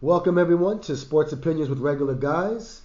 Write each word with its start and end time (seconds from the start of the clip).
Welcome 0.00 0.38
everyone 0.38 0.78
to 0.82 0.96
Sports 0.96 1.32
Opinions 1.32 1.68
with 1.68 1.80
Regular 1.80 2.14
Guys. 2.14 2.82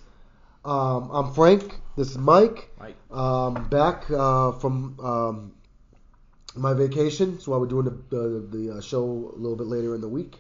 Um, 0.66 1.12
I'm 1.14 1.32
Frank. 1.36 1.80
This 1.96 2.10
is 2.10 2.18
Mike. 2.18 2.72
Mike. 2.80 2.96
Um, 3.12 3.70
back 3.70 4.10
uh, 4.10 4.54
from 4.54 5.00
um, 5.00 5.54
my 6.56 6.74
vacation. 6.74 7.40
so 7.40 7.52
why 7.52 7.60
we're 7.60 7.68
doing 7.68 7.86
the, 7.86 7.92
the, 8.10 8.58
the 8.58 8.72
uh, 8.72 8.82
show 8.82 9.32
a 9.32 9.38
little 9.38 9.56
bit 9.56 9.68
later 9.68 9.94
in 9.94 10.02
the 10.02 10.10
week. 10.10 10.38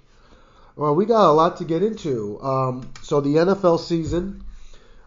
Well, 0.75 0.95
we 0.95 1.05
got 1.05 1.29
a 1.29 1.33
lot 1.33 1.57
to 1.57 1.63
get 1.63 1.83
into. 1.83 2.41
Um, 2.41 2.91
so 3.03 3.21
the 3.21 3.35
NFL 3.35 3.79
season 3.79 4.43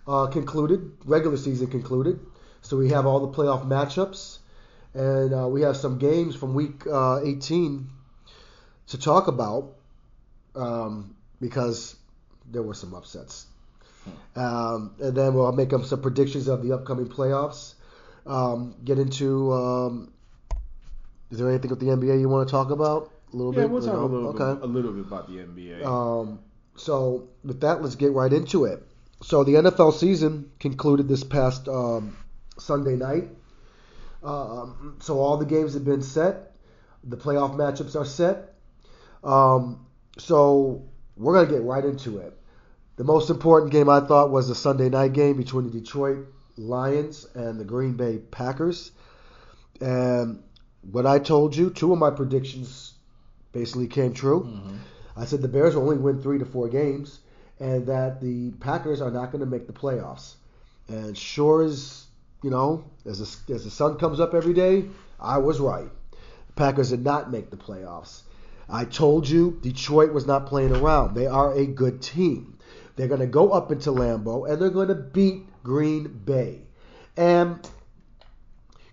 uh, 0.07 0.29
concluded, 0.29 0.93
regular 1.05 1.37
season 1.37 1.67
concluded. 1.67 2.21
So 2.63 2.77
we 2.77 2.91
have 2.91 3.07
all 3.07 3.27
the 3.27 3.37
playoff 3.37 3.67
matchups, 3.67 4.39
and 4.95 5.35
uh, 5.35 5.49
we 5.49 5.63
have 5.63 5.77
some 5.77 5.99
games 5.99 6.37
from 6.37 6.55
week 6.55 6.87
uh, 6.87 7.23
18 7.25 7.89
to 8.87 8.99
talk 9.01 9.27
about 9.27 9.73
um, 10.55 11.16
because 11.41 11.97
there 12.51 12.63
were 12.63 12.75
some 12.75 12.95
upsets. 12.95 13.47
Um, 14.37 14.95
and 15.01 15.17
then 15.17 15.35
we'll 15.35 15.51
make 15.53 15.73
up 15.73 15.85
some 15.85 16.01
predictions 16.01 16.47
of 16.49 16.63
the 16.63 16.73
upcoming 16.73 17.09
playoffs. 17.09 17.75
Um, 18.25 18.75
get 18.85 18.99
into. 18.99 19.53
Um, 19.53 20.13
is 21.31 21.39
there 21.39 21.49
anything 21.49 21.71
with 21.71 21.81
the 21.81 21.87
NBA 21.87 22.21
you 22.21 22.29
want 22.29 22.47
to 22.49 22.53
talk 22.53 22.71
about? 22.71 23.11
A 23.33 23.37
little 23.37 23.53
Yeah, 23.55 23.63
bit. 23.63 23.71
we'll 23.71 23.83
talk 23.83 23.95
No? 23.95 24.05
a 24.05 24.07
little 24.07 24.29
okay. 24.29 24.55
bit, 24.55 24.63
a 24.63 24.67
little 24.67 24.93
bit 24.93 25.07
about 25.07 25.29
the 25.29 25.39
NBA. 25.39 25.85
Um, 25.85 26.39
so 26.77 27.29
with 27.45 27.61
that, 27.63 27.83
let's 27.83 27.97
get 27.97 28.13
right 28.13 28.33
into 28.33 28.65
it. 28.65 28.83
So 29.23 29.43
the 29.45 29.55
NFL 29.55 29.93
season 29.93 30.51
concluded 30.61 31.09
this 31.09 31.25
past 31.25 31.67
um, 31.69 32.17
Sunday 32.59 32.95
night. 32.97 33.29
Um, 34.23 34.97
so 35.01 35.19
all 35.21 35.37
the 35.37 35.47
games 35.47 35.75
have 35.75 35.85
been 35.85 36.03
set. 36.03 36.53
The 37.05 37.17
playoff 37.17 37.57
matchups 37.57 37.99
are 37.99 38.05
set. 38.05 38.55
Um, 39.25 39.87
so 40.19 40.85
we're 41.17 41.35
gonna 41.35 41.51
get 41.51 41.63
right 41.63 41.85
into 41.85 42.19
it. 42.19 42.37
The 42.97 43.05
most 43.05 43.31
important 43.31 43.73
game 43.73 43.89
I 43.89 44.01
thought 44.01 44.31
was 44.31 44.49
the 44.49 44.55
Sunday 44.55 44.89
night 44.89 45.13
game 45.13 45.37
between 45.37 45.65
the 45.67 45.81
Detroit 45.81 46.27
Lions 46.57 47.27
and 47.35 47.61
the 47.61 47.65
Green 47.65 47.95
Bay 47.95 48.19
Packers. 48.31 48.93
And 49.81 50.43
what 50.91 51.07
I 51.07 51.19
told 51.19 51.55
you, 51.55 51.71
two 51.71 51.93
of 51.93 51.99
my 51.99 52.11
predictions 52.11 52.95
basically 53.53 53.87
came 53.87 54.13
true. 54.13 54.45
Mhm. 54.45 54.79
I 55.17 55.25
said 55.25 55.43
the 55.43 55.49
Bears 55.49 55.75
will 55.75 55.83
only 55.83 55.97
win 55.97 56.21
three 56.21 56.39
to 56.39 56.45
four 56.45 56.69
games, 56.69 57.21
and 57.59 57.87
that 57.87 58.21
the 58.21 58.51
Packers 58.61 59.01
are 59.01 59.11
not 59.11 59.33
going 59.33 59.41
to 59.41 59.51
make 59.51 59.67
the 59.67 59.73
playoffs. 59.73 60.35
And 60.89 61.17
sure 61.17 61.63
as 61.63 62.07
you 62.43 62.51
know, 62.51 62.85
as 63.05 63.19
the, 63.19 63.55
as 63.55 63.65
the 63.65 63.71
sun 63.71 63.97
comes 63.97 64.21
up 64.21 64.35
every 64.35 64.53
day, 64.53 64.89
I 65.19 65.39
was 65.39 65.59
right. 65.59 65.91
The 66.11 66.53
Packers 66.55 66.91
did 66.91 67.03
not 67.03 67.31
make 67.31 67.51
the 67.51 67.57
playoffs. 67.57 68.23
I 68.69 68.85
told 68.85 69.29
you 69.29 69.59
Detroit 69.63 70.13
was 70.13 70.27
not 70.27 70.47
playing 70.47 70.75
around. 70.75 71.15
They 71.15 71.27
are 71.27 71.53
a 71.53 71.67
good 71.67 72.03
team. 72.03 72.59
They're 72.97 73.09
going 73.09 73.21
to 73.21 73.27
go 73.27 73.51
up 73.51 73.71
into 73.71 73.91
Lambeau 73.91 74.51
and 74.51 74.61
they're 74.61 74.71
going 74.71 74.89
to 74.89 74.95
beat 74.95 75.45
Green 75.63 76.09
Bay. 76.09 76.63
And 77.17 77.69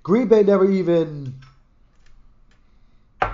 Green 0.03 0.27
Bay 0.27 0.43
never 0.43 0.69
even 0.69 1.35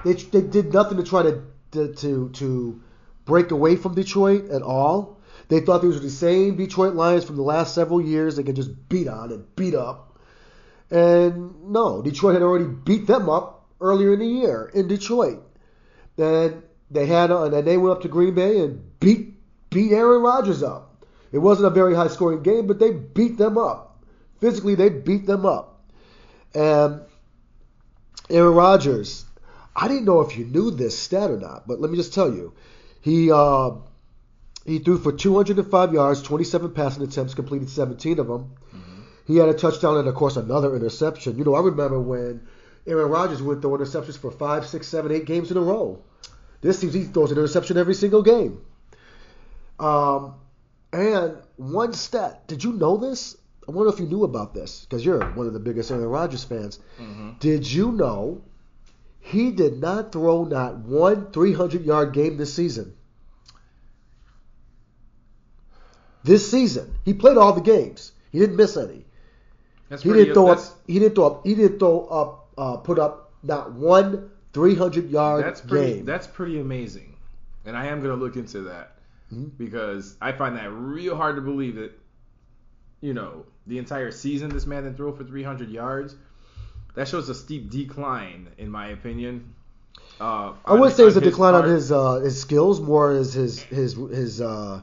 they, 0.05 0.13
they 0.13 0.41
did 0.41 0.73
nothing 0.73 0.97
to 0.97 1.03
try 1.03 1.23
to, 1.23 1.41
to 1.71 1.93
to 1.95 2.29
to 2.29 2.81
break 3.25 3.51
away 3.51 3.75
from 3.75 3.95
Detroit 3.95 4.49
at 4.49 4.61
all. 4.61 5.19
They 5.49 5.59
thought 5.59 5.81
these 5.81 5.95
were 5.95 5.99
the 5.99 6.09
same 6.09 6.55
Detroit 6.55 6.93
Lions 6.93 7.25
from 7.25 7.35
the 7.35 7.43
last 7.43 7.73
several 7.73 8.01
years. 8.01 8.35
They 8.35 8.43
could 8.43 8.55
just 8.55 8.89
beat 8.89 9.07
on 9.07 9.31
and 9.31 9.55
beat 9.55 9.73
up. 9.73 10.17
And 10.91 11.71
no, 11.71 12.01
Detroit 12.01 12.35
had 12.35 12.43
already 12.43 12.65
beat 12.65 13.07
them 13.07 13.29
up 13.29 13.67
earlier 13.81 14.13
in 14.13 14.19
the 14.19 14.25
year 14.25 14.71
in 14.73 14.87
Detroit. 14.87 15.43
Then 16.19 16.63
they 16.91 17.05
had 17.05 17.31
and 17.31 17.53
then 17.53 17.63
they 17.63 17.77
went 17.77 17.95
up 17.95 18.01
to 18.01 18.09
Green 18.09 18.35
Bay 18.35 18.59
and 18.59 18.99
beat 18.99 19.35
beat 19.69 19.93
Aaron 19.93 20.21
Rodgers 20.21 20.61
up. 20.61 21.05
It 21.31 21.37
wasn't 21.37 21.67
a 21.67 21.69
very 21.69 21.95
high 21.95 22.09
scoring 22.09 22.43
game, 22.43 22.67
but 22.67 22.77
they 22.77 22.91
beat 22.91 23.37
them 23.37 23.57
up. 23.57 24.03
Physically, 24.41 24.75
they 24.75 24.89
beat 24.89 25.25
them 25.25 25.45
up. 25.45 25.81
And 26.53 27.01
Aaron 28.29 28.53
Rodgers, 28.53 29.23
I 29.73 29.87
didn't 29.87 30.03
know 30.03 30.19
if 30.19 30.37
you 30.37 30.43
knew 30.43 30.71
this 30.71 30.97
stat 30.99 31.31
or 31.31 31.37
not, 31.37 31.65
but 31.65 31.79
let 31.79 31.89
me 31.89 31.95
just 31.95 32.13
tell 32.13 32.33
you, 32.33 32.53
he 32.99 33.31
uh, 33.31 33.71
he 34.65 34.79
threw 34.79 34.97
for 34.97 35.13
205 35.13 35.93
yards, 35.93 36.21
27 36.21 36.71
passing 36.71 37.03
attempts, 37.03 37.33
completed 37.33 37.69
17 37.69 38.19
of 38.19 38.27
them. 38.27 38.51
He 39.25 39.37
had 39.37 39.47
a 39.47 39.53
touchdown 39.53 39.95
and 39.95 40.07
of 40.09 40.15
course 40.15 40.35
another 40.35 40.75
interception. 40.75 41.37
You 41.37 41.45
know, 41.45 41.55
I 41.55 41.61
remember 41.61 41.97
when 41.97 42.45
Aaron 42.87 43.09
Rodgers 43.11 43.41
would 43.41 43.61
throw 43.61 43.71
interceptions 43.71 44.17
for 44.17 44.31
five, 44.31 44.65
six, 44.67 44.87
seven, 44.87 45.11
eight 45.11 45.25
games 45.25 45.51
in 45.51 45.57
a 45.57 45.61
row. 45.61 46.01
This 46.61 46.79
seems 46.79 46.93
he 46.93 47.03
throws 47.03 47.31
an 47.31 47.37
interception 47.37 47.77
every 47.77 47.93
single 47.93 48.21
game. 48.23 48.61
Um, 49.79 50.33
and 50.91 51.37
one 51.57 51.93
stat, 51.93 52.47
did 52.47 52.63
you 52.63 52.73
know 52.73 52.97
this? 52.97 53.37
I 53.67 53.71
wonder 53.71 53.93
if 53.93 53.99
you 53.99 54.07
knew 54.07 54.23
about 54.23 54.53
this 54.53 54.81
because 54.85 55.05
you're 55.05 55.23
one 55.33 55.45
of 55.47 55.53
the 55.53 55.59
biggest 55.59 55.91
Aaron 55.91 56.03
Rodgers 56.05 56.43
fans. 56.43 56.79
Mhm. 56.99 57.39
Did 57.39 57.71
you 57.71 57.91
know 57.91 58.41
he 59.19 59.51
did 59.51 59.79
not 59.79 60.11
throw 60.11 60.43
not 60.43 60.79
one 60.79 61.31
300 61.31 61.85
yard 61.85 62.13
game 62.13 62.37
this 62.37 62.53
season? 62.53 62.93
This 66.23 66.49
season, 66.49 66.93
he 67.05 67.13
played 67.13 67.37
all 67.37 67.53
the 67.53 67.61
games. 67.61 68.11
He 68.31 68.39
didn't 68.39 68.57
miss 68.57 68.75
any. 68.75 69.05
That's 69.87 70.03
He 70.03 70.09
pretty- 70.09 70.25
didn't 70.25 70.35
throw 70.35 70.47
up. 70.49 70.59
He 70.87 70.99
didn't 70.99 71.15
throw 71.15 71.25
up. 71.25 71.45
He 71.47 71.55
didn't 71.55 71.79
throw 71.79 72.05
up. 72.05 72.38
Uh, 72.59 72.75
put 72.75 72.99
up 72.99 73.31
not 73.41 73.71
one 73.71 74.29
300 74.51 75.09
yard 75.09 75.45
That's 75.45 75.61
pretty. 75.61 75.93
game. 75.95 76.05
That's 76.05 76.27
pretty 76.27 76.59
amazing, 76.59 77.15
and 77.65 77.77
I 77.77 77.85
am 77.85 78.01
gonna 78.01 78.15
look 78.15 78.35
into 78.35 78.59
that 78.63 78.97
Mhm. 79.33 79.51
because 79.57 80.15
I 80.21 80.33
find 80.33 80.57
that 80.57 80.69
real 80.71 81.15
hard 81.15 81.37
to 81.37 81.41
believe 81.41 81.75
that, 81.75 81.91
you 82.99 83.13
know, 83.13 83.45
the 83.65 83.77
entire 83.77 84.11
season 84.11 84.49
this 84.49 84.65
man 84.65 84.83
didn't 84.83 84.97
throw 84.97 85.13
for 85.13 85.23
300 85.23 85.69
yards. 85.69 86.15
That 86.95 87.07
shows 87.07 87.29
a 87.29 87.35
steep 87.35 87.69
decline, 87.69 88.49
in 88.57 88.69
my 88.69 88.87
opinion. 88.87 89.53
Uh, 90.19 90.51
I 90.65 90.73
wouldn't 90.73 90.97
say 90.97 91.05
it's 91.05 91.15
a 91.15 91.21
decline 91.21 91.53
on 91.55 91.63
his 91.63 91.93
uh, 91.93 92.15
his 92.15 92.41
skills, 92.41 92.81
more 92.81 93.11
as 93.11 93.33
his 93.33 93.61
his 93.61 93.93
his 93.93 94.41
uh, 94.41 94.81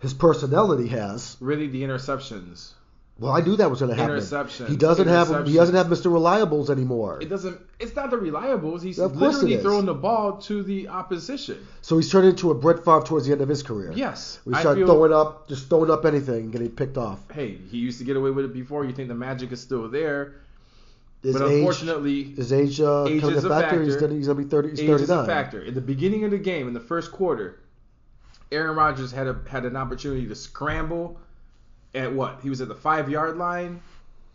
his 0.00 0.14
personality 0.14 0.88
has. 0.88 1.36
Really, 1.40 1.68
the 1.68 1.82
interceptions. 1.84 2.72
Well, 3.20 3.32
I 3.32 3.40
knew 3.40 3.56
that 3.56 3.68
was 3.68 3.80
going 3.80 3.90
to 3.90 3.96
happen. 4.00 4.16
Interceptions. 4.16 4.68
He 4.68 4.76
doesn't 4.76 5.08
have 5.08 5.46
he 5.46 5.54
doesn't 5.54 5.74
have 5.74 5.88
Mr. 5.88 6.04
Reliables 6.10 6.70
anymore. 6.70 7.18
It 7.20 7.28
doesn't. 7.28 7.60
It's 7.80 7.96
not 7.96 8.10
the 8.10 8.16
reliables. 8.16 8.82
He's 8.82 8.98
literally 8.98 9.56
throwing 9.56 9.86
the 9.86 9.94
ball 9.94 10.38
to 10.42 10.62
the 10.62 10.86
opposition. 10.88 11.66
So 11.82 11.96
he's 11.96 12.10
turned 12.12 12.28
into 12.28 12.52
a 12.52 12.54
Brett 12.54 12.84
Favre 12.84 13.02
towards 13.02 13.26
the 13.26 13.32
end 13.32 13.40
of 13.40 13.48
his 13.48 13.64
career. 13.64 13.90
Yes, 13.92 14.38
We 14.44 14.54
start 14.54 14.76
feel- 14.78 14.86
throwing 14.86 15.12
up, 15.12 15.48
just 15.48 15.68
throwing 15.68 15.90
up 15.90 16.04
anything, 16.04 16.44
and 16.44 16.52
getting 16.52 16.70
picked 16.70 16.96
off. 16.96 17.18
Hey, 17.32 17.58
he 17.70 17.78
used 17.78 17.98
to 17.98 18.04
get 18.04 18.16
away 18.16 18.30
with 18.30 18.44
it 18.44 18.52
before. 18.54 18.84
You 18.84 18.92
think 18.92 19.08
the 19.08 19.14
magic 19.14 19.50
is 19.50 19.60
still 19.60 19.88
there, 19.88 20.36
His 21.24 21.36
but 21.36 21.48
age, 21.50 21.58
unfortunately, 21.58 22.22
his 22.22 22.52
age, 22.52 22.80
uh, 22.80 23.06
age 23.06 23.24
is 23.24 23.44
a 23.44 23.48
factor. 23.48 23.82
He's 23.82 23.94
factor. 23.94 24.06
gonna, 24.06 24.16
he's 24.18 24.28
gonna 24.28 24.38
be 24.42 24.48
thirty. 24.48 24.70
He's 24.70 24.80
age 24.80 24.90
is 25.00 25.10
a 25.10 25.26
factor. 25.26 25.60
In 25.60 25.74
the 25.74 25.80
beginning 25.80 26.22
of 26.22 26.30
the 26.30 26.38
game, 26.38 26.68
in 26.68 26.74
the 26.74 26.78
first 26.80 27.10
quarter, 27.10 27.58
Aaron 28.52 28.76
Rodgers 28.76 29.10
had 29.10 29.26
a 29.26 29.36
had 29.48 29.64
an 29.64 29.74
opportunity 29.76 30.26
to 30.28 30.36
scramble 30.36 31.18
at 31.98 32.12
what? 32.12 32.40
He 32.42 32.50
was 32.50 32.60
at 32.60 32.68
the 32.68 32.74
five 32.74 33.10
yard 33.10 33.36
line 33.36 33.80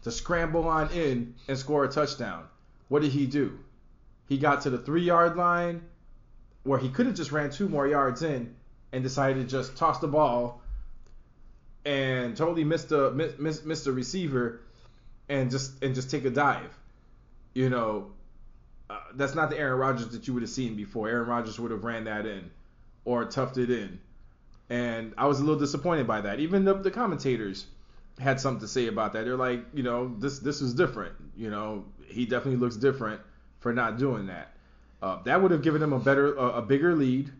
to 0.03 0.12
scramble 0.12 0.68
on 0.68 0.91
in 0.91 1.35
and 1.47 1.57
score 1.57 1.85
a 1.85 1.88
touchdown. 1.88 2.46
What 2.90 3.01
did 3.01 3.12
he 3.12 3.25
do? 3.25 3.57
He 4.28 4.38
got 4.38 4.62
to 4.62 4.69
the 4.69 4.78
three 4.78 5.03
yard 5.03 5.35
line 5.35 5.81
where 6.63 6.79
he 6.79 6.90
could 6.90 7.06
have 7.06 7.16
just 7.16 7.31
ran 7.31 7.50
two 7.50 7.68
more 7.68 7.88
yards 7.88 8.22
in 8.22 8.56
and 8.91 9.03
decided 9.03 9.41
to 9.41 9.57
just 9.57 9.75
toss 9.75 10.00
the 10.00 10.07
ball 10.07 10.62
and 11.85 12.38
totally 12.38 12.63
missed 12.63 12.90
the 12.90 13.12
miss, 13.12 13.38
miss, 13.38 13.63
missed 13.63 13.85
the 13.85 13.91
receiver 13.91 14.62
and 15.30 15.51
just 15.51 15.84
and 15.84 15.95
just 15.95 16.12
take 16.12 16.25
a 16.25 16.30
dive. 16.30 16.78
You 17.53 17.69
know, 17.69 18.12
uh, 18.90 19.00
that's 19.13 19.35
not 19.35 19.50
the 19.50 19.57
Aaron 19.57 19.80
Rodgers 19.80 20.09
that 20.09 20.28
you 20.28 20.34
would 20.34 20.44
have 20.44 20.50
seen 20.50 20.75
before. 20.75 21.09
Aaron 21.09 21.28
Rodgers 21.28 21.59
would 21.59 21.72
have 21.72 21.84
ran 21.84 22.06
that 22.06 22.25
in 22.25 22.50
or 23.06 23.25
toughed 23.25 23.57
it 23.57 23.69
in. 23.69 24.00
And 24.74 25.14
I 25.20 25.28
was 25.28 25.40
a 25.40 25.44
little 25.44 25.60
disappointed 25.60 26.08
by 26.08 26.22
that. 26.22 26.40
Even 26.40 26.66
the, 26.66 26.74
the 26.74 26.90
commentators 26.90 27.68
had 28.18 28.40
something 28.40 28.62
to 28.62 28.68
say 28.68 28.88
about 28.88 29.14
that. 29.14 29.24
They're 29.24 29.36
like, 29.36 29.64
you 29.72 29.84
know, 29.84 30.16
this 30.18 30.40
this 30.40 30.62
is 30.62 30.74
different. 30.74 31.14
You 31.38 31.52
know, 31.52 31.86
he 32.08 32.25
definitely 32.25 32.56
looks 32.60 32.75
different 32.75 33.22
for 33.60 33.72
not 33.72 34.00
doing 34.00 34.25
that. 34.28 34.56
Uh, 35.00 35.22
that 35.25 35.40
would 35.40 35.52
have 35.52 35.62
given 35.62 35.80
him 35.84 35.94
a 35.94 36.00
better, 36.00 36.34
a, 36.34 36.54
a 36.54 36.62
bigger 36.64 36.96
lead, 36.96 37.31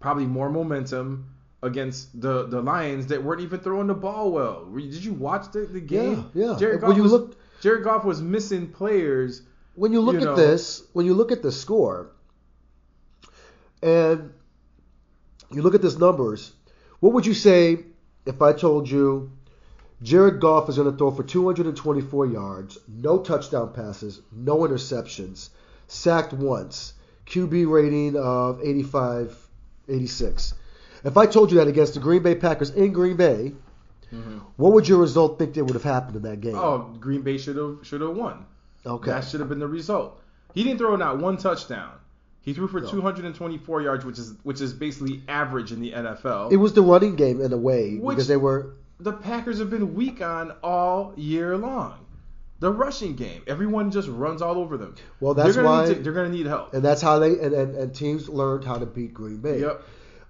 probably 0.00 0.26
more 0.26 0.50
momentum 0.50 1.32
against 1.62 2.20
the 2.20 2.46
the 2.48 2.60
Lions 2.60 3.06
that 3.06 3.22
weren't 3.22 3.42
even 3.42 3.60
throwing 3.60 3.86
the 3.86 3.94
ball 3.94 4.32
well. 4.32 4.64
Did 4.64 5.04
you 5.04 5.12
watch 5.12 5.52
the, 5.52 5.60
the 5.60 5.80
game? 5.80 6.28
Yeah, 6.34 6.48
yeah. 6.52 6.56
Jared 6.58 6.82
When 6.82 6.90
Goff 6.90 6.96
you 6.96 7.02
was, 7.04 7.12
look- 7.12 7.36
Jared 7.60 7.84
Goff 7.84 8.04
was 8.04 8.20
missing 8.20 8.66
players. 8.66 9.42
When 9.76 9.92
you 9.92 10.00
look 10.00 10.20
you 10.20 10.28
at 10.28 10.36
this, 10.36 10.82
when 10.92 11.06
you 11.06 11.14
look 11.14 11.30
at 11.30 11.40
the 11.40 11.52
score, 11.52 12.10
and 13.80 14.32
you 15.52 15.62
look 15.62 15.76
at 15.76 15.82
these 15.82 15.96
numbers, 15.98 16.52
what 17.00 17.12
would 17.12 17.26
you 17.26 17.34
say 17.34 17.78
if 18.26 18.40
I 18.40 18.52
told 18.52 18.88
you 18.88 19.32
Jared 20.02 20.40
Goff 20.40 20.68
is 20.68 20.76
going 20.76 20.90
to 20.90 20.96
throw 20.96 21.10
for 21.10 21.22
224 21.22 22.26
yards, 22.26 22.78
no 22.88 23.18
touchdown 23.18 23.72
passes, 23.72 24.20
no 24.32 24.58
interceptions, 24.58 25.50
sacked 25.88 26.32
once, 26.32 26.94
QB 27.26 27.70
rating 27.70 28.16
of 28.16 28.62
85, 28.62 29.36
86. 29.88 30.54
If 31.04 31.16
I 31.16 31.26
told 31.26 31.50
you 31.50 31.58
that 31.58 31.68
against 31.68 31.94
the 31.94 32.00
Green 32.00 32.22
Bay 32.22 32.34
Packers 32.34 32.70
in 32.70 32.92
Green 32.92 33.16
Bay, 33.16 33.52
mm-hmm. 34.12 34.38
what 34.56 34.72
would 34.72 34.88
your 34.88 34.98
result 34.98 35.38
think 35.38 35.54
that 35.54 35.64
would 35.64 35.74
have 35.74 35.82
happened 35.82 36.16
in 36.16 36.22
that 36.22 36.40
game? 36.40 36.56
Oh, 36.56 36.94
Green 36.98 37.22
Bay 37.22 37.38
should 37.38 37.56
have 37.56 37.78
should 37.82 38.00
have 38.00 38.16
won. 38.16 38.46
okay. 38.84 39.10
That 39.10 39.24
should 39.24 39.40
have 39.40 39.48
been 39.48 39.58
the 39.58 39.68
result. 39.68 40.20
He 40.54 40.64
didn't 40.64 40.78
throw 40.78 40.96
not 40.96 41.18
one 41.18 41.36
touchdown. 41.36 41.92
He 42.42 42.54
threw 42.54 42.68
for 42.68 42.80
No. 42.80 42.88
224 42.88 43.82
yards, 43.82 44.04
which 44.04 44.18
is 44.18 44.34
which 44.42 44.60
is 44.60 44.72
basically 44.72 45.22
average 45.28 45.72
in 45.72 45.80
the 45.80 45.92
NFL. 45.92 46.50
It 46.52 46.56
was 46.56 46.72
the 46.72 46.82
running 46.82 47.14
game 47.16 47.40
in 47.40 47.52
a 47.52 47.56
way 47.58 47.96
Which- 47.96 48.16
because 48.16 48.28
they 48.28 48.36
were 48.36 48.74
the 48.98 49.12
Packers 49.12 49.58
have 49.58 49.70
been 49.70 49.94
weak 49.94 50.20
on 50.22 50.52
all 50.62 51.12
year 51.16 51.56
long. 51.56 51.94
The 52.60 52.70
rushing 52.70 53.14
game, 53.14 53.40
everyone 53.46 53.90
just 53.90 54.06
runs 54.08 54.42
all 54.42 54.58
over 54.58 54.76
them. 54.76 54.94
Well, 55.20 55.32
that's 55.32 55.54
they're 55.54 55.62
gonna 55.64 55.82
why- 55.88 55.94
to, 55.94 56.00
they're 56.00 56.12
going 56.12 56.30
to 56.30 56.36
need 56.36 56.44
help. 56.46 56.74
and 56.74 56.82
that's 56.84 57.00
how 57.00 57.18
they 57.18 57.38
and, 57.38 57.54
and, 57.54 57.74
and 57.74 57.94
teams 57.94 58.28
learned 58.28 58.64
how 58.64 58.76
to 58.76 58.84
beat 58.86 59.14
Green 59.14 59.38
Bay. 59.38 59.60
Yep. 59.60 59.82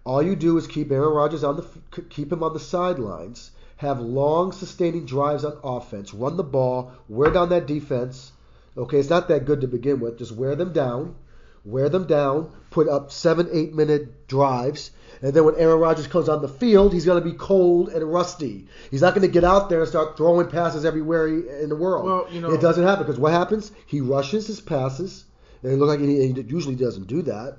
All 0.04 0.22
you 0.22 0.34
do 0.36 0.56
is 0.56 0.66
keep 0.66 0.90
Aaron 0.92 1.12
Rodgers 1.12 1.42
on 1.44 1.56
the 1.56 2.02
keep 2.08 2.32
him 2.32 2.42
on 2.44 2.52
the 2.54 2.60
sidelines, 2.60 3.50
have 3.76 4.00
long 4.00 4.52
sustaining 4.52 5.06
drives 5.06 5.44
on 5.44 5.58
offense, 5.64 6.14
run 6.14 6.36
the 6.36 6.44
ball, 6.44 6.92
wear 7.08 7.30
down 7.30 7.48
that 7.50 7.66
defense. 7.66 8.32
Okay, 8.76 8.98
it's 8.98 9.10
not 9.10 9.26
that 9.28 9.44
good 9.44 9.60
to 9.62 9.66
begin 9.68 9.98
with. 10.00 10.16
Just 10.18 10.32
wear 10.32 10.54
them 10.54 10.72
down, 10.72 11.16
wear 11.64 11.88
them 11.88 12.06
down, 12.06 12.50
put 12.70 12.88
up 12.88 13.12
seven, 13.12 13.48
eight 13.52 13.74
minute 13.74 14.26
drives, 14.28 14.90
and 15.22 15.34
then 15.34 15.44
when 15.44 15.56
Aaron 15.56 15.78
Rodgers 15.78 16.06
comes 16.06 16.28
on 16.28 16.40
the 16.40 16.48
field, 16.48 16.92
he's 16.92 17.04
going 17.04 17.22
to 17.22 17.28
be 17.30 17.36
cold 17.36 17.90
and 17.90 18.10
rusty. 18.10 18.66
He's 18.90 19.02
not 19.02 19.14
going 19.14 19.26
to 19.26 19.32
get 19.32 19.44
out 19.44 19.68
there 19.68 19.80
and 19.80 19.88
start 19.88 20.16
throwing 20.16 20.48
passes 20.48 20.84
everywhere 20.84 21.28
he, 21.28 21.34
in 21.62 21.68
the 21.68 21.76
world. 21.76 22.06
Well, 22.06 22.26
you 22.32 22.40
know- 22.40 22.52
it 22.52 22.60
doesn't 22.60 22.84
happen 22.84 23.04
because 23.04 23.20
what 23.20 23.32
happens? 23.32 23.70
He 23.86 24.00
rushes 24.00 24.46
his 24.46 24.60
passes, 24.60 25.24
and 25.62 25.72
it 25.72 25.76
looks 25.76 25.88
like 25.88 26.00
he, 26.00 26.26
he 26.26 26.40
usually 26.42 26.76
doesn't 26.76 27.06
do 27.06 27.22
that. 27.22 27.58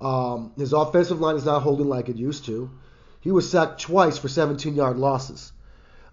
Um, 0.00 0.52
his 0.56 0.72
offensive 0.72 1.20
line 1.20 1.36
is 1.36 1.44
not 1.44 1.62
holding 1.62 1.88
like 1.88 2.08
it 2.08 2.16
used 2.16 2.46
to. 2.46 2.70
He 3.20 3.30
was 3.30 3.48
sacked 3.48 3.80
twice 3.80 4.18
for 4.18 4.28
17 4.28 4.74
yard 4.74 4.96
losses. 4.96 5.52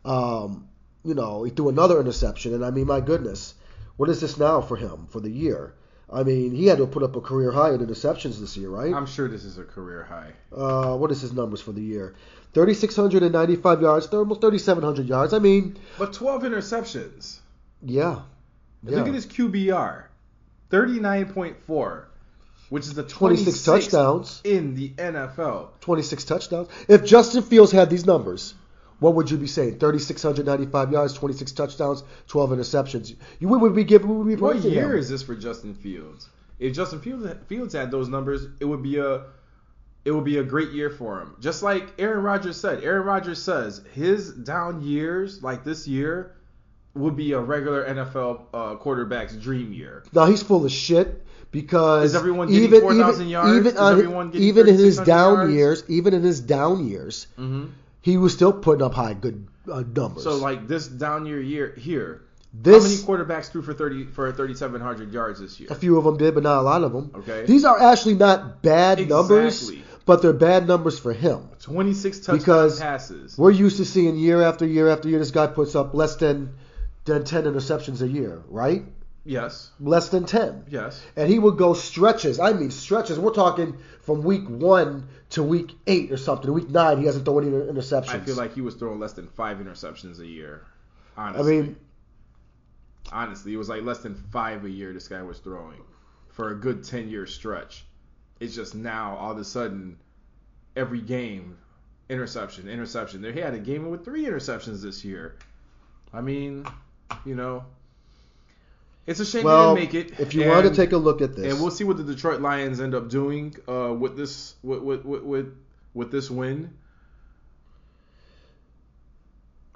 Um, 0.05 0.67
you 1.03 1.13
know, 1.15 1.43
he 1.43 1.51
threw 1.51 1.69
another 1.69 1.99
interception, 1.99 2.53
and 2.53 2.63
I 2.63 2.71
mean, 2.71 2.85
my 2.87 2.99
goodness, 2.99 3.55
what 3.97 4.09
is 4.09 4.21
this 4.21 4.37
now 4.37 4.61
for 4.61 4.75
him 4.75 5.07
for 5.09 5.19
the 5.19 5.29
year? 5.31 5.73
I 6.11 6.23
mean, 6.23 6.53
he 6.55 6.65
had 6.67 6.79
to 6.79 6.87
put 6.87 7.03
up 7.03 7.15
a 7.15 7.21
career 7.21 7.51
high 7.51 7.71
in 7.73 7.79
interceptions 7.85 8.39
this 8.39 8.57
year, 8.57 8.69
right? 8.69 8.93
I'm 8.93 9.05
sure 9.05 9.27
this 9.27 9.43
is 9.45 9.57
a 9.59 9.63
career 9.63 10.03
high. 10.03 10.33
Uh, 10.55 10.97
what 10.97 11.11
is 11.11 11.21
his 11.21 11.33
numbers 11.33 11.61
for 11.61 11.71
the 11.71 11.81
year? 11.81 12.15
3,695 12.53 13.81
yards, 13.81 14.07
almost 14.07 14.41
3,700 14.41 15.07
yards. 15.07 15.33
I 15.33 15.39
mean, 15.39 15.77
But 15.99 16.13
12 16.13 16.43
interceptions. 16.43 17.37
yeah. 17.83 18.21
yeah. 18.83 18.97
Look 18.97 19.07
at 19.07 19.13
his 19.13 19.27
QBR, 19.27 20.05
39.4, 20.71 22.03
which 22.69 22.83
is 22.85 22.93
the 22.93 23.03
26 23.03 23.63
touchdowns. 23.63 24.41
in 24.43 24.75
the 24.75 24.89
NFL. 24.89 25.67
26 25.81 26.23
touchdowns. 26.25 26.69
If 26.87 27.05
Justin 27.05 27.43
Fields 27.43 27.71
had 27.71 27.89
these 27.89 28.05
numbers, 28.05 28.53
what 28.99 29.15
would 29.15 29.29
you 29.31 29.37
be 29.37 29.47
saying? 29.47 29.79
3,695 29.79 30.91
yards, 30.91 31.13
26 31.13 31.51
touchdowns, 31.53 32.03
12 32.27 32.49
interceptions. 32.51 33.15
You 33.39 33.47
would 33.49 33.75
be 33.75 33.83
giving. 33.83 34.17
Would 34.17 34.27
be 34.27 34.35
What 34.35 34.57
year 34.57 34.91
him. 34.93 34.97
is 34.99 35.09
this 35.09 35.23
for 35.23 35.35
Justin 35.35 35.73
Fields? 35.75 36.29
If 36.59 36.73
Justin 36.75 36.99
Fields 36.99 37.25
Fields 37.47 37.73
had 37.73 37.91
those 37.91 38.09
numbers, 38.09 38.47
it 38.59 38.65
would 38.65 38.83
be 38.83 38.97
a 38.97 39.23
it 40.05 40.11
would 40.11 40.23
be 40.25 40.37
a 40.37 40.43
great 40.43 40.71
year 40.71 40.89
for 40.89 41.19
him. 41.21 41.35
Just 41.39 41.61
like 41.63 41.85
Aaron 41.99 42.23
Rodgers 42.23 42.59
said. 42.59 42.83
Aaron 42.83 43.05
Rodgers 43.05 43.41
says 43.41 43.81
his 43.93 44.31
down 44.33 44.81
years, 44.81 45.43
like 45.43 45.63
this 45.63 45.87
year, 45.87 46.35
would 46.95 47.15
be 47.15 47.33
a 47.33 47.39
regular 47.39 47.85
NFL 47.85 48.41
uh, 48.53 48.75
quarterback's 48.75 49.35
dream 49.35 49.71
year. 49.73 50.03
Now 50.13 50.25
he's 50.25 50.41
full 50.43 50.65
of 50.65 50.71
shit 50.71 51.25
because 51.51 52.05
Is 52.11 52.15
everyone 52.15 52.47
getting 52.47 52.63
even 52.63 52.81
4,000 52.81 53.21
even, 53.21 53.29
yards? 53.29 53.57
even 53.57 53.73
Is 53.73 53.77
on 53.79 53.91
everyone 53.93 54.31
getting 54.31 54.47
even 54.47 54.67
in 54.67 54.75
his 54.75 54.97
down 54.99 55.35
yards? 55.37 55.53
years, 55.53 55.83
even 55.89 56.13
in 56.13 56.23
his 56.23 56.39
down 56.41 56.87
years, 56.87 57.27
Mm-hmm. 57.37 57.65
He 58.09 58.17
was 58.17 58.33
still 58.33 58.53
putting 58.53 58.81
up 58.81 58.93
high 58.93 59.13
good 59.13 59.47
uh, 59.71 59.83
numbers. 59.95 60.23
So 60.23 60.37
like 60.37 60.67
this 60.67 60.87
down 60.87 61.25
year 61.25 61.41
year 61.41 61.73
here, 61.77 62.23
this, 62.53 62.83
how 62.83 62.89
many 62.89 63.23
quarterbacks 63.23 63.51
threw 63.51 63.61
for 63.61 63.73
thirty 63.73 64.05
for 64.05 64.31
thirty 64.31 64.55
seven 64.55 64.81
hundred 64.81 65.13
yards 65.13 65.39
this 65.39 65.59
year? 65.59 65.69
a 65.71 65.75
few 65.75 65.97
of 65.97 66.03
them 66.03 66.17
did, 66.17 66.33
but 66.33 66.43
not 66.43 66.59
a 66.59 66.61
lot 66.61 66.83
of 66.83 66.91
them. 66.91 67.11
Okay. 67.15 67.45
These 67.45 67.65
are 67.65 67.79
actually 67.79 68.15
not 68.15 68.61
bad 68.63 69.07
numbers, 69.07 69.71
but 70.05 70.21
they're 70.21 70.33
bad 70.33 70.67
numbers 70.67 70.97
for 70.99 71.13
him. 71.13 71.49
Twenty 71.61 71.93
six 71.93 72.19
touchdown 72.19 72.37
Because 72.37 72.79
passes. 72.79 73.37
We're 73.37 73.51
used 73.51 73.77
to 73.77 73.85
seeing 73.85 74.17
year 74.17 74.41
after 74.41 74.65
year 74.65 74.89
after 74.89 75.07
year 75.09 75.19
this 75.19 75.31
guy 75.31 75.47
puts 75.47 75.75
up 75.75 75.93
less 75.93 76.15
than 76.15 76.55
than 77.05 77.23
10 77.23 77.43
interceptions 77.45 78.01
a 78.01 78.07
year, 78.07 78.41
right? 78.47 78.83
Yes. 79.25 79.71
Less 79.79 80.09
than 80.09 80.25
10. 80.25 80.65
Yes. 80.69 81.01
And 81.15 81.29
he 81.29 81.39
would 81.39 81.57
go 81.57 81.73
stretches. 81.73 82.39
I 82.39 82.53
mean 82.53 82.71
stretches. 82.71 83.19
We're 83.19 83.33
talking 83.33 83.77
from 84.01 84.23
week 84.23 84.47
1 84.47 85.07
to 85.31 85.43
week 85.43 85.73
8 85.85 86.11
or 86.11 86.17
something. 86.17 86.51
Week 86.51 86.69
9 86.69 86.97
he 86.97 87.05
hasn't 87.05 87.25
thrown 87.25 87.43
any 87.43 87.51
interceptions. 87.51 88.09
I 88.09 88.19
feel 88.19 88.35
like 88.35 88.53
he 88.53 88.61
was 88.61 88.75
throwing 88.75 88.99
less 88.99 89.13
than 89.13 89.27
five 89.27 89.57
interceptions 89.57 90.19
a 90.19 90.27
year. 90.27 90.65
Honestly. 91.17 91.57
I 91.57 91.61
mean, 91.61 91.75
honestly, 93.11 93.53
it 93.53 93.57
was 93.57 93.69
like 93.69 93.83
less 93.83 93.99
than 93.99 94.15
five 94.15 94.63
a 94.65 94.69
year 94.69 94.93
this 94.93 95.07
guy 95.07 95.21
was 95.21 95.39
throwing 95.39 95.81
for 96.29 96.51
a 96.51 96.55
good 96.55 96.83
ten 96.83 97.09
year 97.09 97.25
stretch. 97.25 97.85
It's 98.39 98.55
just 98.55 98.73
now 98.73 99.17
all 99.17 99.31
of 99.31 99.37
a 99.37 99.43
sudden 99.43 99.97
every 100.75 101.01
game 101.01 101.57
interception, 102.09 102.67
interception. 102.67 103.23
He 103.23 103.39
had 103.39 103.53
a 103.53 103.59
game 103.59 103.89
with 103.89 104.03
three 104.05 104.25
interceptions 104.25 104.81
this 104.81 105.03
year. 105.03 105.35
I 106.13 106.21
mean, 106.21 106.65
you 107.25 107.35
know, 107.35 107.65
it's 109.09 109.19
a 109.19 109.25
shame 109.25 109.43
well, 109.43 109.75
he 109.75 109.87
didn't 109.87 110.09
make 110.11 110.19
it. 110.19 110.19
if 110.19 110.33
you 110.35 110.47
want 110.47 110.67
to 110.67 110.75
take 110.75 110.91
a 110.91 110.97
look 110.97 111.21
at 111.21 111.35
this. 111.35 111.51
and 111.51 111.61
we'll 111.61 111.71
see 111.71 111.83
what 111.83 111.97
the 111.97 112.03
Detroit 112.03 112.41
Lions 112.41 112.79
end 112.79 112.93
up 112.93 113.09
doing 113.09 113.55
uh, 113.67 113.91
with 113.93 114.15
this 114.15 114.53
with 114.61 114.81
with, 114.81 115.03
with 115.03 115.23
with 115.23 115.57
with 115.95 116.11
this 116.11 116.29
win. 116.29 116.71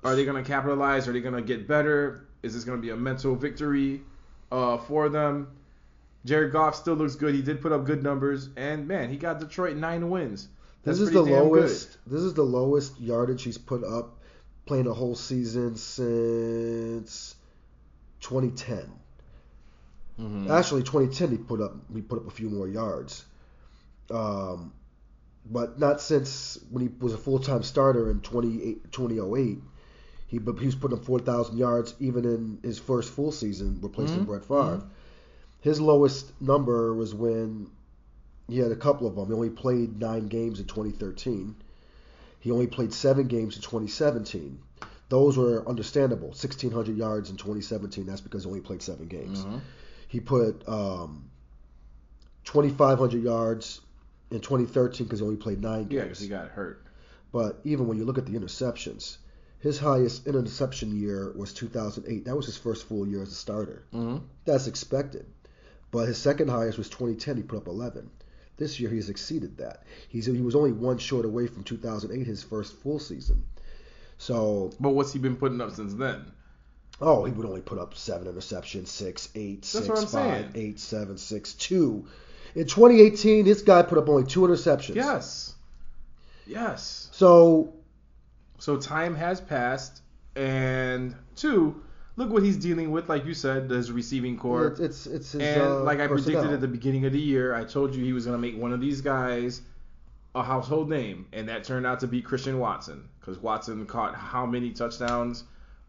Are 0.04 0.16
they 0.16 0.26
going 0.26 0.42
to 0.42 0.48
capitalize? 0.48 1.08
Are 1.08 1.14
they 1.14 1.22
going 1.22 1.34
to 1.34 1.42
get 1.42 1.68
better? 1.68 2.28
Is 2.44 2.54
this 2.54 2.64
going 2.64 2.78
to 2.78 2.82
be 2.82 2.92
a 2.92 2.96
mental 2.96 3.36
victory 3.36 4.02
uh, 4.52 4.78
for 4.78 5.10
them? 5.10 5.48
Jared 6.26 6.52
Goff 6.52 6.76
still 6.76 6.94
looks 6.94 7.16
good. 7.16 7.34
He 7.34 7.42
did 7.42 7.60
put 7.62 7.72
up 7.72 7.86
good 7.86 8.04
numbers, 8.04 8.50
and 8.56 8.88
man, 8.88 9.10
he 9.10 9.18
got 9.18 9.40
Detroit 9.40 9.78
nine 9.78 10.10
wins. 10.10 10.48
That's 10.84 11.00
this 11.00 11.08
is 11.08 11.14
the 11.14 11.22
lowest. 11.22 11.98
This 12.06 12.22
is 12.22 12.34
the 12.34 12.44
lowest 12.44 13.00
yardage 13.00 13.44
he's 13.44 13.58
put 13.58 13.84
up 13.84 14.20
playing 14.66 14.88
a 14.88 14.94
whole 14.94 15.16
season 15.16 15.76
since 15.76 17.36
2010. 18.22 19.03
Mhm. 20.20 20.50
Actually, 20.50 20.84
2010 20.84 21.32
he 21.32 21.38
put 21.38 21.60
up 21.62 21.76
he 21.94 22.02
put 22.02 22.20
up 22.20 22.28
a 22.28 22.32
few 22.32 22.50
more 22.50 22.68
yards, 22.68 23.26
um, 24.12 24.72
but 25.46 25.80
not 25.80 26.02
since 26.02 26.60
when 26.70 26.84
he 26.84 26.90
was 27.00 27.14
a 27.14 27.18
full 27.18 27.40
time 27.40 27.64
starter 27.64 28.10
in 28.12 28.22
28, 28.22 28.92
2008. 28.92 29.60
He 30.28 30.38
but 30.40 30.58
he 30.60 30.66
was 30.66 30.76
putting 30.76 30.98
up 30.98 31.06
4,000 31.06 31.58
yards 31.58 31.94
even 32.00 32.26
in 32.26 32.60
his 32.64 32.80
first 32.80 33.12
full 33.12 33.32
season 33.32 33.80
replacing 33.82 34.22
Mhm. 34.22 34.26
Brett 34.26 34.46
Favre. 34.46 34.84
His 35.62 35.80
lowest 35.80 36.32
number 36.42 36.94
was 36.94 37.14
when 37.14 37.68
he 38.48 38.58
had 38.58 38.72
a 38.72 38.76
couple 38.76 39.08
of 39.08 39.16
them. 39.16 39.28
He 39.28 39.34
only 39.34 39.50
played 39.50 40.00
nine 40.00 40.28
games 40.28 40.60
in 40.60 40.66
2013. 40.66 41.56
He 42.40 42.52
only 42.52 42.68
played 42.68 42.94
seven 42.94 43.28
games 43.28 43.56
in 43.56 43.62
2017. 43.62 44.60
Those 45.10 45.38
were 45.38 45.68
understandable. 45.68 46.34
1,600 46.34 46.98
yards 46.98 47.30
in 47.30 47.38
2017. 47.38 48.06
That's 48.06 48.20
because 48.22 48.44
he 48.44 48.50
only 48.50 48.62
played 48.62 48.82
seven 48.82 49.08
games. 49.08 49.46
Mhm. 49.46 49.62
He 50.14 50.20
put 50.20 50.62
um, 50.68 51.32
2,500 52.44 53.24
yards 53.24 53.82
in 54.30 54.42
2013 54.42 55.08
because 55.08 55.22
he 55.22 55.26
only 55.26 55.38
played 55.38 55.60
nine 55.60 55.86
games. 55.86 55.92
Yeah, 55.92 56.04
because 56.04 56.20
he 56.20 56.28
got 56.28 56.50
hurt. 56.50 56.86
But 57.32 57.60
even 57.64 57.88
when 57.88 57.98
you 57.98 58.06
look 58.06 58.20
at 58.20 58.28
the 58.28 58.34
interceptions, 58.34 59.18
his 59.58 59.80
highest 59.80 60.28
interception 60.28 60.96
year 60.96 61.34
was 61.36 61.52
2008. 61.54 62.26
That 62.26 62.36
was 62.36 62.46
his 62.46 62.58
first 62.58 62.88
full 62.88 63.08
year 63.08 63.24
as 63.24 63.30
a 63.30 63.34
starter. 63.34 63.86
Mm-hmm. 63.92 64.24
That's 64.46 64.68
expected. 64.68 65.26
But 65.90 66.08
his 66.08 66.20
second 66.20 66.48
highest 66.48 66.78
was 66.78 66.90
2010. 66.90 67.38
He 67.38 67.42
put 67.42 67.58
up 67.58 67.68
11. 67.68 68.08
This 68.58 68.80
year 68.80 68.92
he's 68.92 69.10
exceeded 69.10 69.58
that. 69.58 69.82
He's 70.10 70.28
he 70.28 70.42
was 70.42 70.56
only 70.56 70.74
one 70.74 71.00
short 71.00 71.26
away 71.26 71.48
from 71.48 71.64
2008, 71.64 72.28
his 72.28 72.44
first 72.44 72.74
full 72.74 73.00
season. 73.00 73.46
So 74.20 74.70
But 74.80 74.92
what's 74.92 75.12
he 75.12 75.18
been 75.18 75.38
putting 75.38 75.60
up 75.60 75.72
since 75.72 75.96
then? 75.96 76.32
Oh, 77.02 77.26
he 77.26 77.32
would 77.32 77.46
only 77.46 77.62
put 77.62 77.80
up 77.80 77.96
seven 77.96 78.28
interceptions, 78.32 78.88
six, 78.88 79.30
eight, 79.36 79.66
six, 79.66 79.88
what 79.88 79.98
I'm 79.98 80.06
five, 80.06 80.12
saying. 80.12 80.52
eight, 80.56 80.80
seven, 80.80 81.18
six, 81.18 81.54
two. 81.54 82.08
In 82.56 82.66
2018, 82.68 83.46
this 83.46 83.62
guy 83.64 83.82
put 83.82 83.98
up 83.98 84.08
only 84.08 84.26
two 84.26 84.42
interceptions. 84.42 84.96
Yes. 84.96 85.54
Yes. 86.46 87.10
So 87.12 87.74
So 88.60 88.78
time 88.78 89.16
has 89.16 89.42
passed, 89.42 90.02
and 90.36 91.16
two, 91.36 91.82
look 92.16 92.30
what 92.30 92.44
he's 92.44 92.58
dealing 92.58 92.92
with. 92.92 93.10
Like 93.10 93.26
you 93.26 93.34
said, 93.34 93.70
his 93.70 93.92
receiving 93.92 94.38
corps. 94.38 94.68
it's 94.68 94.80
it's, 94.80 95.06
it's 95.08 95.32
his 95.34 95.42
and 95.42 95.62
uh, 95.62 95.84
like 95.84 96.00
I 96.00 96.08
predicted 96.08 96.52
at 96.52 96.62
the 96.62 96.68
beginning 96.68 97.06
of 97.06 97.12
the 97.14 97.20
year, 97.20 97.56
I 97.56 97.64
told 97.64 97.96
you 97.96 98.04
he 98.04 98.14
was 98.14 98.26
going 98.26 98.38
to 98.38 98.42
make 98.42 98.60
one 98.62 98.72
of 98.72 98.80
these 98.80 99.02
guys 99.02 99.62
a 100.36 100.44
household 100.44 100.90
name, 100.90 101.26
and 101.34 101.50
that 101.50 101.64
turned 101.64 101.86
out 101.86 102.00
to 102.02 102.08
be 102.08 102.22
Christian 102.22 102.60
Watson, 102.60 103.08
because 103.20 103.38
Watson 103.40 103.86
caught 103.86 104.16
how 104.16 104.46
many 104.46 104.72
touchdowns 104.72 105.44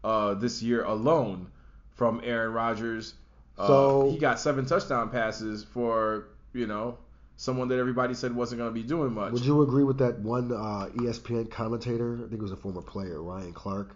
uh, 0.05 0.35
this 0.35 0.61
year 0.61 0.83
alone 0.83 1.47
from 1.95 2.21
Aaron 2.23 2.53
Rodgers. 2.53 3.13
Uh, 3.57 3.67
So- 3.67 4.09
he 4.11 4.17
got 4.17 4.39
seven 4.39 4.65
touchdown 4.65 5.09
passes 5.09 5.63
for 5.63 6.27
you 6.53 6.67
know 6.67 6.97
someone 7.37 7.67
that 7.69 7.79
everybody 7.79 8.13
said 8.13 8.33
wasn't 8.33 8.59
going 8.59 8.69
to 8.69 8.73
be 8.73 8.83
doing 8.87 9.13
much. 9.13 9.33
Would 9.33 9.45
you 9.45 9.61
agree 9.61 9.83
with 9.83 9.97
that 9.97 10.19
one 10.19 10.51
uh, 10.53 10.87
ESPN 10.95 11.49
commentator? 11.51 12.15
I 12.15 12.29
think 12.29 12.33
it 12.33 12.41
was 12.41 12.51
a 12.51 12.55
former 12.55 12.81
player, 12.81 13.21
Ryan 13.21 13.51
Clark. 13.51 13.95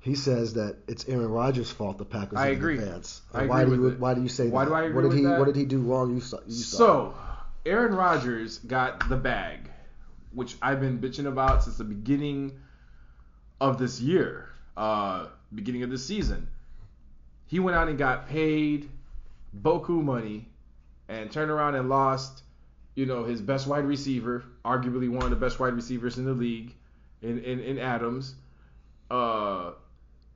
He 0.00 0.14
says 0.14 0.54
that 0.54 0.76
it's 0.86 1.08
Aaron 1.08 1.28
Rodgers' 1.30 1.70
fault 1.70 1.96
the 1.98 2.04
Packers 2.04 2.38
I 2.38 2.48
agree. 2.48 2.76
advance. 2.78 3.22
I 3.32 3.46
why 3.46 3.62
agree 3.62 3.76
do 3.76 3.82
you 3.82 3.88
it. 3.88 3.98
why 3.98 4.12
do 4.14 4.22
you 4.22 4.28
say 4.28 4.48
Why 4.48 4.64
that? 4.64 4.70
do 4.70 4.74
I 4.74 4.82
agree 4.84 4.94
what 4.94 5.00
did 5.02 5.08
with 5.08 5.18
he 5.18 5.24
that? 5.24 5.38
what 5.38 5.46
did 5.46 5.56
he 5.56 5.64
do 5.64 5.80
wrong? 5.80 6.14
You 6.14 6.20
saw. 6.20 6.38
You 6.46 6.52
saw. 6.54 6.76
So, 6.76 7.14
Aaron 7.66 7.94
Rodgers 7.94 8.58
got 8.58 9.08
the 9.08 9.16
bag, 9.16 9.70
which 10.32 10.56
I've 10.62 10.80
been 10.80 10.98
bitching 11.00 11.26
about 11.26 11.64
since 11.64 11.78
the 11.78 11.84
beginning 11.84 12.52
of 13.60 13.78
this 13.78 13.98
year, 14.00 14.48
uh, 14.76 15.26
beginning 15.54 15.82
of 15.82 15.90
the 15.90 15.98
season. 15.98 16.48
He 17.46 17.60
went 17.60 17.76
out 17.76 17.88
and 17.88 17.98
got 17.98 18.28
paid 18.28 18.88
boku 19.62 20.02
money 20.02 20.48
and 21.08 21.30
turned 21.30 21.50
around 21.50 21.74
and 21.74 21.88
lost, 21.88 22.42
you 22.94 23.06
know, 23.06 23.24
his 23.24 23.40
best 23.40 23.66
wide 23.66 23.84
receiver, 23.84 24.44
arguably 24.64 25.08
one 25.08 25.22
of 25.22 25.30
the 25.30 25.36
best 25.36 25.60
wide 25.60 25.74
receivers 25.74 26.18
in 26.18 26.24
the 26.24 26.32
league, 26.32 26.74
in, 27.22 27.38
in, 27.40 27.60
in 27.60 27.78
Adams. 27.78 28.34
Uh, 29.10 29.72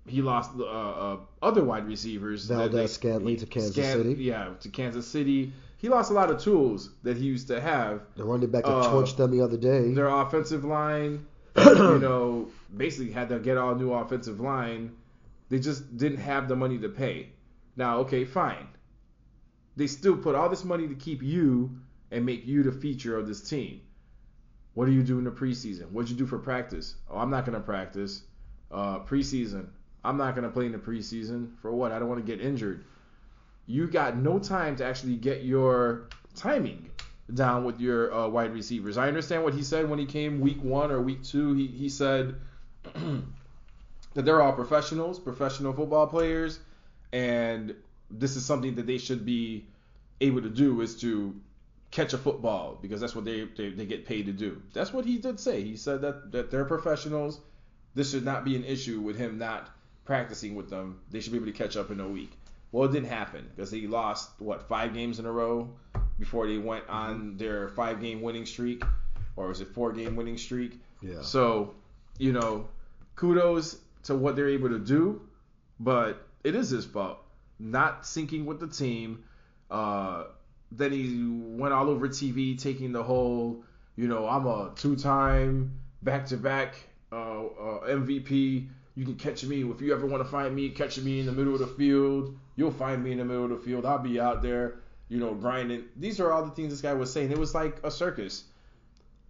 he 0.06 0.22
lost 0.22 0.52
uh, 0.58 0.64
uh, 0.64 1.16
other 1.42 1.64
wide 1.64 1.86
receivers. 1.86 2.48
that 2.48 2.56
Valdez 2.56 2.94
Scantling 2.94 3.36
to 3.38 3.46
Kansas 3.46 3.72
Scan- 3.72 3.96
City. 3.98 4.22
Yeah, 4.22 4.50
to 4.60 4.68
Kansas 4.68 5.06
City. 5.06 5.52
He 5.78 5.88
lost 5.88 6.10
a 6.10 6.14
lot 6.14 6.30
of 6.30 6.40
tools 6.40 6.90
that 7.04 7.16
he 7.16 7.24
used 7.24 7.46
to 7.48 7.60
have. 7.60 8.00
the 8.16 8.24
running 8.24 8.50
back 8.50 8.64
that 8.64 8.70
uh, 8.70 8.92
torched 8.92 9.16
them 9.16 9.30
the 9.30 9.40
other 9.42 9.56
day. 9.56 9.92
Their 9.92 10.08
offensive 10.08 10.64
line, 10.64 11.24
you 11.56 11.98
know, 11.98 12.48
basically 12.76 13.12
had 13.12 13.28
to 13.30 13.38
get 13.38 13.56
all 13.56 13.74
new 13.74 13.92
offensive 13.92 14.40
line. 14.40 14.96
They 15.48 15.58
just 15.58 15.96
didn't 15.96 16.18
have 16.18 16.48
the 16.48 16.56
money 16.56 16.78
to 16.78 16.88
pay. 16.88 17.30
Now, 17.76 17.98
okay, 17.98 18.24
fine. 18.24 18.68
They 19.76 19.86
still 19.86 20.16
put 20.16 20.34
all 20.34 20.48
this 20.48 20.64
money 20.64 20.88
to 20.88 20.94
keep 20.94 21.22
you 21.22 21.78
and 22.10 22.26
make 22.26 22.46
you 22.46 22.62
the 22.62 22.72
feature 22.72 23.16
of 23.16 23.26
this 23.26 23.48
team. 23.48 23.80
What 24.74 24.86
do 24.86 24.92
you 24.92 25.02
do 25.02 25.18
in 25.18 25.24
the 25.24 25.30
preseason? 25.30 25.90
What'd 25.90 26.10
you 26.10 26.16
do 26.16 26.26
for 26.26 26.38
practice? 26.38 26.96
Oh, 27.10 27.18
I'm 27.18 27.30
not 27.30 27.44
gonna 27.44 27.60
practice. 27.60 28.22
Uh, 28.70 29.00
preseason. 29.00 29.68
I'm 30.04 30.16
not 30.16 30.34
gonna 30.34 30.50
play 30.50 30.66
in 30.66 30.72
the 30.72 30.78
preseason. 30.78 31.58
For 31.60 31.72
what? 31.72 31.92
I 31.92 31.98
don't 31.98 32.08
want 32.08 32.24
to 32.24 32.36
get 32.36 32.44
injured. 32.44 32.84
You 33.66 33.86
got 33.86 34.16
no 34.16 34.38
time 34.38 34.76
to 34.76 34.84
actually 34.84 35.16
get 35.16 35.42
your 35.42 36.08
timing 36.34 36.90
down 37.34 37.64
with 37.64 37.80
your 37.80 38.12
uh, 38.12 38.28
wide 38.28 38.52
receivers. 38.52 38.96
I 38.96 39.08
understand 39.08 39.44
what 39.44 39.54
he 39.54 39.62
said 39.62 39.88
when 39.88 39.98
he 39.98 40.06
came 40.06 40.40
week 40.40 40.62
one 40.62 40.90
or 40.90 41.00
week 41.00 41.22
two. 41.22 41.54
He 41.54 41.66
he 41.66 41.88
said 41.88 42.36
that 44.14 44.24
they're 44.24 44.42
all 44.42 44.52
professionals, 44.52 45.18
professional 45.18 45.72
football 45.72 46.06
players, 46.06 46.58
and 47.12 47.74
this 48.10 48.36
is 48.36 48.44
something 48.44 48.74
that 48.76 48.86
they 48.86 48.98
should 48.98 49.24
be 49.24 49.64
able 50.20 50.42
to 50.42 50.48
do 50.48 50.80
is 50.80 51.00
to 51.00 51.34
catch 51.90 52.12
a 52.12 52.18
football 52.18 52.78
because 52.82 53.00
that's 53.00 53.14
what 53.14 53.24
they, 53.24 53.44
they, 53.56 53.70
they 53.70 53.86
get 53.86 54.06
paid 54.06 54.26
to 54.26 54.32
do. 54.32 54.60
That's 54.72 54.92
what 54.92 55.04
he 55.04 55.18
did 55.18 55.40
say. 55.40 55.62
He 55.62 55.76
said 55.76 56.02
that, 56.02 56.32
that 56.32 56.50
they're 56.50 56.64
professionals. 56.64 57.40
This 57.94 58.10
should 58.10 58.24
not 58.24 58.44
be 58.44 58.56
an 58.56 58.64
issue 58.64 59.00
with 59.00 59.16
him 59.16 59.38
not 59.38 59.70
practicing 60.04 60.54
with 60.54 60.70
them. 60.70 61.00
They 61.10 61.20
should 61.20 61.32
be 61.32 61.38
able 61.38 61.46
to 61.46 61.52
catch 61.52 61.76
up 61.76 61.90
in 61.90 62.00
a 62.00 62.08
week. 62.08 62.32
Well, 62.72 62.88
it 62.88 62.92
didn't 62.92 63.08
happen 63.08 63.48
because 63.54 63.70
he 63.70 63.86
lost 63.86 64.30
what 64.38 64.68
five 64.68 64.92
games 64.92 65.18
in 65.18 65.26
a 65.26 65.32
row 65.32 65.70
before 66.18 66.46
they 66.46 66.58
went 66.58 66.84
on 66.88 67.18
mm-hmm. 67.18 67.36
their 67.38 67.68
five 67.68 68.00
game 68.00 68.20
winning 68.20 68.44
streak, 68.44 68.82
or 69.36 69.48
was 69.48 69.60
it 69.60 69.68
four 69.68 69.92
game 69.92 70.16
winning 70.16 70.36
streak? 70.36 70.78
yeah. 71.00 71.22
So, 71.22 71.74
you 72.18 72.32
know, 72.32 72.68
kudos 73.16 73.78
to 74.04 74.14
what 74.14 74.36
they're 74.36 74.48
able 74.48 74.68
to 74.70 74.78
do, 74.78 75.22
but 75.80 76.26
it 76.44 76.54
is 76.54 76.70
his 76.70 76.84
fault. 76.84 77.18
Not 77.58 78.02
syncing 78.02 78.44
with 78.44 78.60
the 78.60 78.68
team. 78.68 79.24
Uh, 79.70 80.24
then 80.70 80.92
he 80.92 81.26
went 81.28 81.72
all 81.74 81.88
over 81.88 82.08
TV 82.08 82.60
taking 82.60 82.92
the 82.92 83.02
whole, 83.02 83.64
you 83.96 84.06
know, 84.06 84.28
I'm 84.28 84.46
a 84.46 84.72
two 84.76 84.96
time 84.96 85.78
back 86.02 86.26
to 86.26 86.36
back 86.36 86.74
MVP. 87.12 88.68
You 88.94 89.04
can 89.04 89.14
catch 89.14 89.44
me 89.44 89.62
if 89.62 89.80
you 89.80 89.92
ever 89.92 90.06
want 90.06 90.22
to 90.22 90.28
find 90.28 90.54
me. 90.54 90.70
Catch 90.70 90.98
me 90.98 91.20
in 91.20 91.26
the 91.26 91.32
middle 91.32 91.54
of 91.54 91.60
the 91.60 91.66
field. 91.66 92.36
You'll 92.56 92.72
find 92.72 93.02
me 93.02 93.12
in 93.12 93.18
the 93.18 93.24
middle 93.24 93.44
of 93.44 93.50
the 93.50 93.58
field. 93.58 93.86
I'll 93.86 93.98
be 93.98 94.20
out 94.20 94.42
there, 94.42 94.80
you 95.08 95.18
know, 95.18 95.34
grinding. 95.34 95.84
These 95.96 96.20
are 96.20 96.32
all 96.32 96.44
the 96.44 96.50
things 96.50 96.70
this 96.70 96.80
guy 96.80 96.94
was 96.94 97.12
saying. 97.12 97.30
It 97.30 97.38
was 97.38 97.54
like 97.54 97.80
a 97.84 97.90
circus. 97.90 98.44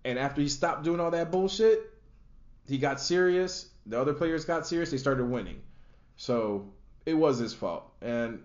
And 0.05 0.19
after 0.19 0.41
he 0.41 0.49
stopped 0.49 0.85
doing 0.85 1.01
all 1.01 1.11
that 1.11 1.31
bullshit, 1.31 1.93
he 2.69 2.79
got 2.79 3.01
serious. 3.01 3.67
The 3.87 4.01
other 4.01 4.13
players 4.15 4.45
got 4.45 4.67
serious. 4.67 4.91
They 4.91 4.99
started 4.99 5.25
winning. 5.25 5.61
So 6.17 6.69
it 7.07 7.15
was 7.15 7.39
his 7.39 7.55
fault. 7.55 7.91
And 8.03 8.41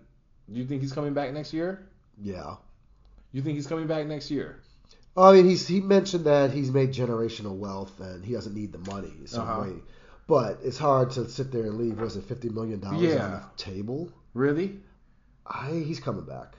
do 0.52 0.58
you 0.58 0.66
think 0.66 0.80
he's 0.82 0.92
coming 0.92 1.14
back 1.14 1.32
next 1.32 1.52
year? 1.52 1.86
Yeah. 2.20 2.56
You 3.32 3.42
think 3.42 3.56
he's 3.56 3.66
coming 3.66 3.86
back 3.86 4.06
next 4.06 4.30
year? 4.30 4.60
I 5.16 5.32
mean, 5.32 5.44
he's 5.48 5.66
he 5.68 5.80
mentioned 5.80 6.24
that 6.24 6.50
he's 6.50 6.70
made 6.70 6.92
generational 6.92 7.56
wealth 7.56 8.00
and 8.00 8.24
he 8.24 8.32
doesn't 8.32 8.54
need 8.54 8.72
the 8.72 8.78
money 8.90 9.12
some 9.26 9.42
Uh-huh. 9.48 9.62
way. 9.62 9.72
But 10.26 10.60
it's 10.64 10.78
hard 10.78 11.10
to 11.12 11.28
sit 11.28 11.52
there 11.52 11.64
and 11.64 11.76
leave. 11.78 12.00
Was 12.00 12.16
it 12.16 12.24
fifty 12.24 12.48
million 12.48 12.80
dollars 12.80 13.02
Yeah. 13.02 13.24
on 13.24 13.30
the 13.32 13.42
table? 13.56 14.10
Really? 14.32 14.80
I 15.46 15.70
he's 15.86 16.00
coming 16.00 16.24
back. 16.24 16.56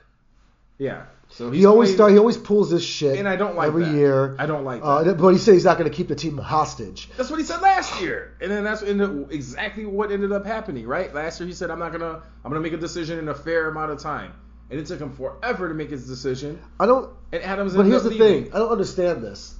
Yeah. 0.77 1.03
So 1.29 1.49
He 1.51 1.65
always 1.65 1.89
played- 1.89 1.95
start. 1.95 2.11
He 2.11 2.17
always 2.19 2.37
pulls 2.37 2.69
this 2.69 2.83
shit. 2.83 3.17
and 3.17 3.27
I 3.27 3.35
don't 3.35 3.55
like 3.55 3.67
every 3.67 3.83
that. 3.85 3.93
year. 3.95 4.35
I 4.37 4.45
don't 4.45 4.63
like 4.63 4.81
that. 4.81 4.87
Uh, 4.87 5.13
but 5.15 5.29
he 5.29 5.37
said 5.39 5.53
he's 5.55 5.65
not 5.65 5.77
going 5.77 5.89
to 5.89 5.95
keep 5.95 6.07
the 6.07 6.15
team 6.15 6.37
hostage. 6.37 7.09
That's 7.17 7.29
what 7.29 7.39
he 7.39 7.45
said 7.45 7.61
last 7.61 7.99
year, 8.01 8.33
and 8.41 8.51
then 8.51 8.63
that's 8.63 8.83
ended, 8.83 9.27
exactly 9.31 9.85
what 9.85 10.11
ended 10.11 10.31
up 10.31 10.45
happening, 10.45 10.85
right? 10.85 11.13
Last 11.13 11.39
year 11.39 11.47
he 11.47 11.53
said, 11.53 11.71
"I'm 11.71 11.79
not 11.79 11.91
gonna, 11.91 12.21
I'm 12.43 12.51
gonna 12.51 12.59
make 12.61 12.73
a 12.73 12.77
decision 12.77 13.17
in 13.19 13.27
a 13.29 13.33
fair 13.33 13.69
amount 13.69 13.91
of 13.91 13.99
time," 13.99 14.33
and 14.69 14.79
it 14.79 14.85
took 14.85 14.99
him 14.99 15.11
forever 15.13 15.67
to 15.67 15.73
make 15.73 15.89
his 15.89 16.05
decision. 16.07 16.59
I 16.79 16.85
don't. 16.85 17.09
And 17.31 17.41
Adams. 17.43 17.75
But 17.75 17.85
here's 17.87 18.03
the 18.03 18.11
leaving. 18.11 18.43
thing. 18.45 18.53
I 18.53 18.59
don't 18.59 18.71
understand 18.71 19.23
this. 19.23 19.55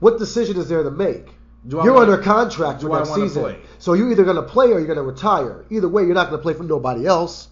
What 0.00 0.18
decision 0.18 0.56
is 0.56 0.68
there 0.68 0.82
to 0.82 0.90
make? 0.90 1.26
Do 1.66 1.76
You're 1.82 1.92
wanna- 1.94 2.12
under 2.12 2.22
contract 2.22 2.80
for 2.82 2.88
next 2.88 3.14
season, 3.14 3.42
play? 3.42 3.58
so 3.78 3.92
you're 3.94 4.10
either 4.10 4.24
going 4.24 4.36
to 4.36 4.42
play 4.42 4.66
or 4.72 4.78
you're 4.78 4.86
going 4.86 4.96
to 4.98 5.02
retire. 5.02 5.64
Either 5.68 5.88
way, 5.88 6.04
you're 6.04 6.14
not 6.14 6.28
going 6.30 6.38
to 6.38 6.42
play 6.42 6.54
for 6.54 6.62
nobody 6.62 7.06
else 7.06 7.48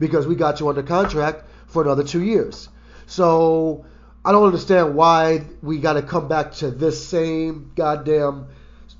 because 0.00 0.26
we 0.26 0.34
got 0.34 0.58
you 0.60 0.68
under 0.68 0.82
contract 0.82 1.44
for 1.72 1.82
another 1.82 2.04
two 2.04 2.22
years. 2.22 2.68
So 3.06 3.84
I 4.24 4.32
don't 4.32 4.44
understand 4.44 4.94
why 4.94 5.44
we 5.62 5.78
got 5.78 5.94
to 5.94 6.02
come 6.02 6.28
back 6.28 6.52
to 6.56 6.70
this 6.70 7.04
same 7.06 7.72
goddamn 7.74 8.46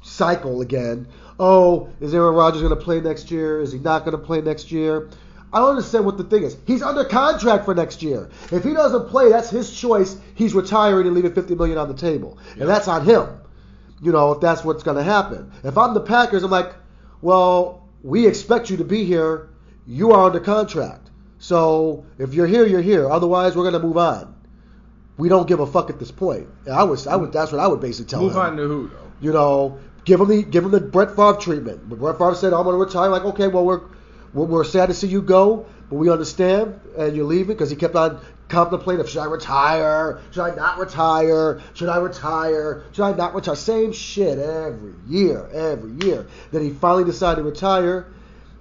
cycle 0.03 0.61
again. 0.63 1.07
Oh, 1.39 1.89
is 2.01 2.15
Aaron 2.15 2.35
Rodgers 2.35 2.63
going 2.63 2.77
to 2.77 2.83
play 2.83 3.01
next 3.01 3.31
year? 3.31 3.61
Is 3.61 3.73
he 3.73 3.79
not 3.79 4.05
going 4.05 4.17
to 4.17 4.23
play 4.25 4.41
next 4.41 4.73
year? 4.73 5.09
I 5.53 5.59
don't 5.59 5.71
understand 5.71 6.07
what 6.07 6.17
the 6.17 6.25
thing 6.25 6.45
is. 6.45 6.57
He's 6.67 6.83
under 6.83 7.05
contract 7.05 7.67
for 7.67 7.75
next 7.75 8.03
year. 8.03 8.31
If 8.51 8.65
he 8.65 8.73
doesn't 8.73 9.09
play, 9.09 9.29
that's 9.29 9.51
his 9.51 9.71
choice. 9.71 10.17
He's 10.35 10.55
retiring 10.55 11.07
and 11.07 11.15
leaving 11.15 11.35
50 11.35 11.55
million 11.57 11.77
on 11.79 11.89
the 11.89 11.95
table, 11.95 12.39
Yeah. 12.57 12.63
and 12.63 12.71
that's 12.71 12.89
on 12.89 13.05
him. 13.05 13.29
You 14.01 14.13
know, 14.13 14.33
if 14.33 14.41
that's 14.41 14.65
what's 14.65 14.83
going 14.83 14.97
to 14.97 15.03
happen. 15.03 15.53
If 15.63 15.77
I'm 15.77 15.93
the 15.95 16.01
Packers, 16.01 16.43
I'm 16.43 16.51
like, 16.51 16.75
well, 17.21 17.87
we 18.03 18.27
expect 18.27 18.71
you 18.71 18.79
to 18.79 18.85
be 18.85 19.05
here. 19.05 19.51
You 19.87 20.13
are 20.13 20.25
under 20.27 20.41
contract. 20.41 21.02
So 21.43 22.05
if 22.19 22.35
you're 22.35 22.47
here, 22.47 22.65
you're 22.65 22.81
here. 22.83 23.11
Otherwise, 23.11 23.57
we're 23.57 23.65
going 23.69 23.81
to 23.81 23.85
move 23.85 23.97
on. 23.99 24.33
We 25.19 25.29
don't 25.29 25.49
give 25.49 25.59
a 25.59 25.67
fuck 25.67 25.91
at 25.91 25.99
this 25.99 26.13
point. 26.13 26.47
I 26.73 26.85
was, 26.85 27.09
I 27.09 27.17
would. 27.17 27.33
That's 27.33 27.51
what 27.51 27.61
I 27.61 27.67
would 27.67 27.81
basically 27.81 28.09
tell 28.11 28.21
Move 28.23 28.33
him. 28.33 28.39
on 28.39 28.57
to 28.59 28.63
who 28.69 28.89
though? 28.89 29.13
You 29.21 29.33
know, 29.33 29.79
give 30.05 30.21
him 30.21 30.29
the 30.29 30.45
give 30.45 30.65
him 30.65 30.71
the 30.71 30.81
Brett 30.81 31.17
Favre 31.17 31.35
treatment. 31.41 31.89
But 31.89 31.99
Brett 31.99 32.17
Favre 32.17 32.37
said, 32.37 32.53
"I'm 32.53 32.63
going 32.63 32.75
to 32.79 32.85
retire." 32.85 33.09
Like, 33.11 33.25
okay, 33.25 33.49
well, 33.49 33.65
we're 33.65 33.81
we're, 34.33 34.47
we're 34.47 34.65
sad 34.65 34.87
to 34.87 34.95
see 34.95 35.09
you 35.09 35.21
go, 35.21 35.67
but 35.91 35.97
we 35.97 36.11
understand, 36.11 36.81
and 36.97 37.17
you're 37.17 37.25
leaving 37.27 37.49
because 37.57 37.71
he 37.71 37.77
kept 37.77 37.97
on 37.97 38.21
contemplating: 38.49 39.05
should 39.07 39.21
I 39.21 39.25
retire? 39.27 40.21
Should 40.31 40.45
I 40.45 40.55
not 40.55 40.79
retire? 40.79 41.61
Should 41.75 41.89
I 41.89 41.97
retire? 41.99 42.85
Should 42.93 43.03
I 43.05 43.13
not 43.17 43.35
retire? 43.35 43.57
Same 43.57 43.93
shit 43.93 44.39
every 44.39 44.95
year, 45.09 45.49
every 45.53 46.07
year. 46.07 46.25
Then 46.53 46.63
he 46.63 46.71
finally 46.71 47.05
decided 47.05 47.43
to 47.43 47.49
retire, 47.49 48.07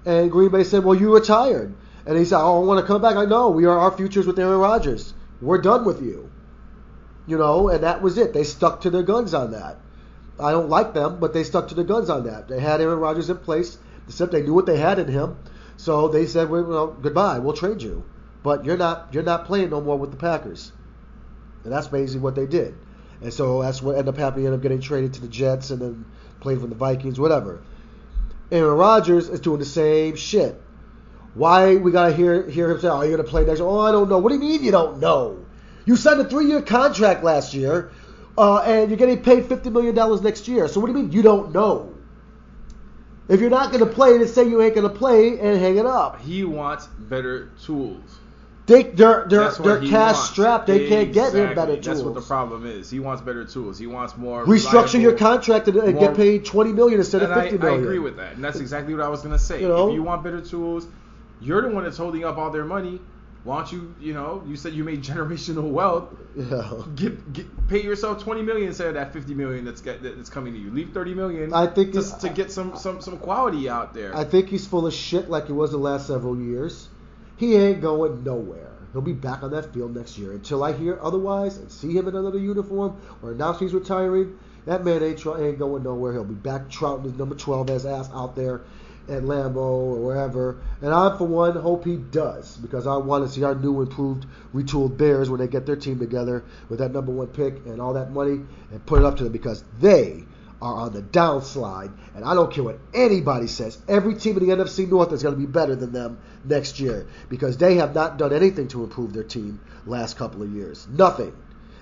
and 0.03 0.31
Green 0.31 0.49
Bay 0.49 0.63
said, 0.63 0.83
"Well, 0.83 0.95
you 0.95 1.13
retired," 1.13 1.73
and 2.05 2.17
he 2.17 2.25
said, 2.25 2.39
"Oh, 2.39 2.61
I 2.61 2.65
want 2.65 2.79
to 2.79 2.85
come 2.85 3.01
back." 3.01 3.15
I 3.15 3.25
know 3.25 3.49
we 3.49 3.65
are 3.65 3.77
our 3.77 3.91
futures 3.91 4.27
with 4.27 4.39
Aaron 4.39 4.59
Rodgers. 4.59 5.13
We're 5.41 5.61
done 5.61 5.85
with 5.85 6.01
you. 6.01 6.29
You 7.27 7.37
know, 7.37 7.69
and 7.69 7.83
that 7.83 8.01
was 8.01 8.17
it. 8.17 8.33
They 8.33 8.43
stuck 8.43 8.81
to 8.81 8.89
their 8.89 9.03
guns 9.03 9.33
on 9.33 9.51
that. 9.51 9.79
I 10.39 10.51
don't 10.51 10.69
like 10.69 10.93
them, 10.93 11.19
but 11.19 11.33
they 11.33 11.43
stuck 11.43 11.67
to 11.67 11.75
their 11.75 11.85
guns 11.85 12.09
on 12.09 12.25
that. 12.25 12.47
They 12.47 12.59
had 12.59 12.81
Aaron 12.81 12.99
Rodgers 12.99 13.29
in 13.29 13.37
place. 13.37 13.77
except 14.07 14.31
they 14.31 14.41
knew 14.41 14.53
what 14.53 14.65
they 14.65 14.77
had 14.77 14.99
in 14.99 15.07
him, 15.07 15.37
so 15.77 16.07
they 16.07 16.25
said, 16.25 16.49
well, 16.49 16.87
"Goodbye, 16.87 17.39
we'll 17.39 17.53
trade 17.53 17.81
you, 17.81 18.03
but 18.43 18.65
you're 18.65 18.77
not 18.77 19.09
you're 19.11 19.23
not 19.23 19.45
playing 19.45 19.69
no 19.69 19.79
more 19.79 19.97
with 19.97 20.11
the 20.11 20.17
Packers." 20.17 20.71
And 21.63 21.71
that's 21.71 21.87
basically 21.87 22.21
what 22.21 22.35
they 22.35 22.47
did. 22.47 22.73
And 23.21 23.31
so 23.31 23.61
that's 23.61 23.81
what 23.81 23.95
ended 23.97 24.09
up 24.09 24.17
happening. 24.17 24.43
He 24.43 24.47
ended 24.47 24.59
up 24.59 24.63
getting 24.63 24.81
traded 24.81 25.13
to 25.13 25.21
the 25.21 25.27
Jets 25.27 25.69
and 25.69 25.81
then 25.81 26.05
played 26.39 26.59
for 26.59 26.67
the 26.67 26.75
Vikings, 26.75 27.19
whatever. 27.19 27.61
Aaron 28.51 28.77
Rodgers 28.77 29.29
is 29.29 29.39
doing 29.39 29.59
the 29.59 29.65
same 29.65 30.15
shit. 30.15 30.59
Why 31.33 31.75
we 31.77 31.91
gotta 31.91 32.13
hear 32.13 32.49
hear 32.49 32.69
him 32.69 32.79
say, 32.79 32.89
"Oh, 32.89 33.01
you're 33.01 33.17
gonna 33.17 33.27
play 33.27 33.45
next?" 33.45 33.59
year?" 33.59 33.67
Oh, 33.67 33.79
I 33.79 33.91
don't 33.91 34.09
know. 34.09 34.17
What 34.17 34.29
do 34.29 34.35
you 34.35 34.41
mean 34.41 34.63
you 34.63 34.71
don't 34.71 34.99
know? 34.99 35.37
You 35.85 35.95
signed 35.95 36.19
a 36.19 36.25
three-year 36.25 36.61
contract 36.61 37.23
last 37.23 37.53
year, 37.53 37.91
uh, 38.37 38.57
and 38.59 38.89
you're 38.89 38.97
getting 38.97 39.21
paid 39.21 39.45
fifty 39.45 39.69
million 39.69 39.95
dollars 39.95 40.21
next 40.21 40.47
year. 40.47 40.67
So 40.67 40.79
what 40.79 40.87
do 40.87 40.93
you 40.93 40.99
mean 40.99 41.11
you 41.11 41.21
don't 41.21 41.53
know? 41.53 41.93
If 43.29 43.39
you're 43.39 43.49
not 43.49 43.71
gonna 43.71 43.85
play, 43.85 44.17
then 44.17 44.27
say 44.27 44.47
you 44.47 44.61
ain't 44.61 44.75
gonna 44.75 44.89
play 44.89 45.39
and 45.39 45.57
hang 45.57 45.77
it 45.77 45.85
up. 45.85 46.19
He 46.21 46.43
wants 46.43 46.87
better 46.87 47.49
tools. 47.63 48.19
They 48.65 48.83
they're 48.83 49.25
they're 49.27 49.51
they're 49.51 49.79
cash 49.79 50.15
wants. 50.15 50.29
strapped. 50.29 50.67
They 50.67 50.87
can't 50.87 51.13
get 51.13 51.33
him 51.33 51.55
better 51.55 51.73
tools. 51.75 51.85
That's 51.85 52.01
what 52.01 52.13
the 52.13 52.21
problem 52.21 52.65
is. 52.65 52.89
He 52.89 52.99
wants 52.99 53.21
better 53.21 53.45
tools. 53.45 53.79
He 53.79 53.87
wants 53.87 54.17
more 54.17 54.45
Restructure 54.45 55.01
your 55.01 55.13
contract 55.13 55.67
and, 55.67 55.77
more- 55.77 55.91
get 55.93 56.15
paid 56.15 56.45
twenty 56.45 56.71
million 56.71 56.99
instead 56.99 57.23
of 57.23 57.31
I, 57.31 57.43
fifty 57.43 57.57
I 57.57 57.61
million. 57.61 57.83
agree 57.83 57.99
with 57.99 58.17
that, 58.17 58.35
and 58.35 58.43
that's 58.43 58.59
exactly 58.59 58.93
what 58.93 59.03
I 59.03 59.09
was 59.09 59.21
gonna 59.21 59.39
say. 59.39 59.61
You 59.61 59.67
know? 59.67 59.89
if 59.89 59.95
you 59.95 60.03
want 60.03 60.23
better 60.23 60.41
tools, 60.41 60.87
you're 61.41 61.61
the 61.61 61.69
one 61.69 61.83
that's 61.83 61.97
holding 61.97 62.23
up 62.23 62.37
all 62.37 62.51
their 62.51 62.65
money. 62.65 63.01
Why 63.43 63.57
don't 63.57 63.71
you, 63.71 63.95
you 63.99 64.13
know, 64.13 64.43
you 64.45 64.55
said 64.55 64.73
you 64.73 64.83
made 64.83 65.01
generational 65.03 65.71
wealth. 65.71 66.13
Yeah. 66.35 66.83
Get, 66.95 67.33
get 67.33 67.67
pay 67.67 67.81
yourself 67.81 68.23
20 68.23 68.43
million 68.43 68.67
instead 68.67 68.87
of 68.87 68.93
that 68.93 69.13
50 69.13 69.33
million 69.33 69.65
that's 69.65 69.81
get, 69.81 70.03
that's 70.03 70.29
coming 70.29 70.53
to 70.53 70.59
you. 70.59 70.71
Leave 70.71 70.93
30 70.93 71.15
million. 71.15 71.53
I 71.53 71.67
think 71.67 71.93
just 71.93 72.21
to 72.21 72.29
get 72.29 72.51
some 72.51 72.77
some 72.77 73.01
some 73.01 73.17
quality 73.17 73.67
out 73.67 73.93
there. 73.93 74.15
I 74.15 74.23
think 74.23 74.49
he's 74.49 74.67
full 74.67 74.85
of 74.85 74.93
shit 74.93 75.29
like 75.29 75.47
he 75.47 75.53
was 75.53 75.71
the 75.71 75.77
last 75.77 76.07
several 76.07 76.39
years. 76.39 76.87
He 77.37 77.55
ain't 77.55 77.81
going 77.81 78.23
nowhere. 78.23 78.71
He'll 78.93 79.01
be 79.01 79.13
back 79.13 79.41
on 79.41 79.51
that 79.51 79.73
field 79.73 79.95
next 79.95 80.17
year. 80.17 80.33
Until 80.33 80.63
I 80.63 80.73
hear 80.73 80.99
otherwise 81.01 81.57
and 81.57 81.71
see 81.71 81.93
him 81.93 82.07
in 82.07 82.15
another 82.15 82.37
uniform 82.37 83.01
or 83.21 83.31
announce 83.31 83.59
he's 83.59 83.73
retiring, 83.73 84.37
that 84.65 84.83
man 84.83 85.01
ain't, 85.01 85.17
try, 85.17 85.39
ain't 85.41 85.57
going 85.57 85.83
nowhere. 85.83 86.11
He'll 86.11 86.25
be 86.25 86.35
back 86.35 86.69
trouting 86.69 87.05
his 87.05 87.17
number 87.17 87.35
12 87.35 87.69
as 87.69 87.85
ass 87.85 88.09
out 88.13 88.35
there 88.35 88.61
at 89.11 89.23
Lambeau 89.23 89.57
or 89.57 89.95
wherever. 90.05 90.57
And 90.81 90.93
I, 90.93 91.17
for 91.17 91.27
one, 91.27 91.55
hope 91.55 91.85
he 91.85 91.97
does 91.97 92.57
because 92.57 92.87
I 92.87 92.97
want 92.97 93.25
to 93.25 93.31
see 93.31 93.43
our 93.43 93.55
new, 93.55 93.81
improved, 93.81 94.25
retooled 94.53 94.97
Bears 94.97 95.29
when 95.29 95.39
they 95.39 95.47
get 95.47 95.65
their 95.65 95.75
team 95.75 95.99
together 95.99 96.43
with 96.69 96.79
that 96.79 96.91
number 96.91 97.11
one 97.11 97.27
pick 97.27 97.65
and 97.65 97.81
all 97.81 97.93
that 97.93 98.11
money 98.11 98.41
and 98.71 98.85
put 98.85 98.99
it 98.99 99.05
up 99.05 99.17
to 99.17 99.23
them 99.23 99.33
because 99.33 99.63
they 99.79 100.23
are 100.61 100.75
on 100.75 100.93
the 100.93 101.01
downslide, 101.01 101.91
and 102.15 102.23
I 102.23 102.35
don't 102.35 102.53
care 102.53 102.63
what 102.63 102.77
anybody 102.93 103.47
says. 103.47 103.79
Every 103.87 104.13
team 104.13 104.37
in 104.37 104.47
the 104.47 104.55
NFC 104.55 104.87
North 104.87 105.11
is 105.11 105.23
going 105.23 105.33
to 105.33 105.39
be 105.39 105.47
better 105.47 105.75
than 105.75 105.91
them 105.91 106.19
next 106.45 106.79
year 106.79 107.07
because 107.29 107.57
they 107.57 107.75
have 107.75 107.95
not 107.95 108.17
done 108.17 108.31
anything 108.31 108.67
to 108.69 108.83
improve 108.83 109.11
their 109.11 109.23
team 109.23 109.59
last 109.87 110.17
couple 110.17 110.43
of 110.43 110.51
years. 110.51 110.87
Nothing, 110.87 111.33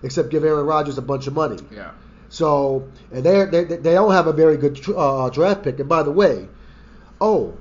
except 0.01 0.29
give 0.29 0.45
Aaron 0.45 0.65
Rodgers 0.65 0.97
a 0.97 1.01
bunch 1.01 1.27
of 1.27 1.33
money. 1.33 1.57
yeah. 1.71 1.91
So, 2.29 2.87
and 3.11 3.23
they 3.23 3.45
they 3.45 3.63
they 3.63 3.93
don't 3.95 4.11
have 4.11 4.27
a 4.27 4.33
very 4.33 4.55
good 4.55 4.79
uh, 4.95 5.29
draft 5.29 5.63
pick. 5.63 5.79
And 5.79 5.89
by 5.89 6.03
the 6.03 6.11
way, 6.11 6.47
oh, 7.21 7.57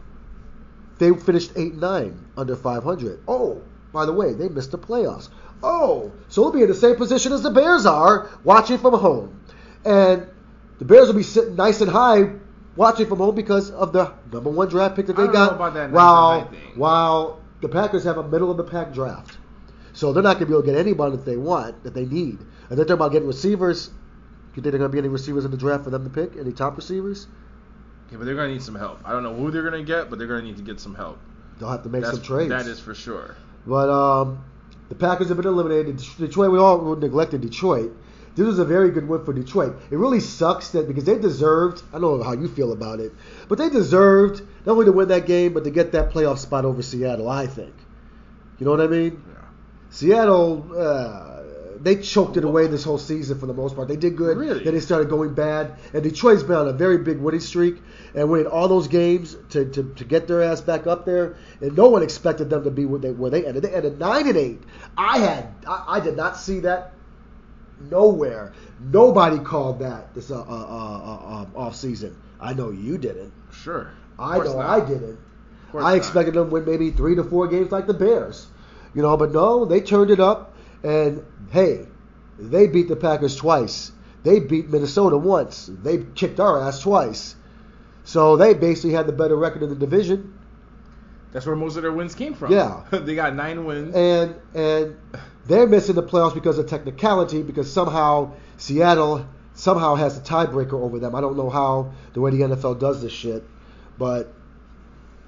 they 0.98 1.10
finished 1.12 1.52
eight 1.56 1.74
nine 1.74 2.28
under 2.36 2.56
500. 2.56 3.20
Oh, 3.28 3.62
by 3.92 4.04
the 4.06 4.12
way, 4.12 4.34
they 4.34 4.48
missed 4.48 4.72
the 4.72 4.78
playoffs. 4.78 5.28
Oh, 5.62 6.12
so 6.28 6.42
they'll 6.42 6.52
be 6.52 6.62
in 6.62 6.68
the 6.68 6.74
same 6.74 6.96
position 6.96 7.32
as 7.32 7.42
the 7.42 7.50
Bears 7.50 7.86
are, 7.86 8.30
watching 8.44 8.78
from 8.78 8.94
home, 8.94 9.40
and 9.84 10.26
the 10.78 10.84
Bears 10.84 11.08
will 11.08 11.14
be 11.14 11.22
sitting 11.22 11.56
nice 11.56 11.80
and 11.80 11.90
high. 11.90 12.30
Watching 12.76 13.06
from 13.06 13.18
home 13.18 13.34
because 13.34 13.72
of 13.72 13.92
the 13.92 14.12
number 14.32 14.50
one 14.50 14.68
draft 14.68 14.94
pick 14.94 15.06
that 15.06 15.16
they 15.16 15.24
I 15.24 15.26
don't 15.26 15.34
got. 15.34 15.50
know 15.50 15.56
about 15.56 15.74
that 15.74 15.90
while, 15.90 16.44
while 16.76 17.40
the 17.60 17.68
Packers 17.68 18.04
have 18.04 18.18
a 18.18 18.28
middle 18.28 18.52
of 18.52 18.56
the 18.56 18.62
pack 18.62 18.92
draft. 18.92 19.36
So 19.92 20.12
they're 20.12 20.22
not 20.22 20.34
going 20.34 20.46
to 20.46 20.46
be 20.46 20.52
able 20.52 20.62
to 20.62 20.66
get 20.66 20.78
anybody 20.78 21.16
that 21.16 21.24
they 21.24 21.36
want, 21.36 21.82
that 21.82 21.92
they 21.92 22.04
need. 22.04 22.38
And 22.70 22.78
they're 22.78 22.84
talking 22.84 22.92
about 22.92 23.10
getting 23.10 23.26
receivers. 23.26 23.90
You 24.54 24.62
think 24.62 24.70
they're 24.70 24.78
going 24.78 24.90
to 24.90 24.94
be 24.94 24.98
any 24.98 25.08
receivers 25.08 25.44
in 25.44 25.50
the 25.50 25.56
draft 25.56 25.82
for 25.82 25.90
them 25.90 26.04
to 26.04 26.10
pick? 26.10 26.36
Any 26.38 26.52
top 26.52 26.76
receivers? 26.76 27.26
Yeah, 28.10 28.18
but 28.18 28.24
they're 28.24 28.34
gonna 28.34 28.52
need 28.52 28.62
some 28.62 28.74
help. 28.74 29.00
I 29.04 29.12
don't 29.12 29.22
know 29.22 29.34
who 29.34 29.50
they're 29.50 29.62
gonna 29.62 29.82
get, 29.82 30.10
but 30.10 30.18
they're 30.18 30.28
gonna 30.28 30.42
need 30.42 30.56
to 30.56 30.62
get 30.62 30.80
some 30.80 30.94
help. 30.94 31.18
They'll 31.58 31.70
have 31.70 31.82
to 31.82 31.88
make 31.88 32.02
That's, 32.02 32.16
some 32.16 32.24
trades. 32.24 32.50
That 32.50 32.66
is 32.66 32.80
for 32.80 32.94
sure. 32.94 33.36
But 33.66 33.90
um, 33.90 34.44
the 34.88 34.94
Packers 34.94 35.28
have 35.28 35.36
been 35.36 35.46
eliminated. 35.46 36.02
Detroit, 36.18 36.50
we 36.50 36.58
all 36.58 36.96
neglected 36.96 37.40
Detroit. 37.40 37.92
This 38.34 38.46
was 38.46 38.60
a 38.60 38.64
very 38.64 38.90
good 38.90 39.08
win 39.08 39.24
for 39.24 39.32
Detroit. 39.32 39.80
It 39.90 39.96
really 39.96 40.20
sucks 40.20 40.70
that 40.70 40.86
because 40.86 41.02
they 41.02 41.18
deserved, 41.18 41.82
I 41.92 41.98
don't 41.98 42.18
know 42.18 42.22
how 42.22 42.34
you 42.34 42.46
feel 42.46 42.72
about 42.72 43.00
it, 43.00 43.12
but 43.48 43.58
they 43.58 43.68
deserved 43.68 44.42
not 44.64 44.72
only 44.74 44.84
to 44.84 44.92
win 44.92 45.08
that 45.08 45.26
game, 45.26 45.54
but 45.54 45.64
to 45.64 45.70
get 45.70 45.90
that 45.92 46.12
playoff 46.12 46.38
spot 46.38 46.64
over 46.64 46.80
Seattle, 46.80 47.28
I 47.28 47.48
think. 47.48 47.74
You 48.60 48.66
know 48.66 48.70
what 48.70 48.80
I 48.80 48.86
mean? 48.86 49.22
Yeah. 49.28 49.44
Seattle, 49.90 50.70
uh, 50.76 51.27
they 51.80 51.96
choked 51.96 52.36
it 52.36 52.44
away 52.44 52.66
this 52.66 52.84
whole 52.84 52.98
season 52.98 53.38
for 53.38 53.46
the 53.46 53.54
most 53.54 53.76
part. 53.76 53.88
They 53.88 53.96
did 53.96 54.16
good. 54.16 54.36
Really? 54.36 54.64
Then 54.64 54.74
they 54.74 54.80
started 54.80 55.08
going 55.08 55.34
bad. 55.34 55.74
And 55.92 56.02
Detroit's 56.02 56.42
been 56.42 56.56
on 56.56 56.68
a 56.68 56.72
very 56.72 56.98
big 56.98 57.18
winning 57.18 57.40
streak 57.40 57.76
and 58.14 58.30
winning 58.30 58.46
all 58.46 58.68
those 58.68 58.88
games 58.88 59.36
to, 59.50 59.64
to, 59.70 59.94
to 59.94 60.04
get 60.04 60.26
their 60.26 60.42
ass 60.42 60.60
back 60.60 60.86
up 60.86 61.04
there. 61.04 61.36
And 61.60 61.76
no 61.76 61.88
one 61.88 62.02
expected 62.02 62.50
them 62.50 62.64
to 62.64 62.70
be 62.70 62.84
where 62.84 63.00
they, 63.00 63.10
where 63.10 63.30
they 63.30 63.46
ended. 63.46 63.62
They 63.62 63.74
ended 63.74 63.98
nine 63.98 64.26
and 64.26 64.36
eight. 64.36 64.62
I 64.96 65.18
had 65.18 65.48
I, 65.66 65.84
I 65.88 66.00
did 66.00 66.16
not 66.16 66.36
see 66.36 66.60
that 66.60 66.92
nowhere. 67.90 68.52
Nobody 68.80 69.38
called 69.38 69.80
that 69.80 70.14
this 70.14 70.30
uh, 70.30 70.40
uh, 70.40 70.42
uh, 70.42 71.44
uh, 71.54 71.58
off 71.58 71.76
season. 71.76 72.16
I 72.40 72.54
know 72.54 72.70
you 72.70 72.98
didn't. 72.98 73.32
Sure. 73.52 73.90
I 74.18 74.38
know 74.38 74.56
not. 74.56 74.66
I 74.66 74.86
didn't. 74.86 75.18
I 75.74 75.78
not. 75.80 75.96
expected 75.96 76.34
them 76.34 76.46
to 76.46 76.50
win 76.52 76.64
maybe 76.64 76.90
three 76.90 77.14
to 77.16 77.24
four 77.24 77.46
games 77.48 77.72
like 77.72 77.86
the 77.86 77.94
Bears. 77.94 78.46
You 78.94 79.02
know, 79.02 79.16
but 79.16 79.32
no, 79.32 79.64
they 79.64 79.80
turned 79.80 80.10
it 80.10 80.20
up. 80.20 80.54
And 80.82 81.24
hey, 81.50 81.86
they 82.38 82.66
beat 82.66 82.88
the 82.88 82.96
Packers 82.96 83.36
twice. 83.36 83.92
They 84.22 84.40
beat 84.40 84.68
Minnesota 84.68 85.16
once. 85.16 85.70
They 85.82 86.04
kicked 86.14 86.40
our 86.40 86.60
ass 86.60 86.80
twice. 86.80 87.34
So 88.04 88.36
they 88.36 88.54
basically 88.54 88.92
had 88.92 89.06
the 89.06 89.12
better 89.12 89.36
record 89.36 89.62
in 89.62 89.68
the 89.68 89.74
division. 89.74 90.38
That's 91.32 91.46
where 91.46 91.56
most 91.56 91.76
of 91.76 91.82
their 91.82 91.92
wins 91.92 92.14
came 92.14 92.34
from. 92.34 92.52
Yeah. 92.52 92.82
they 92.90 93.14
got 93.14 93.34
nine 93.34 93.64
wins. 93.64 93.94
And 93.94 94.34
and 94.54 94.96
they're 95.46 95.66
missing 95.66 95.94
the 95.94 96.02
playoffs 96.02 96.34
because 96.34 96.58
of 96.58 96.66
technicality 96.66 97.42
because 97.42 97.72
somehow 97.72 98.32
Seattle 98.56 99.26
somehow 99.54 99.94
has 99.96 100.16
a 100.16 100.20
tiebreaker 100.20 100.74
over 100.74 100.98
them. 100.98 101.14
I 101.14 101.20
don't 101.20 101.36
know 101.36 101.50
how 101.50 101.92
the 102.12 102.20
way 102.20 102.30
the 102.30 102.40
NFL 102.40 102.78
does 102.78 103.02
this 103.02 103.12
shit, 103.12 103.44
but 103.98 104.32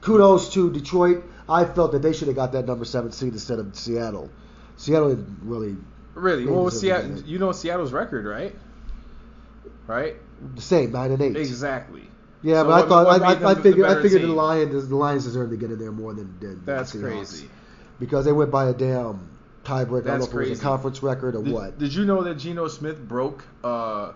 kudos 0.01 0.53
to 0.55 0.73
Detroit. 0.73 1.25
I 1.49 1.65
felt 1.65 1.93
that 1.93 2.03
they 2.03 2.13
should 2.13 2.29
have 2.29 2.37
got 2.37 2.53
that 2.53 2.67
number 2.67 2.85
seven 2.85 3.13
seed 3.13 3.33
instead 3.33 3.59
of 3.59 3.75
Seattle. 3.75 4.31
Seattle 4.81 5.15
really 5.43 5.77
really? 6.15 6.47
Well, 6.47 6.71
Seattle, 6.71 7.21
you 7.21 7.39
know 7.39 7.53
Seattle's 7.53 7.93
record, 7.93 8.25
right? 8.25 8.55
Right? 9.87 10.17
the 10.55 10.63
same 10.63 10.93
nine 10.93 11.13
and 11.13 11.21
eight. 11.21 11.37
Exactly. 11.37 12.05
Yeah, 12.43 12.63
So 12.63 12.69
but 12.69 12.85
I 12.85 12.89
thought 12.89 13.07
I, 13.07 13.25
I, 13.25 13.31
I 13.31 13.35
them 13.35 13.55
the 13.57 13.63
figured 13.63 13.87
I 13.87 14.01
figured 14.03 14.23
the? 14.23 14.29
Lions 14.29 14.89
the 14.89 14.97
Lions 14.97 15.25
deserved 15.25 15.51
to 15.51 15.59
get 15.59 15.71
in 15.71 15.79
there 15.79 15.93
more 15.93 16.15
than, 16.15 16.35
than 16.41 16.65
That's 16.65 16.93
the 16.93 17.01
crazy. 17.01 17.51
because 17.99 18.25
they 18.25 18.33
went 18.33 18.51
by 18.51 18.71
a 18.71 18.73
damn 18.73 19.29
tiebreaker. 19.65 19.69
I 19.69 19.85
don't 19.85 19.93
know 19.93 20.03
That's 20.21 20.27
if 20.29 20.33
it 20.35 20.49
was 20.49 20.59
a 20.61 20.63
conference 20.63 21.03
record 21.03 21.37
or 21.37 21.43
Did, 21.43 21.53
what. 21.53 21.79
did 21.79 21.93
you 21.95 22.07
know 22.07 22.23
that 22.23 22.37
Geno 22.37 22.69
Smith 22.69 22.99
broke 23.07 23.45
uh, 23.63 24.13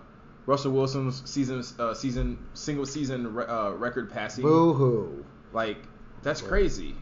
Russell 0.47 0.71
Wilson's 0.71 1.29
season 1.29 1.63
uh, 1.77 1.93
season 1.93 2.39
single 2.55 2.87
season 2.87 3.35
re- 3.35 3.45
uh, 3.45 3.69
record 3.73 4.11
passing? 4.11 4.41
Boo 4.43 4.73
hoo. 4.73 5.25
Like 5.53 5.77
that's 6.23 6.41
crazy. 6.41 6.95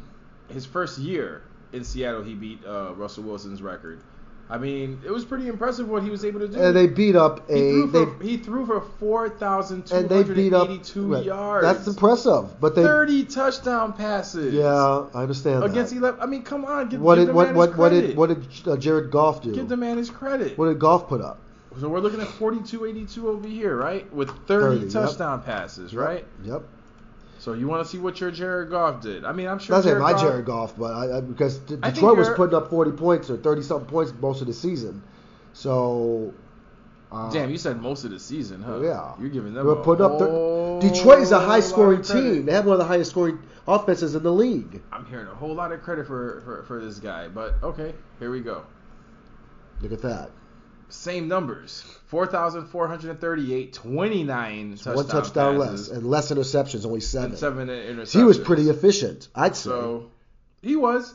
His 0.50 0.66
first 0.66 0.98
year 1.00 1.44
in 1.74 1.84
Seattle, 1.84 2.24
he 2.24 2.34
beat 2.34 2.66
uh, 2.66 2.94
Russell 2.96 3.24
Wilson's 3.24 3.62
record. 3.62 4.02
I 4.50 4.58
mean, 4.58 5.02
it 5.06 5.10
was 5.10 5.26
pretty 5.26 5.48
impressive 5.48 5.88
what 5.88 6.04
he 6.04 6.10
was 6.10 6.26
able 6.26 6.42
to 6.42 6.48
do. 6.48 6.62
And 6.62 6.76
they 6.76 6.86
beat 6.86 7.16
up 7.16 7.50
a 7.50 7.54
he, 7.54 7.60
threw 7.72 7.88
they 7.88 8.06
for, 8.06 8.24
he 8.24 8.38
threw 8.38 8.66
for 8.66 8.82
four 9.00 9.30
thousand 9.30 9.88
two 9.88 9.96
and 9.96 10.10
they 10.10 10.18
hundred 10.18 10.36
beat 10.36 10.54
up 10.54 10.70
and 10.70 10.80
eighty-two 10.80 11.14
right. 11.14 11.24
yards. 11.24 11.66
That's 11.66 11.88
impressive. 11.88 12.60
But 12.60 12.76
they 12.76 12.84
Thirty 12.84 13.24
touchdown 13.24 13.94
passes. 13.94 14.54
yeah, 14.54 15.08
I 15.14 15.22
understand 15.24 15.64
Against 15.64 15.94
that. 15.94 16.00
eleven. 16.00 16.22
I 16.22 16.26
mean, 16.26 16.44
come 16.44 16.66
on, 16.66 16.90
give, 16.90 17.02
What 17.02 17.16
give 17.16 17.28
did 17.28 17.30
the 17.30 17.34
what 17.34 17.48
man 17.48 17.56
what 17.56 17.70
his 17.70 17.78
what 17.78 17.90
did 17.90 18.18
what 18.18 18.28
did 18.28 18.68
uh, 18.68 18.78
Jared 18.78 19.12
Goff 19.12 19.42
do? 19.42 19.56
Give 19.56 19.68
the 19.68 19.78
man 19.78 19.98
his 19.98 20.10
credit. 20.10 20.58
What 20.58 20.68
did 20.68 20.78
Goff 20.78 21.08
put 21.08 21.22
up? 21.22 21.40
So 21.80 21.90
we're 21.90 22.02
looking 22.02 22.22
at 22.22 22.28
42-82 22.28 23.24
over 23.24 23.48
here, 23.48 23.76
right? 23.76 24.12
With 24.14 24.30
30, 24.46 24.46
30, 24.48 24.80
yep. 24.82 24.92
touchdown 24.92 25.42
passes, 25.42 25.96
right? 25.96 26.24
Yep. 26.44 26.64
So 27.44 27.52
you 27.52 27.68
want 27.68 27.84
to 27.84 27.92
see 27.92 27.98
what 27.98 28.22
your 28.22 28.32
Jared 28.32 28.70
Goff 28.70 29.02
did? 29.02 29.26
I 29.26 29.34
mean, 29.34 29.50
I'm 29.50 29.60
sure 29.60 29.76
That's 29.76 29.86
Jared 29.86 30.02
my 30.02 30.14
Goff, 30.14 30.22
Jared 30.22 30.46
Goff, 30.46 30.78
but 30.78 30.94
I, 30.94 31.18
I, 31.18 31.20
because 31.20 31.58
D- 31.58 31.76
Detroit 31.76 32.18
was 32.18 32.30
putting 32.30 32.56
up 32.56 32.70
40 32.70 32.92
points 32.92 33.30
or 33.30 33.36
30 33.36 33.64
something 33.64 33.90
points 33.90 34.14
most 34.22 34.40
of 34.40 34.48
the 34.48 34.54
season. 34.54 35.04
So 35.52 36.34
uh, 37.12 37.30
Damn, 37.34 37.50
you 37.50 37.58
said 37.58 37.82
most 37.82 38.06
of 38.06 38.12
the 38.12 38.20
season, 38.22 38.62
huh? 38.62 38.80
Yeah. 38.80 39.12
You're 39.20 39.28
giving 39.28 39.54
them 39.54 39.66
were 39.66 39.74
a 39.74 39.84
putting 39.84 40.06
up 40.06 40.20
Detroit 40.80 41.20
is 41.20 41.34
a 41.34 41.40
high 41.42 41.60
scoring 41.60 42.02
team. 42.02 42.46
They 42.46 42.54
have 42.54 42.66
one 42.66 42.76
of 42.76 42.80
the 42.80 42.86
highest 42.86 43.12
scoring 43.12 43.40
offenses 43.68 44.16
in 44.16 44.24
the 44.24 44.32
league. 44.32 44.82
I'm 44.94 45.06
hearing 45.08 45.28
a 45.28 45.36
whole 45.36 45.54
lot 45.54 45.74
of 45.74 45.82
credit 45.82 46.08
for, 46.08 46.42
for, 46.46 46.64
for 46.64 46.80
this 46.80 46.98
guy, 46.98 47.28
but 47.28 47.56
okay, 47.62 47.94
here 48.20 48.32
we 48.32 48.40
go. 48.40 48.64
Look 49.82 49.92
at 49.92 50.02
that. 50.04 50.32
Same 50.94 51.28
numbers 51.28 51.82
4,438, 52.08 53.74
29 53.74 54.78
touchdown 54.78 54.96
one 54.96 55.08
touchdown 55.08 55.58
passes, 55.58 55.90
less 55.90 55.98
and 55.98 56.06
less 56.06 56.32
interceptions, 56.32 56.86
only 56.86 57.00
seven. 57.00 57.32
and 57.32 57.40
seven 57.40 57.68
interceptions. 57.68 58.12
he 58.12 58.24
was 58.24 58.38
pretty 58.38 58.70
efficient, 58.70 59.28
I'd 59.34 59.56
say. 59.56 59.70
So 59.70 60.12
he 60.62 60.76
was, 60.76 61.14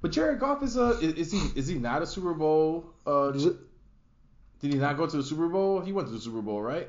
but 0.00 0.12
Jared 0.12 0.40
Goff 0.40 0.62
is 0.62 0.76
a 0.76 0.92
is, 1.00 1.12
is 1.14 1.32
he 1.32 1.58
is 1.58 1.66
he 1.66 1.74
not 1.74 2.02
a 2.02 2.06
Super 2.06 2.32
Bowl? 2.32 2.86
Uh, 3.06 3.30
did 3.30 4.72
he 4.72 4.78
not 4.78 4.96
go 4.96 5.06
to 5.06 5.16
the 5.18 5.22
Super 5.22 5.48
Bowl? 5.48 5.80
He 5.80 5.92
went 5.92 6.08
to 6.08 6.14
the 6.14 6.20
Super 6.20 6.40
Bowl, 6.40 6.62
right? 6.62 6.88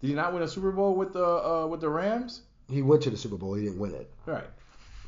Did 0.00 0.08
he 0.08 0.14
not 0.14 0.32
win 0.32 0.42
a 0.42 0.48
Super 0.48 0.72
Bowl 0.72 0.94
with 0.94 1.14
the 1.14 1.24
uh, 1.24 1.66
with 1.66 1.80
the 1.80 1.88
Rams? 1.88 2.42
he 2.70 2.82
went 2.82 3.02
to 3.02 3.10
the 3.10 3.16
Super 3.16 3.36
Bowl. 3.36 3.54
He 3.54 3.64
didn't 3.64 3.80
win 3.80 3.94
it. 3.94 4.08
Right. 4.26 4.44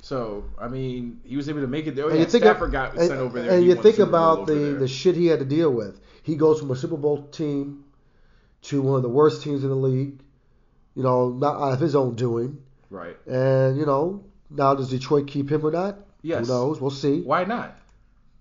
So 0.01 0.45
I 0.59 0.69
mean, 0.69 1.21
he 1.25 1.37
was 1.37 1.49
able 1.49 1.61
to 1.61 1.67
make 1.67 1.87
it 1.87 1.95
there. 1.95 2.07
Oh, 2.07 2.09
and 2.09 2.19
yeah, 2.19 2.25
you 2.25 2.31
think 2.31 2.45
Stafford 2.45 2.73
got 2.73 2.95
and, 2.95 3.07
sent 3.09 3.21
over 3.21 3.41
there. 3.41 3.53
and 3.53 3.63
He 3.63 3.69
you 3.69 3.77
think 3.77 3.99
about 3.99 4.47
the 4.47 4.77
the 4.79 4.89
shit 4.89 5.15
he 5.17 5.27
had 5.27 5.39
to 5.39 5.45
deal 5.45 5.71
with. 5.71 6.01
He 6.23 6.37
goes 6.37 6.61
from 6.61 6.71
a 6.71 6.77
Super 6.77 6.97
Bowl 6.97 7.23
team 7.29 7.85
to 8.63 8.81
one 8.83 8.97
of 8.97 9.03
the 9.03 9.09
worst 9.09 9.43
teams 9.43 9.63
in 9.65 9.71
the 9.71 9.77
league. 9.77 10.21
You 10.95 11.03
know, 11.03 11.31
not 11.31 11.57
out 11.61 11.73
of 11.73 11.81
his 11.81 11.95
own 11.97 12.15
doing. 12.17 12.59
right. 12.91 13.17
And 13.27 13.77
you 13.79 13.87
know, 13.87 14.25
now 14.51 14.75
does 14.75 14.91
Detroit 14.91 15.27
keep 15.27 15.51
him 15.51 15.65
or 15.65 15.71
not? 15.71 15.97
Yes. 16.23 16.47
Who 16.47 16.53
knows? 16.53 16.81
We'll 16.81 16.91
see. 16.91 17.23
Why 17.23 17.45
not? 17.45 17.79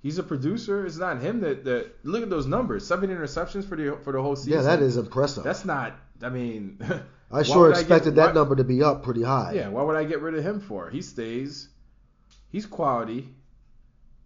He's 0.03 0.17
a 0.17 0.23
producer. 0.23 0.85
It's 0.85 0.97
not 0.97 1.21
him 1.21 1.39
that, 1.41 1.63
that 1.65 1.91
look 2.03 2.23
at 2.23 2.29
those 2.29 2.47
numbers. 2.47 2.85
Seven 2.85 3.09
interceptions 3.09 3.65
for 3.67 3.75
the 3.77 3.97
for 4.03 4.11
the 4.13 4.21
whole 4.21 4.35
season. 4.35 4.53
Yeah, 4.53 4.61
that 4.63 4.81
is 4.81 4.97
impressive. 4.97 5.43
That's 5.43 5.63
not. 5.63 5.93
I 6.21 6.29
mean, 6.29 6.79
I 7.31 7.43
sure 7.43 7.69
expected 7.71 8.11
get- 8.11 8.15
that 8.15 8.27
why- 8.27 8.33
number 8.33 8.55
to 8.57 8.63
be 8.63 8.83
up 8.83 9.03
pretty 9.03 9.23
high. 9.23 9.53
Yeah, 9.55 9.69
why 9.69 9.81
would 9.83 9.95
I 9.95 10.03
get 10.03 10.21
rid 10.21 10.35
of 10.35 10.43
him 10.43 10.59
for? 10.59 10.89
He 10.89 11.01
stays. 11.01 11.69
He's 12.49 12.65
quality. 12.65 13.29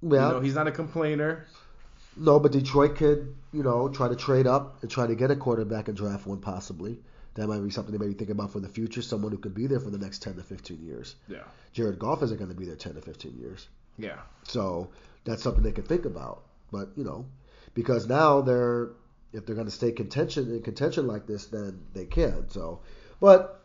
Yeah. 0.01 0.27
You 0.27 0.33
know, 0.35 0.39
he's 0.39 0.55
not 0.55 0.67
a 0.67 0.71
complainer. 0.71 1.45
No, 2.17 2.39
but 2.39 2.51
Detroit 2.53 2.95
could, 2.95 3.35
you 3.55 3.63
know, 3.63 3.87
try 3.87 4.07
to 4.09 4.15
trade 4.15 4.47
up 4.47 4.81
and 4.81 4.91
try 4.91 5.07
to 5.07 5.15
get 5.15 5.31
a 5.31 5.35
quarterback 5.35 5.87
and 5.87 5.95
draft 5.95 6.27
one 6.27 6.39
possibly. 6.39 6.97
That 7.35 7.47
might 7.47 7.59
be 7.59 7.69
something 7.69 7.91
they 7.91 7.97
may 7.97 8.11
be 8.11 8.13
thinking 8.13 8.35
about 8.35 8.51
for 8.51 8.59
the 8.59 8.69
future. 8.69 9.01
Someone 9.01 9.31
who 9.31 9.37
could 9.37 9.53
be 9.53 9.67
there 9.67 9.79
for 9.79 9.89
the 9.89 9.97
next 9.97 10.21
10 10.21 10.35
to 10.35 10.43
15 10.43 10.85
years. 10.85 11.15
Yeah. 11.27 11.43
Jared 11.73 11.99
Goff 11.99 12.23
isn't 12.23 12.37
going 12.37 12.49
to 12.49 12.55
be 12.55 12.65
there 12.65 12.75
10 12.75 12.95
to 12.95 13.01
15 13.01 13.37
years. 13.37 13.67
Yeah. 13.97 14.19
So 14.43 14.89
that's 15.25 15.43
something 15.43 15.63
they 15.63 15.71
could 15.71 15.87
think 15.87 16.05
about. 16.05 16.43
But, 16.71 16.89
you 16.95 17.03
know, 17.03 17.25
because 17.73 18.07
now 18.07 18.41
they're, 18.41 18.89
if 19.33 19.45
they're 19.45 19.55
going 19.55 19.67
to 19.67 19.73
stay 19.73 19.91
contention 19.91 20.49
in 20.49 20.61
contention 20.61 21.07
like 21.07 21.27
this, 21.27 21.47
then 21.47 21.81
they 21.93 22.05
can. 22.05 22.49
So, 22.49 22.81
but 23.19 23.61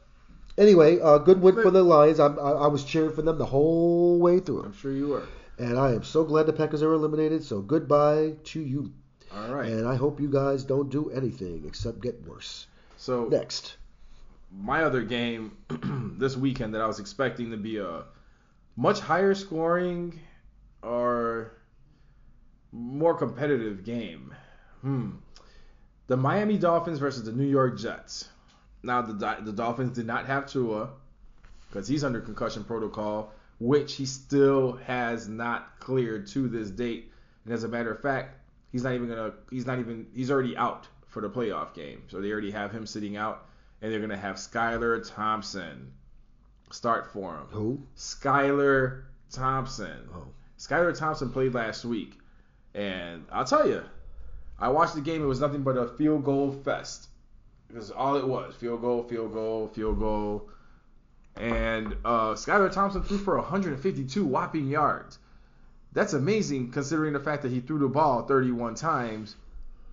anyway, 0.59 1.01
uh, 1.01 1.19
good 1.19 1.41
win 1.41 1.55
for 1.55 1.71
the 1.71 1.83
Lions. 1.83 2.19
I'm, 2.19 2.39
I, 2.39 2.53
I 2.53 2.67
was 2.67 2.85
cheering 2.85 3.13
for 3.13 3.23
them 3.23 3.39
the 3.39 3.47
whole 3.47 4.19
way 4.19 4.41
through. 4.41 4.65
I'm 4.65 4.73
sure 4.73 4.93
you 4.93 5.09
were. 5.09 5.27
And 5.59 5.79
I 5.79 5.93
am 5.93 6.03
so 6.03 6.25
glad 6.25 6.47
the 6.47 6.53
Packers 6.53 6.83
are 6.83 6.93
eliminated. 6.93 7.45
So 7.45 7.61
goodbye 7.61 8.35
to 8.45 8.61
you. 8.61 8.93
All 9.35 9.55
right. 9.55 9.69
And 9.71 9.87
I 9.87 9.95
hope 9.97 10.21
you 10.21 10.29
guys 10.29 10.65
don't 10.65 10.91
do 10.91 11.11
anything 11.11 11.65
except 11.67 12.01
get 12.01 12.27
worse. 12.27 12.67
so 12.97 13.27
Next. 13.27 13.77
my 14.53 14.83
other 14.83 15.03
game 15.03 15.57
this 16.19 16.37
weekend 16.37 16.75
that 16.75 16.81
I 16.81 16.87
was 16.87 16.99
expecting 16.99 17.51
to 17.53 17.57
be 17.57 17.79
a 17.79 18.05
much 18.77 19.01
higher 19.01 19.35
scoring 19.35 20.19
or 20.83 21.53
more 22.73 23.15
competitive 23.15 23.85
game. 23.85 24.35
Hmm. 24.81 25.11
The 26.07 26.17
Miami 26.17 26.59
Dolphins 26.59 26.99
versus 26.99 27.23
the 27.25 27.33
New 27.33 27.47
York 27.47 27.79
Jets. 27.79 28.29
Now 28.83 29.03
the 29.03 29.37
the 29.43 29.53
Dolphins 29.53 29.93
did 29.97 30.07
not 30.07 30.27
have 30.27 30.47
Tua 30.47 30.91
because 31.69 31.87
he's 31.87 32.03
under 32.03 32.21
concussion 32.21 32.65
protocol, 32.65 33.33
which 33.61 33.95
he 33.95 34.07
still 34.07 34.73
has 34.87 35.29
not 35.29 35.79
cleared 35.79 36.27
to 36.29 36.49
this 36.49 36.71
date. 36.71 37.13
And 37.45 37.55
as 37.55 37.63
a 37.63 37.69
matter 37.69 37.93
of 37.93 38.01
fact, 38.01 38.40
he's 38.73 38.83
not 38.83 38.95
even 38.95 39.09
gonna 39.09 39.33
he's 39.51 39.67
not 39.67 39.79
even 39.79 40.07
he's 40.15 40.31
already 40.31 40.57
out 40.57 40.89
for 41.07 41.21
the 41.21 41.31
playoff 41.31 41.75
game. 41.75 42.03
So 42.09 42.21
they 42.21 42.31
already 42.31 42.51
have 42.51 42.73
him 42.73 42.87
sitting 42.87 43.17
out 43.17 43.47
and 43.83 43.93
they're 43.93 44.01
gonna 44.01 44.17
have 44.17 44.37
Skylar 44.37 45.07
Thompson 45.15 45.93
start 46.71 47.13
for 47.13 47.35
him. 47.35 47.47
Who? 47.51 47.83
Skylar 47.97 49.03
Thompson. 49.31 50.09
Oh. 50.15 50.29
Skylar 50.59 50.97
Thompson 50.97 51.31
played 51.31 51.55
last 51.55 51.85
week, 51.85 52.19
and 52.75 53.25
I'll 53.33 53.45
tell 53.45 53.67
you, 53.67 53.83
I 54.59 54.69
watched 54.69 54.95
the 54.95 55.01
game. 55.01 55.23
It 55.23 55.27
was 55.27 55.41
nothing 55.41 55.63
but 55.63 55.77
a 55.77 55.89
field 55.89 56.25
goal 56.25 56.53
fest. 56.53 57.09
Because 57.69 57.91
all 57.91 58.17
it 58.17 58.27
was 58.27 58.55
field 58.57 58.81
goal, 58.81 59.05
field 59.05 59.33
goal, 59.33 59.69
field 59.69 59.99
goal, 60.01 60.51
and 61.37 61.95
uh, 62.05 62.35
Skylar 62.35 62.71
Thompson 62.71 63.03
threw 63.03 63.19
for 63.19 63.37
152 63.37 64.25
whopping 64.25 64.69
yards. 64.69 65.19
That's 65.93 66.13
amazing 66.13 66.71
considering 66.71 67.13
the 67.13 67.21
fact 67.21 67.43
that 67.43 67.51
he 67.53 67.61
threw 67.61 67.79
the 67.79 67.89
ball 67.89 68.23
31 68.23 68.75
times 68.77 69.35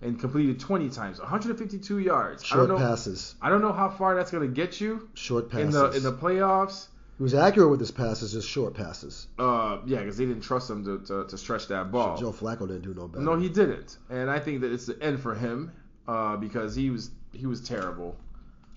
and 0.00 0.18
completed 0.18 0.60
20 0.60 0.90
times, 0.90 1.18
152 1.18 1.98
yards. 1.98 2.44
I 2.44 2.46
Short 2.46 2.68
don't 2.68 2.78
know. 2.80 2.86
passes. 2.86 3.34
I 3.42 3.48
don't 3.50 3.60
know 3.62 3.72
how 3.72 3.88
far 3.88 4.14
that's 4.14 4.30
gonna 4.30 4.46
get 4.46 4.80
you 4.80 5.08
Short 5.14 5.50
passes 5.50 5.66
in 5.66 5.70
the 5.72 5.90
in 5.90 6.02
the 6.04 6.12
playoffs. 6.12 6.86
he 7.16 7.22
was 7.24 7.34
accurate 7.34 7.68
with 7.70 7.80
his 7.80 7.90
passes, 7.90 8.32
just 8.32 8.48
short 8.48 8.74
passes. 8.74 9.26
Uh, 9.40 9.78
yeah, 9.86 9.98
because 9.98 10.16
they 10.16 10.24
didn't 10.26 10.42
trust 10.42 10.70
him 10.70 10.84
to, 10.84 10.98
to, 11.06 11.26
to 11.26 11.36
stretch 11.36 11.66
that 11.68 11.90
ball. 11.90 12.16
Joe 12.16 12.30
Flacco 12.30 12.60
didn't 12.68 12.82
do 12.82 12.94
no 12.94 13.08
better. 13.08 13.24
No, 13.24 13.36
he 13.36 13.48
didn't, 13.48 13.96
and 14.08 14.30
I 14.30 14.38
think 14.38 14.60
that 14.60 14.72
it's 14.72 14.86
the 14.86 15.02
end 15.02 15.18
for 15.20 15.34
him 15.34 15.72
uh, 16.06 16.36
because 16.36 16.76
he 16.76 16.90
was 16.90 17.10
he 17.32 17.46
was 17.46 17.60
terrible. 17.60 18.16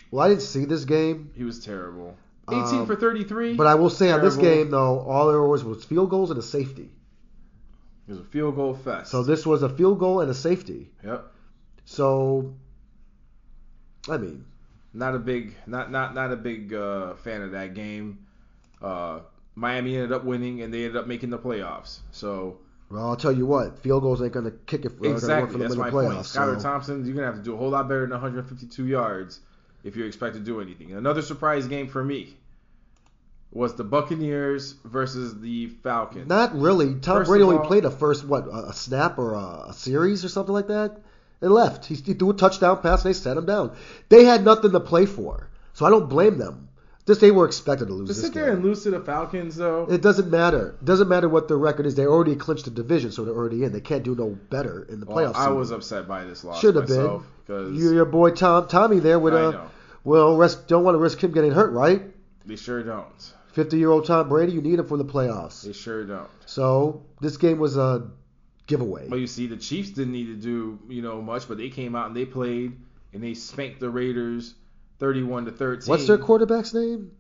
Well, 0.10 0.26
I 0.26 0.30
didn't 0.30 0.42
see 0.42 0.66
this 0.66 0.86
game, 0.86 1.30
He 1.36 1.44
was 1.44 1.64
terrible. 1.64 2.18
18 2.50 2.62
Um, 2.80 2.86
for 2.88 2.96
33. 2.96 3.54
but 3.54 3.68
I 3.68 3.76
will 3.76 3.92
say 3.92 4.12
on 4.12 4.22
this 4.22 4.36
game 4.38 4.72
though, 4.72 5.00
all 5.02 5.28
there 5.30 5.42
was 5.44 5.64
was 5.64 5.86
field 5.86 6.10
goals 6.10 6.32
and 6.32 6.40
a 6.40 6.42
safety. 6.42 6.90
It 8.12 8.18
was 8.18 8.28
a 8.28 8.30
field 8.30 8.56
goal 8.56 8.74
fest. 8.74 9.12
So 9.12 9.24
this 9.24 9.46
was 9.46 9.64
a 9.64 9.70
field 9.70 10.00
goal 10.00 10.22
and 10.22 10.30
a 10.30 10.34
safety. 10.34 10.90
yep, 11.04 11.32
So, 11.86 12.54
I 14.10 14.18
mean, 14.18 14.46
not 14.94 15.16
a 15.16 15.20
big 15.20 15.56
not 15.68 15.92
not 15.92 16.14
not 16.14 16.32
a 16.32 16.36
big 16.36 16.74
uh, 16.74 17.16
fan 17.16 17.42
of 17.42 17.52
that 17.52 17.74
game. 17.74 18.26
Uh, 18.82 19.20
Miami 19.56 19.96
ended 19.96 20.12
up 20.12 20.24
winning, 20.24 20.62
and 20.62 20.74
they 20.74 20.86
ended 20.86 20.98
up 20.98 21.08
making 21.08 21.30
the 21.30 21.40
playoffs. 21.40 22.00
So 22.12 22.60
well, 22.90 23.08
I'll 23.08 23.16
tell 23.16 23.32
you 23.32 23.46
what, 23.46 23.80
field 23.80 24.04
goals 24.04 24.22
ain't 24.22 24.34
gonna 24.34 24.52
kick 24.52 24.86
it. 24.86 25.00
Work 25.00 25.12
exactly, 25.12 25.48
for 25.48 25.52
them 25.54 25.62
that's 25.62 25.74
in 25.74 25.78
the 25.80 25.84
my 25.86 25.90
point. 25.92 26.10
playoffs. 26.10 26.36
Skylar 26.36 26.58
so- 26.58 26.64
Thompson, 26.64 27.06
you're 27.06 27.16
gonna 27.16 27.28
have 27.28 27.36
to 27.38 27.42
do 27.42 27.54
a 27.54 27.58
whole 27.58 27.70
lot 27.70 27.88
better 27.88 28.02
than 28.02 28.12
152 28.12 28.86
yards 28.88 29.40
if 29.84 29.96
you 29.96 30.06
expect 30.06 30.36
to 30.36 30.42
do 30.42 30.60
anything. 30.62 30.94
Another 30.94 31.22
surprise 31.22 31.68
game 31.68 31.88
for 31.88 32.04
me 32.04 32.36
was 33.52 33.76
the 33.76 33.84
Buccaneers 33.84 34.74
versus 34.86 35.40
the 35.42 35.68
Falcons. 35.84 36.28
Not 36.28 36.56
really. 36.58 36.96
Tom 36.96 37.18
First 37.18 37.30
Brady 37.30 37.44
only 37.44 37.58
all- 37.58 37.66
played 37.66 37.86
a 37.86 37.92
first 37.92 38.26
what 38.26 38.48
a 38.48 38.74
snap 38.74 39.18
or 39.18 39.34
a, 39.34 39.66
a 39.70 39.74
series 39.74 40.24
or 40.24 40.30
something 40.30 40.54
like 40.54 40.68
that. 40.68 41.00
They 41.42 41.48
left. 41.48 41.86
He, 41.86 41.96
he 41.96 42.14
threw 42.14 42.30
a 42.30 42.34
touchdown 42.36 42.82
pass. 42.82 43.04
and 43.04 43.10
They 43.14 43.18
set 43.18 43.36
him 43.36 43.46
down. 43.46 43.76
They 44.10 44.26
had 44.26 44.46
nothing 44.46 44.72
to 44.72 44.80
play 44.80 45.06
for, 45.06 45.50
so 45.74 45.86
I 45.86 45.90
don't 45.90 46.08
blame 46.08 46.38
them. 46.38 46.68
Just 47.08 47.20
they 47.20 47.32
were 47.32 47.46
expected 47.46 47.88
to 47.88 47.94
lose 47.96 48.10
to 48.10 48.14
sit 48.14 48.32
there 48.34 48.46
game. 48.46 48.58
and 48.58 48.64
lose 48.64 48.84
to 48.84 48.92
the 48.92 49.00
Falcons, 49.02 49.56
though. 49.56 49.88
It 49.90 50.04
doesn't 50.04 50.30
matter. 50.30 50.76
It 50.80 50.86
doesn't 50.86 51.10
matter 51.10 51.28
what 51.28 51.48
their 51.48 51.58
record 51.58 51.88
is. 51.88 51.96
They 51.96 52.06
already 52.06 52.36
clinched 52.36 52.66
the 52.66 52.72
division, 52.72 53.12
so 53.12 53.26
they're 53.26 53.34
already 53.36 53.64
in. 53.64 53.72
They 53.72 53.82
can't 53.82 54.04
do 54.04 54.14
no 54.16 54.38
better 54.52 54.84
in 54.84 55.00
the 55.00 55.08
Well, 55.08 55.34
playoffs. 55.34 55.36
I 55.36 55.50
was 55.50 55.72
upset 55.72 56.08
by 56.08 56.26
this 56.26 56.44
loss 56.44 56.62
Should 56.62 56.76
have 56.76 56.88
been. 56.88 57.22
because 57.44 57.74
You, 57.74 57.92
your 57.92 58.06
boy 58.06 58.30
Tom 58.32 58.68
Tommy 58.68 59.00
there 59.00 59.18
with 59.20 59.34
a 59.34 59.66
well, 60.04 60.38
risk, 60.38 60.68
don't 60.68 60.84
want 60.84 60.94
to 60.96 61.00
risk 61.00 61.22
him 61.24 61.32
getting 61.32 61.52
hurt, 61.52 61.72
right? 61.72 62.04
they 62.46 62.56
sure 62.56 62.84
don't. 62.84 63.34
Fifty 63.54 63.78
year 63.78 63.90
old 63.90 64.06
Tom 64.06 64.30
Brady, 64.30 64.54
you 64.54 64.62
need 64.62 64.80
him 64.80 64.86
for 64.88 64.98
the 64.98 65.06
playoffs. 65.06 65.64
They 65.64 65.74
sure 65.74 66.06
don't. 66.06 66.30
So 66.46 67.04
this 67.20 67.38
game 67.38 67.60
was 67.60 67.78
a 67.78 68.10
giveaway. 68.68 69.08
But 69.10 69.18
you 69.20 69.28
see, 69.28 69.48
the 69.48 69.58
Chiefs 69.58 69.90
didn't 69.92 70.14
need 70.14 70.28
to 70.28 70.36
do 70.36 70.80
you 70.88 71.02
know 71.02 71.22
much, 71.22 71.48
but 71.48 71.58
they 71.58 71.70
came 71.70 71.96
out 71.96 72.08
and 72.08 72.16
they 72.16 72.26
played 72.26 72.78
and 73.14 73.22
they 73.22 73.34
spanked 73.34 73.80
the 73.82 73.90
Raiders, 73.90 74.54
31 75.00 75.46
to 75.46 75.52
13. 75.52 75.90
What's 75.90 76.08
their 76.08 76.18
quarterback's 76.18 76.74
name? 76.74 77.12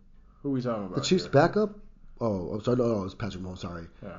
Who 0.41 0.49
are 0.49 0.53
we 0.53 0.61
talking 0.61 0.85
about? 0.85 0.95
The 0.95 1.01
Chiefs 1.01 1.23
here? 1.23 1.31
backup? 1.33 1.77
Oh, 2.21 2.49
I'm 2.53 2.63
sorry. 2.63 2.77
No, 2.77 2.87
no, 2.99 3.03
it's 3.03 3.15
Patrick 3.15 3.43
Mahomes. 3.43 3.59
Sorry. 3.59 3.87
Yeah. 4.01 4.17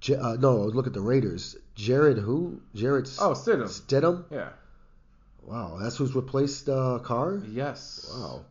J- 0.00 0.14
uh, 0.16 0.36
no, 0.36 0.56
look 0.64 0.86
at 0.86 0.94
the 0.94 1.00
Raiders. 1.02 1.56
Jared 1.74 2.16
who? 2.16 2.60
Jared 2.74 3.06
Oh, 3.20 3.32
Stidham. 3.32 3.64
Stidham. 3.68 4.24
Yeah. 4.30 4.48
Wow, 5.42 5.78
that's 5.80 5.96
who's 5.96 6.14
replaced 6.14 6.68
uh, 6.68 7.00
Carr. 7.02 7.42
Yes. 7.48 8.08
Wow. 8.12 8.44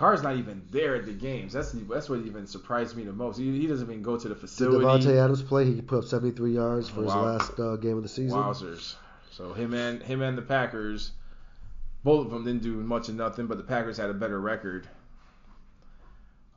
Carr's 0.00 0.22
not 0.22 0.36
even 0.36 0.62
there 0.70 0.96
at 0.96 1.04
the 1.04 1.12
games. 1.12 1.52
That's 1.52 1.72
that's 1.72 2.08
what 2.08 2.20
even 2.20 2.46
surprised 2.46 2.96
me 2.96 3.04
the 3.04 3.12
most. 3.12 3.36
He, 3.36 3.60
he 3.60 3.66
doesn't 3.66 3.86
even 3.86 4.02
go 4.02 4.16
to 4.16 4.28
the 4.30 4.34
facility. 4.34 4.78
Did. 4.78 5.14
Davante 5.14 5.22
Adams 5.22 5.42
play? 5.42 5.66
He 5.66 5.82
put 5.82 5.98
up 5.98 6.04
73 6.06 6.54
yards 6.54 6.88
for 6.88 7.02
his 7.02 7.14
last 7.14 7.60
uh, 7.60 7.76
game 7.76 7.98
of 7.98 8.02
the 8.02 8.08
season. 8.08 8.38
Wowzers. 8.38 8.94
So 9.32 9.52
him 9.52 9.74
and 9.74 10.02
him 10.02 10.22
and 10.22 10.38
the 10.38 10.42
Packers, 10.42 11.10
both 12.02 12.24
of 12.24 12.32
them 12.32 12.46
didn't 12.46 12.62
do 12.62 12.72
much 12.76 13.10
of 13.10 13.16
nothing, 13.16 13.46
but 13.46 13.58
the 13.58 13.62
Packers 13.62 13.98
had 13.98 14.08
a 14.08 14.14
better 14.14 14.40
record. 14.40 14.88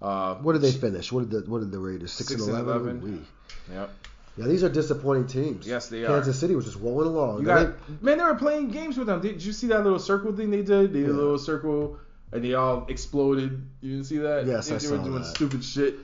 Uh, 0.01 0.35
What 0.35 0.53
did 0.53 0.61
they 0.61 0.71
finish? 0.71 1.11
What 1.11 1.29
did 1.29 1.43
the 1.43 1.51
What 1.51 1.59
did 1.59 1.71
the 1.73 1.79
Raiders? 1.79 2.13
Six, 2.13 2.29
Six 2.29 2.47
and 2.47 2.55
and 2.57 2.65
11. 2.65 2.81
11. 3.01 3.03
Ooh-wee. 3.13 3.25
Yep. 3.73 3.89
Yeah, 4.37 4.45
these 4.47 4.63
are 4.63 4.69
disappointing 4.69 5.27
teams. 5.27 5.67
Yes, 5.67 5.89
they 5.89 6.05
are. 6.05 6.07
Kansas 6.07 6.39
City 6.39 6.55
was 6.55 6.63
just 6.63 6.79
rolling 6.79 7.07
along. 7.07 7.39
You 7.39 7.45
They- 7.47 7.65
got 7.65 8.01
man, 8.01 8.19
they 8.19 8.23
were 8.23 8.35
playing 8.35 8.69
games 8.69 8.97
with 8.97 9.07
them. 9.07 9.19
Did 9.19 9.43
you 9.43 9.51
see 9.51 9.67
that 9.67 9.83
little 9.83 9.99
circle 9.99 10.31
thing 10.33 10.49
they 10.49 10.61
did? 10.63 10.93
They 10.93 11.01
did 11.01 11.09
a 11.09 11.13
little 11.13 11.37
circle 11.37 11.97
and 12.33 12.43
they 12.43 12.53
all 12.53 12.85
exploded. 12.89 13.65
You 13.81 13.91
didn't 13.91 14.05
see 14.05 14.17
that? 14.17 14.45
Yes, 14.45 14.67
they, 14.67 14.75
I 14.75 14.77
they 14.79 14.85
saw 14.85 14.97
were 14.97 15.03
doing 15.03 15.21
that. 15.21 15.35
stupid 15.35 15.63
shit. 15.63 15.95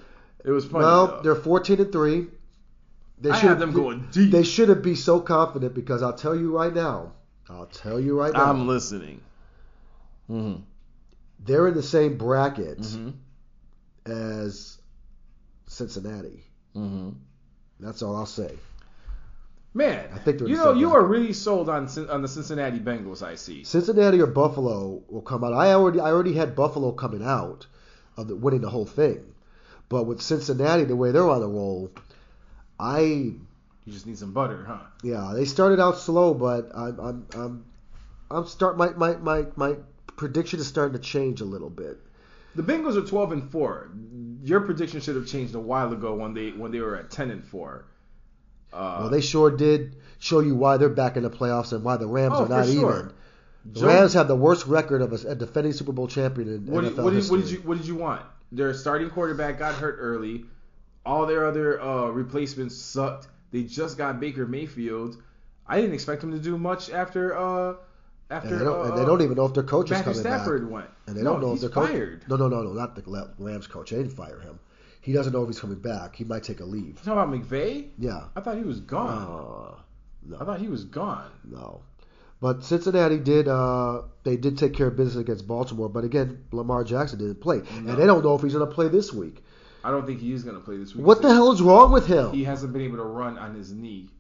It 0.46 0.52
was 0.52 0.66
funny. 0.66 0.86
well, 0.86 1.08
though. 1.08 1.22
they're 1.22 1.36
14 1.36 1.80
and 1.82 1.92
three. 1.92 2.28
They 3.22 3.32
should 3.34 3.50
had 3.50 3.60
them 3.60 3.74
going 3.74 4.08
deep. 4.12 4.32
They 4.32 4.44
shouldn't 4.44 4.82
be 4.82 4.96
so 4.96 5.20
confident 5.20 5.74
because 5.76 6.02
I'll 6.02 6.14
tell 6.14 6.36
you 6.36 6.56
right 6.56 6.74
now. 6.74 7.12
I'll 7.50 7.66
tell 7.66 8.00
you 8.00 8.18
right 8.18 8.32
now. 8.32 8.46
I'm 8.46 8.68
listening. 8.68 9.22
Mm-hmm. 10.30 10.62
they're 11.40 11.68
in 11.68 11.74
the 11.74 11.82
same 11.84 12.18
bracket 12.18 12.78
Mm-hmm. 12.80 13.10
as 14.12 14.78
Cincinnati. 15.68 16.44
Mm-hmm. 16.76 17.10
That's 17.80 18.02
all 18.04 18.16
I'll 18.16 18.26
say. 18.28 18.54
Man, 19.74 20.10
I 20.14 20.18
think 20.18 20.42
you 20.42 20.56
know 20.56 20.74
you 20.74 20.94
are 20.96 21.04
really 21.04 21.34
sold 21.34 21.70
on 21.70 21.88
on 22.10 22.22
the 22.22 22.28
Cincinnati 22.28 22.80
Bengals. 22.80 23.22
I 23.22 23.36
see. 23.36 23.64
Cincinnati 23.64 24.20
or 24.20 24.26
Buffalo 24.26 25.04
will 25.08 25.22
come 25.22 25.44
out. 25.44 25.54
I 25.54 25.74
already 25.74 26.00
I 26.00 26.10
already 26.12 26.34
had 26.34 26.56
Buffalo 26.56 26.92
coming 26.92 27.24
out 27.24 27.68
of 28.18 28.28
the, 28.28 28.36
winning 28.36 28.62
the 28.62 28.70
whole 28.70 28.88
thing, 28.88 29.24
but 29.88 30.04
with 30.06 30.22
Cincinnati 30.22 30.86
the 30.86 30.96
way 30.96 31.12
they're 31.12 31.30
on 31.30 31.42
the 31.42 31.48
roll, 31.48 31.92
I 32.80 33.00
You 33.00 33.40
just 33.88 34.08
need 34.08 34.18
some 34.18 34.34
butter, 34.34 34.66
huh? 34.68 34.80
yeah 35.04 35.34
they 35.36 35.46
started 35.46 35.80
out 35.80 36.00
slow, 36.00 36.34
but 36.34 36.72
I'm 36.76 37.00
I'm 37.00 37.28
I'm 37.36 37.66
I'm 38.32 38.46
start 38.48 38.76
my 38.76 38.90
my 38.90 39.18
my 39.18 39.46
my 39.56 39.76
prediction 40.18 40.60
is 40.60 40.68
starting 40.68 40.94
to 40.94 41.04
change 41.04 41.42
a 41.42 41.46
little 41.46 41.70
bit. 41.70 42.00
The 42.56 42.64
Bengals 42.64 42.98
are 42.98 43.08
12 43.08 43.32
and 43.32 43.52
4. 43.52 43.92
Your 44.44 44.62
prediction 44.62 45.00
should 45.00 45.16
have 45.16 45.28
changed 45.28 45.54
a 45.54 45.60
while 45.60 45.94
ago 45.94 46.16
when 46.16 46.34
they 46.34 46.50
when 46.50 46.72
they 46.72 46.80
were 46.80 46.96
at 46.96 47.12
10 47.12 47.30
and 47.30 47.44
4. 47.46 47.86
Uh, 48.72 48.98
well, 49.02 49.10
they 49.10 49.22
sure 49.22 49.50
did 49.52 49.96
show 50.20 50.40
you 50.40 50.56
why 50.56 50.78
they're 50.78 50.90
back 50.90 51.18
in 51.18 51.24
the 51.24 51.30
playoffs 51.30 51.74
and 51.74 51.84
why 51.84 51.98
the 51.98 52.08
Rams 52.08 52.36
Oh, 52.38 52.46
are 52.46 52.50
not 52.50 52.66
for 52.66 52.72
sure. 52.72 52.92
even. 53.00 53.14
The 53.74 53.80
Joe- 53.82 53.88
Rams 53.88 54.14
have 54.14 54.28
the 54.28 54.36
worst 54.36 54.68
record 54.68 55.02
of 55.02 55.12
a, 55.14 55.36
defending 55.36 55.74
Super 55.74 55.92
Bowl 55.92 56.08
champion 56.08 56.48
in 56.48 56.66
What, 56.66 56.84
NFL 56.84 56.96
did, 56.96 57.04
what, 57.04 57.14
did, 57.14 57.30
what 57.30 57.40
did 57.42 57.50
you 57.52 57.58
What 57.60 57.78
did 57.78 57.88
you 57.88 57.96
want? 57.96 58.22
Their 58.52 58.74
starting 58.74 59.10
quarterback 59.10 59.60
got 59.60 59.76
hurt 59.76 59.98
early. 60.00 60.46
All 61.06 61.26
their 61.26 61.48
other 61.48 61.82
uh, 61.82 62.08
replacements 62.10 62.76
sucked. 62.76 63.28
They 63.52 63.64
just 63.64 63.98
got 63.98 64.20
Baker 64.20 64.46
Mayfield. 64.46 65.22
I 65.68 65.80
didn't 65.82 65.94
expect 65.94 66.24
him 66.24 66.32
to 66.32 66.40
do 66.40 66.58
much 66.58 66.90
after 66.90 67.36
uh, 67.38 67.76
after 68.32 68.50
and 68.50 68.60
they, 68.60 68.64
don't, 68.66 68.80
uh, 68.80 68.90
and 68.90 68.98
they 68.98 69.06
don't 69.06 69.22
even 69.22 69.36
know 69.36 69.46
if 69.46 69.54
their 69.54 69.64
coach 69.64 69.86
is 69.88 69.92
Matthew 69.92 70.04
coming 70.14 70.20
Stafford 70.20 70.62
back. 70.64 70.72
went. 70.72 70.90
And 71.08 71.16
they 71.16 71.22
no, 71.24 71.32
don't 71.34 71.42
know 71.42 71.54
if 71.54 71.62
their 71.62 71.70
coach. 71.70 71.90
fired. 71.90 72.24
No, 72.28 72.36
no, 72.36 72.48
no, 72.48 72.62
no, 72.64 72.74
not 72.74 72.96
the 72.96 73.30
Rams 73.40 73.68
coach. 73.68 73.90
They 73.92 73.98
didn't 73.98 74.12
fire 74.14 74.40
him. 74.40 74.60
He 75.10 75.16
doesn't 75.16 75.34
know 75.34 75.42
if 75.42 75.48
he's 75.50 75.60
coming 75.60 75.80
back. 75.80 76.16
He 76.16 76.24
might 76.24 76.44
take 76.44 76.60
a 76.60 76.64
leave. 76.66 76.86
You 76.86 76.94
talking 77.04 77.14
about 77.14 77.32
McVay? 77.32 77.88
Yeah. 77.98 78.26
I 78.36 78.42
thought 78.42 78.58
he 78.58 78.64
was 78.64 78.80
gone. 78.80 79.76
Uh, 80.30 80.36
I 80.40 80.46
thought 80.46 80.60
he 80.60 80.68
was 80.68 80.84
gone. 80.84 81.32
no. 81.44 81.82
But 82.40 82.64
Cincinnati 82.64 83.18
did. 83.18 83.48
Uh, 83.48 84.04
they 84.24 84.38
did 84.38 84.60
take 84.60 84.76
care 84.76 84.86
of 84.86 84.96
business 84.96 85.16
against 85.16 85.48
Baltimore. 85.48 85.90
But 85.90 86.04
again, 86.04 86.44
Lamar 86.52 86.84
Jackson 86.84 87.18
didn't 87.18 87.42
play, 87.42 87.58
No. 87.58 87.90
and 87.90 87.98
they 87.98 88.06
don't 88.06 88.24
know 88.24 88.36
if 88.36 88.44
he's 88.44 88.54
going 88.54 88.70
to 88.70 88.72
play 88.72 88.88
this 88.88 89.12
week. 89.12 89.44
I 89.84 89.90
don't 89.90 90.06
think 90.06 90.20
he 90.20 90.32
is 90.32 90.44
going 90.44 90.56
to 90.56 90.62
play 90.62 90.78
this 90.78 90.94
week. 90.94 91.04
What 91.04 91.24
the 91.24 91.30
hell 91.34 91.52
is 91.54 91.62
wrong 91.64 91.92
with 91.92 92.06
him? 92.06 92.32
He 92.32 92.44
hasn't 92.44 92.72
been 92.72 92.84
able 92.84 92.98
to 92.98 93.04
run 93.04 93.40
on 93.40 93.56
his 93.56 93.72
knee. 93.74 94.12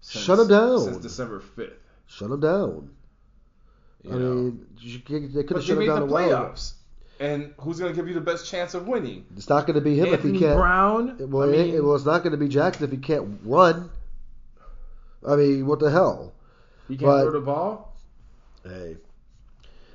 Since, 0.00 0.24
Shut 0.24 0.40
him 0.40 0.48
down. 0.48 0.80
Since 0.80 0.96
December 0.96 1.40
5th. 1.56 1.74
Shut 2.08 2.28
him 2.32 2.40
down. 2.40 2.90
You 4.02 4.10
I 4.10 4.14
know? 4.16 4.34
mean, 4.34 4.66
they 5.32 5.44
could 5.44 5.56
have 5.58 5.64
shut 5.64 5.78
him 5.78 5.86
down 5.86 6.00
the 6.00 6.06
while 6.06 6.28
playoffs. 6.28 6.72
And 7.20 7.54
who's 7.58 7.78
going 7.78 7.92
to 7.92 7.96
give 7.96 8.08
you 8.08 8.14
the 8.14 8.20
best 8.20 8.46
chance 8.50 8.74
of 8.74 8.88
winning? 8.88 9.24
It's 9.36 9.48
not 9.48 9.66
going 9.66 9.74
to 9.76 9.80
be 9.80 9.96
him 9.98 10.12
Anthony 10.12 10.30
if 10.30 10.34
he 10.34 10.40
can't. 10.46 10.56
Brown. 10.56 11.30
Well, 11.30 11.48
I 11.48 11.52
mean, 11.52 11.74
it- 11.74 11.84
well, 11.84 11.94
it's 11.94 12.04
not 12.04 12.22
going 12.22 12.32
to 12.32 12.36
be 12.38 12.48
Jackson 12.48 12.84
if 12.84 12.90
he 12.90 12.96
can't 12.98 13.38
run. 13.44 13.88
I 15.26 15.36
mean, 15.36 15.66
what 15.66 15.78
the 15.80 15.90
hell? 15.90 16.32
he 16.88 16.96
can't 16.96 17.06
but- 17.06 17.22
throw 17.22 17.32
the 17.32 17.40
ball. 17.40 17.96
Hey. 18.64 18.96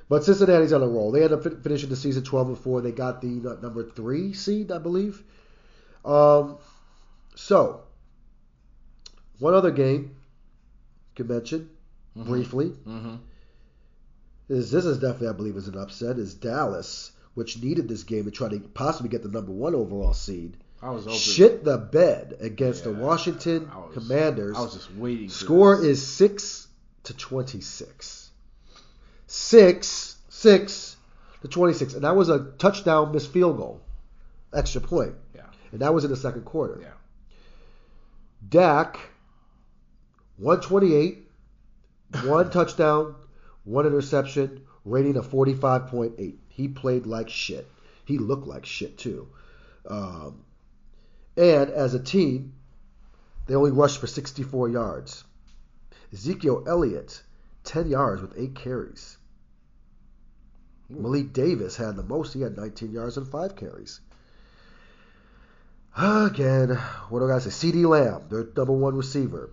But 0.08 0.24
Cincinnati's 0.24 0.72
on 0.72 0.82
a 0.82 0.88
roll. 0.88 1.12
They 1.12 1.22
end 1.22 1.32
up 1.32 1.42
fin- 1.44 1.60
finishing 1.62 1.88
the 1.88 1.94
season 1.96 2.24
12 2.24 2.48
and 2.48 2.58
4. 2.58 2.80
They 2.80 2.90
got 2.90 3.20
the 3.20 3.28
uh, 3.48 3.60
number 3.60 3.84
three 3.84 4.32
seed, 4.32 4.72
I 4.72 4.78
believe. 4.78 5.22
Um, 6.04 6.56
so, 7.36 7.82
one 9.38 9.54
other 9.54 9.70
game 9.70 10.16
you 11.16 11.24
can 11.24 11.28
mention 11.28 11.70
briefly 12.16 12.70
Mm-hmm. 12.88 13.16
is 14.48 14.70
this 14.72 14.84
is 14.84 14.98
definitely, 14.98 15.28
I 15.28 15.32
believe, 15.32 15.56
is 15.56 15.68
an 15.68 15.76
upset. 15.78 16.18
Is 16.18 16.34
Dallas, 16.34 17.09
which 17.34 17.62
needed 17.62 17.88
this 17.88 18.02
game 18.04 18.24
to 18.24 18.30
try 18.30 18.48
to 18.48 18.58
possibly 18.60 19.08
get 19.08 19.22
the 19.22 19.28
number 19.28 19.52
one 19.52 19.74
overall 19.74 20.12
seed, 20.12 20.56
I 20.82 20.90
was 20.90 21.04
hoping. 21.04 21.18
shit 21.18 21.64
the 21.64 21.78
bed 21.78 22.36
against 22.40 22.84
the 22.84 22.92
Washington 22.92 23.70
I 23.72 23.78
was- 23.78 23.94
Commanders. 23.94 24.56
I 24.56 24.62
was 24.62 24.74
just 24.74 24.94
waiting. 24.94 25.28
Score 25.28 25.76
this. 25.76 25.86
is 25.86 26.06
six 26.06 26.66
to 27.04 27.14
twenty-six. 27.14 28.30
Six, 29.26 30.16
six 30.28 30.96
to 31.42 31.48
twenty-six, 31.48 31.94
and 31.94 32.04
that 32.04 32.16
was 32.16 32.28
a 32.28 32.50
touchdown 32.58 33.12
missed 33.12 33.30
field 33.32 33.56
goal, 33.58 33.80
extra 34.52 34.80
point, 34.80 35.14
Yeah. 35.34 35.42
and 35.72 35.80
that 35.82 35.94
was 35.94 36.04
in 36.04 36.10
the 36.10 36.16
second 36.16 36.44
quarter. 36.44 36.78
Yeah. 36.82 36.88
Dak, 38.48 38.98
one 40.36 40.60
twenty-eight, 40.60 41.28
one 42.24 42.50
touchdown, 42.50 43.14
one 43.64 43.86
interception, 43.86 44.62
rating 44.84 45.16
of 45.16 45.26
forty-five 45.26 45.86
point 45.88 46.14
eight. 46.18 46.38
He 46.60 46.68
played 46.68 47.06
like 47.06 47.30
shit. 47.30 47.66
He 48.04 48.18
looked 48.18 48.46
like 48.46 48.66
shit 48.66 48.98
too. 48.98 49.28
Um, 49.88 50.44
and 51.34 51.70
as 51.70 51.94
a 51.94 51.98
team, 51.98 52.52
they 53.46 53.54
only 53.54 53.70
rushed 53.70 53.98
for 53.98 54.06
64 54.06 54.68
yards. 54.68 55.24
Ezekiel 56.12 56.64
Elliott, 56.66 57.22
10 57.64 57.88
yards 57.88 58.20
with 58.20 58.34
8 58.36 58.54
carries. 58.54 59.16
Malik 60.90 61.32
Davis 61.32 61.76
had 61.76 61.96
the 61.96 62.02
most. 62.02 62.34
He 62.34 62.42
had 62.42 62.58
19 62.58 62.92
yards 62.92 63.16
and 63.16 63.26
5 63.26 63.56
carries. 63.56 64.00
Again, 65.96 66.76
what 67.08 67.20
do 67.20 67.32
I 67.32 67.38
say? 67.38 67.48
CeeDee 67.48 67.88
Lamb, 67.88 68.28
their 68.28 68.46
number 68.54 68.74
one 68.74 68.96
receiver, 68.96 69.48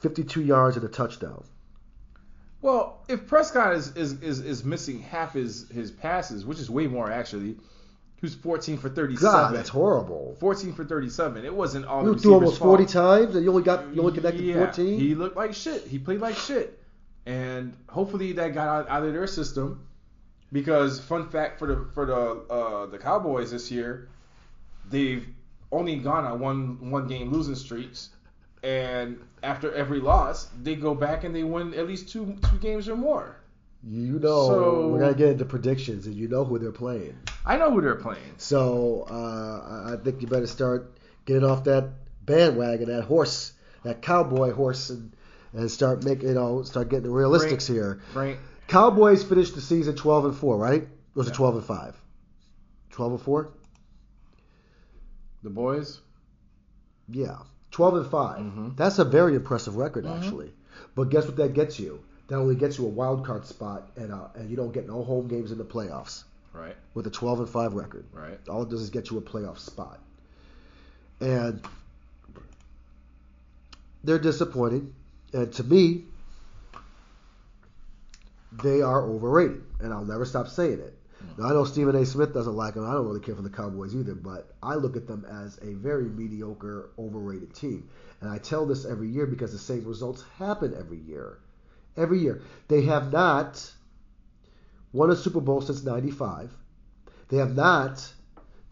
52 0.00 0.42
yards 0.42 0.76
and 0.76 0.84
a 0.84 0.88
touchdown. 0.88 1.44
Well, 2.62 3.04
if 3.08 3.26
Prescott 3.26 3.74
is, 3.74 3.94
is, 3.96 4.22
is, 4.22 4.40
is 4.40 4.64
missing 4.64 5.00
half 5.00 5.34
his, 5.34 5.68
his 5.68 5.90
passes, 5.90 6.46
which 6.46 6.58
is 6.58 6.70
way 6.70 6.86
more 6.86 7.10
actually, 7.10 7.56
was 8.22 8.34
14 8.36 8.78
for 8.78 8.88
37. 8.88 9.20
God, 9.20 9.54
that's 9.54 9.68
horrible. 9.68 10.36
14 10.38 10.72
for 10.72 10.84
37. 10.84 11.44
It 11.44 11.54
wasn't 11.54 11.84
all 11.84 12.04
You 12.04 12.16
threw 12.16 12.34
almost 12.34 12.58
40 12.58 12.84
fault. 12.84 12.92
times 12.92 13.34
and 13.34 13.44
you 13.44 13.50
only 13.50 13.64
got 13.64 13.92
you 13.94 14.00
only 14.00 14.14
connected 14.14 14.42
yeah, 14.42 14.64
14. 14.64 14.98
He 14.98 15.14
looked 15.14 15.36
like 15.36 15.52
shit. 15.54 15.86
He 15.86 15.98
played 15.98 16.20
like 16.20 16.36
shit. 16.36 16.80
And 17.26 17.76
hopefully 17.88 18.32
that 18.32 18.54
got 18.54 18.68
out, 18.68 18.88
out 18.88 19.02
of 19.02 19.12
their 19.12 19.26
system. 19.26 19.86
Because 20.52 21.00
fun 21.00 21.28
fact 21.30 21.58
for 21.58 21.66
the 21.66 21.86
for 21.94 22.06
the 22.06 22.52
uh, 22.52 22.86
the 22.86 22.98
Cowboys 22.98 23.50
this 23.50 23.70
year, 23.70 24.08
they've 24.88 25.26
only 25.70 25.96
gone 25.96 26.24
on 26.24 26.40
one 26.40 26.90
one 26.90 27.06
game 27.08 27.32
losing 27.32 27.54
streaks. 27.54 28.10
And 28.62 29.18
after 29.42 29.72
every 29.74 30.00
loss, 30.00 30.48
they 30.62 30.76
go 30.76 30.94
back 30.94 31.24
and 31.24 31.34
they 31.34 31.42
win 31.42 31.74
at 31.74 31.86
least 31.86 32.08
two 32.10 32.36
two 32.50 32.58
games 32.58 32.88
or 32.88 32.96
more. 32.96 33.36
You 33.84 34.20
know, 34.20 34.46
So- 34.46 34.88
we're 34.88 35.00
gonna 35.00 35.14
get 35.14 35.30
into 35.30 35.44
predictions, 35.44 36.06
and 36.06 36.14
you 36.14 36.28
know 36.28 36.44
who 36.44 36.58
they're 36.58 36.70
playing. 36.70 37.18
I 37.44 37.56
know 37.56 37.72
who 37.72 37.80
they're 37.80 37.96
playing. 37.96 38.34
So 38.36 39.06
uh, 39.10 39.92
I- 39.92 39.96
think 40.04 40.22
you 40.22 40.28
better 40.28 40.46
start 40.46 40.92
getting 41.24 41.42
off 41.44 41.64
that 41.64 41.90
bandwagon, 42.24 42.88
that 42.88 43.02
horse, 43.04 43.52
that 43.82 44.00
cowboy 44.02 44.52
horse, 44.52 44.90
and 44.90 45.12
and 45.54 45.70
start 45.70 46.04
making 46.04 46.28
you 46.28 46.34
know 46.34 46.62
start 46.62 46.88
getting 46.88 47.10
the 47.10 47.14
realistics 47.16 47.66
here. 47.66 48.00
Right? 48.14 48.38
Cowboys 48.68 49.24
finished 49.24 49.54
the 49.56 49.60
season 49.60 49.96
12 49.96 50.24
and 50.26 50.34
four, 50.36 50.56
right? 50.56 50.82
Or 50.84 50.88
was 51.16 51.28
it 51.28 51.34
12 51.34 51.56
and 51.56 51.64
five? 51.64 52.00
12 52.90 53.12
and 53.12 53.20
four? 53.20 53.48
The 55.42 55.50
boys. 55.50 56.00
Yeah, 57.08 57.38
12 57.72 57.94
and 57.96 58.06
5 58.06 58.40
Mhm. 58.40 58.76
That's 58.76 58.98
a 58.98 59.04
very 59.04 59.34
impressive 59.34 59.76
record, 59.76 60.04
Mhm. 60.04 60.16
actually. 60.16 60.52
But 60.94 61.08
guess 61.08 61.26
what 61.26 61.36
that 61.36 61.54
gets 61.54 61.78
you? 61.80 62.00
That 62.28 62.36
only 62.36 62.54
gets 62.54 62.78
you 62.78 62.86
a 62.86 62.88
wild 62.88 63.26
card 63.26 63.44
spot, 63.46 63.90
and 63.96 64.12
uh, 64.12 64.28
and 64.34 64.48
you 64.50 64.56
don't 64.56 64.72
get 64.72 64.86
no 64.86 65.02
home 65.02 65.26
games 65.26 65.50
in 65.52 65.58
the 65.58 65.64
playoffs 65.64 66.24
Right. 66.54 66.76
with 66.94 67.06
a 67.06 67.10
12 67.10 67.40
and 67.40 67.48
five 67.48 67.74
record. 67.74 68.04
Right. 68.12 68.38
All 68.48 68.62
it 68.62 68.68
does 68.68 68.80
is 68.82 68.90
get 68.90 69.10
you 69.10 69.18
a 69.18 69.22
playoff 69.22 69.58
spot. 69.58 69.98
And 71.20 71.60
they're 74.04 74.18
disappointing. 74.18 74.94
And 75.32 75.52
to 75.54 75.64
me, 75.64 76.04
they 78.62 78.82
are 78.82 79.02
overrated. 79.02 79.62
And 79.80 79.92
I'll 79.92 80.04
never 80.04 80.24
stop 80.24 80.48
saying 80.48 80.80
it. 80.80 80.96
Now, 81.38 81.46
I 81.46 81.50
know 81.50 81.64
Stephen 81.64 81.96
A. 81.96 82.04
Smith 82.04 82.34
doesn't 82.34 82.54
like 82.54 82.74
them. 82.74 82.88
I 82.88 82.92
don't 82.92 83.06
really 83.06 83.20
care 83.20 83.34
for 83.34 83.42
the 83.42 83.50
Cowboys 83.50 83.94
either. 83.94 84.14
But 84.14 84.54
I 84.62 84.74
look 84.74 84.96
at 84.96 85.06
them 85.06 85.24
as 85.28 85.58
a 85.62 85.74
very 85.74 86.08
mediocre, 86.08 86.90
overrated 86.98 87.54
team. 87.54 87.88
And 88.20 88.30
I 88.30 88.38
tell 88.38 88.66
this 88.66 88.84
every 88.84 89.08
year 89.08 89.26
because 89.26 89.52
the 89.52 89.58
same 89.58 89.84
results 89.84 90.24
happen 90.38 90.74
every 90.78 90.98
year. 90.98 91.38
Every 91.96 92.18
year. 92.18 92.42
They 92.68 92.82
have 92.82 93.12
not 93.12 93.72
won 94.92 95.10
a 95.10 95.16
Super 95.16 95.40
Bowl 95.40 95.60
since 95.60 95.82
95. 95.82 96.52
They 97.28 97.38
have 97.38 97.56
not 97.56 98.12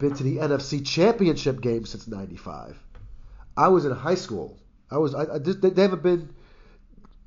been 0.00 0.14
to 0.14 0.22
the 0.24 0.38
NFC 0.38 0.84
Championship 0.84 1.60
game 1.60 1.84
since 1.84 2.08
'95. 2.08 2.76
I 3.56 3.68
was 3.68 3.84
in 3.84 3.92
high 3.92 4.16
school. 4.16 4.58
I 4.90 4.98
was. 4.98 5.14
I, 5.14 5.34
I 5.34 5.38
they 5.38 5.82
haven't 5.82 6.02
been. 6.02 6.34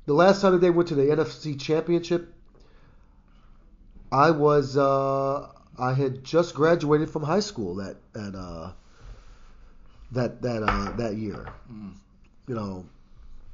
The 0.06 0.12
last 0.12 0.42
time 0.42 0.52
that 0.52 0.60
they 0.60 0.70
went 0.70 0.88
to 0.88 0.94
the 0.94 1.04
NFC 1.04 1.58
Championship, 1.58 2.33
I 4.14 4.30
was. 4.30 4.76
Uh, 4.76 5.48
I 5.76 5.92
had 5.92 6.22
just 6.22 6.54
graduated 6.54 7.10
from 7.10 7.24
high 7.24 7.40
school 7.40 7.74
that 7.76 7.96
that 8.12 8.36
uh, 8.36 8.72
that 10.12 10.40
that 10.42 10.62
uh, 10.62 10.92
that 10.96 11.16
year. 11.16 11.48
Mm. 11.70 11.94
You 12.46 12.54
know, 12.54 12.86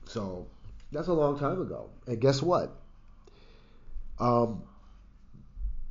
so 0.05 0.46
that's 0.92 1.09
a 1.09 1.14
long 1.14 1.38
time 1.38 1.62
ago. 1.62 1.88
And 2.07 2.20
guess 2.20 2.42
what? 2.42 2.77
Um, 4.18 4.62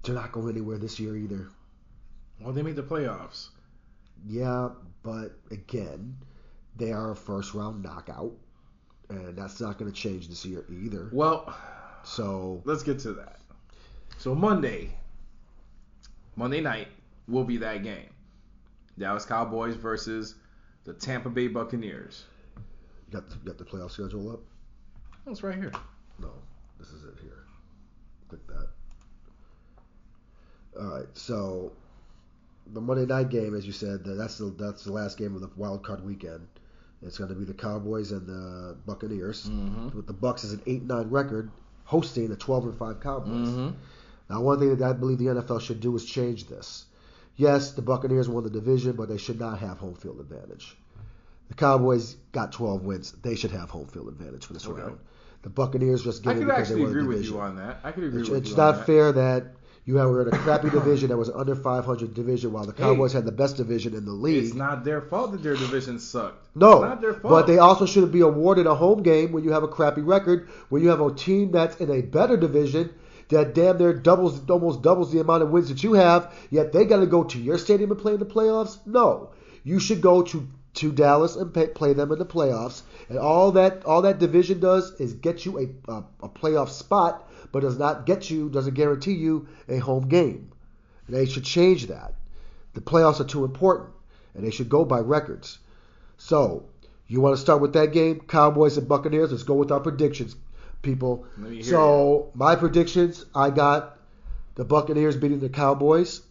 they're 0.04 0.14
not 0.14 0.32
going 0.32 0.50
anywhere 0.50 0.78
this 0.78 1.00
year 1.00 1.18
either. 1.18 1.48
Well, 2.40 2.54
they 2.54 2.62
made 2.62 2.76
the 2.76 2.84
playoffs. 2.84 3.48
Yeah, 4.28 4.70
but 5.02 5.30
again, 5.50 6.16
they 6.78 6.92
are 6.92 7.12
a 7.12 7.16
first 7.16 7.56
round 7.56 7.82
knockout, 7.82 8.34
and 9.10 9.36
that's 9.36 9.60
not 9.60 9.80
going 9.80 9.92
to 9.92 9.98
change 9.98 10.28
this 10.28 10.46
year 10.46 10.64
either. 10.70 11.10
Well, 11.12 11.56
So 12.04 12.62
let's 12.66 12.84
get 12.84 13.00
to 13.00 13.14
that. 13.14 13.40
So 14.20 14.36
Monday, 14.36 14.92
Monday 16.36 16.60
night 16.60 16.90
will 17.30 17.46
be 17.46 17.56
that 17.58 17.84
game. 17.84 18.10
Dallas 18.98 19.24
Cowboys 19.26 19.76
versus 19.76 20.36
the 20.84 20.94
Tampa 20.94 21.30
Bay 21.30 21.48
Buccaneers. 21.48 22.26
you 22.58 23.14
got 23.14 23.30
the, 23.30 23.38
got 23.38 23.58
the 23.58 23.64
playoff 23.64 23.92
schedule 23.92 24.30
up? 24.32 24.42
Oh, 25.26 25.32
it's 25.32 25.42
right 25.42 25.56
here. 25.56 25.72
No, 26.20 26.32
this 26.78 26.90
is 26.90 27.06
it 27.06 27.14
here. 27.22 27.46
Click 28.28 28.46
that. 28.48 28.68
All 30.78 30.98
right, 30.98 31.08
so 31.14 31.72
the 32.74 32.82
Monday 32.82 33.06
night 33.06 33.30
game, 33.30 33.56
as 33.56 33.66
you 33.66 33.72
said, 33.72 34.02
that's 34.04 34.38
the 34.38 34.54
that's 34.60 34.84
the 34.84 34.92
last 34.92 35.18
game 35.18 35.34
of 35.34 35.40
the 35.42 35.50
wild 35.56 35.82
card 35.84 36.06
weekend. 36.06 36.46
It's 37.02 37.18
going 37.18 37.30
to 37.30 37.36
be 37.36 37.46
the 37.46 37.54
Cowboys 37.54 38.12
and 38.12 38.28
the 38.28 38.76
Buccaneers. 38.86 39.48
Mhm. 39.50 39.94
With 39.96 40.08
the 40.08 40.14
Bucks 40.14 40.44
as 40.44 40.52
an 40.52 40.62
eight 40.68 40.84
nine 40.84 41.10
record, 41.10 41.50
hosting 41.86 42.28
the 42.28 42.36
twelve 42.36 42.66
and 42.66 42.78
five 42.78 43.00
Cowboys. 43.00 43.48
Mhm. 43.48 43.74
Now, 44.30 44.42
one 44.42 44.60
thing 44.60 44.76
that 44.76 44.88
I 44.89 44.94
believe 44.94 45.18
the 45.18 45.26
NFL 45.26 45.62
should 45.62 45.80
do 45.80 45.96
is 45.96 46.06
change 46.06 46.48
this. 46.48 46.86
Yes, 47.36 47.72
the 47.72 47.82
Buccaneers 47.82 48.30
won 48.30 48.44
the 48.44 48.50
division, 48.50 48.94
but 48.94 49.10
they 49.10 49.18
should 49.18 49.39
not 49.39 49.60
have 49.60 49.78
home 49.78 49.96
field 49.96 50.20
advantage. 50.20 50.78
The 51.48 51.56
Cowboys 51.56 52.15
got 52.32 52.52
12 52.52 52.84
wins. 52.84 53.12
They 53.24 53.36
should 53.36 53.52
have 53.52 53.70
home 53.70 53.88
field 53.88 54.08
advantage 54.10 54.46
for 54.46 54.54
this 54.54 54.68
Okay. 54.68 54.82
round. 54.82 55.00
The 55.42 55.50
Buccaneers 55.50 56.04
just 56.04 56.22
I 56.28 56.34
get 56.34 56.36
it 56.36 56.39
could 56.39 56.48
because 56.48 56.60
actually 56.62 56.76
they 56.76 56.82
won 56.82 56.89
agree 56.92 57.08
with 57.08 57.18
division. 57.18 57.36
you 57.36 57.42
on 57.42 57.56
that. 57.56 57.80
I 57.84 57.92
could 57.92 58.04
agree 58.04 58.20
It's, 58.20 58.30
with 58.30 58.39
it's 58.39 58.52
you 58.52 58.58
not 58.58 58.74
on 58.74 58.80
that. 58.80 58.86
fair 58.86 59.12
that 59.13 59.44
you 59.86 59.96
were 59.96 60.22
in 60.22 60.28
a 60.28 60.32
crappy 60.38 60.70
division 60.70 61.10
that 61.10 61.18
was 61.18 61.30
under 61.30 61.56
500 61.56 62.13
division 62.13 62.52
while 62.52 62.65
the 62.65 62.74
Hey. 62.74 62.84
Cowboys 62.84 63.13
had 63.13 63.26
the 63.26 63.32
best 63.32 63.56
division 63.58 63.96
in 63.96 64.06
the 64.06 64.12
league. 64.12 64.44
It's 64.44 64.54
not 64.54 64.84
their 64.84 65.02
fault 65.02 65.32
that 65.32 65.42
their 65.42 65.56
division 65.56 65.98
sucked. 65.98 66.46
No, 66.56 66.74
it's 66.74 66.82
not 66.82 67.02
their 67.02 67.13
fault. 67.13 67.32
but 67.32 67.48
they 67.48 67.58
also 67.58 67.86
shouldn't 67.88 68.12
be 68.12 68.20
awarded 68.20 68.68
a 68.68 68.76
home 68.76 69.02
game 69.02 69.32
when 69.32 69.44
you 69.46 69.52
have 69.54 69.63
a 69.63 69.68
crappy 69.70 70.02
record. 70.02 70.50
When 70.68 70.84
you 70.84 70.89
have 70.89 71.02
a 71.02 71.12
team 71.13 71.52
that's 71.52 71.78
in 71.78 71.89
a 71.89 72.02
better 72.02 72.36
division 72.38 72.94
that 73.30 73.56
damn 73.56 73.78
near 73.78 73.94
doubles, 73.94 74.48
almost 74.50 74.82
doubles 74.82 75.12
the 75.12 75.20
amount 75.20 75.44
of 75.44 75.50
wins 75.50 75.70
that 75.70 75.84
you 75.84 75.94
have, 75.94 76.34
yet 76.50 76.74
they 76.74 76.86
got 76.86 77.00
to 77.00 77.08
go 77.08 77.24
to 77.24 77.39
your 77.39 77.58
stadium 77.58 77.92
and 77.92 78.00
play 78.00 78.13
in 78.13 78.20
the 78.20 78.26
playoffs. 78.26 78.80
No, 78.86 79.32
you 79.63 79.80
should 79.80 80.02
go 80.02 80.22
to 80.24 80.48
to 80.76 80.92
Dallas 80.92 81.36
and 81.36 81.54
pay, 81.54 81.68
play 81.68 81.94
them 81.94 82.12
in 82.12 82.20
the 82.20 82.26
playoffs. 82.26 82.84
And 83.08 83.18
all 83.18 83.52
that 83.54 83.86
all 83.86 84.04
that 84.04 84.20
division 84.20 84.60
does 84.60 85.00
is 85.00 85.13
get 85.13 85.46
you 85.46 85.60
a, 85.60 85.92
a 85.92 86.04
a 86.24 86.30
playoff 86.30 86.70
spot, 86.70 87.28
but 87.52 87.62
does 87.62 87.78
not 87.78 88.06
get 88.06 88.30
you 88.30 88.50
doesn't 88.50 88.76
guarantee 88.76 89.13
you 89.13 89.48
a 89.68 89.78
home 89.78 90.08
game. 90.08 90.52
They 91.08 91.26
should 91.26 91.44
change 91.44 91.88
that. 91.88 92.13
The 92.74 92.82
playoffs 92.82 93.20
are 93.20 93.26
too 93.26 93.46
important, 93.46 93.89
and 94.36 94.46
they 94.46 94.52
should 94.52 94.70
go 94.70 94.86
by 94.86 95.00
records. 95.00 95.58
So, 96.18 96.65
you 97.08 97.20
want 97.22 97.36
to 97.36 97.42
start 97.42 97.62
with 97.62 97.74
that 97.74 97.94
game, 97.94 98.20
Cowboys 98.22 98.78
and 98.78 98.88
Buccaneers? 98.88 99.32
Let's 99.32 99.44
go 99.44 99.56
with 99.56 99.72
our 99.72 99.80
predictions, 99.80 100.36
people. 100.82 101.26
Let 101.38 101.50
me 101.52 101.56
hear 101.58 101.63
So, 101.65 102.32
my 102.34 102.56
predictions, 102.56 103.26
I 103.36 103.50
got 103.50 103.98
the 104.56 104.65
Buccaneers 104.65 105.15
beating 105.18 105.39
the 105.39 105.50
Cowboys 105.50 106.22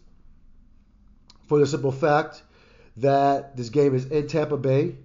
for 1.47 1.59
the 1.59 1.67
simple 1.67 1.91
fact 1.91 2.43
that 2.97 3.55
this 3.57 3.69
game 3.69 3.95
is 3.95 4.05
in 4.05 4.27
Tampa 4.27 4.57
Bay, 4.57 4.95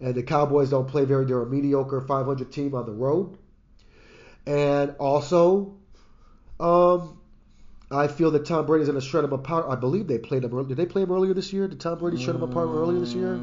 and 0.00 0.14
the 0.14 0.22
Cowboys 0.22 0.70
don't 0.70 0.88
play 0.88 1.04
very. 1.04 1.24
They're 1.24 1.42
a 1.42 1.46
mediocre 1.46 2.00
500 2.00 2.52
team 2.52 2.74
on 2.74 2.86
the 2.86 2.92
road, 2.92 3.36
and 4.46 4.94
also, 4.98 5.74
um, 6.58 7.18
I 7.90 8.08
feel 8.08 8.30
that 8.32 8.46
Tom 8.46 8.66
Brady's 8.66 8.88
going 8.88 9.00
to 9.00 9.06
shred 9.06 9.24
them 9.24 9.32
apart. 9.32 9.66
I 9.68 9.76
believe 9.76 10.06
they 10.06 10.18
played 10.18 10.44
him. 10.44 10.68
Did 10.68 10.76
they 10.76 10.86
play 10.86 11.02
him 11.02 11.10
earlier 11.12 11.34
this 11.34 11.52
year? 11.52 11.66
Did 11.68 11.80
Tom 11.80 11.98
Brady 11.98 12.22
shred 12.22 12.36
them 12.36 12.42
apart 12.42 12.68
earlier 12.68 13.00
this 13.00 13.14
year? 13.14 13.40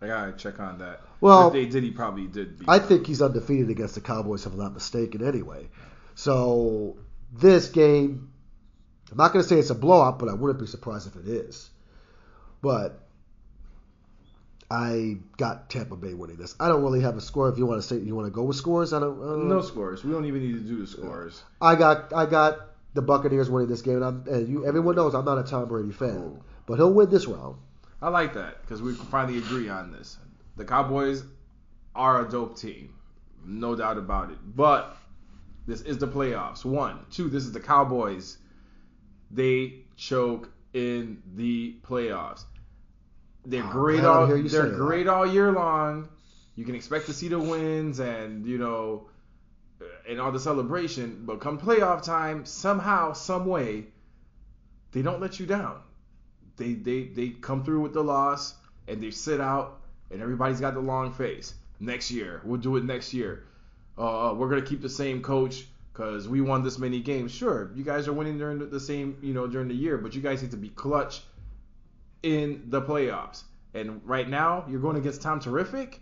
I 0.00 0.06
gotta 0.06 0.32
check 0.32 0.60
on 0.60 0.78
that. 0.78 1.00
Well, 1.20 1.48
if 1.48 1.52
they 1.52 1.66
did, 1.66 1.82
he 1.82 1.90
probably 1.90 2.26
did. 2.26 2.58
Beat 2.60 2.68
I 2.68 2.78
them. 2.78 2.88
think 2.88 3.06
he's 3.06 3.20
undefeated 3.20 3.68
against 3.70 3.94
the 3.96 4.00
Cowboys, 4.00 4.46
if 4.46 4.52
I'm 4.52 4.58
not 4.58 4.72
mistaken, 4.74 5.26
anyway. 5.26 5.68
So 6.14 6.96
this 7.32 7.68
game, 7.68 8.30
I'm 9.10 9.16
not 9.16 9.32
to 9.32 9.42
say 9.42 9.58
it's 9.58 9.70
a 9.70 9.74
blowout, 9.74 10.18
but 10.18 10.28
I 10.28 10.34
wouldn't 10.34 10.60
be 10.60 10.66
surprised 10.66 11.08
if 11.08 11.16
it 11.16 11.28
is. 11.28 11.68
But 12.62 13.00
I 14.70 15.16
got 15.36 15.70
Tampa 15.70 15.96
Bay 15.96 16.12
winning 16.14 16.36
this. 16.36 16.54
I 16.60 16.68
don't 16.68 16.82
really 16.82 17.00
have 17.00 17.16
a 17.16 17.20
score. 17.20 17.48
If 17.48 17.56
you 17.58 17.64
want 17.66 17.80
to 17.80 17.86
say 17.88 17.96
you 17.96 18.14
want 18.14 18.26
to 18.26 18.30
go 18.32 18.42
with 18.44 18.56
scores, 18.56 18.92
I 18.92 19.00
don't. 19.00 19.20
Uh, 19.20 19.36
no 19.44 19.62
scores. 19.62 20.04
We 20.04 20.12
don't 20.12 20.26
even 20.26 20.42
need 20.42 20.52
to 20.54 20.60
do 20.60 20.78
the 20.80 20.86
scores. 20.86 21.42
I 21.60 21.74
got 21.74 22.12
I 22.12 22.26
got 22.26 22.58
the 22.94 23.02
Buccaneers 23.02 23.48
winning 23.50 23.68
this 23.68 23.82
game, 23.82 23.96
and, 23.96 24.04
I'm, 24.04 24.24
and 24.28 24.48
you 24.48 24.66
everyone 24.66 24.94
knows 24.96 25.14
I'm 25.14 25.24
not 25.24 25.38
a 25.38 25.42
Tom 25.42 25.68
Brady 25.68 25.92
fan, 25.92 26.14
Cool. 26.16 26.44
but 26.66 26.76
he'll 26.76 26.92
win 26.92 27.08
this 27.10 27.26
round. 27.26 27.56
I 28.00 28.08
like 28.08 28.34
that 28.34 28.62
because 28.62 28.80
we 28.80 28.94
can 28.94 29.06
finally 29.06 29.38
agree 29.38 29.68
on 29.68 29.90
this. 29.92 30.16
The 30.56 30.64
Cowboys 30.64 31.24
are 31.94 32.24
a 32.24 32.28
dope 32.28 32.56
team, 32.56 32.94
no 33.44 33.74
doubt 33.74 33.98
about 33.98 34.30
it. 34.30 34.38
But 34.54 34.96
this 35.66 35.80
is 35.82 35.98
the 35.98 36.06
playoffs. 36.06 36.64
One, 36.64 37.00
two. 37.10 37.28
This 37.28 37.44
is 37.44 37.52
the 37.52 37.60
Cowboys. 37.60 38.38
They 39.30 39.80
choke 39.96 40.50
in 40.72 41.22
the 41.34 41.76
playoffs. 41.82 42.44
They're 43.44 43.64
Oh, 43.64 43.70
great 43.70 44.04
all. 44.04 44.26
They're 44.26 44.48
say 44.48 44.58
that. 44.58 44.76
great 44.76 45.08
all 45.08 45.26
year 45.26 45.50
long. 45.52 46.08
You 46.54 46.64
can 46.64 46.74
expect 46.74 47.06
to 47.06 47.12
see 47.12 47.28
the 47.28 47.38
wins 47.38 47.98
and 47.98 48.46
you 48.46 48.58
know, 48.58 49.08
uh, 49.80 49.84
and 50.08 50.20
all 50.20 50.30
the 50.30 50.40
celebration. 50.40 51.22
But 51.24 51.40
come 51.40 51.58
playoff 51.58 52.02
time, 52.02 52.44
somehow, 52.46 53.12
some 53.12 53.46
way, 53.46 53.86
they 54.92 55.02
don't 55.02 55.20
let 55.20 55.40
you 55.40 55.46
down 55.46 55.80
they 56.58 56.74
they 56.74 57.04
they 57.04 57.28
come 57.30 57.64
through 57.64 57.80
with 57.80 57.94
the 57.94 58.02
loss 58.04 58.54
and 58.86 59.02
they 59.02 59.10
sit 59.10 59.40
out 59.40 59.80
and 60.10 60.20
everybody's 60.20 60.60
got 60.60 60.74
the 60.74 60.80
long 60.80 61.12
face. 61.12 61.54
Next 61.80 62.10
year, 62.10 62.40
we'll 62.44 62.60
do 62.60 62.76
it 62.76 62.84
next 62.84 63.14
year. 63.14 63.44
Uh, 63.96 64.34
we're 64.36 64.48
gonna 64.48 64.62
keep 64.62 64.82
the 64.82 64.88
same 64.88 65.22
coach 65.22 65.64
because 65.92 66.28
we 66.28 66.40
won 66.40 66.62
this 66.62 66.78
many 66.78 67.00
games. 67.00 67.32
Sure, 67.32 67.70
you 67.74 67.84
guys 67.84 68.06
are 68.08 68.12
winning 68.12 68.38
during 68.38 68.58
the- 68.58 68.66
the 68.66 68.80
same 68.80 69.16
you 69.22 69.32
know 69.32 69.46
during 69.46 69.68
the 69.68 69.74
year, 69.74 69.96
but 69.98 70.14
you 70.14 70.20
guys 70.20 70.42
need 70.42 70.50
to 70.50 70.56
be 70.56 70.68
clutch 70.68 71.22
in 72.22 72.64
the 72.68 72.82
playoffs. 72.82 73.42
And 73.74 74.00
right 74.04 74.28
now, 74.28 74.64
you're 74.68 74.80
going 74.80 74.96
against 74.96 75.22
Tom 75.22 75.40
Terrific. 75.40 76.00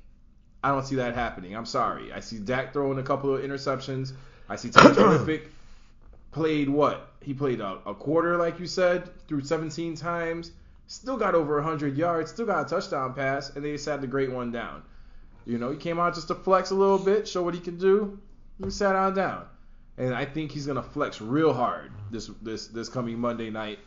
I 0.63 0.71
don't 0.71 0.85
see 0.87 0.97
that 0.97 1.15
happening. 1.15 1.55
I'm 1.55 1.67
sorry. 1.67 2.13
I 2.13 2.21
see 2.21 2.39
Dak 2.39 2.73
throwing 2.73 2.99
a 2.99 3.03
couple 3.03 3.35
of 3.35 3.43
interceptions. 3.43 4.13
I 4.49 4.57
see 4.57 4.71
Tom 4.71 4.95
Terrific 4.95 5.51
played 6.33 6.69
what? 6.69 7.06
He 7.23 7.35
played 7.35 7.61
a, 7.61 7.79
a 7.87 7.95
quarter, 7.95 8.37
like 8.37 8.61
you 8.61 8.67
said, 8.67 9.11
through 9.27 9.43
17 9.43 9.97
times. 9.97 10.53
Still 10.87 11.17
got 11.17 11.35
over 11.35 11.57
100 11.57 11.97
yards. 11.97 12.31
Still 12.31 12.47
got 12.47 12.67
a 12.67 12.69
touchdown 12.69 13.15
pass, 13.15 13.55
and 13.55 13.65
they 13.65 13.73
decided 13.73 14.03
to 14.03 14.07
grade 14.07 14.33
one 14.33 14.53
down. 14.53 14.83
You 15.45 15.59
know, 15.59 15.71
he 15.71 15.77
came 15.77 15.99
out 15.99 16.15
just 16.15 16.29
to 16.29 16.35
flex 16.35 16.71
a 16.71 16.75
little 16.75 16.99
bit, 16.99 17.27
show 17.27 17.43
what 17.43 17.55
he 17.55 17.61
can 17.61 17.79
do. 17.79 18.21
He 18.63 18.71
sat 18.71 18.97
on 18.97 19.15
down, 19.15 19.47
and 19.97 20.15
I 20.15 20.25
think 20.25 20.51
he's 20.51 20.67
gonna 20.67 20.83
flex 20.83 21.21
real 21.21 21.53
hard 21.53 21.93
this 22.11 22.29
this 22.43 22.69
this 22.69 22.89
coming 22.89 23.19
Monday 23.19 23.51
night. 23.51 23.79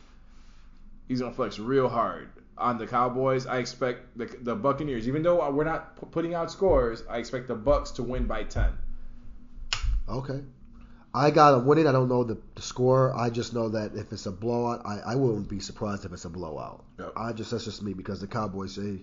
He's 1.08 1.22
gonna 1.22 1.34
flex 1.34 1.60
real 1.60 1.90
hard 1.90 2.30
on 2.58 2.78
the 2.78 2.88
Cowboys. 2.88 3.46
I 3.46 3.58
expect 3.58 4.18
the 4.18 4.26
the 4.42 4.56
Buccaneers, 4.56 5.08
even 5.08 5.24
though 5.24 5.50
we're 5.52 5.64
not 5.64 5.96
pu- 5.98 6.06
putting 6.06 6.34
out 6.34 6.52
scores, 6.52 7.04
I 7.10 7.18
expect 7.18 7.48
the 7.48 7.56
Bucks 7.56 7.92
to 7.92 8.04
win 8.04 8.26
by 8.26 8.44
10. 8.44 8.72
Okay. 10.08 10.42
I 11.20 11.32
got 11.32 11.52
them 11.52 11.66
winning. 11.66 11.86
I 11.86 11.92
don't 11.92 12.08
know 12.08 12.24
the, 12.24 12.38
the 12.56 12.62
score. 12.62 13.14
I 13.16 13.30
just 13.30 13.54
know 13.54 13.68
that 13.70 13.94
if 13.94 14.12
it's 14.14 14.26
a 14.26 14.32
blowout, 14.32 14.86
I, 14.86 15.00
I 15.00 15.16
wouldn't 15.16 15.50
be 15.50 15.60
surprised 15.60 16.06
if 16.06 16.14
it's 16.14 16.24
a 16.24 16.30
blowout. 16.30 16.86
Yep. 16.98 17.14
I 17.18 17.34
just 17.34 17.52
that's 17.52 17.66
just 17.66 17.84
me 17.84 17.94
because 17.94 18.22
the 18.22 18.28
Cowboys 18.28 18.78
they 18.78 19.02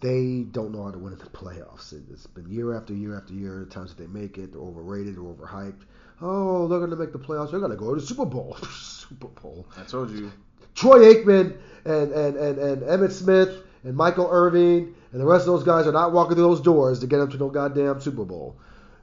they 0.00 0.42
don't 0.50 0.72
know 0.72 0.84
how 0.84 0.90
to 0.90 0.98
win 0.98 1.12
in 1.12 1.18
the 1.20 1.26
playoffs. 1.26 1.92
It, 1.92 2.02
it's 2.10 2.26
been 2.26 2.50
year 2.50 2.76
after 2.76 2.94
year 2.94 3.16
after 3.16 3.32
year. 3.32 3.60
The 3.60 3.66
times 3.66 3.94
that 3.94 4.02
they 4.02 4.08
make 4.08 4.38
it, 4.38 4.52
they're 4.52 4.60
overrated 4.60 5.18
or 5.18 5.34
overhyped. 5.34 5.82
Oh, 6.20 6.66
they're 6.66 6.78
going 6.80 6.90
to 6.90 6.96
make 6.96 7.12
the 7.12 7.18
playoffs. 7.18 7.52
They're 7.52 7.60
going 7.60 7.70
to 7.70 7.78
go 7.78 7.94
to 7.94 8.00
the 8.00 8.06
Super 8.06 8.26
Bowl. 8.26 8.56
Super 8.72 9.28
Bowl. 9.28 9.66
I 9.78 9.84
told 9.84 10.10
you. 10.10 10.32
Troy 10.74 11.14
Aikman 11.14 11.56
and, 11.84 12.12
and, 12.12 12.36
and, 12.36 12.58
and 12.58 12.82
Emmitt 12.82 13.12
Smith 13.12 13.62
and 13.84 13.96
Michael 13.96 14.28
Irvin 14.30 14.94
and 15.12 15.20
the 15.20 15.26
rest 15.26 15.42
of 15.42 15.54
those 15.54 15.64
guys 15.64 15.86
are 15.86 15.92
not 15.92 16.12
walking 16.12 16.34
through 16.34 16.44
those 16.44 16.60
doors 16.60 17.00
to 17.00 17.06
get 17.06 17.18
them 17.18 17.30
to 17.30 17.36
no 17.36 17.50
goddamn 17.50 18.00
Super 18.00 18.24
Bowl. 18.24 18.56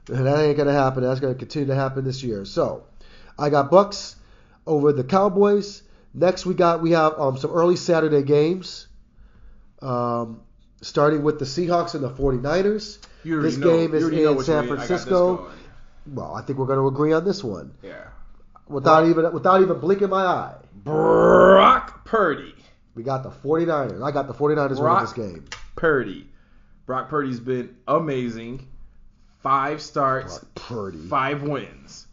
And 0.08 0.26
that 0.26 0.38
ain't 0.44 0.56
gonna 0.56 0.72
happen. 0.72 1.02
That's 1.02 1.20
gonna 1.20 1.34
continue 1.34 1.68
to 1.68 1.74
happen 1.74 2.04
this 2.04 2.22
year. 2.22 2.44
So 2.44 2.84
I 3.38 3.50
got 3.50 3.70
Bucks 3.70 4.16
over 4.66 4.92
the 4.92 5.04
Cowboys. 5.04 5.82
Next 6.14 6.46
we 6.46 6.54
got 6.54 6.80
we 6.82 6.92
have 6.92 7.18
um, 7.18 7.36
some 7.36 7.50
early 7.50 7.76
Saturday 7.76 8.22
games. 8.22 8.86
Um, 9.80 10.40
starting 10.80 11.22
with 11.22 11.38
the 11.38 11.44
Seahawks 11.44 11.94
and 11.94 12.02
the 12.02 12.10
49ers. 12.10 12.98
You 13.24 13.40
This 13.42 13.56
know- 13.56 13.66
game 13.76 13.94
is 13.94 14.08
in 14.08 14.42
San 14.42 14.66
Francisco. 14.66 15.50
Well, 16.06 16.34
I 16.34 16.42
think 16.42 16.58
we're 16.58 16.66
going 16.66 16.78
to 16.78 16.86
agree 16.86 17.12
on 17.12 17.24
this 17.24 17.44
one 17.44 17.72
Yeah. 17.82 18.04
without 18.66 19.06
even 19.06 19.30
without 19.32 19.60
even 19.60 19.78
blinking 19.78 20.08
my 20.08 20.24
eye. 20.24 20.54
Brock 20.74 22.04
Purdy. 22.04 22.54
We 22.94 23.02
got 23.02 23.22
the 23.22 23.30
49ers. 23.30 24.02
I 24.02 24.10
got 24.10 24.26
the 24.26 24.32
49ers 24.34 24.78
Brock- 24.78 24.80
winning 24.80 25.00
this 25.00 25.12
game. 25.12 25.44
Purdy. 25.76 26.28
Brock 26.86 27.08
Purdy's 27.10 27.38
been 27.40 27.76
amazing. 27.86 28.66
Five 29.40 29.80
starts, 29.80 30.44
five 31.08 31.42
wins. 31.42 32.06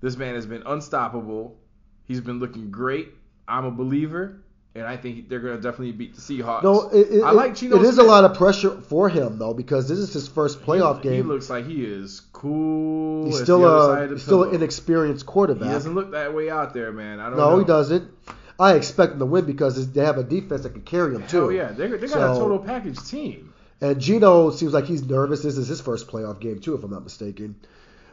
This 0.00 0.16
man 0.16 0.34
has 0.34 0.46
been 0.46 0.62
unstoppable. 0.66 1.56
He's 2.04 2.20
been 2.20 2.38
looking 2.38 2.70
great. 2.70 3.08
I'm 3.48 3.64
a 3.64 3.70
believer, 3.70 4.42
and 4.74 4.86
I 4.86 4.98
think 4.98 5.28
they're 5.30 5.40
going 5.40 5.56
to 5.56 5.62
definitely 5.62 5.92
beat 5.92 6.14
the 6.14 6.20
Seahawks. 6.20 6.62
No, 6.62 6.90
it, 6.90 7.08
it, 7.10 7.22
I 7.22 7.30
like 7.30 7.54
Geno 7.54 7.76
it 7.76 7.82
is 7.82 7.96
a 7.96 8.02
lot 8.02 8.24
of 8.24 8.36
pressure 8.36 8.82
for 8.82 9.08
him 9.08 9.38
though 9.38 9.54
because 9.54 9.88
this 9.88 9.98
is 9.98 10.12
his 10.12 10.28
first 10.28 10.60
playoff 10.60 10.98
he, 10.98 11.08
game. 11.08 11.12
He 11.14 11.22
looks 11.22 11.48
like 11.48 11.66
he 11.66 11.84
is 11.84 12.20
cool. 12.32 13.26
he's 13.26 13.40
still 13.40 13.64
a 13.64 13.94
side 13.94 14.02
of 14.04 14.08
the 14.10 14.14
he's 14.16 14.24
still 14.24 14.44
an 14.44 14.54
inexperienced 14.54 15.26
He 15.26 15.44
doesn't 15.44 15.94
look 15.94 16.10
that 16.10 16.34
way 16.34 16.50
out 16.50 16.74
there, 16.74 16.92
man. 16.92 17.18
I 17.18 17.30
don't 17.30 17.38
no, 17.38 17.50
know. 17.50 17.58
he 17.58 17.64
doesn't. 17.64 18.10
I 18.58 18.74
expect 18.74 19.14
him 19.14 19.18
to 19.20 19.26
win 19.26 19.44
because 19.44 19.92
they 19.92 20.04
have 20.04 20.18
a 20.18 20.24
defense 20.24 20.62
that 20.62 20.70
can 20.70 20.82
carry 20.82 21.14
him 21.14 21.26
too. 21.26 21.48
Hell 21.48 21.52
yeah, 21.52 21.72
they, 21.72 21.88
they 21.88 22.06
got 22.06 22.36
a 22.36 22.38
total 22.38 22.58
package 22.58 23.02
team. 23.08 23.52
And 23.80 24.00
Geno 24.00 24.50
seems 24.50 24.72
like 24.72 24.86
he's 24.86 25.04
nervous. 25.04 25.42
This 25.42 25.58
is 25.58 25.68
his 25.68 25.80
first 25.80 26.08
playoff 26.08 26.40
game 26.40 26.60
too, 26.60 26.74
if 26.74 26.82
I'm 26.82 26.90
not 26.90 27.04
mistaken. 27.04 27.56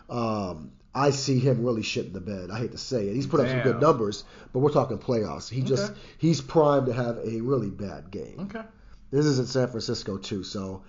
Um, 0.09 0.71
I 0.95 1.09
see 1.09 1.39
him 1.39 1.63
really 1.63 1.81
shitting 1.81 2.13
the 2.13 2.21
bed. 2.21 2.51
I 2.51 2.59
hate 2.59 2.71
to 2.73 2.77
say 2.77 3.07
it. 3.07 3.15
He's 3.15 3.25
put 3.25 3.39
up 3.39 3.47
some 3.47 3.61
good 3.61 3.81
numbers, 3.81 4.23
but 4.51 4.59
we're 4.59 4.71
talking 4.71 4.97
playoffs. 4.99 5.49
He 5.49 5.61
just 5.61 5.93
he's 6.17 6.41
primed 6.41 6.85
to 6.87 6.93
have 6.93 7.17
a 7.17 7.41
really 7.41 7.69
bad 7.69 8.11
game. 8.11 8.39
Okay. 8.41 8.65
This 9.09 9.25
is 9.25 9.39
in 9.39 9.45
San 9.45 9.67
Francisco 9.69 10.17
too, 10.17 10.43
so 10.43 10.83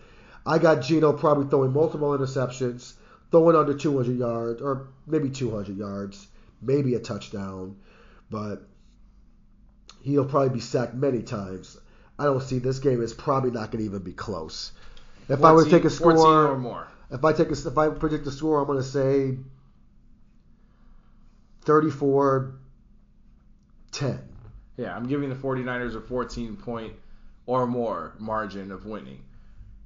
I 0.47 0.59
got 0.59 0.83
Geno 0.83 1.13
probably 1.13 1.47
throwing 1.49 1.73
multiple 1.73 2.17
interceptions, 2.17 2.95
throwing 3.31 3.57
under 3.57 3.75
200 3.75 4.19
yards, 4.19 4.61
or 4.61 4.89
maybe 5.07 5.31
200 5.31 5.77
yards, 5.77 6.27
maybe 6.61 6.95
a 6.95 7.01
touchdown, 7.01 7.77
but 8.31 8.67
he'll 10.03 10.27
probably 10.27 10.51
be 10.51 10.61
sacked 10.61 10.95
many 10.95 11.23
times. 11.23 11.79
I 12.19 12.25
don't 12.25 12.43
see 12.43 12.59
this 12.59 12.79
game 12.79 13.03
is 13.03 13.13
probably 13.13 13.51
not 13.51 13.71
going 13.71 13.83
to 13.83 13.85
even 13.85 14.03
be 14.03 14.13
close. 14.13 14.73
If 15.29 15.43
I 15.43 15.53
were 15.53 15.65
to 15.65 15.71
take 15.71 15.85
a 15.85 15.91
score, 15.91 16.49
or 16.49 16.59
more. 16.59 16.87
if 17.11 17.25
I 17.25 17.33
take 17.33 17.49
a, 17.49 17.53
if 17.53 17.79
I 17.79 17.89
predict 17.89 18.25
the 18.25 18.33
score, 18.33 18.61
I'm 18.61 18.67
going 18.67 18.79
to 18.79 18.85
say 18.85 19.37
34 21.63 22.55
10. 23.93 24.19
Yeah, 24.77 24.95
I'm 24.95 25.07
giving 25.07 25.29
the 25.29 25.37
49ers 25.37 25.95
a 25.95 26.01
14 26.01 26.57
point 26.57 26.93
or 27.47 27.67
more 27.67 28.15
margin 28.19 28.71
of 28.71 28.87
winning. 28.87 29.23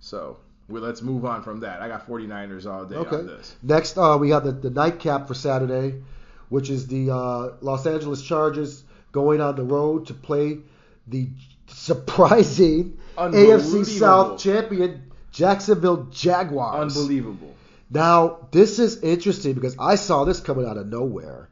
So 0.01 0.39
well, 0.69 0.83
let's 0.83 1.03
move 1.03 1.25
on 1.25 1.43
from 1.43 1.61
that. 1.61 1.81
I 1.81 1.89
got 1.89 2.07
49ers 2.07 2.71
all 2.71 2.85
day 2.85 2.97
Okay. 2.97 3.17
on 3.17 3.27
this. 3.27 3.55
Next, 3.63 3.97
uh, 3.97 4.19
we 4.21 4.31
have 4.31 4.45
the, 4.45 4.53
the 4.53 4.71
nightcap 4.71 5.29
for 5.29 5.35
Saturday, 5.35 6.03
which 6.51 6.69
is 6.69 6.87
the 6.87 7.11
uh, 7.11 7.53
Los 7.61 7.87
Angeles 7.87 8.23
Chargers 8.23 8.85
going 9.13 9.41
on 9.41 9.57
the 9.57 9.63
road 9.63 10.07
to 10.09 10.15
play 10.15 10.59
the 11.07 11.29
surprising 11.69 12.99
AFC 13.17 13.85
South 13.85 14.41
champion 14.41 15.11
Jacksonville 15.33 16.05
Jaguars. 16.11 16.97
Unbelievable. 16.97 17.55
Now, 17.91 18.49
this 18.51 18.79
is 18.79 19.03
interesting 19.03 19.55
because 19.55 19.77
I 19.79 19.95
saw 19.95 20.25
this 20.25 20.41
coming 20.41 20.67
out 20.67 20.77
of 20.77 20.87
nowhere. 20.87 21.49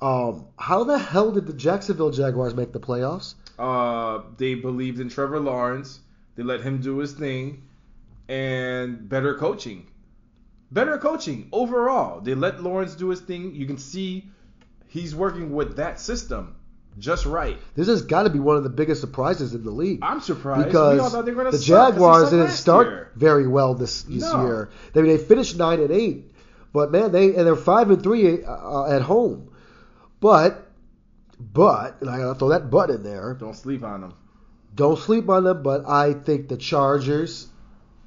Um, 0.00 0.46
how 0.58 0.84
the 0.84 0.98
hell 0.98 1.32
did 1.32 1.46
the 1.46 1.52
Jacksonville 1.52 2.10
Jaguars 2.10 2.54
make 2.54 2.72
the 2.72 2.80
playoffs? 2.80 3.34
Uh, 3.58 4.22
they 4.36 4.54
believed 4.54 5.00
in 5.00 5.08
Trevor 5.08 5.40
Lawrence. 5.40 6.00
They 6.36 6.42
let 6.42 6.60
him 6.62 6.80
do 6.80 6.98
his 6.98 7.12
thing, 7.12 7.64
and 8.28 9.08
better 9.08 9.34
coaching. 9.34 9.86
Better 10.70 10.96
coaching 10.98 11.48
overall. 11.52 12.20
They 12.20 12.34
let 12.34 12.62
Lawrence 12.62 12.94
do 12.94 13.08
his 13.08 13.20
thing. 13.20 13.54
You 13.54 13.66
can 13.66 13.76
see 13.76 14.30
he's 14.86 15.14
working 15.14 15.52
with 15.52 15.76
that 15.76 16.00
system 16.00 16.56
just 17.00 17.26
right. 17.26 17.58
This 17.74 17.88
has 17.88 18.02
got 18.02 18.22
to 18.24 18.30
be 18.30 18.38
one 18.38 18.56
of 18.56 18.62
the 18.62 18.68
biggest 18.70 19.00
surprises 19.00 19.54
in 19.54 19.64
the 19.64 19.70
league. 19.70 20.00
I'm 20.02 20.20
surprised 20.20 20.66
because 20.66 20.94
we 20.94 21.00
all 21.00 21.10
thought 21.10 21.24
they 21.24 21.32
were 21.32 21.42
going 21.42 21.52
to 21.52 21.58
the 21.58 21.64
Jaguars 21.64 22.30
didn't 22.30 22.50
start 22.50 22.86
Year. 22.86 23.10
very 23.16 23.48
well 23.48 23.74
this, 23.74 24.02
this 24.02 24.22
No. 24.22 24.44
year. 24.44 24.70
I 24.94 24.98
mean, 24.98 25.06
they 25.08 25.18
finished 25.18 25.56
nine 25.56 25.80
and 25.80 25.90
eight, 25.90 26.32
but 26.72 26.92
man, 26.92 27.10
they 27.12 27.34
and 27.34 27.46
they're 27.46 27.56
five 27.56 27.90
and 27.90 28.02
three 28.02 28.44
uh, 28.44 28.84
at 28.86 29.02
home. 29.02 29.50
But, 30.20 30.70
but, 31.40 32.00
and 32.02 32.10
I 32.10 32.18
gotta 32.18 32.38
throw 32.38 32.50
that 32.50 32.70
but 32.70 32.90
in 32.90 33.02
there. 33.02 33.34
Don't 33.34 33.56
sleep 33.56 33.82
on 33.82 34.02
them. 34.02 34.14
Don't 34.74 34.98
sleep 34.98 35.28
on 35.28 35.44
them. 35.44 35.62
But 35.62 35.88
I 35.88 36.12
think 36.12 36.48
the 36.48 36.56
Chargers 36.56 37.48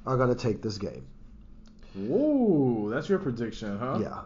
are 0.06 0.16
gonna 0.16 0.34
take 0.36 0.62
this 0.62 0.78
game. 0.78 1.06
Whoa, 1.94 2.90
that's 2.90 3.08
your 3.08 3.18
prediction, 3.18 3.78
huh? 3.78 3.98
Yeah, 4.00 4.22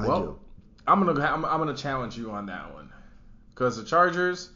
I 0.00 0.06
Well, 0.06 0.22
do. 0.22 0.38
I'm 0.86 1.04
gonna 1.04 1.20
I'm, 1.24 1.44
I'm 1.44 1.58
gonna 1.58 1.76
challenge 1.76 2.16
you 2.16 2.30
on 2.32 2.46
that 2.46 2.72
one, 2.74 2.81
because 3.54 3.76
the 3.76 3.84
Chargers 3.84 4.50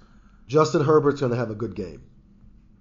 Justin 0.46 0.84
Herbert's 0.84 1.20
gonna 1.20 1.36
have 1.36 1.50
a 1.50 1.54
good 1.54 1.74
game. 1.74 2.02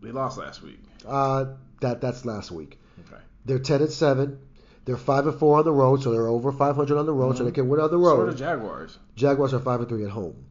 they 0.02 0.12
lost 0.12 0.38
last 0.38 0.62
week. 0.62 0.80
Uh, 1.06 1.46
that 1.82 2.00
that's 2.02 2.26
last 2.26 2.52
week. 2.52 2.80
Okay. 3.08 3.22
They're 3.46 3.60
ten 3.60 3.82
and 3.82 3.92
seven. 3.92 4.40
They're 4.86 4.98
five 4.98 5.26
and 5.26 5.38
four 5.40 5.58
on 5.58 5.66
the 5.66 5.72
road, 5.72 6.04
so 6.04 6.12
they're 6.12 6.28
over 6.28 6.52
500 6.52 6.96
on 6.98 7.08
the 7.08 7.14
road, 7.14 7.38
so 7.38 7.42
Mhm. 7.44 7.46
they 7.48 7.52
can 7.54 7.68
win 7.70 7.80
on 7.80 7.90
the 7.90 7.98
So 7.98 8.04
road. 8.18 8.32
the 8.32 8.38
Jaguars. 8.38 9.00
Jaguars 9.16 9.52
are 9.56 9.60
five 9.60 9.80
and 9.80 9.90
three 9.90 10.04
at 10.04 10.12
home. 10.12 10.46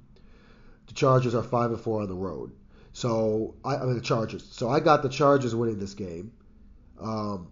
The 0.88 0.94
Chargers 0.94 1.36
are 1.36 1.42
five 1.42 1.70
and 1.70 1.80
four 1.80 2.02
on 2.02 2.08
the 2.08 2.14
road. 2.16 2.50
So 2.92 3.54
I, 3.64 3.76
I 3.76 3.84
mean 3.84 3.94
the 3.94 4.00
Chargers. 4.00 4.44
So 4.50 4.68
I 4.68 4.80
got 4.80 5.02
the 5.04 5.08
Chargers 5.08 5.54
winning 5.54 5.78
this 5.78 5.94
game. 5.94 6.32
Um, 7.00 7.46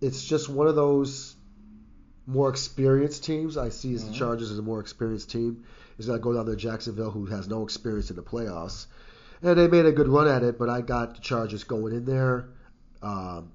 it's 0.00 0.24
just 0.24 0.48
one 0.48 0.66
of 0.66 0.74
those 0.74 1.36
more 2.26 2.48
experienced 2.50 3.24
teams. 3.24 3.56
I 3.56 3.68
see 3.70 3.94
as 3.94 4.04
the 4.04 4.10
Mhm. 4.10 4.14
Chargers 4.14 4.50
as 4.50 4.58
a 4.58 4.62
more 4.62 4.80
experienced 4.80 5.30
team. 5.30 5.64
Is 5.98 6.06
going 6.06 6.18
to 6.18 6.22
go 6.22 6.32
down 6.32 6.46
to 6.46 6.54
Jacksonville, 6.54 7.10
who 7.10 7.26
has 7.26 7.48
no 7.48 7.64
experience 7.64 8.10
in 8.10 8.16
the 8.16 8.22
playoffs, 8.22 8.86
and 9.42 9.58
they 9.58 9.66
made 9.66 9.84
a 9.84 9.92
good 9.92 10.08
run 10.08 10.28
at 10.28 10.44
it. 10.44 10.58
But 10.58 10.68
I 10.68 10.80
got 10.80 11.16
the 11.16 11.20
Chargers 11.20 11.64
going 11.64 11.92
in 11.92 12.04
there, 12.04 12.50
um, 13.02 13.50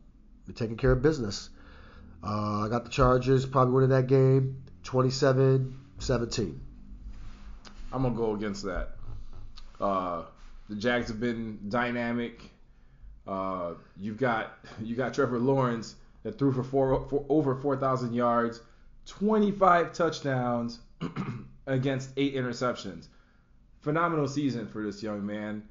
taking 0.54 0.76
care 0.76 0.92
of 0.92 1.02
business. 1.02 1.50
Uh, 2.22 2.66
I 2.66 2.68
got 2.70 2.84
the 2.84 2.90
Chargers 2.90 3.46
probably 3.46 3.74
winning 3.74 3.90
that 3.92 4.08
game 4.08 4.64
27-17. 4.84 6.60
I'm 7.92 8.02
gonna 8.02 8.16
go 8.16 8.34
against 8.34 8.64
that. 8.64 8.96
Uh, 9.80 10.24
the 10.70 10.76
Jags 10.76 11.10
have 11.10 11.20
been 11.20 11.60
dynamic. 11.70 12.42
Uh, 13.28 13.74
you've 13.98 14.18
got 14.18 14.58
you 14.82 14.96
got 14.96 15.14
Trevor 15.14 15.40
Lawrence 15.40 15.96
that 16.24 16.38
threw 16.38 16.52
for 16.52 16.64
four 16.64 17.08
for 17.10 17.26
over 17.30 17.56
4,000 17.56 18.14
yards, 18.14 18.62
25 19.06 19.94
touchdowns 19.94 20.80
against 21.68 22.10
eight 22.18 22.36
interceptions. 22.36 23.08
Phenomenal 23.82 24.28
season 24.28 24.68
for 24.68 24.84
this 24.84 25.04
young 25.04 25.26
man, 25.26 25.64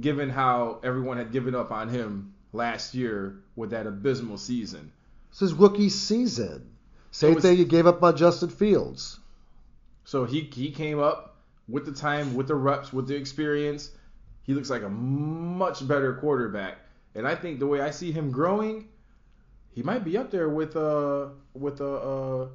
given 0.00 0.30
how 0.30 0.80
everyone 0.82 1.16
had 1.16 1.32
given 1.32 1.54
up 1.54 1.70
on 1.70 1.88
him 1.88 2.34
last 2.52 2.94
year 2.94 3.36
with 3.56 3.70
that 3.70 3.86
abysmal 3.86 4.38
season. 4.38 4.92
This 5.30 5.42
is 5.42 5.52
rookie 5.52 5.88
season. 5.88 6.70
Same 7.10 7.34
was- 7.34 7.42
thing 7.42 7.58
you 7.58 7.64
gave 7.64 7.86
up 7.86 8.02
on 8.02 8.16
Justin 8.16 8.48
Fields. 8.48 9.18
So 10.04 10.24
he 10.24 10.42
he 10.42 10.70
came 10.70 11.00
up 11.00 11.36
with 11.68 11.86
the 11.86 11.92
time, 11.92 12.34
with 12.34 12.48
the 12.48 12.54
reps, 12.54 12.92
with 12.92 13.08
the 13.08 13.16
experience. 13.16 13.90
He 14.42 14.52
looks 14.52 14.68
like 14.68 14.82
a 14.82 14.88
much 14.88 15.86
better 15.88 16.14
quarterback, 16.14 16.76
and 17.14 17.26
I 17.26 17.34
think 17.34 17.58
the 17.58 17.66
way 17.66 17.80
I 17.80 17.90
see 17.90 18.12
him 18.12 18.30
growing, 18.30 18.88
he 19.70 19.82
might 19.82 20.04
be 20.04 20.18
up 20.18 20.30
there 20.30 20.50
with 20.50 20.76
uh 20.76 21.28
with 21.54 21.80
uh, 21.80 21.94
uh 21.94 22.48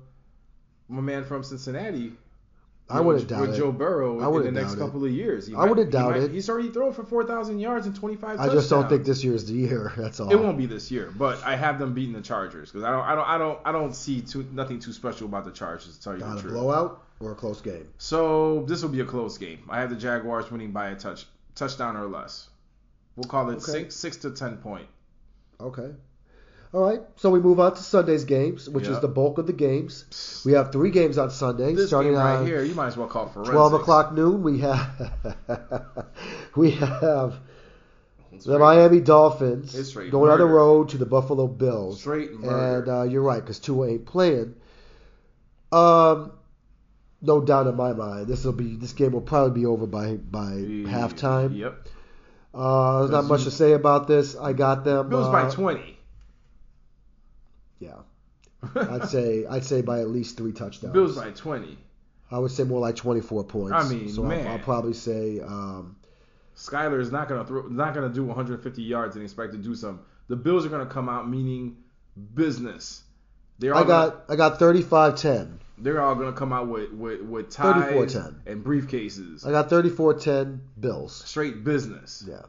my 0.87 1.01
man 1.01 1.25
from 1.25 1.43
Cincinnati. 1.43 2.13
I 2.89 3.01
would 3.01 3.19
have 3.19 3.27
doubted 3.27 3.49
with. 3.49 3.57
Joe 3.57 3.71
Burrow 3.71 4.19
I 4.19 4.37
in 4.39 4.53
the 4.53 4.61
next 4.61 4.75
couple 4.75 5.05
of 5.05 5.11
years. 5.11 5.45
He 5.47 5.53
I 5.55 5.65
wouldn't 5.65 5.87
he 5.87 5.91
doubt 5.91 6.17
it. 6.17 6.31
He's 6.31 6.49
already 6.49 6.69
thrown 6.69 6.91
for 6.91 7.03
four 7.03 7.23
thousand 7.23 7.59
yards 7.59 7.85
and 7.85 7.95
twenty 7.95 8.15
five. 8.15 8.39
I 8.39 8.49
just 8.49 8.69
don't 8.69 8.89
think 8.89 9.05
this 9.05 9.23
year 9.23 9.35
is 9.35 9.45
the 9.45 9.53
year. 9.53 9.93
That's 9.97 10.19
all. 10.19 10.31
It 10.31 10.39
won't 10.39 10.57
be 10.57 10.65
this 10.65 10.89
year, 10.89 11.13
but 11.15 11.43
I 11.43 11.55
have 11.55 11.77
them 11.79 11.93
beating 11.93 12.13
the 12.13 12.21
Chargers 12.21 12.71
because 12.71 12.83
I 12.83 12.91
don't, 12.91 13.03
I 13.03 13.15
don't, 13.15 13.27
I 13.27 13.37
don't, 13.37 13.59
I 13.65 13.71
don't 13.71 13.93
see 13.95 14.21
too, 14.21 14.47
nothing 14.51 14.79
too 14.79 14.93
special 14.93 15.27
about 15.27 15.45
the 15.45 15.51
Chargers. 15.51 15.95
To 15.97 16.03
tell 16.03 16.13
you 16.13 16.19
Not 16.19 16.33
the 16.33 16.39
a 16.39 16.41
truth. 16.41 16.53
blowout 16.53 17.03
or 17.19 17.31
a 17.31 17.35
close 17.35 17.61
game. 17.61 17.87
So 17.97 18.63
this 18.67 18.81
will 18.81 18.89
be 18.89 19.01
a 19.01 19.05
close 19.05 19.37
game. 19.37 19.59
I 19.69 19.79
have 19.81 19.89
the 19.89 19.95
Jaguars 19.95 20.49
winning 20.51 20.71
by 20.71 20.89
a 20.89 20.95
touch 20.95 21.25
touchdown 21.55 21.95
or 21.95 22.07
less. 22.07 22.49
We'll 23.15 23.25
call 23.29 23.49
it 23.49 23.55
Okay. 23.57 23.71
six 23.71 23.95
six 23.95 24.17
to 24.17 24.31
ten 24.31 24.57
point. 24.57 24.87
Okay. 25.61 25.91
All 26.71 26.81
right. 26.81 27.01
So 27.15 27.31
we 27.31 27.39
move 27.39 27.59
on 27.59 27.73
to 27.73 27.81
Sunday's 27.81 28.25
games, 28.25 28.69
which 28.69 28.87
is 28.87 28.99
the 28.99 29.07
bulk 29.07 29.39
of 29.39 29.47
the 29.47 29.53
games. 29.53 30.43
We 30.45 30.51
have 30.53 30.71
three 30.71 30.91
games 30.91 31.17
on 31.17 31.31
Sunday, 31.31 31.73
This 31.73 31.87
starting 31.87 32.11
game 32.11 32.21
right 32.21 32.45
here, 32.45 32.63
you 32.63 32.75
might 32.75 32.87
as 32.87 32.97
well 32.97 33.07
call 33.07 33.27
forensics. 33.27 33.53
12 33.53 33.73
o'clock 33.73 34.13
noon. 34.13 34.43
We 34.43 34.59
have 34.59 35.11
we 36.55 36.71
have 36.71 37.39
It's 38.31 38.45
the 38.45 38.59
Miami 38.59 38.99
Dolphins 38.99 39.93
going 39.93 40.31
on 40.31 40.37
the 40.37 40.45
road 40.45 40.89
to 40.89 40.97
the 40.99 41.07
Buffalo 41.07 41.47
Bills. 41.47 42.01
Straight 42.01 42.31
And 42.31 42.87
uh, 42.87 43.03
you're 43.03 43.23
right, 43.23 43.41
because 43.41 43.57
Tua 43.59 43.89
ain't 43.89 44.05
playing. 44.05 44.55
Um, 45.71 46.33
no 47.21 47.41
doubt 47.41 47.67
in 47.67 47.75
my 47.75 47.93
mind, 47.93 48.27
this 48.27 48.43
will 48.43 48.53
be 48.53 48.75
this 48.75 48.93
game 48.93 49.11
will 49.11 49.21
probably 49.21 49.59
be 49.59 49.65
over 49.65 49.87
by 49.87 50.15
by 50.15 50.51
halftime. 50.51 51.57
Yep. 51.57 51.87
Uh, 52.53 52.99
there's 52.99 53.11
not 53.11 53.25
much 53.25 53.43
to 53.43 53.51
say 53.51 53.73
about 53.73 54.07
this. 54.07 54.35
I 54.35 54.53
got 54.53 54.83
them. 54.83 55.09
Bills 55.09 55.27
uh, 55.27 55.31
by 55.31 55.49
twenty. 55.49 55.98
Yeah, 57.79 57.95
I'd 58.75 59.07
say 59.09 59.45
I'd 59.45 59.63
say 59.65 59.81
by 59.81 59.99
at 60.01 60.09
least 60.09 60.37
three 60.37 60.51
touchdowns. 60.51 60.93
Bills 60.93 61.15
by 61.15 61.31
twenty. 61.31 61.77
I 62.31 62.37
would 62.37 62.51
say 62.51 62.63
more 62.63 62.79
like 62.79 62.95
24 62.95 63.43
points. 63.45 63.71
I 63.73 63.89
mean, 63.89 64.07
so 64.07 64.23
I'll- 64.23 64.47
I'll, 64.49 64.59
probably 64.59 64.93
say 64.93 65.39
um, 65.39 65.95
Skylar 66.55 66.99
is 67.01 67.11
not 67.11 67.27
gonna 67.27 67.43
throw, 67.43 67.63
not 67.67 67.95
gonna 67.95 68.09
do 68.09 68.23
150 68.23 68.83
yards 68.83 69.15
and 69.15 69.23
expect 69.23 69.53
to 69.53 69.57
do 69.57 69.73
some. 69.73 70.01
The 70.27 70.35
Bills 70.35 70.63
are 70.63 70.69
gonna 70.69 70.85
come 70.85 71.09
out 71.09 71.27
meaning 71.27 71.77
business. 72.35 73.01
They're 73.57 73.73
all 73.73 73.83
I 73.83 73.87
gonna, 73.87 74.11
got 74.11 74.25
I 74.29 74.35
got 74.35 74.59
35-10. 74.59 75.57
they're 75.79 76.01
all 76.01 76.13
gonna 76.15 76.33
come 76.33 76.53
out 76.53 76.67
with 76.67 76.91
with, 76.91 77.21
with 77.21 77.49
ties 77.49 77.91
34-10. 77.93 78.35
and 78.45 78.63
briefcases. 78.63 79.45
I 79.47 79.51
got 79.51 79.69
34-10 79.69 80.59
Bills. 80.79 81.23
Straight 81.25 81.63
business. 81.63 82.23
Yeah, 82.27 82.41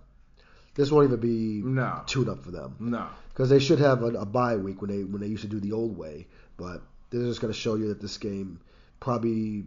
this 0.74 0.90
won't 0.92 1.06
even 1.08 1.20
be 1.20 1.62
No. 1.64 2.02
tune 2.06 2.28
up 2.28 2.42
for 2.42 2.50
them 2.50 2.76
No. 2.80 3.06
Because 3.40 3.48
they 3.48 3.58
should 3.58 3.78
have 3.78 4.02
a, 4.02 4.08
a 4.08 4.26
bye 4.26 4.56
week 4.56 4.82
when 4.82 4.90
they 4.90 5.02
when 5.02 5.22
they 5.22 5.26
used 5.26 5.40
to 5.40 5.48
do 5.48 5.60
the 5.60 5.72
old 5.72 5.96
way. 5.96 6.26
But 6.58 6.82
they're 7.08 7.22
just 7.22 7.40
going 7.40 7.50
to 7.50 7.58
show 7.58 7.74
you 7.76 7.88
that 7.88 7.98
this 7.98 8.18
game 8.18 8.60
probably 9.00 9.64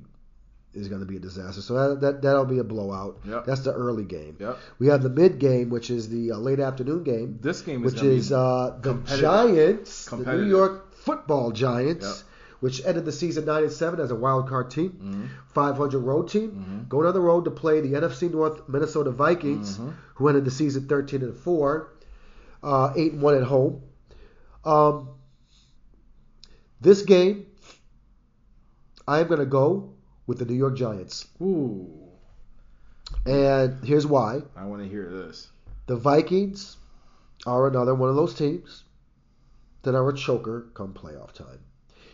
is 0.76 0.88
going 0.90 1.02
to 1.02 1.08
be 1.08 1.18
a 1.18 1.20
disaster. 1.20 1.60
So 1.62 1.74
that, 1.96 2.02
that 2.02 2.22
that'll 2.22 2.46
be 2.46 2.60
a 2.60 2.64
blowout. 2.64 3.22
Yep. 3.28 3.46
That's 3.48 3.62
the 3.62 3.74
early 3.74 4.04
game. 4.06 4.38
Yep. 4.40 4.60
We 4.78 4.88
have 4.88 5.02
the 5.02 5.10
mid 5.10 5.40
game, 5.40 5.72
which 5.72 5.90
is 5.90 6.08
the 6.10 6.34
uh, 6.34 6.38
late 6.38 6.60
afternoon 6.60 7.04
game. 7.04 7.40
This 7.42 7.62
game 7.62 7.84
is 7.84 7.94
which 7.96 8.04
is 8.04 8.30
be 8.30 8.36
uh, 8.36 8.78
the. 8.80 8.94
Giants, 9.18 10.06
the 10.06 10.18
New 10.18 10.46
York 10.46 10.94
Football 10.94 11.52
Giants, 11.52 12.06
Yep. 12.06 12.16
which 12.60 12.86
ended 12.86 13.06
the 13.06 13.12
season 13.12 13.46
nine 13.46 13.64
and 13.64 13.72
seven 13.72 14.00
as 14.00 14.12
a 14.12 14.16
wild 14.16 14.48
card 14.50 14.70
team, 14.70 14.92
Mhm. 15.04 15.54
500 15.54 15.98
road 16.00 16.30
team, 16.30 16.52
Mhm. 16.86 16.90
going 16.90 17.08
on 17.08 17.14
the 17.14 17.20
road 17.22 17.46
to 17.46 17.52
play 17.52 17.82
the 17.82 17.94
NFC 17.96 18.30
North 18.32 18.70
Minnesota 18.70 19.10
Vikings, 19.10 19.80
Mhm. 19.80 19.94
who 20.16 20.28
ended 20.28 20.46
the 20.46 20.52
season 20.52 20.88
13 20.88 21.24
and 21.24 21.36
four. 21.36 21.90
Uh, 22.64 22.94
eight 22.96 23.14
and 23.14 23.22
one 23.22 23.36
at 23.36 23.44
home. 23.44 23.82
Um, 24.66 25.10
this 26.82 27.02
game, 27.04 27.46
I 29.08 29.20
am 29.20 29.28
going 29.28 29.40
to 29.40 29.46
go 29.46 29.94
with 30.28 30.40
the 30.40 30.46
New 30.46 30.56
York 30.56 30.78
Giants, 30.78 31.28
Ooh, 31.42 31.90
and 33.26 33.84
here's 33.84 34.08
why: 34.08 34.42
I 34.56 34.66
want 34.66 34.82
to 34.84 34.88
hear 34.90 35.10
this. 35.10 35.50
the 35.88 35.96
Vikings 35.98 36.78
are 37.46 37.68
another 37.68 37.94
one 37.94 38.10
of 38.10 38.16
those 38.16 38.34
teams 38.34 38.84
that 39.82 39.96
are 39.96 40.10
a 40.10 40.16
choker 40.16 40.68
come 40.74 40.94
playoff 40.94 41.34
time. 41.34 41.60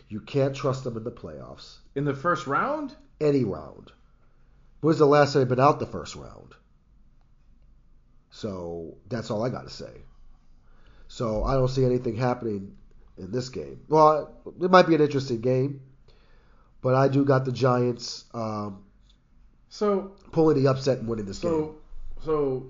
You 0.08 0.20
can't 0.20 0.56
trust 0.56 0.82
them 0.82 0.96
in 0.96 1.04
the 1.04 1.12
playoffs, 1.12 1.76
In 1.94 2.04
the 2.04 2.14
first 2.14 2.48
round? 2.48 2.96
any 3.20 3.44
round. 3.44 3.92
When's 4.80 4.98
the 4.98 5.06
last 5.06 5.32
time 5.34 5.42
they've 5.42 5.48
been 5.48 5.60
out 5.60 5.78
the 5.78 5.86
first 5.86 6.16
round? 6.16 6.54
So 8.30 8.96
that's 9.08 9.30
all 9.30 9.44
I 9.44 9.50
got 9.50 9.64
to 9.64 9.70
say. 9.70 9.92
So 11.12 11.42
I 11.42 11.54
don't 11.54 11.66
see 11.66 11.84
anything 11.84 12.14
happening 12.14 12.76
in 13.18 13.32
this 13.32 13.48
game. 13.48 13.80
Well, 13.88 14.32
it 14.62 14.70
might 14.70 14.86
be 14.86 14.94
an 14.94 15.00
interesting 15.00 15.40
game, 15.40 15.80
but 16.82 16.94
I 16.94 17.08
do 17.08 17.24
got 17.24 17.44
the 17.44 17.50
Giants 17.50 18.26
um, 18.32 18.84
So 19.70 20.12
pulling 20.30 20.62
the 20.62 20.70
upset 20.70 20.98
and 20.98 21.08
winning 21.08 21.26
this 21.26 21.40
game. 21.40 21.50
So, 21.50 21.74
so 22.24 22.66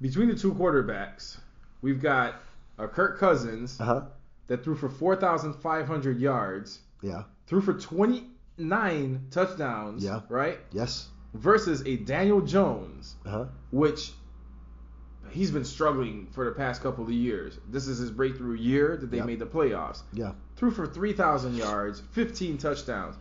between 0.00 0.28
the 0.28 0.36
two 0.36 0.54
quarterbacks, 0.54 1.38
we've 1.82 2.00
got 2.00 2.36
uh, 2.78 2.86
Kirk 2.86 3.18
Cousins 3.18 3.80
Uh 3.80 3.84
huh. 3.84 4.00
that 4.46 4.62
threw 4.62 4.76
for 4.76 4.88
4,500 4.88 6.20
yards, 6.20 6.78
Yeah. 7.02 7.24
threw 7.48 7.60
for 7.60 7.74
29 7.74 9.26
touchdowns, 9.32 10.04
Yeah. 10.04 10.20
right? 10.28 10.60
Yes. 10.70 11.08
Versus 11.34 11.82
a 11.84 11.96
Daniel 11.96 12.40
Jones, 12.42 13.16
Uh 13.26 13.30
huh. 13.30 13.44
which 13.72 14.12
he's 15.34 15.50
been 15.50 15.64
struggling 15.64 16.28
for 16.32 16.44
the 16.44 16.52
past 16.52 16.82
couple 16.82 17.04
of 17.04 17.10
years. 17.10 17.58
This 17.68 17.88
is 17.88 17.98
his 17.98 18.10
breakthrough 18.10 18.54
year 18.56 18.96
that 18.96 19.10
they 19.10 19.18
Yeah. 19.18 19.24
made 19.24 19.40
the 19.40 19.46
playoffs. 19.46 20.02
Yeah. 20.12 20.32
Threw 20.56 20.70
for 20.70 20.86
3,000 20.86 21.56
yards, 21.56 22.00
15 22.12 22.56
touchdowns. 22.56 23.16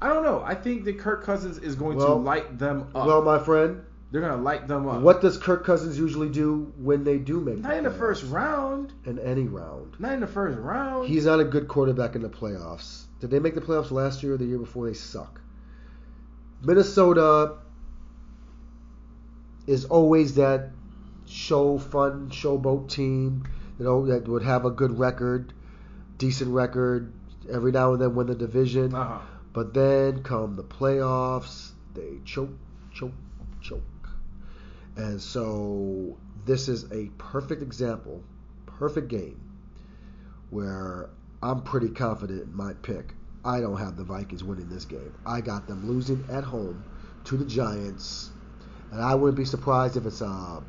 I 0.00 0.08
don't 0.08 0.22
know. 0.24 0.42
I 0.44 0.54
think 0.54 0.84
that 0.86 0.98
Kirk 0.98 1.22
Cousins 1.22 1.58
is 1.58 1.76
going 1.76 1.98
to 1.98 2.06
light 2.14 2.58
them 2.58 2.86
up. 2.94 3.06
Well, 3.06 3.22
my 3.22 3.38
friend, 3.38 3.82
They're 4.10 4.20
going 4.22 4.36
to 4.36 4.42
light 4.42 4.66
them 4.66 4.88
up. 4.88 5.00
what 5.02 5.20
does 5.20 5.36
Kirk 5.38 5.64
Cousins 5.64 5.98
usually 5.98 6.28
do 6.30 6.72
when 6.76 7.04
they 7.04 7.18
do 7.18 7.40
make 7.40 7.58
Not 7.58 7.76
in 7.76 7.84
the 7.84 7.90
first 7.90 8.24
round. 8.24 8.92
In 9.04 9.18
any 9.18 9.44
round. 9.44 9.94
Not 9.98 10.12
in 10.14 10.20
the 10.20 10.26
first 10.26 10.58
round. 10.58 11.06
He's 11.08 11.26
not 11.26 11.38
a 11.40 11.44
good 11.44 11.68
quarterback 11.68 12.16
in 12.16 12.22
the 12.22 12.28
playoffs. 12.30 13.04
Did 13.20 13.30
they 13.30 13.38
make 13.38 13.54
the 13.54 13.60
playoffs 13.60 13.90
last 13.90 14.22
year 14.22 14.34
or 14.34 14.36
the 14.38 14.44
year 14.46 14.58
before? 14.58 14.86
They 14.86 14.94
suck. 14.94 15.40
Minnesota 16.64 17.56
is 19.66 19.84
always 19.84 20.34
that 20.34 20.70
show 21.32 21.78
fun 21.78 22.28
showboat 22.30 22.90
team, 22.90 23.44
you 23.78 23.84
know, 23.84 24.06
that 24.06 24.28
would 24.28 24.42
have 24.42 24.64
a 24.64 24.70
good 24.70 24.98
record, 24.98 25.52
decent 26.18 26.50
record, 26.50 27.12
every 27.50 27.72
now 27.72 27.92
and 27.92 28.00
then 28.00 28.14
win 28.14 28.26
the 28.26 28.34
division. 28.34 28.94
uh-huh. 28.94 29.18
But 29.52 29.74
then 29.74 30.22
come 30.22 30.56
the 30.56 30.64
playoffs, 30.64 31.72
they 31.94 32.18
choke, 32.24 32.56
choke, 32.92 33.12
choke. 33.60 33.82
And 34.96 35.20
so 35.20 36.16
this 36.46 36.68
is 36.68 36.90
a 36.90 37.10
perfect 37.18 37.62
example, 37.62 38.22
perfect 38.64 39.08
game, 39.08 39.40
where 40.50 41.10
I'm 41.42 41.62
pretty 41.62 41.88
confident 41.90 42.42
in 42.44 42.56
my 42.56 42.72
pick. 42.74 43.14
I 43.44 43.60
don't 43.60 43.76
have 43.76 43.96
the 43.96 44.04
Vikings 44.04 44.44
winning 44.44 44.68
this 44.68 44.84
game. 44.84 45.12
I 45.26 45.40
got 45.40 45.66
them 45.66 45.88
losing 45.88 46.24
at 46.30 46.44
home 46.44 46.84
to 47.24 47.36
the 47.36 47.44
Giants, 47.44 48.30
and 48.90 49.02
I 49.02 49.14
wouldn't 49.14 49.36
be 49.36 49.44
surprised 49.44 49.96
if 49.96 50.06
it's 50.06 50.20
a 50.20 50.62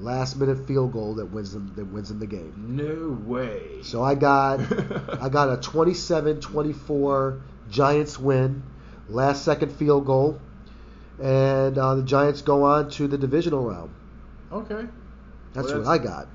last 0.00 0.36
minute 0.36 0.66
field 0.66 0.92
goal 0.92 1.14
that 1.16 1.26
wins 1.26 1.52
them 1.52 1.72
that 1.76 1.84
wins 1.84 2.08
them 2.08 2.18
the 2.18 2.26
game. 2.26 2.54
No 2.56 3.16
way. 3.26 3.82
So 3.82 4.02
I 4.02 4.14
got 4.14 4.60
I 5.22 5.28
got 5.28 5.48
a 5.50 5.56
27-24 5.56 7.40
Giants 7.70 8.18
win, 8.18 8.62
last 9.08 9.44
second 9.44 9.70
field 9.72 10.06
goal, 10.06 10.40
and 11.22 11.76
uh, 11.78 11.94
the 11.96 12.02
Giants 12.02 12.42
go 12.42 12.64
on 12.64 12.90
to 12.90 13.06
the 13.08 13.18
divisional 13.18 13.62
round. 13.64 13.90
okay. 14.52 14.86
That's 15.52 15.68
Well, 15.72 15.80
what 15.80 15.88
I 15.88 15.98
got. 15.98 16.28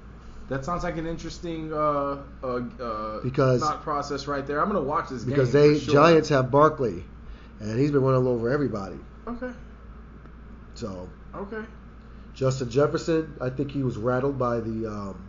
That 0.50 0.66
sounds 0.66 0.84
like 0.84 0.98
an 0.98 1.08
interesting 1.08 1.72
uh, 1.74 2.18
uh, 2.44 2.48
uh, 2.80 3.22
Because- 3.24 3.62
thought 3.62 3.82
process 3.82 4.28
right 4.28 4.46
there. 4.46 4.62
I'm 4.62 4.68
gonna 4.68 4.82
watch 4.82 5.10
this 5.10 5.24
Because 5.24 5.52
game 5.52 5.74
they 5.74 5.80
sure. 5.80 5.94
Giants 5.94 6.30
have 6.30 6.52
Barkley, 6.52 7.04
and 7.62 7.80
he's 7.80 7.92
been 7.92 8.02
running 8.04 8.28
all 8.28 8.34
over 8.34 8.50
everybody. 8.52 8.98
Okay. 9.28 9.50
So 10.76 11.10
Okay. 11.34 11.62
Justin 12.36 12.70
Jefferson, 12.70 13.34
I 13.42 13.50
think 13.50 13.72
he 13.72 13.82
was 13.82 13.98
rattled 13.98 14.38
by 14.38 14.60
the 14.60 14.86
um, 14.88 15.26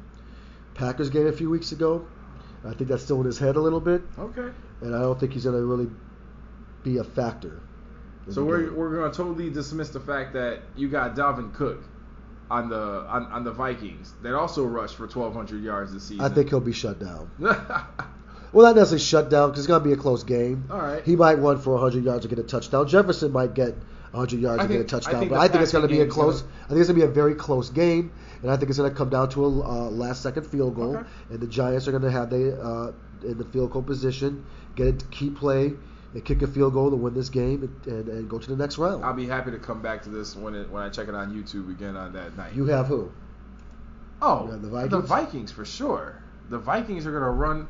Packers 0.75 1.09
game 1.11 1.27
a 1.27 1.33
few 1.33 1.49
weeks 1.49 1.73
ago. 1.73 2.07
I 2.65 2.75
think 2.75 2.91
that's 2.91 3.03
still 3.05 3.21
in 3.21 3.27
his 3.27 3.39
head 3.39 3.57
a 3.57 3.61
little 3.61 3.81
bit, 3.81 4.03
Okay. 4.19 4.49
and 4.81 4.95
I 4.95 5.01
don't 5.01 5.19
think 5.19 5.33
he's 5.33 5.45
going 5.45 5.57
to 5.57 5.65
really 5.65 5.89
be 6.83 6.99
a 6.99 7.05
factor. 7.05 7.61
So 8.29 8.45
we're 8.45 8.65
game. 8.65 8.75
we're 8.77 8.93
gonna 8.97 9.13
totally 9.13 9.51
dismiss 9.51 9.91
the 9.91 10.01
fact 10.01 10.33
that 10.33 10.59
you 10.75 10.89
got 10.89 11.15
Dalvin 11.15 11.55
Cook 11.55 11.85
on 12.51 12.69
the 12.69 12.77
on, 12.77 13.27
on 13.27 13.45
the 13.45 13.53
Vikings 13.53 14.13
that 14.23 14.35
also 14.35 14.65
rushed 14.65 14.97
for 14.97 15.05
1,200 15.07 15.63
yards 15.63 15.93
this 15.93 16.03
season. 16.03 16.25
I 16.25 16.29
think 16.29 16.49
he'll 16.49 16.59
be 16.61 16.73
shut 16.73 16.99
down. 16.99 17.31
Well, 18.53 18.65
not 18.65 18.77
necessarily 18.77 19.05
shut 19.05 19.29
down 19.29 19.51
because 19.51 19.65
it's 19.65 19.67
going 19.67 19.83
to 19.83 19.85
be 19.87 19.93
a 19.93 19.97
close 19.99 20.23
game. 20.25 20.65
All 20.71 20.79
right. 20.79 21.05
He 21.05 21.15
might 21.15 21.35
run 21.41 21.59
for 21.59 21.75
100 21.75 22.05
yards 22.05 22.25
and 22.25 22.35
get 22.35 22.39
a 22.43 22.47
touchdown. 22.47 22.89
Jefferson 22.89 23.31
might 23.33 23.53
get 23.53 23.75
100 24.13 24.41
yards 24.41 24.61
I 24.61 24.65
and 24.65 24.73
get 24.73 24.81
a 24.81 24.85
think- 24.85 24.93
I 24.93 24.99
touchdown. 25.11 25.29
but 25.29 25.39
I 25.39 25.49
think 25.49 25.63
it's 25.63 25.73
going 25.73 25.83
to 25.89 25.89
be 25.95 26.01
a 26.01 26.07
close. 26.07 26.43
gonna- 26.43 26.53
I 26.65 26.69
think 26.69 26.81
it's 26.81 26.89
going 26.89 27.01
to 27.01 27.07
be 27.07 27.11
a 27.11 27.15
very 27.15 27.35
close 27.35 27.71
game, 27.71 28.13
and 28.43 28.51
I 28.51 28.57
think 28.57 28.71
it's 28.71 28.79
going 28.79 28.91
to 28.91 28.97
come 28.97 29.09
down 29.11 29.29
to 29.31 29.45
a 29.45 29.49
uh, 29.49 29.91
last 29.91 30.23
second 30.23 30.45
field 30.47 30.75
goal. 30.75 30.97
Okay. 30.97 31.09
And 31.31 31.41
the 31.41 31.47
Giants 31.47 31.87
are 31.89 31.91
going 31.93 32.03
to 32.03 32.11
have 32.11 32.31
they 32.31 32.53
uh, 32.53 32.93
in 33.23 33.39
the 33.39 33.45
field 33.45 33.73
goal 33.73 33.83
position, 33.83 34.45
get 34.75 34.89
a 35.03 35.07
key 35.07 35.31
play, 35.31 35.73
and 36.15 36.25
kick 36.25 36.43
a 36.43 36.47
field 36.47 36.73
goal 36.75 36.91
to 36.91 36.97
win 36.97 37.15
this 37.15 37.29
game 37.29 37.63
and, 37.63 37.93
and, 37.95 38.09
and 38.09 38.29
go 38.31 38.39
to 38.39 38.49
the 38.49 38.57
next 38.57 38.79
round. 38.79 39.05
I'll 39.05 39.13
be 39.15 39.27
happy 39.27 39.51
to 39.51 39.59
come 39.59 39.83
back 39.83 40.03
to 40.05 40.11
this 40.11 40.37
when 40.37 40.55
it 40.55 40.71
when 40.71 40.83
I 40.83 40.89
check 40.89 41.09
it 41.09 41.15
on 41.15 41.33
YouTube 41.35 41.71
again 41.71 41.97
on 41.97 42.13
that 42.15 42.37
night. 42.37 42.55
you 42.55 42.67
have 42.67 42.87
who? 42.87 43.11
Oh, 44.23 44.47
You 44.47 44.53
have 44.53 44.63
the 44.63 44.69
Vikings. 44.69 44.91
the 44.93 45.01
Vikings? 45.01 45.09
Vikings? 45.27 45.53
for 45.53 45.65
sure. 45.65 46.23
The 46.49 46.59
Vikings 46.59 47.07
are 47.07 47.13
gonna 47.13 47.31
run. 47.31 47.67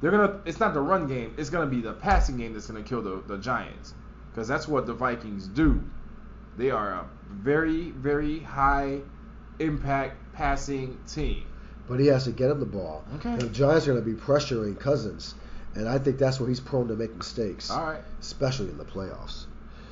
They're 0.00 0.10
gonna. 0.10 0.40
It's 0.46 0.60
not 0.60 0.72
the 0.72 0.80
run 0.80 1.06
game. 1.08 1.34
It's 1.36 1.50
gonna 1.50 1.66
be 1.66 1.80
the 1.82 1.92
passing 1.92 2.38
game 2.38 2.54
that's 2.54 2.66
gonna 2.66 2.82
kill 2.82 3.02
the 3.02 3.22
the 3.26 3.36
Giants, 3.38 3.92
because 4.30 4.48
that's 4.48 4.68
what 4.68 4.86
the 4.86 4.94
Vikings 4.94 5.46
do. 5.46 5.82
They 6.56 6.70
are 6.70 6.90
a 6.90 7.06
very 7.30 7.90
very 7.90 8.40
high 8.40 9.00
impact 9.58 10.16
passing 10.32 10.98
team. 11.06 11.44
But 11.88 12.00
he 12.00 12.06
has 12.06 12.24
to 12.24 12.30
get 12.30 12.50
him 12.50 12.60
the 12.60 12.66
ball. 12.66 13.04
Okay. 13.16 13.36
The 13.36 13.48
Giants 13.48 13.88
are 13.88 13.92
going 13.94 14.04
to 14.04 14.10
be 14.10 14.16
pressuring 14.16 14.78
Cousins, 14.78 15.34
and 15.74 15.88
I 15.88 15.98
think 15.98 16.18
that's 16.18 16.38
where 16.38 16.48
he's 16.48 16.60
prone 16.60 16.88
to 16.88 16.94
make 16.94 17.14
mistakes. 17.16 17.70
All 17.70 17.84
right. 17.84 18.02
especially 18.20 18.68
in 18.68 18.78
the 18.78 18.84
playoffs. 18.84 19.46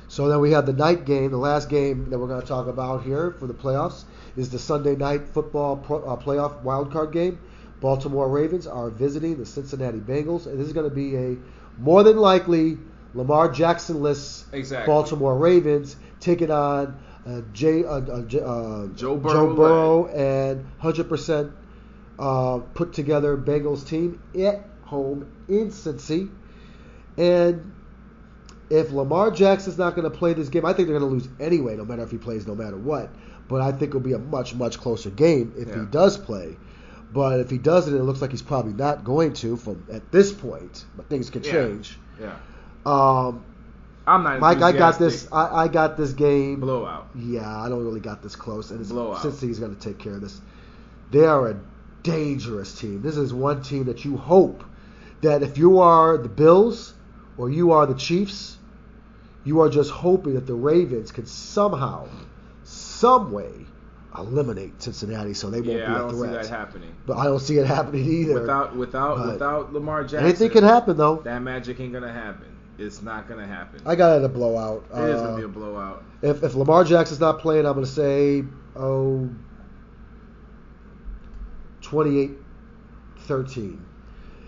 So 0.07 0.27
then 0.27 0.39
we 0.39 0.51
have 0.51 0.65
the 0.65 0.73
night 0.73 1.05
game. 1.05 1.29
The 1.29 1.37
last 1.37 1.69
game 1.69 2.09
that 2.09 2.17
we're 2.17 2.27
going 2.27 2.41
to 2.41 2.47
talk 2.47 2.67
about 2.67 3.03
here 3.03 3.31
for 3.31 3.45
the 3.45 3.53
playoffs 3.53 4.05
is 4.35 4.49
the 4.49 4.57
Sunday 4.57 4.95
night 4.95 5.27
football 5.33 5.77
pro, 5.77 6.03
uh, 6.03 6.15
playoff 6.15 6.61
wild 6.63 6.91
card 6.91 7.11
game. 7.11 7.37
Baltimore 7.79 8.27
Ravens 8.27 8.65
are 8.65 8.89
visiting 8.89 9.37
the 9.37 9.45
Cincinnati 9.45 9.99
Bengals, 9.99 10.47
and 10.47 10.59
this 10.59 10.65
is 10.67 10.73
going 10.73 10.89
to 10.89 10.95
be 10.95 11.15
a 11.15 11.37
more 11.77 12.03
than 12.03 12.17
likely 12.17 12.77
Lamar 13.13 13.49
Jackson-less 13.51 14.45
Exactly. 14.53 14.91
Baltimore 14.91 15.37
Ravens 15.37 15.95
taking 16.19 16.51
on 16.51 16.99
uh, 17.25 17.41
Jay, 17.53 17.83
uh, 17.83 17.95
uh, 17.99 18.21
J- 18.23 18.39
uh, 18.39 18.87
Joe 18.95 19.17
Burrow 19.17 19.33
Joe 19.49 19.55
Burrow 19.55 20.05
and 20.07 20.65
100% 20.81 21.51
uh, 22.19 22.57
put 22.73 22.93
together 22.93 23.37
Bengals 23.37 23.85
team 23.87 24.21
at 24.39 24.65
home 24.83 25.31
in 25.47 25.69
Cincy. 25.69 26.29
And 27.17 27.73
if 28.69 28.91
Lamar 28.91 29.31
Jackson's 29.31 29.77
not 29.77 29.95
going 29.95 30.09
to 30.09 30.15
play 30.15 30.33
this 30.33 30.49
game, 30.49 30.65
I 30.65 30.73
think 30.73 30.87
they're 30.87 30.99
going 30.99 31.09
to 31.09 31.15
lose 31.15 31.27
anyway, 31.39 31.75
no 31.75 31.85
matter 31.85 32.03
if 32.03 32.11
he 32.11 32.17
plays, 32.17 32.45
no 32.47 32.55
matter 32.55 32.77
what. 32.77 33.09
But 33.47 33.61
I 33.61 33.71
think 33.71 33.89
it'll 33.89 33.99
be 34.01 34.13
a 34.13 34.19
much, 34.19 34.53
much 34.53 34.77
closer 34.79 35.09
game 35.09 35.53
if 35.57 35.73
he 35.73 35.85
does 35.85 36.17
play. 36.17 36.55
But 37.11 37.39
if 37.39 37.49
he 37.49 37.57
doesn't, 37.57 37.95
it 37.95 38.03
looks 38.03 38.21
like 38.21 38.29
he's 38.29 38.43
probably 38.43 38.73
not 38.73 39.03
going 39.03 39.33
to 39.33 39.57
from 39.57 39.83
at 39.91 40.11
this 40.11 40.31
point. 40.31 40.85
But 40.95 41.09
things 41.09 41.31
can 41.31 41.43
Yeah. 41.43 41.51
change. 41.51 41.97
Yeah. 42.21 42.35
Um, 42.85 43.43
I'm 44.07 44.23
not. 44.23 44.39
Mike, 44.39 44.61
I 44.61 44.71
got 44.71 44.99
this. 44.99 45.27
I, 45.31 45.63
I 45.63 45.67
got 45.67 45.97
this 45.97 46.13
game. 46.13 46.59
blowout. 46.59 47.09
Yeah, 47.15 47.61
I 47.61 47.69
don't 47.69 47.83
really 47.83 47.99
got 47.99 48.23
this 48.23 48.35
close, 48.35 48.71
and 48.71 48.81
it's, 48.81 48.91
Blowout. 48.91 49.21
Cincinnati's 49.21 49.59
going 49.59 49.75
to 49.75 49.81
take 49.81 49.99
care 49.99 50.13
of 50.13 50.21
this. 50.21 50.41
They 51.11 51.25
are 51.25 51.49
a 51.49 51.59
dangerous 52.03 52.77
team. 52.79 53.01
This 53.01 53.17
is 53.17 53.33
one 53.33 53.61
team 53.61 53.85
that 53.85 54.05
you 54.05 54.17
hope 54.17 54.63
that 55.21 55.43
if 55.43 55.57
you 55.57 55.79
are 55.79 56.17
the 56.17 56.29
Bills 56.29 56.93
or 57.37 57.49
you 57.49 57.71
are 57.71 57.85
the 57.85 57.93
Chiefs, 57.93 58.57
you 59.43 59.61
are 59.61 59.69
just 59.69 59.91
hoping 59.91 60.35
that 60.35 60.47
the 60.47 60.53
Ravens 60.53 61.11
can 61.11 61.25
somehow, 61.25 62.07
some 62.63 63.31
way, 63.31 63.51
eliminate 64.17 64.81
Cincinnati 64.81 65.33
so 65.33 65.49
they 65.49 65.61
won't 65.61 65.79
Yeah, 65.79 65.85
I 65.85 65.87
be 65.87 65.95
a 65.95 65.97
don't 65.99 66.21
see 66.21 66.27
that 66.27 66.47
happening. 66.47 66.95
But 67.05 67.17
I 67.17 67.25
don't 67.25 67.39
see 67.39 67.57
it 67.57 67.65
happening 67.67 68.05
either. 68.05 68.41
Without 68.41 68.75
without 68.75 69.17
But 69.17 69.27
without 69.33 69.73
Lamar 69.73 70.03
Jackson, 70.03 70.25
anything 70.25 70.49
can 70.49 70.63
happen 70.63 70.97
though. 70.97 71.17
That 71.17 71.41
magic 71.41 71.79
ain't 71.79 71.93
gonna 71.93 72.11
happen. 72.11 72.48
It's 72.79 73.01
not 73.01 73.27
gonna 73.27 73.45
happen. 73.45 73.81
I 73.85 73.95
got 73.95 74.17
it 74.17 74.23
a 74.23 74.29
blowout. 74.29 74.85
It 74.93 74.99
is 75.09 75.19
Uh, 75.21 75.25
gonna 75.25 75.37
be 75.37 75.43
a 75.43 75.47
blowout. 75.47 76.03
If 76.21 76.43
if 76.43 76.55
Lamar 76.55 76.83
Jackson's 76.83 77.19
not 77.19 77.39
playing, 77.39 77.65
I'm 77.65 77.73
going 77.73 77.85
to 77.85 77.91
say 77.91 78.45
oh 78.75 79.29
28-13. 81.81 83.79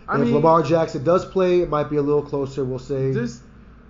I 0.07 0.15
if 0.15 0.21
mean, 0.21 0.33
Lamar 0.33 0.63
Jackson 0.63 1.03
does 1.03 1.25
play, 1.25 1.61
it 1.61 1.69
might 1.69 1.89
be 1.89 1.97
a 1.97 2.01
little 2.01 2.21
closer. 2.21 2.63
We'll 2.65 2.79
say 2.79 3.11
this 3.11 3.41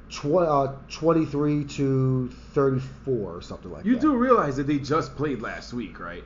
tw- 0.09 0.37
uh, 0.37 0.73
23 0.89 1.65
to 1.65 2.29
34 2.53 3.35
or 3.35 3.41
something 3.41 3.71
like 3.71 3.85
you 3.85 3.95
that. 3.95 4.03
You 4.03 4.11
do 4.11 4.17
realize 4.17 4.57
that 4.57 4.67
they 4.67 4.77
just 4.77 5.15
played 5.15 5.41
last 5.41 5.73
week, 5.73 5.99
right? 5.99 6.23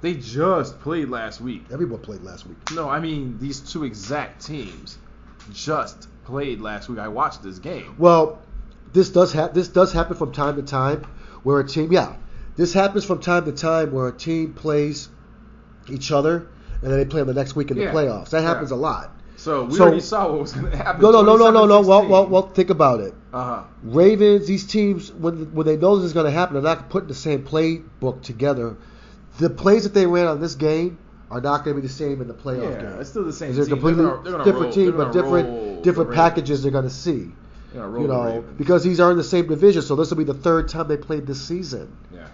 They 0.00 0.14
just 0.14 0.80
played 0.80 1.08
last 1.08 1.40
week. 1.40 1.66
Everyone 1.70 2.00
played 2.00 2.22
last 2.22 2.46
week. 2.46 2.58
No, 2.72 2.88
I 2.88 2.98
mean 2.98 3.38
these 3.38 3.60
two 3.60 3.84
exact 3.84 4.44
teams 4.44 4.98
just 5.52 6.08
played 6.24 6.60
last 6.60 6.88
week. 6.88 6.98
I 6.98 7.08
watched 7.08 7.42
this 7.42 7.58
game. 7.58 7.94
Well, 7.98 8.38
this 8.92 9.10
does 9.10 9.32
ha- 9.32 9.48
this 9.48 9.68
does 9.68 9.92
happen 9.92 10.16
from 10.16 10.32
time 10.32 10.56
to 10.56 10.62
time 10.62 11.04
where 11.42 11.60
a 11.60 11.66
team, 11.66 11.92
yeah, 11.92 12.14
this 12.56 12.72
happens 12.72 13.04
from 13.04 13.20
time 13.20 13.44
to 13.46 13.52
time 13.52 13.92
where 13.92 14.08
a 14.08 14.12
team 14.12 14.52
plays 14.54 15.08
each 15.88 16.12
other 16.12 16.46
and 16.82 16.90
then 16.90 16.98
they 16.98 17.04
play 17.04 17.20
them 17.20 17.28
the 17.28 17.34
next 17.34 17.56
week 17.56 17.70
in 17.70 17.76
Yeah. 17.76 17.86
the 17.86 17.92
playoffs. 17.98 18.30
That 18.30 18.42
Yeah. 18.42 18.48
happens 18.48 18.70
a 18.70 18.76
lot. 18.76 19.10
So 19.36 19.64
we 19.64 19.74
So- 19.74 19.82
already 19.84 20.00
saw 20.00 20.30
what 20.30 20.40
was 20.42 20.52
going 20.52 20.70
to 20.70 20.76
happen. 20.76 21.00
No, 21.02 21.10
no, 21.10 21.22
no, 21.22 21.36
no, 21.36 21.50
no, 21.50 21.66
no. 21.66 21.80
Well, 21.80 22.06
well, 22.06 22.26
well, 22.28 22.42
think 22.54 22.70
about 22.70 23.00
it. 23.00 23.14
Uh-huh. 23.32 23.62
Ravens, 23.82 24.46
these 24.46 24.64
teams, 24.66 25.10
when 25.12 25.52
when 25.54 25.66
they 25.66 25.76
know 25.76 25.96
this 25.96 26.04
is 26.06 26.12
going 26.12 26.26
to 26.26 26.30
happen, 26.32 26.54
they're 26.54 26.62
not 26.62 26.90
putting 26.90 27.08
the 27.08 27.14
same 27.14 27.42
playbook 27.42 28.22
together. 28.22 28.76
The 29.38 29.48
plays 29.50 29.84
that 29.84 29.94
they 29.94 30.06
ran 30.06 30.26
on 30.26 30.40
this 30.40 30.54
game 30.54 30.98
are 31.32 31.40
not 31.40 31.64
going 31.64 31.74
to 31.74 31.82
be 31.82 31.86
the 31.88 31.92
same 31.92 32.20
in 32.20 32.28
the 32.28 32.34
playoff 32.34 32.62
Yeah, 32.74 32.82
game. 32.90 33.00
it's 33.00 33.10
still 33.10 33.24
the 33.24 33.32
same 33.32 33.54
They're 33.54 33.64
team. 33.64 33.72
completely 33.74 34.02
They're 34.04 34.10
gonna- 34.12 34.22
they're 34.22 34.32
gonna 34.32 34.44
different 34.44 34.64
roll- 34.66 34.72
team, 34.72 34.90
but 34.92 34.98
gonna 34.98 35.12
different 35.12 35.76
the 35.76 35.82
different 35.82 36.12
packages 36.12 36.62
they're 36.62 36.72
going 36.72 36.84
to 36.84 36.90
see. 36.90 37.32
They're 37.72 37.82
gonna 37.82 38.00
You 38.02 38.06
know, 38.08 38.24
Ravens. 38.24 38.44
because 38.58 38.82
these 38.84 39.00
are 39.00 39.10
in 39.10 39.16
the 39.16 39.24
same 39.24 39.46
division, 39.46 39.80
so 39.82 39.96
this 39.96 40.10
will 40.10 40.18
be 40.18 40.24
the 40.24 40.34
third 40.34 40.68
time 40.68 40.88
they 40.88 40.96
played 40.98 41.26
this 41.26 41.40
season. 41.40 41.88
yeah. 42.14 42.26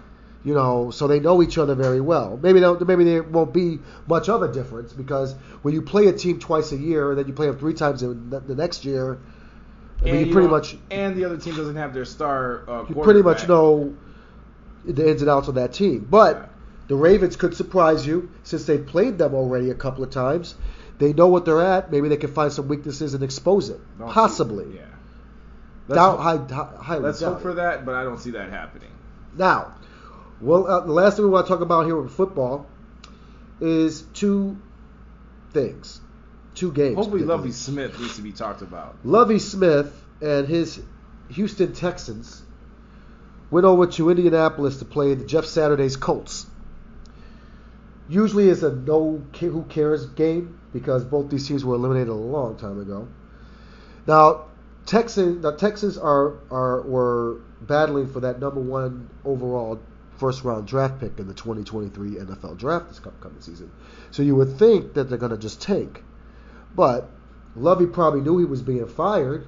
You 0.45 0.55
know, 0.55 0.91
so 0.91 1.07
they 1.09 1.19
know 1.21 1.43
each 1.43 1.59
other 1.59 1.75
very 1.75 2.01
well. 2.01 2.39
Maybe 2.43 2.61
they 2.61 2.73
maybe 2.87 3.05
there 3.05 3.23
won't 3.25 3.53
be 3.53 3.81
much 4.07 4.29
of 4.29 4.41
a 4.43 4.49
difference 4.49 4.93
because 4.93 5.35
when 5.63 5.75
you 5.75 5.83
play 5.83 6.07
a 6.07 6.13
team 6.13 6.39
twice 6.39 6.71
a 6.73 6.77
year 6.77 7.11
and 7.11 7.19
then 7.19 7.27
you 7.27 7.33
play 7.33 7.47
them 7.47 7.57
three 7.59 7.75
times 7.75 8.03
in 8.05 8.31
the, 8.31 8.41
the 8.41 8.55
next 8.55 8.85
year, 8.85 9.19
I 10.01 10.05
mean, 10.05 10.15
And 10.15 10.21
you 10.21 10.27
you 10.27 10.33
pretty 10.33 10.49
much 10.49 10.77
and 10.93 11.17
the 11.17 11.25
other 11.25 11.37
team 11.37 11.57
doesn't 11.57 11.75
have 11.77 11.93
their 11.93 12.05
star. 12.05 12.63
Uh, 12.69 12.85
you 12.89 12.95
pretty 12.95 13.21
much 13.23 13.49
know 13.49 13.95
the 14.87 15.11
ins 15.11 15.21
and 15.23 15.31
outs 15.31 15.49
of 15.49 15.57
that 15.57 15.73
team. 15.73 16.07
But 16.09 16.37
Yeah. 16.37 16.47
The 16.89 16.97
Ravens 16.97 17.37
could 17.37 17.55
surprise 17.55 18.07
you 18.07 18.31
since 18.43 18.65
they've 18.65 18.85
played 18.85 19.19
them 19.19 19.35
already 19.35 19.71
a 19.71 19.75
couple 19.75 20.03
of 20.03 20.11
times. 20.11 20.55
They 20.99 21.13
know 21.13 21.29
what 21.29 21.45
they're 21.45 21.61
at. 21.61 21.93
Maybe 21.93 22.09
they 22.09 22.17
can 22.17 22.33
find 22.33 22.53
some 22.53 22.67
weaknesses 22.67 23.15
and 23.15 23.23
expose 23.23 23.69
it. 23.69 23.81
Don't 23.99 24.11
Possibly. 24.11 24.77
Yeah. 24.77 24.83
Let's, 25.87 25.97
Doubt, 25.97 26.19
hope, 26.19 26.51
high, 26.51 26.83
high, 26.83 26.99
let's 26.99 27.21
doubt 27.21 27.35
hope 27.35 27.43
for 27.43 27.55
that, 27.55 27.87
but 27.87 27.95
I 27.95 28.05
don't 28.05 28.19
see 28.19 28.33
that 28.33 28.51
happening. 28.51 28.91
Now, 29.37 29.75
well, 30.41 30.67
uh, 30.67 30.81
the 30.81 30.93
last 30.93 31.17
thing 31.17 31.25
we 31.25 31.31
want 31.31 31.47
to 31.47 31.53
talk 31.53 31.63
about 31.63 31.87
here 31.87 31.97
with 31.99 32.13
football 32.13 32.67
is 33.61 34.03
two 34.13 34.59
things, 35.53 36.01
two 36.55 36.73
games. 36.73 36.97
Hopefully. 36.97 37.23
Lovie 37.23 37.53
Smith 37.53 37.99
needs 37.99 38.17
to 38.17 38.23
be 38.23 38.33
talked 38.33 38.63
about. 38.63 38.97
Lovie 39.05 39.39
Smith 39.39 40.05
and 40.21 40.47
his 40.47 40.81
Houston 41.31 41.73
Texans 41.73 42.43
went 43.51 43.65
over 43.65 43.87
to 43.87 44.11
Indianapolis 44.11 44.79
to 44.79 44.85
play 44.85 45.15
the 45.15 45.25
Jeff 45.25 45.47
Saturday's 45.47 45.97
Colts. 45.97 46.47
Usually 48.09 48.49
it's 48.49 48.63
a 48.63 48.75
no 48.75 49.23
who 49.39 49.65
cares 49.69 50.07
game 50.07 50.59
because 50.73 51.05
both 51.05 51.31
these 51.31 51.47
teams 51.47 51.65
were 51.65 51.75
eliminated 51.75 52.09
a 52.09 52.15
long 52.15 52.57
time 52.57 52.81
ago. 52.81 53.09
Now, 54.07 54.47
Texans, 54.87 55.43
the 55.43 55.53
Texans 55.53 55.99
are, 55.99 56.35
are 56.51 56.81
were 56.83 57.41
battling 57.61 58.07
for 58.09 58.21
that 58.21 58.41
number 58.41 58.61
one 58.61 59.11
overall 59.25 59.81
first 60.17 60.45
round 60.45 60.67
draft 60.67 60.99
pick 60.99 61.19
in 61.19 61.29
the 61.29 61.35
2023 61.35 62.13
NFL 62.13 62.57
draft 62.59 62.89
this 62.89 62.99
coming 62.99 63.41
season. 63.41 63.71
So 64.11 64.23
you 64.23 64.35
would 64.37 64.59
think 64.59 64.95
that 64.95 65.05
they're 65.05 65.19
going 65.19 65.33
to 65.33 65.39
just 65.39 65.61
tank. 65.61 66.03
But 66.75 67.09
Lovie 67.55 67.87
probably 67.87 68.21
knew 68.23 68.39
he 68.39 68.45
was 68.45 68.63
being 68.63 68.87
fired. 68.87 69.47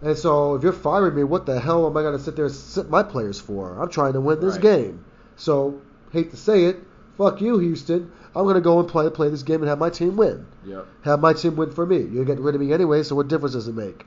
And 0.00 0.16
so 0.16 0.54
if 0.54 0.62
you're 0.62 0.72
firing 0.72 1.14
me, 1.14 1.24
what 1.24 1.46
the 1.46 1.60
hell 1.60 1.86
am 1.86 1.96
I 1.96 2.02
going 2.02 2.16
to 2.16 2.22
sit 2.22 2.34
there 2.34 2.46
and 2.46 2.54
sit 2.54 2.90
my 2.90 3.02
players 3.02 3.38
for? 3.40 3.78
I'm 3.80 3.88
trying 3.90 4.14
to 4.14 4.20
win 4.20 4.40
this 4.40 4.54
Right. 4.54 4.62
game. 4.62 5.04
So, 5.36 5.80
hate 6.10 6.30
to 6.30 6.36
say 6.36 6.64
it, 6.64 6.82
fuck 7.16 7.40
you, 7.40 7.58
Houston. 7.58 8.10
I'm 8.34 8.44
going 8.44 8.54
to 8.54 8.60
go 8.60 8.80
and 8.80 8.88
play 8.88 9.08
play 9.10 9.28
this 9.28 9.42
game 9.42 9.60
and 9.60 9.68
have 9.68 9.78
my 9.78 9.90
team 9.90 10.16
win. 10.16 10.46
Yep. 10.64 10.86
Have 11.04 11.20
my 11.20 11.32
team 11.32 11.56
win 11.56 11.70
for 11.72 11.84
me. 11.84 11.98
You're 11.98 12.24
getting 12.24 12.42
rid 12.42 12.54
of 12.54 12.60
me 12.60 12.72
anyway, 12.72 13.02
so 13.02 13.14
what 13.14 13.28
difference 13.28 13.54
does 13.54 13.68
it 13.68 13.74
make? 13.74 14.06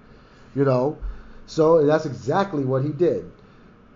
You 0.56 0.66
know? 0.66 0.97
So 1.45 1.86
that's 1.86 2.06
exactly 2.06 2.66
what 2.66 2.84
he 2.84 2.89
did. 2.89 3.32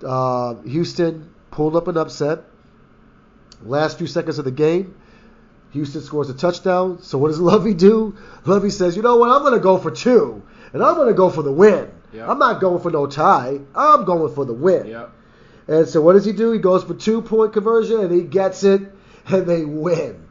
Uh, 0.06 0.56
Houston 0.62 1.34
pulled 1.52 1.76
up 1.76 1.88
an 1.88 1.98
upset. 1.98 2.44
Last 3.64 3.98
few 3.98 4.08
seconds 4.08 4.40
of 4.40 4.46
the 4.46 4.52
game, 4.52 4.96
Houston 5.72 6.02
scores 6.02 6.30
a 6.30 6.34
touchdown. 6.34 7.02
So 7.02 7.18
what 7.18 7.30
does 7.30 7.40
Lovie 7.42 7.74
do? 7.74 8.16
Lovie 8.46 8.70
says, 8.70 8.96
you 8.96 9.02
know 9.02 9.18
what? 9.18 9.32
I'm 9.32 9.42
going 9.42 9.54
to 9.54 9.60
go 9.60 9.78
for 9.78 9.92
two, 9.92 10.44
and 10.74 10.84
I'm 10.84 10.96
going 10.96 11.10
to 11.10 11.14
go 11.14 11.30
for 11.30 11.44
the 11.44 11.52
win. 11.52 11.92
Yep. 12.14 12.30
I'm 12.30 12.40
not 12.40 12.62
going 12.62 12.82
for 12.82 12.92
no 12.92 13.06
tie. 13.08 13.60
I'm 13.76 14.06
going 14.06 14.34
for 14.34 14.46
the 14.46 14.54
win. 14.54 14.88
Yep. 14.88 15.12
And 15.68 15.88
so 15.88 16.02
what 16.02 16.14
does 16.14 16.26
he 16.26 16.32
do? 16.32 16.52
He 16.52 16.60
goes 16.60 16.84
for 16.84 16.96
two 16.96 17.22
point 17.22 17.54
conversion 17.54 18.00
and 18.00 18.12
he 18.12 18.24
gets 18.24 18.64
it 18.64 18.82
and 19.28 19.46
they 19.46 19.66
win. 19.66 20.26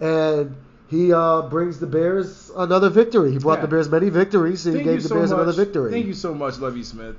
And 0.00 0.56
he 0.88 1.12
uh, 1.12 1.42
brings 1.42 1.78
the 1.78 1.86
Bears 1.86 2.50
another 2.56 2.88
victory. 2.88 3.32
He 3.32 3.38
brought 3.38 3.58
Yeah. 3.58 3.62
the 3.62 3.68
Bears 3.68 3.88
many 3.88 4.08
victories 4.08 4.66
and 4.66 4.76
he 4.76 4.82
Thank 4.84 4.90
gave 4.96 5.02
the 5.02 5.08
so 5.08 5.14
Bears 5.16 5.30
much. 5.30 5.40
another 5.40 5.64
victory. 5.64 5.90
Thank 5.92 6.06
you 6.06 6.14
so 6.14 6.34
much, 6.34 6.58
Lovie 6.58 6.82
Smith. 6.82 7.16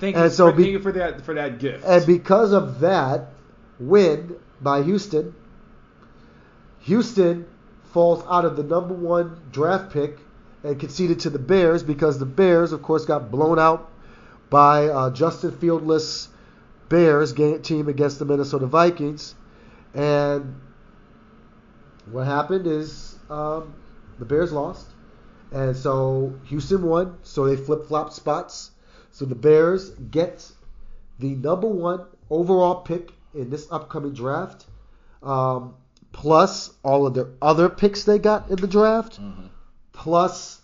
Thank 0.00 0.14
And 0.16 0.24
you, 0.26 0.30
so 0.30 0.50
for, 0.50 0.56
be- 0.56 0.62
thank 0.64 0.72
you 0.74 0.80
for 0.80 0.92
that 0.92 1.20
for 1.22 1.34
that 1.34 1.58
gift. 1.58 1.84
And 1.84 2.06
because 2.06 2.52
of 2.52 2.80
that 2.80 3.28
win 3.80 4.36
by 4.60 4.82
Houston, 4.82 5.34
Houston 6.80 7.46
falls 7.92 8.22
out 8.28 8.44
of 8.44 8.56
the 8.56 8.62
number 8.62 8.94
one 8.94 9.40
draft 9.50 9.92
pick 9.92 10.18
and 10.62 10.78
conceded 10.78 11.20
to 11.20 11.30
the 11.30 11.38
Bears 11.38 11.82
because 11.82 12.18
the 12.18 12.26
Bears, 12.26 12.72
of 12.72 12.82
course, 12.82 13.04
got 13.04 13.30
blown 13.30 13.58
out 13.58 13.90
by 14.50 14.86
uh, 14.88 15.10
Justin 15.10 15.52
Fieldless 15.52 16.28
Bears 16.88 17.32
game, 17.32 17.60
team 17.62 17.88
against 17.88 18.18
the 18.18 18.24
Minnesota 18.24 18.66
Vikings. 18.66 19.34
And 19.98 20.54
what 22.06 22.24
happened 22.24 22.66
is 22.66 23.16
um, 23.28 23.74
the 24.18 24.24
Bears 24.24 24.52
lost. 24.52 24.86
And 25.50 25.76
so 25.76 26.38
Houston 26.44 26.82
won. 26.82 27.18
So 27.22 27.46
they 27.46 27.56
flip 27.56 27.86
flop 27.86 28.12
spots. 28.12 28.70
So 29.10 29.24
the 29.24 29.34
Bears 29.34 29.90
get 29.90 30.48
the 31.18 31.34
number 31.34 31.66
one 31.66 32.06
overall 32.30 32.76
pick 32.82 33.10
in 33.34 33.50
this 33.50 33.66
upcoming 33.70 34.12
draft, 34.12 34.66
um, 35.22 35.74
plus 36.12 36.72
all 36.84 37.06
of 37.06 37.14
their 37.14 37.28
other 37.42 37.68
picks 37.68 38.04
they 38.04 38.18
got 38.18 38.50
in 38.50 38.56
the 38.56 38.66
draft, 38.68 39.20
Mhm. 39.20 39.48
plus 39.92 40.60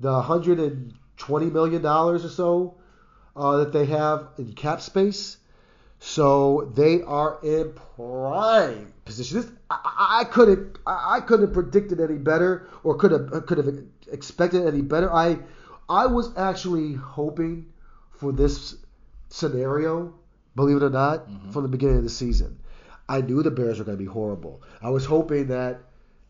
the 0.00 0.22
hundred 0.22 0.58
and 0.58 0.94
twenty 1.16 1.50
million 1.50 1.82
dollars 1.82 2.24
or 2.24 2.28
so 2.30 2.74
uh, 3.36 3.58
that 3.58 3.72
they 3.72 3.84
have 3.86 4.28
in 4.38 4.52
cap 4.54 4.80
space. 4.80 5.36
So 6.04 6.70
they 6.74 7.00
are 7.02 7.38
in 7.44 7.72
prime 7.96 8.92
position. 9.04 9.40
This, 9.40 9.50
I, 9.70 10.18
I 10.22 10.24
couldn't 10.24 10.78
I 10.84 11.20
couldn't 11.20 11.46
have 11.46 11.54
predicted 11.54 12.00
any 12.00 12.18
better 12.18 12.68
or 12.82 12.96
could 12.96 13.12
have 13.12 13.46
could 13.46 13.58
have 13.58 13.72
expected 14.10 14.66
any 14.66 14.82
better. 14.82 15.12
I 15.12 15.38
I 15.88 16.06
was 16.06 16.36
actually 16.36 16.94
hoping 16.94 17.66
for 18.10 18.32
this 18.32 18.76
scenario, 19.28 20.12
believe 20.56 20.76
it 20.78 20.82
or 20.82 20.90
not, 20.90 21.30
Mhm. 21.30 21.52
from 21.52 21.62
the 21.62 21.68
beginning 21.68 21.98
of 21.98 22.02
the 22.04 22.10
season. 22.10 22.58
I 23.08 23.20
knew 23.20 23.42
the 23.42 23.50
Bears 23.52 23.78
were 23.78 23.84
going 23.84 23.98
to 23.98 24.02
be 24.04 24.10
horrible. 24.10 24.60
I 24.82 24.90
was 24.90 25.04
hoping 25.04 25.48
that 25.48 25.82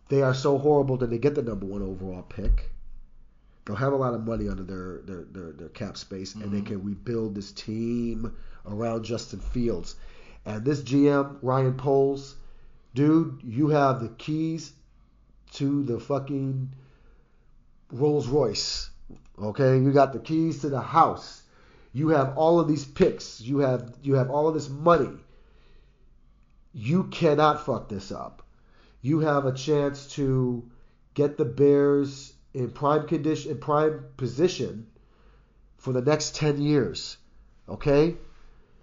they 0.09 0.21
are 0.23 0.35
so 0.35 0.59
horrible 0.59 0.99
that 0.99 1.09
they 1.11 1.19
get 1.19 1.35
the 1.35 1.43
number 1.43 1.67
one 1.67 1.83
overall 1.83 2.23
pick. 2.29 2.71
They'll 3.65 3.77
have 3.77 3.93
a 3.93 3.97
lot 3.97 4.15
of 4.15 4.25
money 4.25 4.49
under 4.49 4.65
their 4.65 5.03
their, 5.03 5.25
their, 5.25 5.53
their 5.53 5.69
cap 5.69 5.97
space, 5.97 6.35
and 6.35 6.53
they 6.53 6.61
Mhm. 6.61 6.67
can 6.67 6.85
rebuild 6.85 7.35
this 7.35 7.53
team 7.53 8.33
around 8.67 9.05
Justin 9.05 9.41
Fields. 9.41 9.95
And 10.45 10.65
this 10.65 10.83
GM, 10.83 11.39
Ryan 11.43 11.75
Poles, 11.75 12.35
dude, 12.95 13.41
you 13.45 13.69
have 13.69 14.01
the 14.01 14.09
keys 14.09 14.73
to 15.53 15.85
the 15.85 16.01
fucking 16.01 16.73
Rolls 17.93 18.27
Royce. 18.27 18.91
Okay, 19.39 19.79
you 19.79 19.93
got 19.93 20.13
the 20.13 20.19
keys 20.19 20.61
to 20.63 20.69
the 20.69 20.81
house. 20.81 21.43
You 21.93 22.09
have 22.09 22.37
all 22.37 22.59
of 22.59 22.67
these 22.69 22.85
picks. 22.85 23.41
You 23.41 23.59
have 23.59 23.95
you 24.03 24.15
have 24.15 24.31
all 24.31 24.49
of 24.49 24.55
this 24.55 24.69
money. 24.69 25.13
You 26.73 27.05
cannot 27.05 27.65
fuck 27.65 27.89
this 27.89 28.11
up. 28.11 28.43
You 29.03 29.21
have 29.21 29.45
a 29.45 29.53
chance 29.53 30.07
to 30.15 30.65
get 31.15 31.37
the 31.37 31.45
Bears 31.45 32.33
in 32.55 32.71
prime 32.71 33.07
condition, 33.07 33.53
in 33.53 33.59
prime 33.59 34.05
position 34.17 34.87
for 35.79 35.93
the 35.93 36.03
next 36.03 36.37
ten 36.37 36.61
years. 36.61 37.17
Okay, 37.69 38.17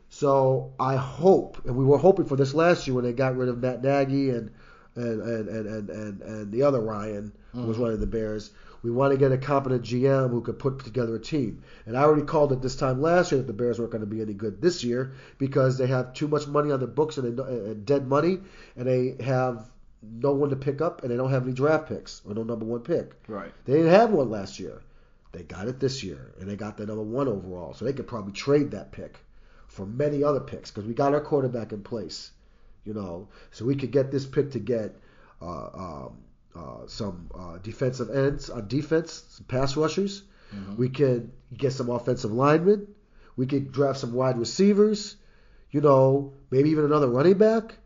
so 0.10 0.74
I 0.80 0.96
hope, 0.96 1.66
and 1.66 1.76
we 1.76 1.86
were 1.86 1.98
hoping 1.98 2.26
for 2.26 2.36
this 2.36 2.54
last 2.54 2.88
year 2.88 2.96
when 2.96 3.06
they 3.06 3.14
got 3.14 3.38
rid 3.38 3.50
of 3.50 3.60
Matt 3.60 3.84
Nagy 3.84 4.30
and 4.32 4.52
and 4.96 5.22
and 5.22 5.48
and 5.48 5.68
and 5.68 5.90
and, 5.90 6.22
and 6.22 6.52
the 6.52 6.64
other 6.64 6.82
Ryan 6.82 7.32
who 7.54 7.62
was 7.62 7.76
mm-hmm. 7.76 7.84
running 7.86 8.00
the 8.00 8.08
Bears. 8.08 8.52
We 8.82 8.92
want 8.92 9.12
to 9.12 9.18
get 9.18 9.32
a 9.34 9.38
competent 9.38 9.84
GM 9.84 10.30
who 10.30 10.42
could 10.42 10.58
put 10.58 10.80
together 10.80 11.16
a 11.16 11.20
team. 11.20 11.64
And 11.86 11.98
I 11.98 12.04
already 12.04 12.26
called 12.26 12.54
it 12.54 12.62
this 12.62 12.78
time 12.78 13.02
last 13.02 13.32
year 13.32 13.42
that 13.42 13.48
the 13.48 13.54
Bears 13.54 13.78
weren't 13.78 13.92
going 13.92 14.02
to 14.02 14.08
be 14.08 14.22
any 14.22 14.34
good 14.34 14.62
this 14.62 14.84
year 14.86 15.12
because 15.38 15.78
they 15.78 15.88
have 15.88 16.14
too 16.14 16.30
much 16.30 16.48
money 16.48 16.72
on 16.72 16.80
their 16.80 16.88
books 16.88 17.18
and, 17.18 17.38
they, 17.38 17.44
and 17.44 17.86
dead 17.86 18.08
money, 18.08 18.40
and 18.78 18.88
they 18.88 19.18
have 19.22 19.70
no 20.02 20.32
one 20.34 20.50
to 20.50 20.56
pick 20.56 20.82
up, 20.82 21.02
and 21.02 21.12
they 21.12 21.18
don't 21.18 21.32
have 21.32 21.43
any 21.43 21.54
draft 21.54 21.88
picks 21.89 22.22
or 22.26 22.34
no 22.34 22.43
number 22.43 22.66
one 22.66 22.82
pick. 22.82 23.14
Right. 23.28 23.52
They 23.66 23.74
didn't 23.74 23.91
have 23.91 24.12
one 24.12 24.30
last 24.30 24.60
year. 24.60 24.82
They 25.32 25.43
got 25.43 25.68
it 25.68 25.80
this 25.80 26.04
year, 26.04 26.34
and 26.39 26.50
they 26.50 26.56
got 26.56 26.78
the 26.78 26.86
number 26.86 27.04
one 27.04 27.28
overall. 27.28 27.74
So 27.74 27.86
they 27.86 27.93
could 27.93 28.08
probably 28.08 28.34
trade 28.34 28.72
that 28.72 28.91
pick 28.91 29.20
for 29.68 29.86
many 29.86 30.24
other 30.24 30.39
picks 30.39 30.72
because 30.72 30.88
we 30.88 30.93
got 30.93 31.14
our 31.14 31.22
quarterback 31.22 31.72
in 31.72 31.84
place, 31.84 32.32
you 32.84 32.93
know. 32.93 33.28
So 33.52 33.66
we 33.66 33.76
could 33.76 33.91
get 33.91 34.12
this 34.12 34.26
pick 34.26 34.52
to 34.52 34.60
get 34.60 34.95
uh, 35.41 35.45
um, 35.74 36.18
uh, 36.56 36.88
some 36.88 37.30
uh, 37.38 37.58
defensive 37.60 38.10
ends 38.10 38.50
on 38.50 38.68
defense, 38.68 39.24
some 39.30 39.45
pass 39.45 39.78
rushers. 39.78 40.24
Mhm. 40.56 40.78
We 40.78 40.89
could 40.89 41.30
get 41.56 41.74
some 41.74 41.89
offensive 41.89 42.32
linemen. 42.32 42.88
We 43.36 43.45
could 43.45 43.72
draft 43.72 44.00
some 44.00 44.14
wide 44.14 44.39
receivers. 44.39 45.16
You 45.72 45.82
know, 45.82 46.34
maybe 46.50 46.72
even 46.72 46.86
another 46.86 47.08
running 47.08 47.38
back. 47.38 47.78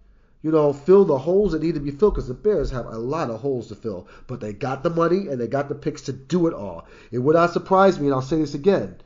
You 0.43 0.51
know, 0.51 0.73
fill 0.73 1.05
the 1.05 1.17
holes 1.17 1.53
that 1.53 1.61
need 1.61 1.75
to 1.75 1.79
be 1.79 1.91
filled 1.91 2.15
because 2.15 2.27
the 2.27 2.33
Bears 2.33 2.69
have 2.71 2.85
a 2.85 2.97
lot 2.97 3.29
of 3.29 3.39
holes 3.39 3.69
to 3.69 3.75
fill. 3.75 4.07
But 4.27 4.41
they 4.41 4.51
got 4.51 4.83
the 4.83 4.89
money 4.89 5.29
and 5.29 5.39
they 5.39 5.47
got 5.47 5.69
the 5.69 5.75
picks 5.75 6.01
to 6.03 6.13
do 6.13 6.47
it 6.47 6.53
all. 6.53 6.85
It 7.11 7.19
would 7.19 7.35
not 7.35 7.53
surprise 7.53 7.97
me, 7.97 8.07
and 8.07 8.13
I'll 8.13 8.21
say 8.21 8.37
this 8.37 8.53
again. 8.53 8.97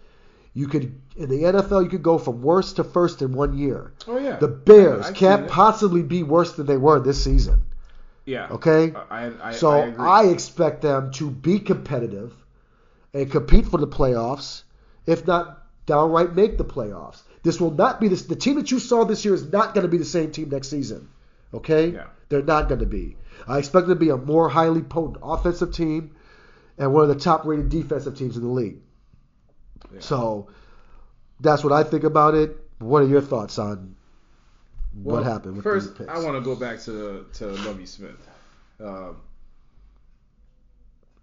You 0.56 0.68
could 0.68 1.00
in 1.16 1.30
the 1.30 1.44
NFL, 1.44 1.84
you 1.84 1.90
could 1.90 2.02
go 2.02 2.18
from 2.18 2.42
worst 2.42 2.78
to 2.78 2.84
first 2.84 3.22
in 3.22 3.34
one 3.34 3.56
year. 3.56 3.94
Oh 4.08 4.18
yeah. 4.18 4.38
The 4.38 4.48
Bears 4.48 5.06
I've 5.06 5.06
seen 5.06 5.16
can't 5.16 5.48
possibly 5.48 6.02
be 6.02 6.24
worse 6.24 6.54
than 6.54 6.66
they 6.66 6.78
were 6.78 7.00
this 7.00 7.24
season. 7.24 7.64
Yeah. 8.26 8.48
Okay. 8.50 8.92
Uh, 8.92 9.04
I, 9.10 9.50
I, 9.50 9.52
So 9.52 9.70
I, 9.70 10.24
I, 10.24 10.26
expect 10.26 10.82
them 10.82 11.12
to 11.14 11.30
be 11.30 11.60
competitive 11.60 12.34
and 13.14 13.32
compete 13.32 13.68
for 13.68 13.78
the 13.78 13.88
playoffs, 13.88 14.64
if 15.06 15.26
not 15.28 15.64
downright 15.86 16.36
make 16.36 16.58
the 16.58 16.66
playoffs. 16.66 17.22
This 17.44 17.62
will 17.62 17.72
not 17.72 18.02
be 18.02 18.08
this, 18.08 18.24
the 18.24 18.36
team 18.36 18.56
that 18.56 18.70
you 18.72 18.80
saw 18.80 19.06
this 19.06 19.24
year 19.24 19.34
is 19.34 19.52
not 19.52 19.74
going 19.74 19.84
to 19.84 19.88
be 19.88 19.98
the 19.98 20.06
same 20.06 20.32
team 20.32 20.50
next 20.50 20.70
season. 20.70 21.08
Okay? 21.58 21.90
Yeah. 21.90 22.08
They're 22.30 22.44
not 22.44 22.68
going 22.68 22.80
to 22.80 22.86
be. 22.86 23.16
I 23.48 23.60
expect 23.60 23.88
them 23.88 23.98
to 23.98 24.00
be 24.00 24.10
a 24.10 24.18
more 24.18 24.50
highly 24.50 24.82
potent 24.82 25.18
offensive 25.22 25.74
team 25.74 26.16
and 26.78 26.94
one 26.94 27.04
of 27.04 27.10
the 27.10 27.16
top 27.16 27.46
rated 27.46 27.70
defensive 27.70 28.18
teams 28.18 28.38
in 28.38 28.44
the 28.44 28.50
league. 28.50 28.78
Yeah. 29.94 30.00
So 30.00 30.50
that's 31.40 31.64
what 31.64 31.74
I 31.74 31.84
think 31.84 32.04
about 32.04 32.36
it. 32.36 32.58
What 32.80 33.04
are 33.04 33.08
your 33.08 33.22
thoughts 33.22 33.58
on 33.58 33.96
Well, 34.96 35.18
what 35.18 35.26
happened 35.26 35.56
with 35.56 35.64
first? 35.64 35.94
I 36.08 36.20
want 36.20 36.36
to 36.36 36.42
go 36.42 36.56
back 36.56 36.82
to 36.84 37.26
to 37.34 37.48
Lovie 37.48 37.86
Smith. 37.86 38.28
Um, 38.80 39.18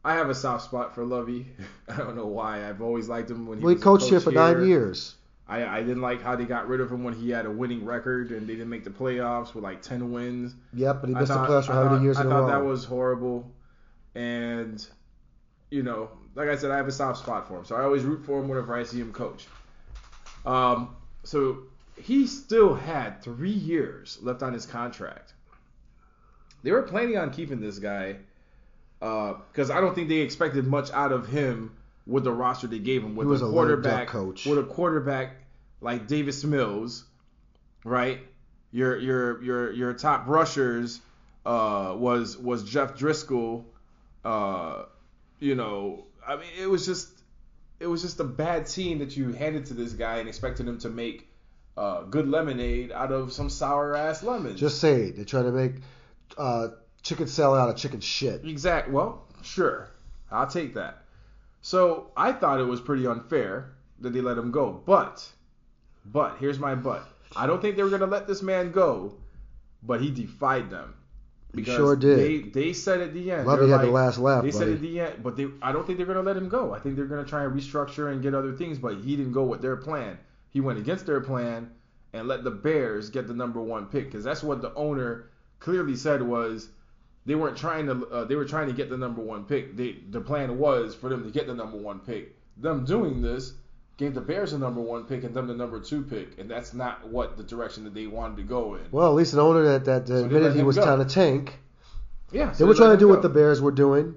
I 0.05 0.15
have 0.15 0.29
a 0.29 0.35
soft 0.35 0.65
spot 0.65 0.95
for 0.95 1.05
Lovie. 1.05 1.47
I 1.89 1.97
don't 1.97 2.17
know 2.17 2.27
why. 2.27 2.69
I've 2.69 2.83
always 2.83 3.09
liked 3.09 3.31
him 3.31 3.47
when 3.47 3.59
he 3.59 3.65
well, 3.65 3.75
he 3.75 3.81
coached 3.81 4.09
here 4.09 4.21
for 4.21 4.33
nine 4.33 4.67
years. 4.67 5.15
I, 5.47 5.65
I 5.65 5.83
didn't 5.83 6.01
like 6.01 6.23
how 6.23 6.37
they 6.37 6.45
got 6.45 6.69
rid 6.69 6.81
of 6.81 6.91
him 6.91 7.05
when 7.05 7.15
he 7.15 7.31
had 7.31 7.45
a 7.45 7.51
winning 7.51 7.85
record 7.85 8.31
and 8.31 8.47
they 8.47 8.55
didn't 8.55 8.71
make 8.71 8.85
the 8.85 8.91
playoffs 8.91 9.55
with 9.55 9.63
like 9.63 9.83
ten 9.83 10.11
wins. 10.11 10.55
Yep, 10.73 11.01
but 11.01 11.09
he 11.09 11.15
missed 11.15 11.33
thought, 11.33 11.47
the 11.47 11.53
playoffs 11.53 11.67
for 11.67 11.73
how 11.73 11.89
many 11.91 12.03
years 12.03 12.17
I 12.17 12.23
in 12.23 12.27
a 12.27 12.31
row? 12.31 12.37
I 12.37 12.41
thought 12.41 12.59
that 12.59 12.65
was 12.65 12.85
horrible, 12.85 13.53
and 14.15 14.87
you 15.71 15.83
know, 15.83 16.11
like 16.35 16.49
I 16.49 16.57
said, 16.57 16.71
I 16.71 16.77
have 16.77 16.89
a 16.89 16.93
soft 16.93 17.19
spot 17.19 17.47
for 17.47 17.59
him, 17.59 17.65
so 17.65 17.77
I 17.77 17.83
always 17.83 18.05
root 18.05 18.25
for 18.25 18.41
him 18.41 18.49
whenever 18.49 18.75
I 18.75 18.85
see 18.85 19.01
him 19.01 19.13
coach. 19.13 19.47
Um, 20.47 20.97
so 21.25 21.59
he 22.01 22.27
still 22.27 22.75
had 22.75 23.23
three 23.23 23.51
years 23.51 24.19
left 24.23 24.43
on 24.43 24.53
his 24.53 24.67
contract. 24.67 25.35
They 26.63 26.73
were 26.73 26.83
planning 26.83 27.19
on 27.19 27.31
keeping 27.31 27.61
this 27.61 27.79
guy 27.79 28.17
because 28.99 29.71
I 29.71 29.81
don't 29.81 29.95
think 29.95 30.09
they 30.09 30.21
expected 30.21 30.67
much 30.67 30.91
out 30.93 31.13
of 31.13 31.29
him 31.29 31.77
with 32.07 32.25
the 32.25 32.33
roster 32.33 32.67
they 32.67 32.79
gave 32.79 33.03
him 33.03 33.17
with 33.17 33.43
a 33.43 33.47
a 33.47 33.51
quarterback 33.51 34.09
coach. 34.09 34.47
with 34.47 34.59
a 34.59 34.65
quarterback 34.65 35.37
like 35.81 36.07
Davis 36.07 36.45
Mills, 36.45 37.05
right? 37.85 38.21
Your 38.73 38.97
your 38.99 39.43
your 39.43 39.73
your 39.73 39.95
top 39.95 40.27
rushers 40.27 41.01
uh, 41.47 41.95
was 41.97 42.37
was 42.37 42.65
Jeff 42.65 42.97
Driscoll. 42.97 43.67
Uh, 44.25 44.85
you 45.39 45.55
know, 45.55 46.07
I 46.27 46.37
mean, 46.37 46.49
it 46.59 46.67
was 46.67 46.87
just 46.87 47.09
it 47.81 47.87
was 47.87 48.03
just 48.03 48.21
a 48.21 48.25
bad 48.25 48.67
team 48.67 48.99
that 48.99 49.17
you 49.17 49.33
handed 49.33 49.67
to 49.67 49.75
this 49.75 49.93
guy 49.93 50.17
and 50.19 50.29
expected 50.29 50.67
him 50.67 50.79
to 50.79 50.89
make 50.89 51.29
uh, 51.77 52.03
good 52.03 52.29
lemonade 52.29 52.93
out 52.93 53.13
of 53.13 53.33
some 53.33 53.51
sour 53.51 53.97
ass 53.97 54.23
lemons. 54.23 54.59
Just 54.59 54.81
say 54.81 55.03
it. 55.03 55.17
They 55.17 55.25
try 55.25 55.43
to 55.43 55.53
make 55.53 55.75
uh, 56.39 56.69
chicken 57.03 57.27
salad 57.27 57.61
out 57.61 57.69
of 57.69 57.77
chicken 57.77 58.01
shit. 58.01 58.45
Exact. 58.45 58.91
Well, 58.91 59.25
sure, 59.43 59.89
I'll 60.31 60.47
take 60.47 60.75
that. 60.75 61.04
So 61.65 62.11
I 62.15 62.33
thought 62.33 62.61
it 62.61 62.65
was 62.65 62.83
pretty 62.83 63.07
unfair 63.07 63.73
that 64.01 64.13
they 64.13 64.21
let 64.21 64.37
him 64.37 64.51
go, 64.51 64.83
but, 64.85 65.27
but 66.05 66.37
here's 66.39 66.59
my 66.59 66.75
but. 66.75 67.09
I 67.35 67.47
don't 67.47 67.63
think 67.63 67.77
they 67.77 67.83
were 67.83 67.89
gonna 67.89 68.05
let 68.05 68.27
this 68.27 68.43
man 68.43 68.71
go, 68.71 69.15
but 69.83 70.03
he 70.03 70.11
defied 70.11 70.69
them. 70.69 70.93
He 71.55 71.65
sure 71.65 71.97
did. 71.97 72.19
They 72.19 72.51
they 72.51 72.73
said 72.75 73.01
at 73.01 73.15
the 73.15 73.33
end. 73.33 73.47
Lovie 73.47 73.71
had 73.71 73.81
the 73.81 73.87
last 73.87 74.19
laugh, 74.19 74.45
They 74.45 74.51
said 74.51 74.69
at 74.69 74.83
the 74.83 75.01
end, 75.01 75.23
but 75.23 75.39
they 75.39 75.47
I 75.63 75.73
don't 75.73 75.87
think 75.87 75.97
they're 75.97 76.07
gonna 76.07 76.21
let 76.21 76.37
him 76.37 76.51
go. 76.51 76.75
I 76.75 76.81
think 76.81 76.97
they're 76.97 77.07
gonna 77.07 77.25
try 77.25 77.45
and 77.45 77.59
restructure 77.59 78.13
and 78.13 78.21
get 78.21 78.35
other 78.35 78.53
things, 78.53 78.79
but 78.79 78.99
he 78.99 79.17
didn't 79.17 79.33
go 79.33 79.45
with 79.45 79.63
their 79.63 79.77
plan. 79.77 80.19
He 80.51 80.61
went 80.61 80.79
against 80.79 81.07
their 81.07 81.23
plan 81.23 81.71
and 82.13 82.29
let 82.29 82.45
the 82.45 82.51
Bears 82.51 83.09
get 83.09 83.27
the 83.27 83.33
number 83.33 83.63
one 83.63 83.87
pick 83.87 84.05
because 84.05 84.23
that's 84.23 84.43
what 84.43 84.61
the 84.61 84.75
owner 84.75 85.31
clearly 85.61 85.97
said 85.97 86.21
was 86.21 86.69
they 87.27 87.35
weren't 87.35 87.57
trying 87.57 87.87
to 87.87 88.07
uh, 88.09 88.25
they 88.25 88.35
were 88.37 88.45
trying 88.45 88.69
to 88.69 88.75
get 88.75 88.91
the 88.91 88.97
number 88.97 89.23
one 89.23 89.45
pick. 89.45 89.77
They, 89.77 89.97
the 90.11 90.21
plan 90.21 90.59
was 90.59 90.95
for 90.95 91.09
them 91.09 91.25
to 91.25 91.31
get 91.31 91.47
the 91.47 91.55
number 91.55 91.77
one 91.77 92.01
pick. 92.01 92.37
Them 92.57 92.85
doing 92.85 93.21
this 93.23 93.55
gave 93.97 94.15
the 94.15 94.21
Bears 94.21 94.51
the 94.53 94.59
number 94.59 94.81
one 94.81 95.05
pick 95.05 95.25
and 95.25 95.35
them 95.35 95.47
the 95.47 95.55
number 95.55 95.79
two 95.81 96.03
pick, 96.03 96.39
and 96.39 96.51
that's 96.51 96.75
not 96.75 97.07
what 97.09 97.37
the 97.37 97.43
direction 97.45 97.85
that 97.85 97.95
they 97.95 98.07
wanted 98.07 98.37
to 98.39 98.43
go 98.43 98.75
in. 98.75 98.83
Well, 98.91 99.07
at 99.09 99.15
least 99.15 99.33
an 99.35 99.39
owner 99.41 99.63
that, 99.65 99.85
that 99.85 100.07
they 100.07 100.23
admitted 100.23 100.55
he 100.57 100.63
was 100.63 100.77
go. 100.77 100.83
trying 100.85 100.99
to 100.99 101.05
tank. 101.05 101.59
yeah, 102.33 102.51
They 102.53 102.65
were 102.65 102.75
trying 102.75 102.91
to 102.91 102.97
do 102.97 103.07
go. 103.07 103.13
what 103.13 103.23
the 103.23 103.29
Bears 103.29 103.61
were 103.61 103.71
doing. 103.73 104.17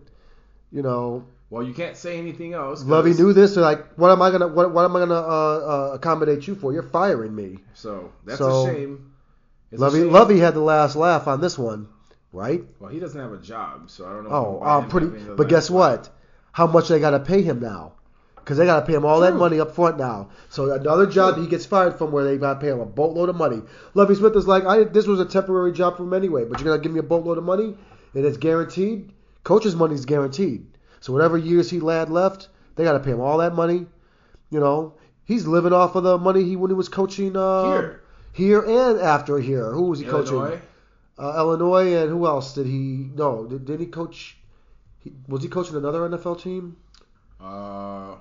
You 0.71 0.81
know, 0.81 1.25
Well, 1.49 1.63
you 1.63 1.73
can't 1.73 1.95
say 1.95 2.17
anything 2.17 2.53
else. 2.53 2.83
Lovie 2.83 3.13
knew 3.13 3.31
this. 3.33 3.53
They're 3.55 3.63
like, 3.63 3.93
what 3.93 4.11
am 4.11 4.21
I 4.21 4.31
gonna 4.31 4.47
what, 4.49 4.73
what 4.73 4.83
am 4.83 4.95
I 4.95 4.99
gonna 4.99 5.13
uh, 5.13 5.19
uh, 5.19 5.91
accommodate 5.93 6.45
you 6.47 6.55
for? 6.55 6.73
You're 6.73 6.83
firing 6.83 7.33
me. 7.35 7.59
So 7.73 8.11
that's 8.25 8.39
So, 8.39 8.67
a 8.67 8.73
shame. 8.73 9.13
It's 9.71 9.79
a 9.79 9.85
Lovie 9.85 9.99
shame. 9.99 10.11
Lovie 10.11 10.39
had 10.39 10.55
the 10.55 10.59
last 10.61 10.95
laugh 10.95 11.27
on 11.27 11.39
this 11.39 11.57
one, 11.57 11.87
right? 12.31 12.63
Well, 12.79 12.89
he 12.89 12.99
doesn't 12.99 13.19
have 13.19 13.33
a 13.33 13.37
job, 13.37 13.89
so 13.89 14.05
I 14.05 14.13
don't 14.13 14.23
know. 14.25 14.29
Oh, 14.31 14.59
uh, 14.63 14.87
pretty. 14.87 15.07
But 15.07 15.49
guess 15.49 15.69
what? 15.69 16.09
How 16.51 16.67
much 16.67 16.87
they 16.87 16.99
got 16.99 17.11
to 17.11 17.19
pay 17.19 17.41
him 17.41 17.59
now? 17.59 17.93
Because 18.35 18.57
they 18.57 18.65
got 18.65 18.79
to 18.79 18.85
pay 18.85 18.93
him 18.93 19.05
all 19.05 19.19
that 19.19 19.35
money 19.35 19.59
up 19.59 19.75
front 19.75 19.97
now. 19.97 20.29
So 20.49 20.71
another 20.71 21.05
job 21.05 21.35
True. 21.35 21.43
he 21.43 21.49
gets 21.49 21.65
fired 21.65 21.97
from 21.97 22.11
where 22.11 22.23
they 22.23 22.37
got 22.37 22.55
to 22.55 22.59
pay 22.59 22.69
him 22.71 22.79
a 22.79 22.85
boatload 22.85 23.27
of 23.29 23.35
money. 23.35 23.61
Lovie 23.93 24.15
Smith 24.15 24.35
is 24.35 24.47
like, 24.47 24.65
I 24.65 24.85
this 24.85 25.05
was 25.05 25.19
a 25.19 25.25
temporary 25.25 25.73
job 25.73 25.97
for 25.97 26.03
him 26.03 26.13
anyway, 26.13 26.45
but 26.45 26.59
you're 26.59 26.69
gonna 26.69 26.81
give 26.81 26.93
me 26.93 26.99
a 26.99 27.03
boatload 27.03 27.37
of 27.37 27.43
money 27.43 27.75
and 28.13 28.25
it's 28.25 28.37
guaranteed. 28.37 29.11
Coach's 29.43 29.75
money 29.75 29.95
is 29.95 30.05
guaranteed. 30.05 30.65
So 31.01 31.13
whatever 31.13 31.37
years 31.37 31.69
he 31.69 31.79
had 31.85 32.09
left, 32.09 32.49
they 32.75 32.83
got 32.83 32.93
to 32.93 32.99
pay 32.99 33.11
him 33.11 33.21
all 33.21 33.37
that 33.39 33.53
money. 33.53 33.85
You 34.49 34.59
know, 34.59 34.93
he's 35.25 35.45
living 35.45 35.73
off 35.73 35.95
of 35.95 36.03
the 36.03 36.17
money 36.17 36.43
he 36.43 36.55
when 36.55 36.71
he 36.71 36.75
was 36.75 36.89
coaching 36.89 37.35
uh, 37.35 37.71
Here. 37.71 38.01
here 38.33 38.61
and 38.61 38.99
after 38.99 39.37
here. 39.39 39.71
Who 39.71 39.83
was 39.83 39.99
he 39.99 40.05
coaching? 40.05 40.59
Illinois. 41.19 41.29
uh, 41.33 41.39
Illinois, 41.39 41.93
and 42.01 42.09
who 42.09 42.25
else 42.27 42.53
did 42.53 42.65
he? 42.67 43.09
No, 43.15 43.45
did, 43.45 43.65
did 43.65 43.79
he 43.79 43.85
coach? 43.87 44.37
He, 44.99 45.13
was 45.27 45.43
he 45.43 45.49
coaching 45.49 45.75
another 45.75 46.01
NFL 46.09 46.41
team? 46.41 46.77
Uh, 47.39 48.15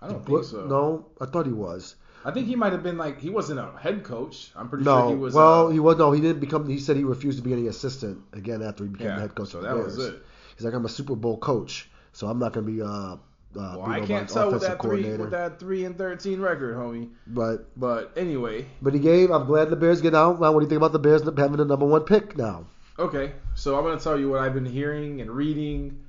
I 0.00 0.08
don't 0.08 0.24
think 0.24 0.44
so. 0.44 0.66
No, 0.66 1.06
I 1.20 1.26
thought 1.26 1.46
he 1.46 1.52
was. 1.52 1.96
I 2.24 2.30
think 2.30 2.46
he 2.46 2.54
might 2.56 2.72
have 2.72 2.82
been 2.82 2.96
like 2.98 3.20
he 3.20 3.30
wasn't 3.30 3.58
a 3.58 3.72
head 3.78 4.04
coach. 4.04 4.50
I'm 4.54 4.68
pretty 4.68 4.84
No, 4.84 5.00
sure 5.00 5.08
he 5.08 5.14
was. 5.16 5.34
No, 5.34 5.40
well, 5.40 5.66
uh, 5.66 5.70
he 5.70 5.80
was. 5.80 5.96
No, 5.98 6.12
he 6.12 6.20
didn't 6.20 6.40
become. 6.40 6.68
He 6.68 6.78
said 6.78 6.96
he 6.96 7.04
refused 7.04 7.38
to 7.38 7.44
be 7.44 7.52
any 7.52 7.66
assistant 7.66 8.22
again 8.32 8.62
after 8.62 8.84
he 8.84 8.90
became 8.90 9.08
yeah, 9.08 9.14
the 9.16 9.20
head 9.22 9.34
coach. 9.34 9.48
So 9.48 9.58
of 9.58 9.64
the 9.64 9.68
that 9.68 9.74
Bears. 9.74 9.96
was 9.96 10.06
it. 10.06 10.22
He's 10.56 10.64
like, 10.64 10.74
I'm 10.74 10.84
a 10.84 10.88
Super 10.88 11.16
Bowl 11.16 11.38
coach, 11.38 11.90
so 12.12 12.28
I'm 12.28 12.38
not 12.38 12.52
going 12.52 12.66
to 12.66 12.72
be 12.72 12.82
uh, 12.82 13.16
uh 13.56 13.76
Well, 13.78 13.86
I 13.86 14.00
can't 14.00 14.28
tell 14.28 14.50
with 14.52 14.62
that 14.62 14.80
three 14.80 15.14
with 15.16 15.30
that 15.30 15.58
three 15.58 15.84
and 15.84 15.96
thirteen 15.96 16.40
record, 16.40 16.76
homie. 16.76 17.10
But 17.26 17.78
But 17.78 18.12
anyway, 18.16 18.66
but 18.80 18.94
he 18.94 19.00
gave. 19.00 19.30
I'm 19.30 19.46
glad 19.46 19.70
the 19.70 19.76
Bears 19.76 20.00
get 20.00 20.14
out. 20.14 20.40
Now, 20.40 20.52
what 20.52 20.60
do 20.60 20.64
you 20.66 20.68
think 20.70 20.78
about 20.78 20.92
the 20.92 20.98
Bears 20.98 21.22
having 21.22 21.56
the 21.56 21.64
number 21.64 21.86
one 21.86 22.02
pick 22.02 22.36
now? 22.36 22.66
okay. 22.98 23.32
So 23.54 23.76
I'm 23.76 23.84
gonna 23.84 24.00
tell 24.00 24.18
you 24.18 24.30
what 24.30 24.40
I've 24.40 24.54
been 24.54 24.66
hearing 24.66 25.20
and 25.20 25.30
reading 25.30 26.04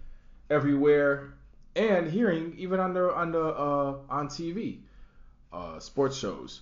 everywhere, 0.50 1.34
and 1.76 2.10
hearing 2.10 2.54
even 2.58 2.80
on 2.80 2.94
the 2.94 3.14
on 3.14 3.32
the 3.32 3.44
uh, 3.44 3.98
on 4.10 4.28
TV, 4.28 4.80
uh, 5.52 5.80
sports 5.80 6.18
shows. 6.18 6.62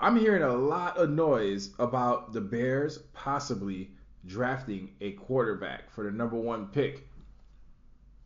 I'm 0.00 0.16
hearing 0.16 0.42
a 0.42 0.52
lot 0.52 0.96
of 0.96 1.10
noise 1.10 1.70
about 1.78 2.32
the 2.32 2.40
Bears 2.40 2.98
possibly 3.12 3.90
drafting 4.26 4.90
a 5.00 5.12
quarterback 5.12 5.90
for 5.90 6.04
the 6.04 6.10
number 6.10 6.36
one 6.36 6.66
pick 6.68 7.06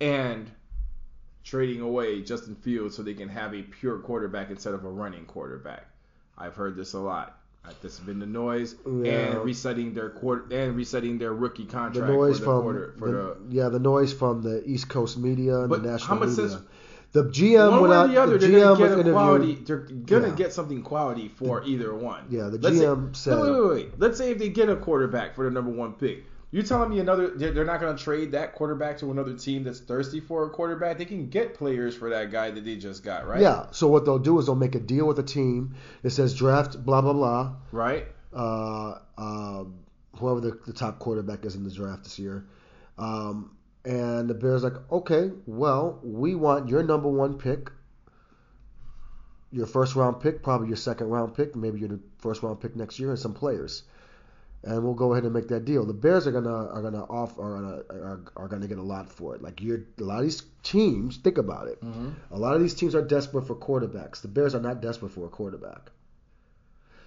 and 0.00 0.50
trading 1.48 1.80
away 1.80 2.20
Justin 2.20 2.54
Fields 2.56 2.94
so 2.96 3.02
they 3.02 3.14
can 3.14 3.28
have 3.28 3.54
a 3.54 3.62
pure 3.62 3.98
quarterback 3.98 4.50
instead 4.50 4.74
of 4.74 4.84
a 4.84 4.88
running 4.88 5.24
quarterback. 5.24 5.86
I've 6.36 6.54
heard 6.54 6.76
this 6.76 6.92
a 6.92 6.98
lot. 6.98 7.38
Uh, 7.64 7.70
this 7.82 7.96
has 7.98 8.06
been 8.06 8.18
the 8.18 8.26
noise, 8.26 8.76
Yeah. 8.86 9.12
and 9.12 9.44
resetting 9.44 9.94
their 9.94 10.10
quarter 10.10 10.44
and 10.54 10.76
resetting 10.76 11.18
their 11.18 11.32
rookie 11.34 11.64
contract. 11.64 12.06
The 12.06 12.12
noise 12.12 12.38
for 12.38 12.40
the 12.40 12.44
from 12.50 12.62
quarter 12.62 12.94
the, 12.98 13.06
the. 13.06 13.36
yeah, 13.50 13.68
the 13.68 13.78
noise 13.80 14.12
from 14.12 14.42
the 14.42 14.62
East 14.68 14.88
Coast 14.88 15.18
media 15.18 15.58
and 15.60 15.72
the 15.72 15.78
national 15.78 16.00
how 16.06 16.14
much 16.16 16.28
media. 16.36 16.48
sense- 16.50 16.62
the 17.12 17.24
GM 17.24 17.70
one 17.80 17.88
way 17.90 17.96
or 17.96 18.06
the 18.08 18.20
other, 18.22 18.36
the 18.36 18.46
they're 18.48 18.60
GM 18.60 18.78
gonna 18.78 18.96
get 18.96 19.06
a 19.08 19.12
quality. 19.12 19.54
They're 19.54 19.76
gonna 19.78 20.28
Yeah. 20.28 20.34
get 20.34 20.52
something 20.52 20.82
quality 20.82 21.28
for 21.28 21.64
either 21.64 21.94
one. 21.94 22.24
Yeah, 22.28 22.50
the 22.50 22.58
Let's 22.58 22.76
GM 22.76 23.16
say, 23.16 23.30
said- 23.30 23.40
Wait, 23.40 23.50
wait, 23.50 23.60
wait, 23.62 23.70
wait. 23.70 23.92
Let's 23.98 24.18
say 24.18 24.30
if 24.32 24.38
they 24.38 24.50
get 24.50 24.68
a 24.68 24.76
quarterback 24.76 25.34
for 25.34 25.44
the 25.46 25.50
number 25.50 25.70
one 25.70 25.94
pick, 25.94 26.24
you 26.50 26.62
telling 26.62 26.90
me 26.90 27.00
another? 27.00 27.30
They're, 27.36 27.64
not 27.64 27.80
gonna 27.80 27.98
trade 27.98 28.32
that 28.32 28.54
quarterback 28.54 28.98
to 28.98 29.10
another 29.10 29.34
team 29.34 29.64
that's 29.64 29.80
thirsty 29.80 30.20
for 30.20 30.46
a 30.46 30.50
quarterback. 30.50 30.98
They 30.98 31.04
can 31.04 31.28
get 31.28 31.54
players 31.54 31.94
for 31.94 32.10
that 32.10 32.30
guy 32.30 32.50
that 32.50 32.64
they 32.64 32.76
just 32.76 33.04
got, 33.04 33.26
right? 33.26 33.40
Yeah. 33.40 33.66
So 33.70 33.88
what 33.88 34.04
they'll 34.04 34.18
do 34.18 34.38
is 34.38 34.46
they'll 34.46 34.54
make 34.54 34.74
a 34.74 34.80
deal 34.80 35.06
with 35.06 35.18
a 35.18 35.22
team 35.22 35.74
that 36.02 36.10
says 36.10 36.34
draft 36.34 36.82
blah 36.84 37.02
blah 37.02 37.12
blah. 37.12 37.56
Right. 37.72 38.06
uh, 38.32 38.98
um, 39.16 39.80
whoever 40.16 40.40
the, 40.40 40.58
the 40.66 40.72
top 40.72 40.98
quarterback 40.98 41.44
is 41.44 41.54
in 41.54 41.64
the 41.64 41.70
draft 41.70 42.04
this 42.04 42.18
year. 42.18 42.46
Um, 42.98 43.56
and 43.84 44.28
the 44.28 44.34
Bears 44.34 44.62
like, 44.64 44.74
okay, 44.90 45.30
well, 45.46 46.00
we 46.02 46.34
want 46.34 46.68
your 46.68 46.82
number 46.82 47.08
one 47.08 47.38
pick, 47.38 47.70
your 49.50 49.66
first 49.66 49.94
round 49.96 50.20
pick, 50.20 50.42
probably 50.42 50.68
your 50.68 50.76
second 50.76 51.08
round 51.08 51.34
pick, 51.34 51.56
maybe 51.56 51.80
your 51.80 51.98
first 52.18 52.42
round 52.42 52.60
pick 52.60 52.76
next 52.76 52.98
year, 52.98 53.10
and 53.10 53.18
some 53.18 53.34
players. 53.34 53.84
And 54.64 54.82
we'll 54.82 54.94
go 54.94 55.12
ahead 55.12 55.24
and 55.24 55.32
make 55.32 55.48
that 55.48 55.64
deal. 55.64 55.86
The 55.86 55.94
Bears 55.94 56.26
are 56.26 56.32
gonna 56.32 56.66
are 56.68 56.82
gonna 56.82 57.04
off 57.04 57.38
are 57.38 57.54
gonna 57.54 57.82
are, 57.90 58.20
are 58.36 58.48
gonna 58.48 58.66
get 58.66 58.78
a 58.78 58.82
lot 58.82 59.08
for 59.08 59.34
it. 59.36 59.40
Like 59.42 59.62
you're 59.62 59.82
a 59.98 60.02
lot 60.02 60.18
of 60.18 60.24
these 60.24 60.42
teams, 60.64 61.16
think 61.16 61.38
about 61.38 61.68
it. 61.68 61.80
Mm-hmm. 61.80 62.10
A 62.32 62.38
lot 62.38 62.54
of 62.54 62.60
these 62.60 62.74
teams 62.74 62.94
are 62.94 63.02
desperate 63.02 63.46
for 63.46 63.54
quarterbacks. 63.54 64.20
The 64.20 64.28
Bears 64.28 64.54
are 64.56 64.60
not 64.60 64.82
desperate 64.82 65.12
for 65.12 65.26
a 65.26 65.28
quarterback. 65.28 65.90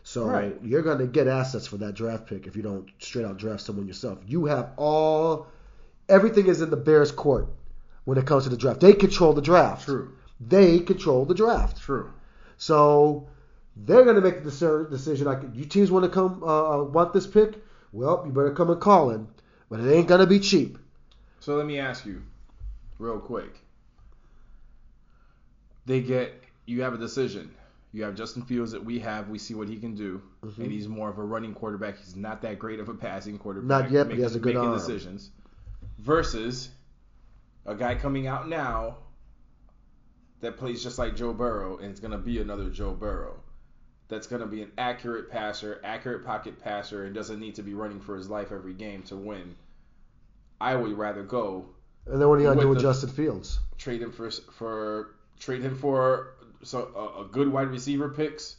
So 0.03 0.25
Right. 0.25 0.57
you're 0.63 0.81
going 0.81 0.97
to 0.97 1.05
get 1.05 1.27
assets 1.27 1.67
for 1.67 1.77
that 1.77 1.93
draft 1.93 2.25
pick 2.25 2.47
if 2.47 2.55
you 2.55 2.63
don't 2.63 2.89
straight 2.99 3.25
out 3.25 3.37
draft 3.37 3.61
someone 3.61 3.85
yourself. 3.87 4.17
You 4.25 4.45
have 4.45 4.71
all 4.77 5.47
everything 6.09 6.47
is 6.47 6.61
in 6.61 6.69
the 6.71 6.77
Bears' 6.77 7.11
court 7.11 7.47
when 8.05 8.17
it 8.17 8.25
comes 8.25 8.45
to 8.45 8.49
the 8.49 8.57
draft. 8.57 8.79
They 8.79 8.93
control 8.93 9.33
the 9.33 9.41
draft. 9.41 9.85
True. 9.85 10.13
They 10.39 10.79
control 10.79 11.25
the 11.25 11.35
draft. 11.35 11.81
True. 11.81 12.11
So 12.57 13.27
they're 13.75 14.03
going 14.03 14.15
to 14.15 14.21
make 14.21 14.43
the 14.43 14.87
decision. 14.89 15.25
Like, 15.25 15.41
you 15.53 15.65
teams 15.65 15.91
want 15.91 16.05
to 16.05 16.09
come 16.11 16.43
uh, 16.43 16.79
uh, 16.79 16.83
want 16.83 17.13
this 17.13 17.27
pick? 17.27 17.55
Well, 17.91 18.23
you 18.25 18.31
better 18.31 18.51
come 18.53 18.69
and 18.69 18.79
call 18.79 19.11
in, 19.11 19.27
but 19.69 19.79
it 19.79 19.91
ain't 19.91 20.07
going 20.07 20.21
to 20.21 20.27
be 20.27 20.39
cheap. 20.39 20.77
So 21.39 21.55
let 21.55 21.65
me 21.65 21.79
ask 21.79 22.05
you, 22.05 22.21
real 22.99 23.19
quick. 23.19 23.55
They 25.85 26.01
get 26.01 26.41
you 26.65 26.83
have 26.83 26.93
a 26.93 26.97
decision. 26.97 27.53
You 27.91 28.03
have 28.03 28.15
Justin 28.15 28.43
Fields 28.43 28.71
that 28.71 28.85
we 28.85 28.99
have. 28.99 29.27
We 29.27 29.37
see 29.37 29.53
what 29.53 29.67
he 29.67 29.77
can 29.77 29.95
do, 29.95 30.21
Mhm. 30.43 30.59
and 30.59 30.71
he's 30.71 30.87
more 30.87 31.09
of 31.09 31.17
a 31.17 31.23
running 31.23 31.53
quarterback. 31.53 31.97
He's 31.97 32.15
not 32.15 32.41
that 32.43 32.59
great 32.59 32.79
of 32.79 32.87
a 32.87 32.93
passing 32.93 33.37
quarterback. 33.37 33.67
Not 33.67 33.91
yet, 33.91 34.07
but 34.07 34.15
he 34.15 34.21
has 34.21 34.35
a 34.35 34.39
good 34.39 34.53
making 34.55 34.69
arm. 34.69 34.77
decisions. 34.77 35.31
Versus 35.97 36.69
a 37.65 37.75
guy 37.75 37.95
coming 37.95 38.27
out 38.27 38.47
now 38.47 38.97
that 40.39 40.55
plays 40.57 40.81
just 40.81 40.97
like 40.97 41.15
Joe 41.15 41.33
Burrow, 41.33 41.77
and 41.77 41.91
it's 41.91 41.99
gonna 41.99 42.17
be 42.17 42.39
another 42.39 42.69
Joe 42.69 42.93
Burrow. 42.93 43.40
That's 44.11 44.27
gonna 44.27 44.45
be 44.45 44.61
an 44.61 44.71
accurate 44.77 45.31
passer, 45.31 45.79
accurate 45.85 46.25
pocket 46.25 46.59
passer, 46.61 47.05
and 47.05 47.15
doesn't 47.15 47.39
need 47.39 47.55
to 47.55 47.63
be 47.63 47.73
running 47.73 48.01
for 48.01 48.17
his 48.17 48.29
life 48.29 48.51
every 48.51 48.73
game 48.73 49.03
to 49.03 49.15
win. 49.15 49.55
I 50.59 50.75
would 50.75 50.97
rather 50.97 51.23
go 51.23 51.65
And 52.05 52.19
then 52.21 52.27
what 52.27 52.35
are 52.35 52.39
you 52.41 52.45
going 52.47 52.57
to 52.57 52.63
do 52.63 52.67
With 52.69 52.77
the- 52.79 52.83
Justin 52.83 53.09
Fields? 53.09 53.59
trade 53.77 54.01
him 54.01 54.11
for 54.11 54.29
for 54.29 55.15
trade 55.39 55.61
him 55.61 55.75
for 55.77 56.33
so 56.61 56.91
a, 57.17 57.21
a 57.21 57.25
good 57.25 57.47
wide 57.51 57.69
receiver 57.69 58.09
picks 58.09 58.57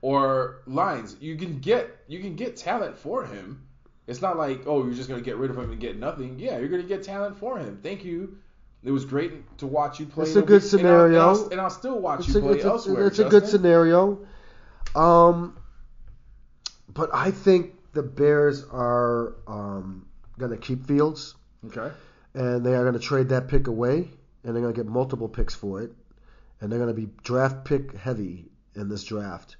or 0.00 0.62
lines. 0.66 1.16
You 1.20 1.36
can 1.36 1.58
get 1.60 1.94
you 2.08 2.20
can 2.20 2.34
get 2.34 2.56
talent 2.56 2.96
for 2.98 3.24
him. 3.26 3.62
It's 4.06 4.22
not 4.22 4.38
like 4.38 4.62
oh 4.66 4.84
you're 4.86 4.94
just 4.94 5.10
gonna 5.10 5.20
get 5.20 5.36
rid 5.36 5.50
of 5.50 5.58
him 5.58 5.70
and 5.70 5.78
get 5.80 5.98
nothing. 5.98 6.38
Yeah, 6.38 6.58
you're 6.58 6.68
gonna 6.68 6.82
get 6.82 7.02
talent 7.04 7.36
for 7.36 7.58
him. 7.58 7.78
Thank 7.82 8.04
you. 8.06 8.38
It 8.82 8.90
was 8.90 9.04
great 9.04 9.58
to 9.58 9.66
watch 9.66 10.00
you 10.00 10.06
play. 10.06 10.24
It's 10.24 10.34
a 10.36 10.42
good 10.42 10.62
week- 10.62 10.72
and 10.80 10.88
I'll- 10.88 11.04
And 11.04 11.16
I'll, 11.16 11.34
scenario. 11.34 11.50
and 11.52 11.60
I'll 11.60 11.70
still 11.70 11.98
watch 12.00 12.20
It's 12.20 12.28
you 12.30 12.38
a, 12.38 12.42
play 12.42 12.54
it's 12.56 12.64
a- 12.64 12.68
elsewhere. 12.68 13.06
it's 13.06 13.18
a 13.18 13.28
good 13.28 13.46
scenario. 13.46 14.26
Um, 14.94 15.56
but 16.88 17.10
I 17.12 17.30
think 17.30 17.74
the 17.92 18.02
Bears 18.02 18.64
are 18.70 19.34
um, 19.46 20.06
going 20.38 20.50
to 20.50 20.56
keep 20.56 20.86
Fields, 20.86 21.34
Okay. 21.66 21.90
and 22.34 22.64
they 22.64 22.74
are 22.74 22.82
going 22.82 22.94
to 22.94 23.00
trade 23.00 23.30
that 23.30 23.48
pick 23.48 23.66
away, 23.66 24.08
and 24.44 24.54
they're 24.54 24.62
going 24.62 24.74
to 24.74 24.78
get 24.80 24.86
multiple 24.86 25.28
picks 25.28 25.54
for 25.54 25.82
it, 25.82 25.92
and 26.60 26.70
they're 26.70 26.78
going 26.78 26.94
to 26.94 27.00
be 27.00 27.08
draft 27.22 27.64
pick 27.64 27.96
heavy 27.96 28.46
in 28.74 28.88
this 28.88 29.04
draft. 29.04 29.56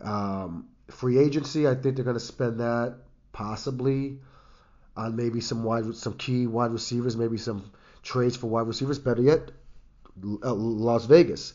Um, 0.00 0.68
free 0.88 1.18
agency, 1.18 1.66
I 1.66 1.74
think 1.74 1.96
they're 1.96 2.04
going 2.04 2.14
to 2.14 2.20
spend 2.20 2.60
that 2.60 2.96
possibly 3.32 4.18
on 4.96 5.16
maybe 5.16 5.40
some 5.40 5.62
wide, 5.62 5.94
some 5.94 6.14
key 6.14 6.46
wide 6.46 6.70
receivers, 6.72 7.16
maybe 7.16 7.36
some 7.36 7.70
trades 8.02 8.36
for 8.36 8.46
wide 8.46 8.66
receivers. 8.66 8.98
Better 8.98 9.22
yet, 9.22 9.50
Las 10.22 11.04
Vegas. 11.06 11.52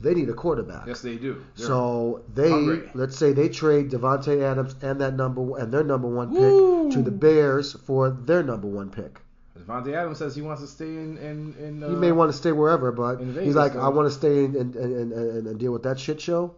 They 0.00 0.14
need 0.14 0.28
a 0.28 0.34
quarterback. 0.34 0.86
Yes, 0.86 1.00
they 1.02 1.16
do. 1.16 1.42
They're- 1.56 1.66
So 1.66 2.22
they 2.32 2.50
hungry. 2.50 2.88
let's 2.94 3.16
say 3.16 3.32
they 3.32 3.48
trade 3.48 3.90
Davante 3.90 4.40
Adams 4.42 4.76
and 4.80 5.00
that 5.00 5.14
number 5.14 5.58
and 5.58 5.72
their 5.72 5.82
number 5.82 6.06
one 6.08 6.30
pick 6.30 6.40
Woo! 6.40 6.90
to 6.92 7.02
the 7.02 7.10
Bears 7.10 7.72
for 7.72 8.10
their 8.10 8.42
number 8.44 8.68
one 8.68 8.90
pick. 8.90 9.20
Davante 9.58 9.92
Adams 9.94 10.18
says 10.18 10.36
he 10.36 10.42
wants 10.42 10.62
to 10.62 10.68
stay 10.68 10.86
in 10.86 11.18
in, 11.18 11.54
in 11.58 11.82
uh, 11.82 11.88
he 11.90 11.96
may 11.96 12.12
want 12.12 12.30
to 12.30 12.36
stay 12.36 12.52
wherever, 12.52 12.92
but 12.92 13.20
in 13.20 13.34
he's 13.44 13.56
like, 13.56 13.72
though. 13.72 13.80
I 13.80 13.88
want 13.88 14.06
to 14.06 14.14
stay 14.14 14.44
and 14.44 14.54
and, 14.54 14.74
and, 14.76 15.12
and 15.12 15.46
and 15.48 15.58
deal 15.58 15.72
with 15.72 15.82
that 15.82 15.98
shit 15.98 16.20
show. 16.20 16.54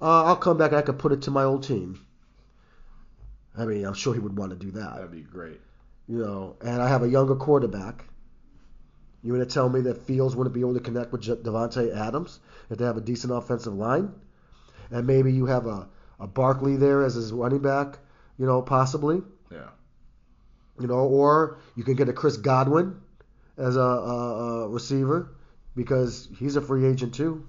Uh, 0.00 0.24
I'll 0.24 0.36
come 0.36 0.56
back. 0.56 0.70
and 0.70 0.78
I 0.78 0.82
could 0.82 0.98
put 0.98 1.12
it 1.12 1.22
to 1.22 1.30
my 1.30 1.44
old 1.44 1.64
team. 1.64 2.00
I 3.56 3.64
mean, 3.66 3.84
I'm 3.84 3.94
sure 3.94 4.14
he 4.14 4.20
would 4.20 4.38
want 4.38 4.50
to 4.50 4.56
do 4.56 4.70
that. 4.72 4.94
That'd 4.94 5.10
be 5.10 5.20
great. 5.22 5.60
You 6.06 6.18
know, 6.18 6.56
and 6.62 6.80
I 6.80 6.88
have 6.88 7.02
a 7.02 7.08
younger 7.08 7.34
quarterback. 7.34 8.04
You 9.22 9.34
going 9.34 9.46
to 9.46 9.52
tell 9.52 9.68
me 9.68 9.80
that 9.82 10.02
Fields 10.06 10.36
wouldn't 10.36 10.54
be 10.54 10.60
able 10.60 10.74
to 10.74 10.80
connect 10.80 11.10
with 11.12 11.22
Davante 11.22 11.94
Adams 11.96 12.38
if 12.70 12.78
they 12.78 12.84
have 12.84 12.96
a 12.96 13.00
decent 13.00 13.32
offensive 13.32 13.74
line? 13.74 14.12
And 14.90 15.06
maybe 15.06 15.32
you 15.32 15.46
have 15.46 15.66
a, 15.66 15.88
a 16.20 16.26
Barkley 16.26 16.76
there 16.76 17.02
as 17.02 17.14
his 17.14 17.32
running 17.32 17.58
back, 17.58 17.98
you 18.38 18.46
know, 18.46 18.62
possibly. 18.62 19.22
Yeah. 19.50 19.68
You 20.80 20.86
know, 20.86 20.94
or 21.00 21.58
you 21.74 21.82
can 21.82 21.94
get 21.94 22.08
a 22.08 22.12
Chris 22.12 22.36
Godwin 22.36 23.00
as 23.56 23.76
a, 23.76 23.80
a, 23.80 24.64
a 24.64 24.68
receiver 24.68 25.34
because 25.74 26.28
he's 26.38 26.54
a 26.56 26.60
free 26.60 26.86
agent 26.86 27.14
too. 27.14 27.44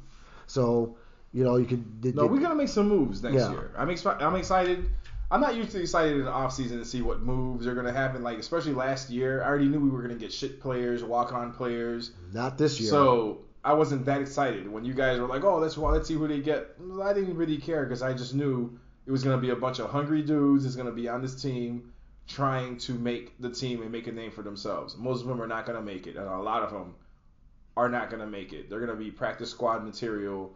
So, 0.48 0.98
you 1.32 1.44
know, 1.44 1.58
you 1.58 1.66
can. 1.66 2.00
No, 2.16 2.26
we're 2.26 2.40
gonna 2.40 2.56
make 2.56 2.70
some 2.70 2.90
moves 2.90 3.22
next 3.22 3.36
Yeah. 3.36 3.52
year. 3.52 3.72
I'm 3.78 3.88
expi- 3.90 4.20
I'm 4.20 4.36
excited. 4.36 4.90
I'm 5.32 5.42
not 5.42 5.56
usually 5.56 5.82
excited 5.82 6.18
in 6.18 6.26
the 6.26 6.32
offseason 6.32 6.80
to 6.80 6.86
see 6.86 7.02
what 7.02 7.22
moves 7.22 7.68
are 7.68 7.76
gonna 7.76 7.94
happen. 7.94 8.24
Like 8.24 8.40
especially 8.40 8.74
last 8.74 9.10
year, 9.10 9.44
I 9.44 9.48
already 9.48 9.68
knew 9.68 9.80
we 9.80 9.90
were 9.90 10.02
gonna 10.02 10.16
get 10.16 10.34
shit 10.34 10.60
players, 10.60 11.04
walk 11.04 11.34
on 11.34 11.54
players. 11.54 12.12
not 12.34 12.58
this 12.58 12.80
year. 12.80 12.90
So 12.90 13.42
I 13.64 13.74
wasn't 13.74 14.06
that 14.06 14.22
excited 14.22 14.72
when 14.72 14.86
you 14.86 14.94
guys 14.94 15.20
were 15.20 15.28
like, 15.28 15.44
"Oh, 15.44 15.58
let's 15.58 15.78
let's 15.78 16.08
see 16.08 16.16
who 16.16 16.28
they 16.28 16.40
get." 16.40 16.76
I 17.04 17.14
didn't 17.14 17.36
really 17.36 17.58
care 17.58 17.84
because 17.84 18.02
I 18.02 18.14
just 18.14 18.34
knew 18.34 18.80
it 19.06 19.12
was 19.12 19.24
gonna 19.24 19.38
be 19.38 19.52
a 19.52 19.56
bunch 19.56 19.80
of 19.80 19.90
hungry 19.90 20.24
dudes. 20.24 20.66
It's 20.66 20.76
gonna 20.76 20.92
be 20.92 21.08
on 21.08 21.22
this 21.22 21.40
team 21.40 21.92
trying 22.28 22.78
to 22.78 22.94
make 22.94 23.40
the 23.40 23.50
team 23.50 23.82
and 23.82 23.92
make 23.92 24.08
a 24.08 24.12
name 24.12 24.32
for 24.32 24.42
themselves. 24.42 24.98
Most 24.98 25.22
of 25.22 25.28
them 25.28 25.42
are 25.42 25.48
not 25.48 25.66
gonna 25.66 25.82
make 25.82 26.08
it, 26.08 26.16
and 26.16 26.26
a 26.26 26.38
lot 26.40 26.64
of 26.64 26.72
them 26.72 26.96
are 27.78 27.90
not 27.90 28.10
gonna 28.10 28.28
make 28.28 28.52
it. 28.54 28.70
They're 28.70 28.80
gonna 28.80 28.96
be 28.96 29.12
practice 29.12 29.52
squad 29.52 29.84
material 29.84 30.54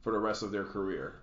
for 0.00 0.12
the 0.12 0.18
rest 0.18 0.42
of 0.42 0.50
their 0.50 0.64
career. 0.64 1.20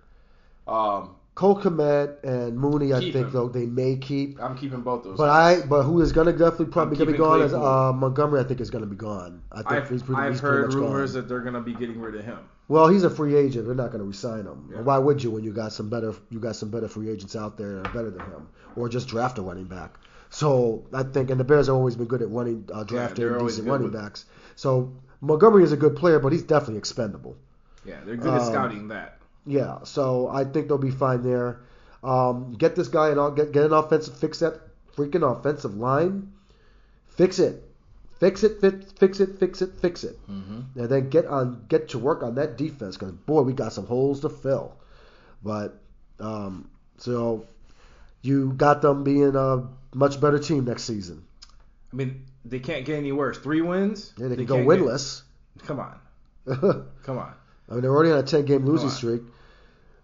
Um, 0.67 1.15
Cole 1.35 1.59
Kmet 1.59 2.23
and 2.23 2.57
Mooney, 2.57 2.93
I 2.93 2.99
Keep 2.99 3.13
think 3.13 3.27
him. 3.27 3.33
though 3.33 3.49
they 3.49 3.65
may 3.65 3.95
keep. 3.95 4.39
I'm 4.39 4.55
keeping 4.55 4.81
both 4.81 5.03
those. 5.03 5.17
But 5.17 5.29
I, 5.29 5.65
but 5.65 5.81
who 5.83 5.99
is 6.01 6.11
gonna 6.11 6.31
definitely 6.31 6.67
probably 6.67 6.95
gonna 6.97 7.11
be 7.11 7.17
gone 7.17 7.41
is 7.41 7.53
uh, 7.55 7.91
Montgomery. 7.91 8.39
I 8.39 8.43
think 8.43 8.61
is 8.61 8.69
gonna 8.69 8.85
be 8.85 8.95
gone. 8.95 9.41
I 9.51 9.57
think 9.57 9.71
I've, 9.71 9.89
he's 9.89 10.03
pretty, 10.03 10.21
I've 10.21 10.31
he's 10.33 10.41
pretty 10.41 10.57
heard 10.57 10.65
much 10.67 10.75
rumors 10.75 11.13
gone. 11.13 11.21
that 11.23 11.27
they're 11.27 11.41
gonna 11.41 11.61
be 11.61 11.73
getting 11.73 11.99
rid 11.99 12.13
of 12.15 12.23
him. 12.23 12.37
Well, 12.67 12.87
he's 12.87 13.03
a 13.03 13.09
free 13.09 13.35
agent. 13.35 13.65
They're 13.65 13.73
not 13.75 13.91
gonna 13.91 14.03
resign 14.03 14.45
him. 14.45 14.69
Yeah. 14.71 14.81
Why 14.81 14.99
would 14.99 15.23
you 15.23 15.31
when 15.31 15.43
you 15.43 15.51
got 15.53 15.73
some 15.73 15.89
better 15.89 16.13
you 16.29 16.39
got 16.39 16.55
some 16.55 16.69
better 16.69 16.87
free 16.87 17.09
agents 17.09 17.35
out 17.35 17.57
there 17.57 17.77
that 17.77 17.87
are 17.87 17.93
better 17.93 18.11
than 18.11 18.21
him, 18.21 18.47
or 18.75 18.87
just 18.87 19.07
draft 19.07 19.39
a 19.39 19.41
running 19.41 19.65
back? 19.65 19.95
So 20.29 20.85
I 20.93 21.01
think, 21.03 21.29
and 21.31 21.39
the 21.39 21.43
Bears 21.43 21.65
have 21.67 21.75
always 21.75 21.95
been 21.95 22.07
good 22.07 22.21
at 22.21 22.29
running 22.29 22.69
uh, 22.71 22.83
drafting 22.83 23.25
they're 23.27 23.39
decent 23.39 23.67
running 23.67 23.91
with- 23.91 23.93
backs. 23.99 24.25
So 24.55 24.93
Montgomery 25.21 25.63
is 25.63 25.71
a 25.71 25.77
good 25.77 25.95
player, 25.95 26.19
but 26.19 26.31
he's 26.31 26.43
definitely 26.43 26.77
expendable. 26.77 27.35
Yeah, 27.85 27.97
they're 28.05 28.17
good 28.17 28.33
at 28.35 28.41
Um, 28.41 28.45
scouting 28.47 28.87
that. 28.89 29.17
Yeah, 29.45 29.83
so 29.83 30.27
I 30.29 30.45
think 30.45 30.67
they'll 30.67 30.77
be 30.77 30.91
fine 30.91 31.23
there. 31.23 31.59
Um, 32.03 32.53
get 32.53 32.75
this 32.75 32.87
guy 32.87 33.09
and 33.09 33.35
get 33.35 33.51
get 33.51 33.65
an 33.65 33.73
offensive 33.73 34.17
fix 34.17 34.39
that 34.39 34.59
freaking 34.95 35.29
offensive 35.29 35.75
line. 35.75 36.33
Fix 37.07 37.39
it. 37.39 37.63
Fix 38.19 38.43
it, 38.43 38.61
fix, 38.61 38.91
fix 38.93 39.19
it, 39.19 39.37
fix 39.37 39.61
it, 39.61 39.73
fix 39.81 40.03
it. 40.03 40.17
Mm-hmm. 40.29 40.79
And 40.79 40.89
then 40.89 41.09
get 41.09 41.25
on 41.25 41.65
get 41.67 41.89
to 41.89 41.99
work 41.99 42.23
on 42.23 42.35
that 42.35 42.57
defense 42.57 42.95
because 42.95 43.13
boy, 43.13 43.41
we 43.41 43.53
got 43.53 43.73
some 43.73 43.85
holes 43.85 44.21
to 44.21 44.29
fill. 44.29 44.77
But 45.43 45.77
um, 46.19 46.69
so 46.97 47.45
you 48.21 48.53
got 48.53 48.81
them 48.81 49.03
being 49.03 49.35
a 49.35 49.67
much 49.93 50.21
better 50.21 50.39
team 50.39 50.65
next 50.65 50.83
season. 50.83 51.25
I 51.91 51.95
mean, 51.95 52.23
they 52.45 52.59
can't 52.59 52.85
get 52.85 52.95
any 52.97 53.11
worse. 53.11 53.37
Three 53.37 53.61
wins. 53.61 54.13
Yeah, 54.17 54.29
they 54.29 54.37
can 54.37 54.45
go 54.45 54.55
can't 54.55 54.69
get- 54.69 54.79
winless. 54.79 55.23
come 55.65 55.79
on, 55.79 55.99
come 57.03 57.17
on. 57.17 57.33
Mean, 57.71 57.81
they're 57.81 57.91
already 57.91 58.11
on 58.11 58.19
a 58.19 58.23
10 58.23 58.45
game 58.45 58.65
losing 58.65 58.89
streak. 58.89 59.21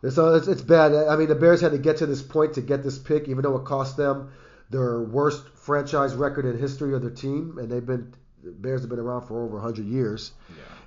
It's, 0.02 0.18
uh, 0.18 0.34
it's 0.36 0.48
it's 0.48 0.62
bad. 0.62 0.94
I 0.94 1.18
mean, 1.18 1.28
the 1.28 1.36
Bears 1.36 1.60
had 1.60 1.74
to 1.74 1.78
get 1.78 1.98
to 1.98 2.06
this 2.06 2.22
point 2.22 2.54
to 2.54 2.62
get 2.62 2.84
this 2.84 2.98
pick, 2.98 3.28
even 3.28 3.42
though 3.44 3.58
it 3.58 3.66
cost 3.66 3.98
them 3.98 4.32
their 4.70 5.02
worst 5.02 5.46
franchise 5.56 6.14
record 6.14 6.46
in 6.46 6.58
history 6.58 6.94
of 6.94 7.02
their 7.02 7.12
team, 7.12 7.58
and 7.58 7.70
they've 7.70 7.86
been 7.86 8.14
the 8.42 8.52
Bears 8.52 8.82
have 8.82 8.90
been 8.90 9.00
around 9.00 9.28
for 9.28 9.44
over 9.44 9.56
100 9.58 9.86
years, 9.86 10.32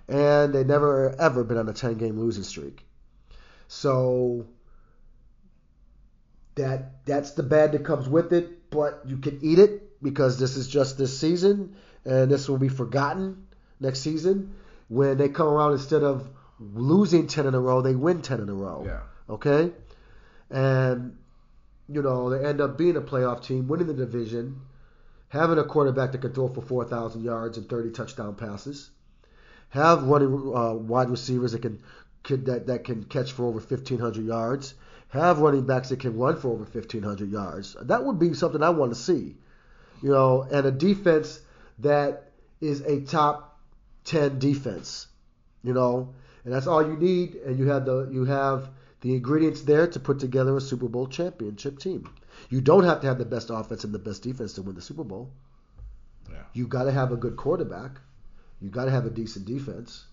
Yeah. 0.08 0.42
and 0.42 0.54
they 0.54 0.64
never 0.64 1.14
ever 1.20 1.44
been 1.44 1.58
on 1.58 1.68
a 1.68 1.74
10 1.74 1.98
game 1.98 2.18
losing 2.18 2.44
streak. 2.44 2.86
So 3.68 4.46
that 6.54 7.04
that's 7.06 7.32
the 7.32 7.42
bad 7.42 7.72
that 7.72 7.84
comes 7.84 8.08
with 8.08 8.32
it, 8.32 8.70
but 8.70 9.02
you 9.06 9.18
can 9.18 9.38
eat 9.42 9.58
it 9.58 10.02
because 10.02 10.38
this 10.38 10.56
is 10.56 10.68
just 10.68 10.98
this 10.98 11.18
season, 11.18 11.76
and 12.04 12.30
this 12.30 12.48
will 12.48 12.58
be 12.58 12.68
forgotten 12.68 13.46
next 13.80 14.00
season 14.00 14.54
when 14.88 15.16
they 15.18 15.28
come 15.28 15.48
around 15.48 15.72
instead 15.72 16.02
of 16.02 16.28
losing 16.74 17.26
10 17.26 17.46
in 17.46 17.54
a 17.54 17.60
row, 17.60 17.82
they 17.82 17.94
win 17.94 18.22
10 18.22 18.40
in 18.40 18.48
a 18.48 18.54
row. 18.54 18.84
Yeah. 18.86 19.00
Okay? 19.28 19.72
And, 20.50 21.16
you 21.88 22.02
know, 22.02 22.30
they 22.30 22.44
end 22.44 22.60
up 22.60 22.76
being 22.76 22.96
a 22.96 23.00
playoff 23.00 23.44
team, 23.44 23.68
winning 23.68 23.86
the 23.86 23.94
division, 23.94 24.60
having 25.28 25.58
a 25.58 25.64
quarterback 25.64 26.12
that 26.12 26.18
can 26.18 26.32
throw 26.32 26.48
for 26.48 26.62
4,000 26.62 27.22
yards 27.22 27.58
and 27.58 27.68
30 27.68 27.90
touchdown 27.92 28.34
passes, 28.34 28.90
have 29.70 30.04
running 30.04 30.52
uh, 30.54 30.74
wide 30.74 31.08
receivers 31.08 31.52
that 31.52 31.62
can, 31.62 31.82
can 32.22 32.44
that, 32.44 32.66
that 32.66 32.84
can 32.84 33.04
catch 33.04 33.32
for 33.32 33.46
over 33.46 33.58
1,500 33.58 34.24
yards, 34.24 34.74
have 35.08 35.38
running 35.38 35.64
backs 35.64 35.88
that 35.88 36.00
can 36.00 36.16
run 36.18 36.36
for 36.36 36.48
over 36.48 36.64
1,500 36.64 37.30
yards. 37.30 37.76
That 37.82 38.04
would 38.04 38.18
be 38.18 38.34
something 38.34 38.62
I 38.62 38.70
want 38.70 38.92
to 38.92 38.98
see. 38.98 39.36
You 40.02 40.10
know, 40.10 40.42
and 40.42 40.66
a 40.66 40.70
defense 40.70 41.40
that 41.78 42.32
is 42.60 42.80
a 42.80 43.00
top 43.02 43.58
10 44.04 44.38
defense. 44.38 45.06
You 45.62 45.74
know, 45.74 46.14
and 46.44 46.52
that's 46.52 46.66
all 46.66 46.82
you 46.86 46.96
need. 46.96 47.34
And 47.36 47.58
you 47.58 47.68
have 47.68 47.84
the 47.84 48.08
you 48.10 48.24
have 48.24 48.68
the 49.00 49.14
ingredients 49.14 49.62
there 49.62 49.86
to 49.88 50.00
put 50.00 50.18
together 50.20 50.56
a 50.56 50.60
Super 50.60 50.88
Bowl 50.88 51.06
championship 51.06 51.78
team. 51.78 52.08
You 52.50 52.60
don't 52.60 52.84
have 52.84 53.00
to 53.00 53.06
have 53.08 53.18
the 53.18 53.24
best 53.24 53.50
offense 53.50 53.84
and 53.84 53.92
the 53.92 53.98
best 53.98 54.22
defense 54.22 54.54
to 54.54 54.62
win 54.62 54.74
the 54.74 54.80
Super 54.82 55.04
Bowl. 55.04 55.30
Yeah. 56.30 56.36
You 56.54 56.66
got 56.66 56.84
to 56.84 56.92
have 56.92 57.12
a 57.12 57.16
good 57.16 57.36
quarterback. 57.36 58.00
You 58.60 58.70
got 58.70 58.84
to 58.86 58.90
have 58.90 59.06
a 59.06 59.10
decent 59.10 59.44
defense. 59.44 60.06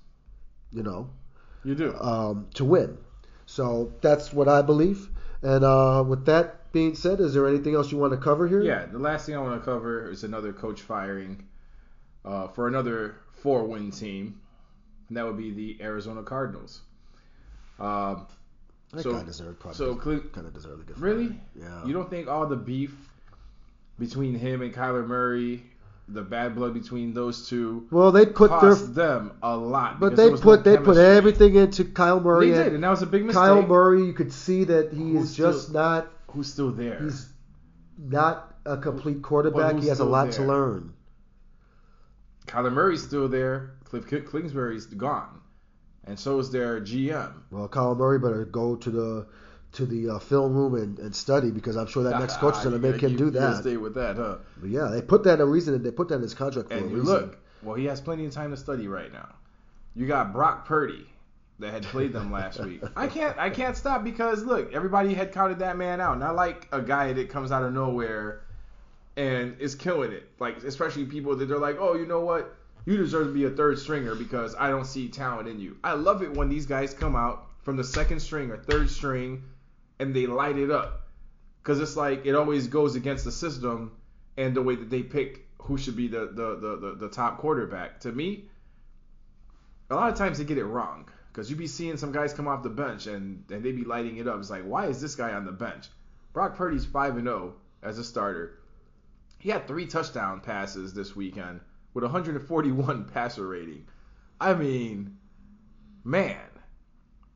You 0.72 0.84
know, 0.84 1.10
You 1.64 1.76
do. 1.76 1.96
um, 2.00 2.48
to 2.56 2.66
win. 2.66 2.98
So 3.46 3.94
that's 4.02 4.32
what 4.34 4.48
I 4.48 4.62
believe. 4.62 5.10
And 5.42 5.64
uh, 5.64 6.04
with 6.08 6.26
that 6.26 6.72
being 6.72 6.94
said, 6.96 7.20
is 7.20 7.34
there 7.34 7.48
anything 7.48 7.74
else 7.74 7.92
you 7.92 7.98
want 7.98 8.14
to 8.14 8.18
cover 8.18 8.48
here? 8.48 8.62
Yeah, 8.62 8.86
the 8.86 9.00
last 9.00 9.26
thing 9.26 9.36
I 9.36 9.40
want 9.40 9.60
to 9.60 9.66
cover 9.66 10.10
is 10.12 10.24
another 10.24 10.52
coach 10.54 10.82
firing 10.82 11.48
uh, 12.26 12.50
for 12.50 12.68
another 12.68 13.16
four-win 13.42 13.90
team, 13.92 14.42
and 15.10 15.18
that 15.18 15.26
would 15.26 15.38
be 15.38 15.52
the 15.52 15.78
Arizona 15.84 16.24
Cardinals. 16.24 16.82
Um, 17.80 18.28
That 18.92 19.04
So- 19.04 19.12
guy 19.12 19.22
deserved 19.24 19.60
probably. 19.60 19.78
so 19.78 19.96
Cle- 19.96 20.20
kind 20.34 20.48
of 20.48 20.54
deserved 20.54 20.88
to 20.88 20.94
get 20.94 21.00
really. 21.02 21.40
Yeah. 21.56 21.86
you 21.86 21.94
don't 21.94 22.10
think 22.10 22.28
all 22.28 22.48
the 22.48 22.56
beef 22.56 22.96
between 24.00 24.34
him 24.34 24.64
and 24.64 24.74
Kyler 24.74 25.06
Murray, 25.06 25.64
the 26.08 26.24
bad 26.24 26.56
blood 26.56 26.74
between 26.74 27.14
those 27.14 27.48
two, 27.48 27.86
well, 27.92 28.12
they 28.12 28.26
put 28.26 28.50
their 28.50 28.60
cost 28.72 28.96
them 28.96 29.32
a 29.44 29.56
lot? 29.56 30.00
but 30.00 30.16
they 30.16 30.32
put 30.32 30.66
no 30.66 30.72
they 30.72 30.78
put 30.78 30.98
everything 30.98 31.54
into 31.54 31.86
Kyle 31.86 32.20
Murray. 32.20 32.50
They 32.50 32.56
and 32.56 32.64
did, 32.64 32.74
and 32.74 32.84
that 32.84 32.90
was 32.90 33.04
a 33.04 33.06
big 33.06 33.26
mistake. 33.26 33.40
Kyle 33.44 33.62
Murray, 33.62 34.04
you 34.06 34.14
could 34.14 34.34
see 34.34 34.64
that 34.64 34.92
he 34.92 35.12
Who's 35.14 35.30
is 35.32 35.36
just 35.36 35.62
still- 35.68 35.74
not 35.76 36.08
who's 36.32 36.52
still 36.52 36.72
there? 36.72 37.00
he's 37.00 37.30
not 38.00 38.56
a 38.66 38.76
complete 38.78 39.22
quarterback. 39.22 39.76
He 39.76 39.88
has 39.90 40.00
a 40.00 40.04
lot 40.06 40.32
to 40.32 40.40
there? 40.40 40.48
learn. 40.48 40.94
Kyler 42.48 42.74
Murray's 42.74 43.04
still 43.04 43.28
there. 43.28 43.76
Cliff 43.90 44.08
Kingsbury's 44.08 44.86
gone, 44.86 45.42
and 46.06 46.20
so 46.20 46.40
is 46.40 46.52
their 46.52 46.80
GM. 46.80 47.34
Well, 47.52 47.68
Kyle 47.68 47.96
Murray 47.96 48.20
better 48.20 48.46
go 48.46 48.76
to 48.76 48.90
the 48.90 49.28
to 49.72 49.86
the 49.86 50.16
uh, 50.16 50.20
film 50.20 50.54
room 50.56 50.76
and, 50.76 50.98
and 51.00 51.16
study 51.16 51.52
because 51.52 51.76
I'm 51.78 51.86
sure 51.88 52.04
that 52.04 52.20
next 52.20 52.38
coach 52.38 52.58
is 52.58 52.64
going 52.64 52.80
to 52.80 52.92
make 52.92 53.02
him 53.02 53.16
do 53.16 53.30
that. 53.32 53.58
Stay 53.62 53.78
with 53.78 53.94
that, 53.96 54.16
huh? 54.16 54.38
But 54.58 54.70
yeah, 54.70 54.88
they 54.92 55.02
put 55.02 55.24
that 55.26 55.36
in 55.36 55.42
a 55.42 55.46
reason. 55.46 55.82
They 55.84 55.92
put 55.92 56.08
that 56.10 56.16
in 56.16 56.22
his 56.22 56.34
contract 56.34 56.70
for 56.70 56.74
And 56.76 56.86
a 56.86 56.90
you 56.90 56.96
reason. 57.02 57.14
look, 57.14 57.40
well, 57.62 57.76
he 57.76 57.86
has 57.86 58.02
plenty 58.02 58.26
of 58.26 58.32
time 58.32 58.50
to 58.52 58.58
study 58.58 58.88
right 58.88 59.12
now. 59.14 59.30
You 59.96 60.08
got 60.08 60.34
Brock 60.34 60.66
Purdy 60.66 61.08
that 61.60 61.72
had 61.72 61.84
played 61.84 62.14
them 62.14 62.32
last 62.32 62.60
week. 62.64 62.82
I 62.96 63.08
can't, 63.08 63.38
I 63.38 63.50
can't 63.52 63.76
stop 63.78 64.04
because 64.04 64.44
look, 64.44 64.74
everybody 64.74 65.14
had 65.14 65.32
counted 65.34 65.60
that 65.60 65.78
man 65.78 66.02
out. 66.02 66.18
Not 66.18 66.36
like 66.36 66.68
a 66.72 66.82
guy 66.82 67.14
that 67.14 67.30
comes 67.30 67.52
out 67.52 67.64
of 67.64 67.72
nowhere 67.74 68.42
and 69.18 69.56
is 69.60 69.76
killing 69.76 70.12
it. 70.12 70.28
Like 70.40 70.64
especially 70.64 71.06
people 71.06 71.36
that 71.36 71.46
they're 71.46 71.60
like, 71.60 71.78
oh, 71.80 71.96
you 71.96 72.08
know 72.08 72.22
what? 72.22 72.56
You 72.86 72.98
deserve 72.98 73.28
to 73.28 73.34
be 73.34 73.46
a 73.46 73.50
third 73.50 73.78
stringer 73.80 74.16
because 74.16 74.56
I 74.58 74.70
don't 74.70 74.86
see 74.86 75.10
talent 75.10 75.48
in 75.48 75.60
you. 75.60 75.78
I 75.84 75.94
love 75.94 76.24
it 76.24 76.34
when 76.34 76.50
these 76.50 76.66
guys 76.66 76.94
come 76.94 77.16
out 77.16 77.48
from 77.62 77.78
the 77.78 77.84
second 77.84 78.20
string 78.20 78.52
or 78.52 78.58
third 78.58 78.90
string 78.90 79.44
and 80.00 80.16
they 80.16 80.26
light 80.26 80.58
it 80.58 80.72
up 80.72 81.08
because 81.62 81.82
it's 81.82 81.96
like 81.96 82.26
it 82.26 82.36
always 82.36 82.68
goes 82.68 82.96
against 82.96 83.26
the 83.26 83.32
system 83.32 83.92
and 84.38 84.56
the 84.56 84.62
way 84.62 84.76
that 84.76 84.90
they 84.90 85.04
pick 85.04 85.46
who 85.62 85.78
should 85.78 85.96
be 85.96 86.08
the 86.08 86.32
the, 86.34 86.56
the, 86.56 86.78
the, 86.78 86.96
the 86.96 87.10
top 87.10 87.38
quarterback. 87.38 88.00
To 88.02 88.12
me, 88.12 88.46
a 89.90 89.96
lot 89.96 90.12
of 90.12 90.18
times 90.18 90.38
they 90.38 90.46
get 90.46 90.58
it 90.58 90.66
wrong 90.66 91.10
because 91.32 91.50
you 91.50 91.56
be 91.56 91.68
seeing 91.68 91.98
some 91.98 92.12
guys 92.12 92.34
come 92.34 92.48
off 92.48 92.64
the 92.64 92.70
bench 92.70 93.08
and, 93.08 93.44
and 93.52 93.64
they 93.64 93.72
be 93.72 93.84
lighting 93.84 94.18
it 94.18 94.28
up. 94.28 94.40
It's 94.40 94.50
like, 94.50 94.64
why 94.64 94.88
is 94.88 95.02
this 95.02 95.16
guy 95.16 95.34
on 95.34 95.46
the 95.46 95.52
bench? 95.52 95.88
Brock 96.34 96.56
Purdy's 96.56 96.86
5 96.86 97.18
and 97.18 97.28
0 97.28 97.56
as 97.84 97.98
a 98.00 98.04
starter. 98.04 98.60
He 99.38 99.50
had 99.50 99.68
three 99.68 99.86
touchdown 99.86 100.42
passes 100.42 100.94
this 100.94 101.16
weekend 101.16 101.62
with 101.94 102.04
141 102.04 103.06
passer 103.14 103.48
rating. 103.48 103.86
I 104.40 104.54
mean, 104.54 105.18
man, 106.04 106.40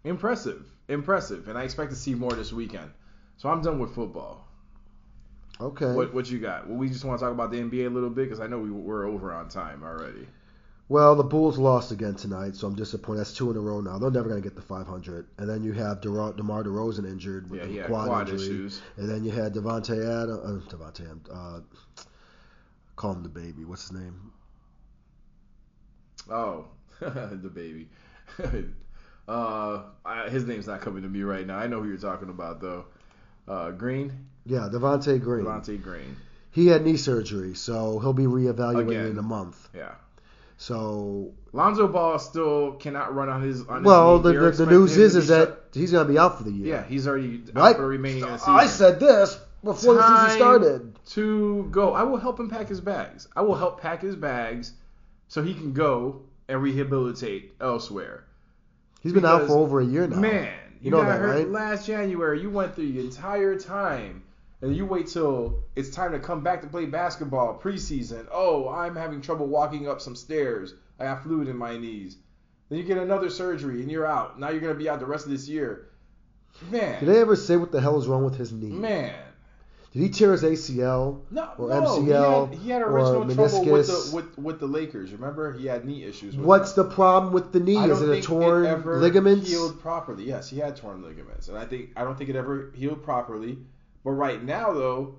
impressive, 0.03 0.65
impressive, 0.87 1.47
and 1.47 1.57
I 1.57 1.63
expect 1.63 1.91
to 1.91 1.97
see 1.97 2.13
more 2.15 2.31
this 2.33 2.53
weekend. 2.53 2.91
So 3.37 3.49
I'm 3.49 3.61
done 3.61 3.79
with 3.79 3.93
football. 3.95 4.47
Okay. 5.61 5.91
What 5.93 6.13
what 6.13 6.29
you 6.29 6.39
got? 6.39 6.67
Well, 6.67 6.77
we 6.77 6.89
just 6.89 7.05
want 7.05 7.19
to 7.19 7.25
talk 7.25 7.33
about 7.33 7.51
the 7.51 7.59
NBA 7.59 7.85
a 7.85 7.89
little 7.89 8.09
bit 8.09 8.25
because 8.25 8.39
I 8.39 8.47
know 8.47 8.59
we 8.59 8.71
we're 8.71 9.05
over 9.07 9.31
on 9.33 9.49
time 9.49 9.83
already. 9.83 10.27
Well, 10.89 11.15
the 11.15 11.23
Bulls 11.23 11.57
lost 11.57 11.91
again 11.91 12.15
tonight, 12.15 12.55
so 12.57 12.67
I'm 12.67 12.75
disappointed. 12.75 13.19
That's 13.21 13.33
two 13.33 13.49
in 13.49 13.55
a 13.55 13.59
row 13.59 13.79
now. 13.79 13.97
They're 13.97 14.11
never 14.11 14.27
going 14.27 14.41
to 14.41 14.47
get 14.47 14.55
the 14.55 14.61
500. 14.61 15.27
And 15.37 15.49
then 15.49 15.63
you 15.63 15.71
have 15.71 16.01
DeRo- 16.01 16.35
DeMar 16.35 16.63
DeRozan 16.65 17.05
injured 17.09 17.49
with 17.49 17.61
Yeah, 17.61 17.67
he 17.67 17.79
a 17.79 17.87
quad, 17.87 18.07
quad 18.07 18.29
injury. 18.29 18.45
issues. 18.45 18.81
And 18.97 19.09
then 19.09 19.23
you 19.23 19.31
had 19.31 19.53
Davante 19.53 19.91
Adams. 19.91 20.67
Uh, 20.67 20.75
Devontae 20.75 21.19
Uh, 21.33 21.61
call 22.97 23.13
him 23.13 23.23
the 23.23 23.29
baby. 23.29 23.63
What's 23.63 23.83
his 23.83 23.93
name? 23.93 24.32
Oh, 26.29 26.65
the 26.99 27.51
baby. 27.53 27.89
uh, 29.27 29.81
I, 30.05 30.29
his 30.29 30.45
name's 30.45 30.67
not 30.67 30.81
coming 30.81 31.03
to 31.03 31.09
me 31.09 31.21
right 31.23 31.45
now. 31.45 31.57
I 31.57 31.67
know 31.67 31.81
who 31.81 31.87
you're 31.89 31.97
talking 31.97 32.29
about 32.29 32.61
though. 32.61 32.85
Uh, 33.47 33.71
Green, 33.71 34.27
Yeah, 34.45 34.69
Devontae 34.71 35.21
Green. 35.21 35.45
Devontae 35.45 35.81
Green. 35.81 36.15
He 36.51 36.67
had 36.67 36.85
knee 36.85 36.97
surgery, 36.97 37.55
so 37.55 37.99
he'll 37.99 38.13
be 38.13 38.23
reevaluated 38.25 38.89
Again. 38.89 39.05
in 39.07 39.17
a 39.17 39.21
month. 39.23 39.67
Yeah. 39.75 39.95
So, 40.57 41.33
Lonzo 41.51 41.87
Ball 41.87 42.19
still 42.19 42.73
cannot 42.73 43.13
run 43.15 43.27
on 43.27 43.41
his. 43.41 43.65
On 43.67 43.77
his 43.77 43.85
well, 43.85 44.17
knee. 44.21 44.31
the, 44.33 44.39
the, 44.51 44.65
the 44.65 44.71
news 44.71 44.95
is 44.97 45.15
is 45.15 45.27
shut- 45.27 45.71
that 45.73 45.77
he's 45.77 45.91
going 45.91 46.05
to 46.07 46.13
be 46.13 46.17
out 46.19 46.37
for 46.37 46.43
the 46.43 46.51
year. 46.51 46.67
yeah, 46.75 46.83
he's 46.85 47.07
already 47.07 47.41
out 47.49 47.55
Right? 47.55 47.75
for 47.75 47.81
the 47.81 47.87
remaining 47.87 48.23
of 48.23 48.29
the 48.29 48.37
season. 48.37 48.53
I 48.55 48.67
said 48.67 48.99
this 48.99 49.37
before 49.63 49.95
the 49.95 50.25
season 50.25 50.37
started. 50.37 50.99
to 51.07 51.67
go. 51.71 51.93
I 51.93 52.03
will 52.03 52.17
help 52.17 52.39
him 52.39 52.49
pack 52.49 52.69
his 52.69 52.79
bags. 52.79 53.27
I 53.35 53.41
will 53.41 53.55
help 53.55 53.81
pack 53.81 54.01
his 54.01 54.15
bags 54.15 54.71
so 55.33 55.41
he 55.41 55.55
can 55.55 55.73
go 55.73 56.21
and 56.47 56.61
rehabilitate 56.61 57.53
elsewhere. 57.59 58.23
He's 59.01 59.13
been 59.13 59.25
out 59.25 59.47
for 59.47 59.53
over 59.57 59.81
a 59.81 59.83
year 59.85 60.05
now. 60.05 60.17
Man, 60.17 60.53
You 60.79 60.85
you, 60.85 60.91
know 60.91 60.97
got 60.97 61.07
that, 61.07 61.19
hurt 61.21 61.35
right? 61.37 61.49
last 61.49 61.87
January. 61.87 62.39
You 62.39 62.51
went 62.51 62.75
through 62.75 62.91
the 62.91 62.99
entire 62.99 63.57
time, 63.57 64.21
and 64.61 64.75
you 64.75 64.85
wait 64.85 65.07
till 65.07 65.63
it's 65.75 65.89
time 65.89 66.11
to 66.11 66.19
come 66.19 66.41
back 66.43 66.61
to 66.61 66.67
play 66.67 66.85
basketball 66.85 67.59
preseason. 67.59 68.27
Oh, 68.31 68.69
I'm 68.69 68.95
having 68.95 69.21
trouble 69.21 69.47
walking 69.47 69.89
up 69.89 70.01
some 70.01 70.15
stairs. 70.15 70.75
I 70.99 71.05
have 71.05 71.23
fluid 71.23 71.47
in 71.47 71.57
my 71.57 71.77
knees. 71.77 72.17
Then 72.69 72.77
you 72.77 72.85
get 72.85 72.99
another 72.99 73.31
surgery, 73.31 73.81
and 73.81 73.89
you're 73.89 74.05
out. 74.05 74.39
Now 74.39 74.49
you're 74.51 74.61
gonna 74.61 74.75
be 74.75 74.87
out 74.87 74.99
the 74.99 75.07
rest 75.07 75.25
of 75.25 75.31
this 75.31 75.49
year. 75.49 75.87
Man, 76.69 76.99
Did 76.99 77.09
they 77.09 77.19
ever 77.19 77.35
say 77.35 77.57
what 77.57 77.71
the 77.71 77.81
hell 77.81 77.99
is 77.99 78.05
wrong 78.07 78.23
with 78.23 78.35
his 78.35 78.51
knee? 78.53 78.69
man. 78.69 79.15
Did 79.93 80.01
he 80.01 80.09
tear 80.09 80.31
his 80.31 80.41
ACL? 80.41 81.21
No, 81.29 81.51
Or 81.57 81.69
no, 81.69 81.81
MCL 81.81 82.03
he 82.03 82.09
had, 82.09 82.63
he 82.63 82.69
had 82.71 82.81
or 82.81 82.89
original 82.89 83.35
trouble 83.35 83.71
with 83.71 83.87
meniscus. 83.87 84.09
the 84.09 84.15
with, 84.15 84.37
with 84.39 84.59
the 84.59 84.65
Lakers. 84.65 85.11
Remember, 85.11 85.53
he 85.53 85.67
had 85.67 85.85
knee 85.85 86.03
issues. 86.03 86.35
With 86.35 86.45
What's 86.47 86.73
the 86.73 86.83
problem 86.83 87.31
with 87.31 87.51
the 87.51 87.59
knee? 87.59 87.77
Is 87.77 88.01
it 88.01 88.09
a 88.09 88.21
torn 88.21 88.65
it 88.65 88.69
ever 88.69 88.99
ligaments? 88.99 89.47
Healed 89.47 89.79
properly. 89.81 90.23
Yes, 90.25 90.49
he 90.49 90.57
had 90.57 90.75
torn 90.75 91.03
ligaments, 91.03 91.47
and 91.47 91.57
I 91.59 91.65
think 91.65 91.91
I 91.95 92.03
don't 92.03 92.17
think 92.17 92.31
it 92.31 92.35
ever 92.35 92.71
healed 92.73 93.03
properly. 93.03 93.59
But 94.03 94.11
right 94.11 94.43
now, 94.43 94.73
though, 94.73 95.15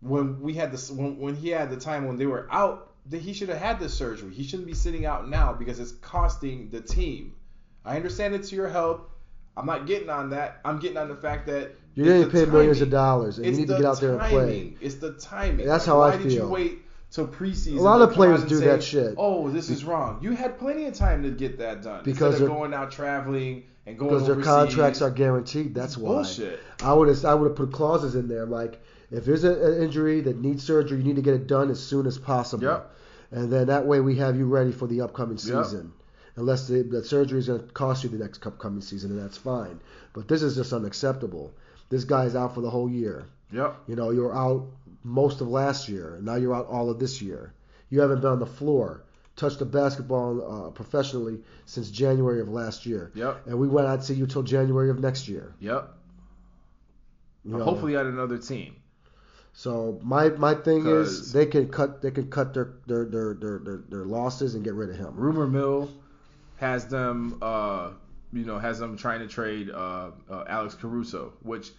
when 0.00 0.40
we 0.40 0.54
had 0.54 0.70
this, 0.70 0.92
when, 0.92 1.18
when 1.18 1.34
he 1.34 1.48
had 1.48 1.68
the 1.68 1.76
time 1.76 2.06
when 2.06 2.16
they 2.16 2.26
were 2.26 2.46
out, 2.52 2.92
that 3.06 3.20
he 3.20 3.32
should 3.32 3.48
have 3.48 3.58
had 3.58 3.80
the 3.80 3.88
surgery. 3.88 4.32
He 4.32 4.44
shouldn't 4.44 4.68
be 4.68 4.74
sitting 4.74 5.06
out 5.06 5.28
now 5.28 5.52
because 5.52 5.80
it's 5.80 5.92
costing 5.92 6.70
the 6.70 6.80
team. 6.80 7.34
I 7.84 7.96
understand 7.96 8.34
it's 8.36 8.52
your 8.52 8.68
health. 8.68 9.00
I'm 9.58 9.66
not 9.66 9.86
getting 9.86 10.08
on 10.10 10.30
that. 10.30 10.60
I'm 10.64 10.78
getting 10.78 10.96
on 10.96 11.08
the 11.08 11.16
fact 11.16 11.46
that 11.46 11.72
You're 11.94 12.06
it's 12.06 12.24
getting 12.32 12.46
paid 12.46 12.52
millions 12.52 12.80
of 12.80 12.90
dollars, 12.90 13.38
and 13.38 13.46
you 13.46 13.52
need 13.52 13.68
to 13.68 13.76
get 13.76 13.84
out 13.84 14.00
there 14.00 14.12
and 14.12 14.20
play. 14.20 14.30
timing. 14.30 14.76
It's 14.80 14.96
the 14.96 15.12
timing. 15.14 15.66
That's 15.66 15.86
Like, 15.86 15.94
how 15.94 16.00
I 16.02 16.10
why 16.16 16.22
did 16.22 16.32
you 16.32 16.48
wait 16.48 16.78
till 17.10 17.26
preseason? 17.26 17.78
A 17.78 17.82
lot 17.82 18.00
of 18.02 18.12
players 18.12 18.44
do 18.44 18.58
say, 18.58 18.66
that 18.66 18.82
shit. 18.82 19.14
Oh, 19.18 19.50
this 19.50 19.68
is 19.68 19.84
wrong. 19.84 20.18
You 20.22 20.32
had 20.32 20.58
plenty 20.58 20.86
of 20.86 20.94
time 20.94 21.22
to 21.24 21.30
get 21.30 21.58
that 21.58 21.82
done 21.82 22.04
Because 22.04 22.38
they're- 22.38 22.48
going 22.48 22.72
out 22.74 22.90
traveling 22.92 23.64
and 23.86 23.98
going 23.98 24.10
because 24.12 24.26
their 24.26 24.42
contracts 24.42 25.02
are 25.02 25.10
guaranteed. 25.10 25.74
That's 25.74 25.96
why. 25.96 26.08
bullshit. 26.08 26.60
I 26.82 26.92
would 26.92 27.08
have 27.08 27.24
I 27.24 27.34
would 27.34 27.48
have 27.48 27.56
put 27.56 27.72
clauses 27.72 28.14
in 28.14 28.28
there 28.28 28.46
like 28.46 28.80
if 29.10 29.24
there's 29.24 29.44
a, 29.44 29.52
an 29.74 29.82
injury 29.82 30.20
that 30.20 30.36
needs 30.38 30.62
surgery, 30.62 30.98
you 30.98 31.04
need 31.04 31.16
to 31.16 31.22
get 31.22 31.34
it 31.34 31.46
done 31.46 31.70
as 31.70 31.80
soon 31.82 32.06
as 32.06 32.18
possible. 32.18 32.64
Yep. 32.64 32.94
And 33.30 33.52
then 33.52 33.66
that 33.68 33.86
way 33.86 34.00
we 34.00 34.16
have 34.16 34.36
you 34.36 34.46
ready 34.46 34.72
for 34.72 34.86
the 34.86 35.00
upcoming 35.00 35.38
Yep. 35.42 35.54
Unless 36.38 36.68
the, 36.68 36.82
the 36.82 37.02
surgery 37.02 37.40
is 37.40 37.48
going 37.48 37.66
to 37.66 37.72
cost 37.72 38.04
you 38.04 38.10
the 38.10 38.16
next 38.16 38.46
upcoming 38.46 38.80
season, 38.80 39.10
and 39.10 39.20
that's 39.20 39.36
fine. 39.36 39.80
But 40.12 40.28
this 40.28 40.40
is 40.40 40.54
just 40.54 40.72
unacceptable. 40.72 41.52
This 41.88 42.04
guy's 42.04 42.36
out 42.36 42.54
for 42.54 42.60
the 42.60 42.70
whole 42.70 42.88
year. 42.88 43.26
Yep. 43.50 43.74
You 43.88 43.96
know, 43.96 44.10
you're 44.10 44.32
out 44.32 44.68
most 45.02 45.40
of 45.40 45.48
last 45.48 45.88
year, 45.88 46.14
and 46.14 46.24
now 46.24 46.36
you're 46.36 46.54
out 46.54 46.68
all 46.68 46.90
of 46.90 47.00
this 47.00 47.20
year. 47.20 47.52
You 47.90 48.02
haven't 48.02 48.20
been 48.20 48.30
on 48.30 48.38
the 48.38 48.46
floor, 48.46 49.02
touched 49.34 49.60
a 49.62 49.64
basketball 49.64 50.68
uh, 50.68 50.70
professionally 50.70 51.40
since 51.66 51.90
January 51.90 52.40
of 52.40 52.48
last 52.48 52.86
year. 52.86 53.10
Yep. 53.16 53.48
And 53.48 53.58
we 53.58 53.66
went 53.66 53.88
out 53.88 54.02
to 54.02 54.14
you 54.14 54.28
till 54.28 54.44
January 54.44 54.90
of 54.90 55.00
next 55.00 55.26
year. 55.26 55.54
Yep. 55.58 55.92
you 57.44 57.56
know. 57.58 57.64
Hopefully 57.64 57.96
at 57.96 58.06
another 58.06 58.38
team. 58.38 58.76
So 59.54 59.98
my 60.04 60.28
my 60.28 60.54
thing 60.54 60.86
is 60.86 61.32
they 61.32 61.46
can 61.46 61.68
cut 61.68 62.00
they 62.00 62.12
can 62.12 62.30
cut 62.30 62.54
their 62.54 62.74
their, 62.86 63.06
their 63.06 63.34
their 63.34 63.58
their 63.58 63.82
their 63.88 64.04
losses 64.04 64.54
and 64.54 64.62
get 64.62 64.74
rid 64.74 64.90
of 64.90 64.96
him. 64.96 65.16
Rumor 65.16 65.48
mill 65.48 65.90
has 66.58 66.86
them, 66.86 67.38
uh, 67.40 67.90
you 68.32 68.44
know, 68.44 68.58
has 68.58 68.78
them 68.78 68.96
trying 68.96 69.20
to 69.20 69.28
trade 69.28 69.70
uh, 69.70 70.10
uh, 70.30 70.44
Alex 70.48 70.74
Caruso, 70.74 71.32
which 71.42 71.70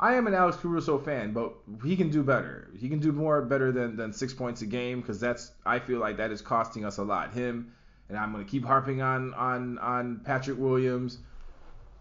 I 0.00 0.14
am 0.14 0.26
an 0.26 0.34
Alex 0.34 0.56
Caruso 0.56 0.98
fan, 0.98 1.32
but 1.32 1.54
he 1.84 1.96
can 1.96 2.10
do 2.10 2.22
better. 2.22 2.68
He 2.76 2.88
can 2.88 2.98
do 2.98 3.12
more 3.12 3.42
better 3.42 3.70
than 3.70 3.96
than 3.96 4.12
six 4.12 4.34
points 4.34 4.62
a 4.62 4.66
game 4.66 5.00
because 5.00 5.20
that's 5.20 5.52
I 5.64 5.78
feel 5.78 6.00
like 6.00 6.16
that 6.16 6.32
is 6.32 6.40
costing 6.42 6.84
us 6.84 6.98
a 6.98 7.04
lot. 7.04 7.32
Him 7.32 7.72
and 8.08 8.18
I'm 8.18 8.32
gonna 8.32 8.44
keep 8.44 8.64
harping 8.64 9.00
on 9.00 9.32
on 9.34 9.78
on 9.78 10.20
Patrick 10.24 10.58
Williams. 10.58 11.18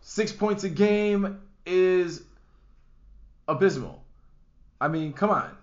Six 0.02 0.32
points 0.32 0.64
a 0.64 0.70
game 0.70 1.42
is 1.66 2.24
abysmal. 3.48 4.04
I 4.80 4.88
mean, 4.88 5.14
come 5.14 5.30
on. 5.30 5.56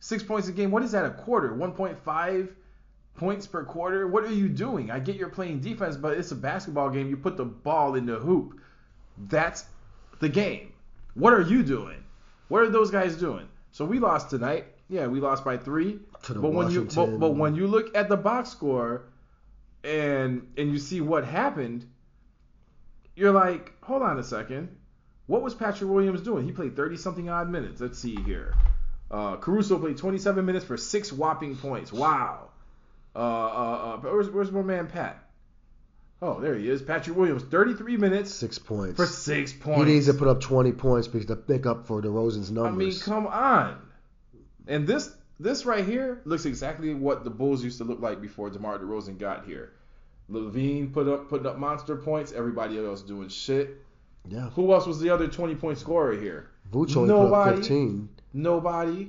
Six 0.00 0.22
points 0.22 0.48
a 0.48 0.52
game. 0.52 0.70
What 0.70 0.82
is 0.82 0.92
that? 0.92 1.06
A 1.06 1.10
quarter? 1.10 1.50
1.5 1.50 2.48
points 3.18 3.46
per 3.46 3.64
quarter? 3.64 4.06
What 4.06 4.24
are 4.24 4.32
you 4.32 4.48
doing? 4.48 4.90
I 4.90 4.98
get 4.98 5.16
you're 5.16 5.28
playing 5.28 5.60
defense, 5.60 5.96
but 5.96 6.16
it's 6.16 6.30
a 6.30 6.36
basketball 6.36 6.90
game. 6.90 7.10
You 7.10 7.16
put 7.16 7.36
the 7.36 7.44
ball 7.44 7.94
in 7.94 8.06
the 8.06 8.16
hoop. 8.16 8.60
That's 9.18 9.64
the 10.20 10.28
game. 10.28 10.72
What 11.14 11.32
are 11.32 11.42
you 11.42 11.62
doing? 11.62 12.04
What 12.48 12.62
are 12.62 12.70
those 12.70 12.90
guys 12.90 13.16
doing? 13.16 13.48
So 13.72 13.84
we 13.84 13.98
lost 13.98 14.30
tonight. 14.30 14.66
Yeah, 14.88 15.06
we 15.06 15.20
lost 15.20 15.44
by 15.44 15.58
three. 15.58 15.98
But 16.28 16.40
when 16.40 16.70
you 16.70 16.84
but, 16.84 17.18
but 17.18 17.34
when 17.34 17.54
you 17.54 17.66
look 17.66 17.94
at 17.96 18.08
the 18.08 18.16
box 18.16 18.50
score 18.50 19.02
and 19.84 20.48
and 20.56 20.72
you 20.72 20.78
see 20.78 21.00
what 21.00 21.24
happened, 21.24 21.84
you're 23.14 23.32
like, 23.32 23.72
hold 23.82 24.02
on 24.02 24.18
a 24.18 24.22
second. 24.22 24.76
What 25.26 25.42
was 25.42 25.54
Patrick 25.54 25.90
Williams 25.90 26.22
doing? 26.22 26.46
He 26.46 26.52
played 26.52 26.74
30 26.74 26.96
something 26.96 27.28
odd 27.28 27.50
minutes. 27.50 27.82
Let's 27.82 27.98
see 27.98 28.16
here. 28.16 28.54
Uh, 29.10 29.36
Caruso 29.36 29.78
played 29.78 29.98
27 29.98 30.44
minutes 30.44 30.64
for 30.64 30.76
six 30.76 31.12
whopping 31.12 31.56
points. 31.56 31.92
Wow. 31.92 32.47
Uh, 33.18 33.20
uh, 33.20 33.24
uh, 33.24 33.96
where's, 33.98 34.30
where's 34.30 34.52
my 34.52 34.62
man 34.62 34.86
Pat? 34.86 35.24
Oh, 36.22 36.40
there 36.40 36.54
he 36.54 36.68
is. 36.68 36.82
Patrick 36.82 37.16
Williams, 37.16 37.42
33 37.44 37.96
minutes 37.96 38.32
Six 38.32 38.58
points. 38.58 38.96
for 38.96 39.06
six 39.06 39.52
points. 39.52 39.86
he 39.86 39.94
needs 39.94 40.06
to 40.06 40.14
put 40.14 40.28
up 40.28 40.40
20 40.40 40.72
points 40.72 41.08
because 41.08 41.26
to 41.26 41.36
pick 41.36 41.66
up 41.66 41.86
for 41.86 42.00
DeRozan's 42.00 42.50
numbers. 42.50 42.72
I 42.72 42.76
mean, 42.76 42.98
come 43.00 43.26
on. 43.26 43.80
And 44.68 44.86
this 44.86 45.12
this 45.40 45.64
right 45.64 45.84
here 45.84 46.20
looks 46.24 46.44
exactly 46.44 46.94
what 46.94 47.24
the 47.24 47.30
Bulls 47.30 47.62
used 47.62 47.78
to 47.78 47.84
look 47.84 48.00
like 48.00 48.20
before 48.20 48.50
DeMar 48.50 48.78
DeRozan 48.78 49.18
got 49.18 49.46
here. 49.46 49.72
LaVine 50.30 50.92
put 50.92 51.08
up 51.08 51.28
putting 51.28 51.46
up 51.46 51.58
monster 51.58 51.96
points. 51.96 52.32
Everybody 52.32 52.84
else 52.84 53.02
doing 53.02 53.28
shit. 53.28 53.78
yeah. 54.28 54.50
Who 54.50 54.72
else 54.72 54.86
was 54.86 55.00
the 55.00 55.10
other 55.10 55.26
20 55.28 55.54
point 55.54 55.78
scorer 55.78 56.12
here? 56.16 56.50
Only 56.72 56.92
put 56.92 57.02
up 57.02 57.08
Nobody. 57.08 57.56
15, 57.58 58.08
Nobody. 58.34 59.08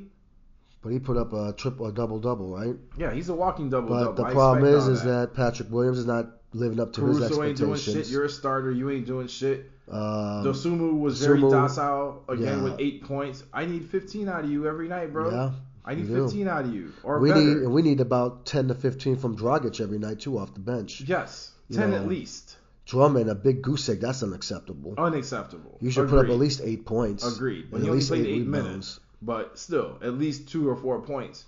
But 0.81 0.89
he 0.93 0.99
put 0.99 1.17
up 1.17 1.33
a 1.33 1.53
triple, 1.53 1.87
a 1.87 1.91
double 1.91 2.19
double, 2.19 2.49
right? 2.55 2.75
Yeah, 2.97 3.11
he's 3.11 3.27
a 3.29 3.33
walking 3.33 3.69
double 3.69 3.89
double. 3.89 4.13
But 4.13 4.15
the 4.15 4.23
I 4.29 4.33
problem 4.33 4.63
is, 4.65 4.87
is 4.87 5.03
that 5.03 5.33
Patrick 5.33 5.69
Williams 5.69 5.97
is 5.97 6.05
not 6.05 6.27
living 6.53 6.79
up 6.79 6.93
to 6.93 7.05
his 7.05 7.17
Caruso 7.19 7.43
ain't 7.43 7.57
doing 7.57 7.71
expectations. 7.73 8.07
shit. 8.07 8.13
You're 8.13 8.25
a 8.25 8.29
starter. 8.29 8.71
You 8.71 8.89
ain't 8.89 9.05
doing 9.05 9.27
shit. 9.27 9.69
um, 9.91 9.99
Dosunmu 10.45 10.99
was 10.99 11.19
very 11.19 11.39
Dosunmu, 11.39 11.51
docile 11.51 12.23
again 12.29 12.59
yeah. 12.59 12.63
with 12.63 12.75
eight 12.79 13.03
points. 13.03 13.43
I 13.53 13.65
need 13.65 13.85
15 13.89 14.29
out 14.29 14.45
of 14.45 14.49
you 14.49 14.67
every 14.67 14.87
night, 14.87 15.11
bro. 15.11 15.29
Yeah, 15.31 15.51
I 15.83 15.95
need 15.95 16.07
15 16.07 16.47
out 16.47 16.65
of 16.65 16.73
you 16.73 16.93
or 17.03 17.19
we 17.19 17.29
better. 17.29 17.41
need 17.41 17.67
we 17.67 17.81
need 17.81 17.99
about 17.99 18.45
10 18.45 18.69
to 18.69 18.75
15 18.75 19.17
from 19.17 19.35
Dragic 19.37 19.81
every 19.81 19.97
night 19.99 20.19
too 20.21 20.37
off 20.39 20.53
the 20.53 20.59
bench. 20.61 21.01
yes, 21.01 21.51
You 21.67 21.77
10 21.77 21.91
know, 21.91 21.97
at 21.97 22.07
least. 22.07 22.55
Drummond, 22.85 23.29
a 23.29 23.35
big 23.35 23.61
goose 23.61 23.87
egg, 23.89 23.99
that's 23.99 24.23
unacceptable. 24.23 24.95
Unacceptable. 24.97 25.77
You 25.81 25.91
should 25.91 26.09
put 26.09 26.19
up 26.25 26.31
at 26.31 26.37
least 26.39 26.61
eight 26.63 26.85
points. 26.85 27.23
Agreed. 27.35 27.69
But 27.69 27.81
he 27.81 27.83
at 27.83 27.89
only 27.89 27.97
least 27.99 28.09
played 28.09 28.25
eight 28.25 28.41
eight 28.41 28.47
minutes. 28.47 28.99
But 29.21 29.59
still, 29.59 29.97
at 30.01 30.13
least 30.13 30.49
two 30.49 30.69
or 30.69 30.75
four 30.75 31.01
points 31.01 31.45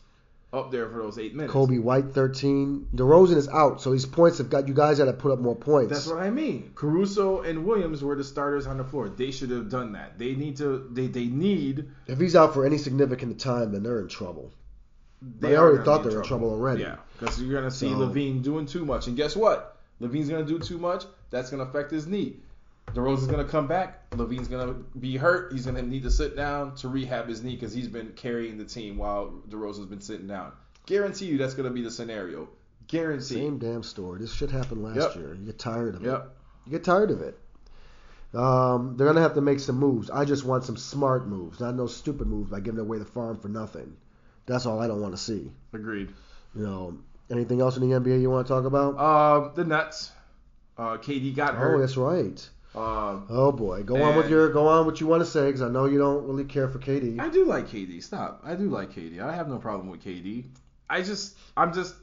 up 0.53 0.71
there 0.71 0.89
for 0.89 0.97
those 0.97 1.17
eight 1.17 1.33
minutes. 1.33 1.53
Coby 1.53 1.81
White 1.81 2.11
13. 2.13 2.89
DeRozan 2.93 3.37
is 3.37 3.47
out, 3.47 3.81
so 3.81 3.91
these 3.91 4.05
points 4.05 4.39
have 4.39 4.49
got 4.49 4.67
you 4.67 4.73
guys 4.73 4.97
got 4.97 5.05
to 5.05 5.13
put 5.13 5.31
up 5.31 5.39
more 5.39 5.55
points. 5.55 5.91
That's 5.93 6.07
what 6.07 6.19
I 6.19 6.29
mean. 6.29 6.71
Caruso 6.75 7.41
and 7.41 7.65
Williams 7.65 8.03
were 8.03 8.15
the 8.15 8.23
starters 8.23 8.67
on 8.67 8.77
the 8.77 8.83
floor. 8.83 9.07
They 9.07 9.31
should 9.31 9.49
have 9.51 9.69
done 9.69 9.93
that. 9.93 10.19
They 10.19 10.35
need 10.35 10.57
to. 10.57 10.87
They 10.91 11.07
they 11.07 11.25
need. 11.25 11.87
If 12.07 12.19
he's 12.19 12.35
out 12.35 12.53
for 12.53 12.65
any 12.65 12.77
significant 12.77 13.39
time, 13.39 13.71
then 13.71 13.83
they're 13.83 14.01
in 14.01 14.09
trouble. 14.09 14.51
They 15.39 15.55
are 15.55 15.67
already 15.69 15.85
thought 15.85 16.03
they 16.03 16.09
were 16.09 16.21
in 16.21 16.27
trouble 16.27 16.49
already. 16.49 16.81
Yeah, 16.81 16.97
because 17.17 17.41
you're 17.41 17.53
gonna 17.53 17.71
see 17.71 17.89
So- 17.89 17.95
LaVine 17.95 18.41
doing 18.41 18.65
too 18.65 18.83
much, 18.85 19.07
and 19.07 19.15
guess 19.15 19.35
what? 19.35 19.77
LaVine's 20.01 20.29
gonna 20.29 20.43
do 20.43 20.59
too 20.59 20.79
much. 20.79 21.05
That's 21.29 21.49
gonna 21.51 21.63
affect 21.63 21.91
his 21.91 22.07
knee. 22.07 22.37
DeRozan's 22.87 23.27
gonna 23.27 23.45
come 23.45 23.67
back. 23.67 24.09
LaVine's 24.11 24.47
gonna 24.47 24.73
be 24.99 25.15
hurt. 25.15 25.53
He's 25.53 25.65
gonna 25.65 25.81
need 25.81 26.03
to 26.03 26.11
sit 26.11 26.35
down 26.35 26.75
to 26.75 26.89
rehab 26.89 27.27
his 27.27 27.41
knee 27.41 27.55
because 27.55 27.73
he's 27.73 27.87
been 27.87 28.09
carrying 28.13 28.57
the 28.57 28.65
team 28.65 28.97
while 28.97 29.31
DeRozan's 29.49 29.85
been 29.85 30.01
sitting 30.01 30.27
down. 30.27 30.51
Guarantee 30.85 31.25
you 31.25 31.37
that's 31.37 31.53
gonna 31.53 31.69
be 31.69 31.81
the 31.81 31.91
scenario. 31.91 32.49
Guarantee. 32.87 33.35
Same 33.35 33.57
damn 33.57 33.83
story. 33.83 34.19
This 34.19 34.33
shit 34.33 34.51
happened 34.51 34.83
last 34.83 34.97
Yep. 34.97 35.15
year. 35.15 35.33
You 35.35 35.45
get 35.45 35.59
tired 35.59 35.95
of 35.95 36.03
it. 36.03 36.07
Yep. 36.07 36.35
You 36.65 36.71
get 36.71 36.83
tired 36.83 37.11
of 37.11 37.21
it. 37.21 37.39
Um, 38.33 38.95
they're 38.97 39.07
gonna 39.07 39.21
have 39.21 39.35
to 39.35 39.41
make 39.41 39.59
some 39.59 39.77
moves. 39.77 40.09
I 40.09 40.25
just 40.25 40.45
want 40.45 40.63
some 40.63 40.77
smart 40.77 41.27
moves, 41.27 41.59
not 41.59 41.75
no 41.75 41.87
stupid 41.87 42.27
moves 42.27 42.49
by 42.49 42.59
giving 42.59 42.79
away 42.79 42.97
the 42.97 43.05
farm 43.05 43.37
for 43.37 43.49
nothing. 43.49 43.95
That's 44.45 44.65
all 44.65 44.79
I 44.81 44.87
don't 44.87 45.01
want 45.01 45.13
to 45.13 45.21
see. 45.21 45.51
Agreed. 45.73 46.11
You 46.55 46.63
know, 46.63 46.97
anything 47.29 47.61
else 47.61 47.77
in 47.77 47.87
the 47.87 47.95
NBA 47.95 48.21
you 48.21 48.29
want 48.29 48.47
to 48.47 48.53
talk 48.53 48.65
about? 48.65 48.95
Uh, 48.97 49.53
the 49.53 49.63
Nets. 49.63 50.11
Uh, 50.77 50.97
KD 50.97 51.35
got 51.35 51.55
oh, 51.55 51.57
hurt. 51.57 51.75
Oh, 51.75 51.79
that's 51.79 51.97
right. 51.97 52.49
Uh, 52.73 53.19
Oh 53.29 53.51
boy, 53.51 53.83
go 53.83 54.01
on 54.01 54.15
with 54.15 54.29
your 54.29 54.49
go 54.49 54.67
on 54.67 54.85
what 54.85 55.01
you 55.01 55.07
want 55.07 55.21
to 55.21 55.29
say 55.29 55.47
because 55.47 55.61
I 55.61 55.67
know 55.67 55.85
you 55.85 55.97
don't 55.97 56.25
really 56.25 56.45
care 56.45 56.69
for 56.69 56.79
KD. 56.79 57.19
I 57.19 57.29
do 57.29 57.45
like 57.45 57.67
KD. 57.67 58.01
Stop. 58.01 58.41
I 58.45 58.55
do 58.55 58.69
like 58.69 58.93
KD. 58.93 59.21
I 59.21 59.35
have 59.35 59.49
no 59.49 59.57
problem 59.57 59.89
with 59.89 60.03
KD. 60.03 60.45
I 60.89 61.01
just, 61.01 61.37
I'm 61.55 61.73
just, 61.73 61.95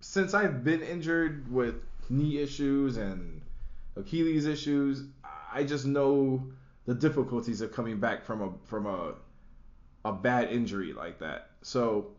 since 0.00 0.34
I've 0.34 0.64
been 0.64 0.82
injured 0.82 1.50
with 1.52 1.76
knee 2.08 2.38
issues 2.38 2.96
and 2.96 3.40
Achilles 3.96 4.46
issues, 4.46 5.04
I 5.52 5.64
just 5.64 5.86
know 5.86 6.44
the 6.86 6.94
difficulties 6.94 7.60
of 7.60 7.72
coming 7.72 7.98
back 7.98 8.24
from 8.24 8.42
a 8.42 8.52
from 8.66 8.86
a 8.86 9.14
a 10.04 10.12
bad 10.12 10.50
injury 10.52 10.92
like 10.92 11.18
that. 11.18 11.50
So 11.62 12.12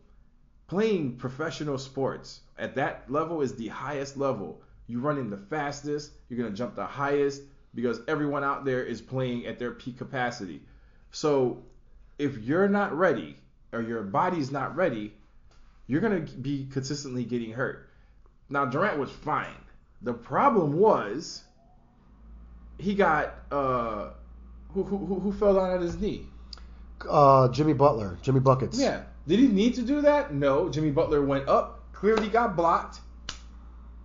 playing 0.68 1.16
professional 1.16 1.78
sports 1.78 2.42
at 2.58 2.76
that 2.76 3.10
level 3.10 3.42
is 3.42 3.56
the 3.56 3.70
highest 3.70 4.18
level. 4.18 4.62
You 4.88 5.00
run 5.00 5.18
in 5.18 5.30
the 5.30 5.38
fastest, 5.38 6.12
you're 6.30 6.40
gonna 6.40 6.56
jump 6.56 6.76
the 6.76 6.86
highest 6.86 7.42
because 7.76 8.00
everyone 8.08 8.44
out 8.44 8.66
there 8.66 8.84
is 8.84 9.02
playing 9.02 9.46
at 9.46 9.60
their 9.60 9.72
peak 9.72 9.98
capacity. 9.98 10.62
So 11.12 11.64
if 12.18 12.38
you're 12.38 12.68
not 12.70 12.98
ready 12.98 13.36
or 13.72 13.82
your 13.82 14.02
body's 14.04 14.52
not 14.52 14.76
ready, 14.76 15.14
you're 15.88 16.02
gonna 16.02 16.22
be 16.22 16.68
consistently 16.72 17.24
getting 17.24 17.52
hurt. 17.52 17.90
Now 18.50 18.66
Durant 18.66 18.98
was 18.98 19.12
fine. 19.12 19.62
The 20.02 20.14
problem 20.14 20.74
was 20.74 21.44
he 22.78 22.96
got 22.96 23.36
uh 23.52 24.10
who 24.70 24.84
who 24.84 24.98
who, 24.98 25.20
who 25.20 25.34
fell 25.34 25.56
down 25.56 25.72
at 25.72 25.82
his 25.82 26.00
knee. 26.00 26.28
Uh, 27.08 27.48
Jimmy 27.50 27.74
Butler, 27.74 28.18
Jimmy 28.22 28.40
buckets. 28.40 28.80
Yeah. 28.80 29.04
Did 29.28 29.40
he 29.40 29.48
need 29.48 29.76
to 29.76 29.82
do 29.82 30.02
that? 30.02 30.34
No. 30.34 30.70
Jimmy 30.70 30.90
Butler 30.90 31.22
went 31.22 31.48
up, 31.48 31.94
clearly 31.94 32.28
got 32.28 32.56
blocked, 32.56 33.00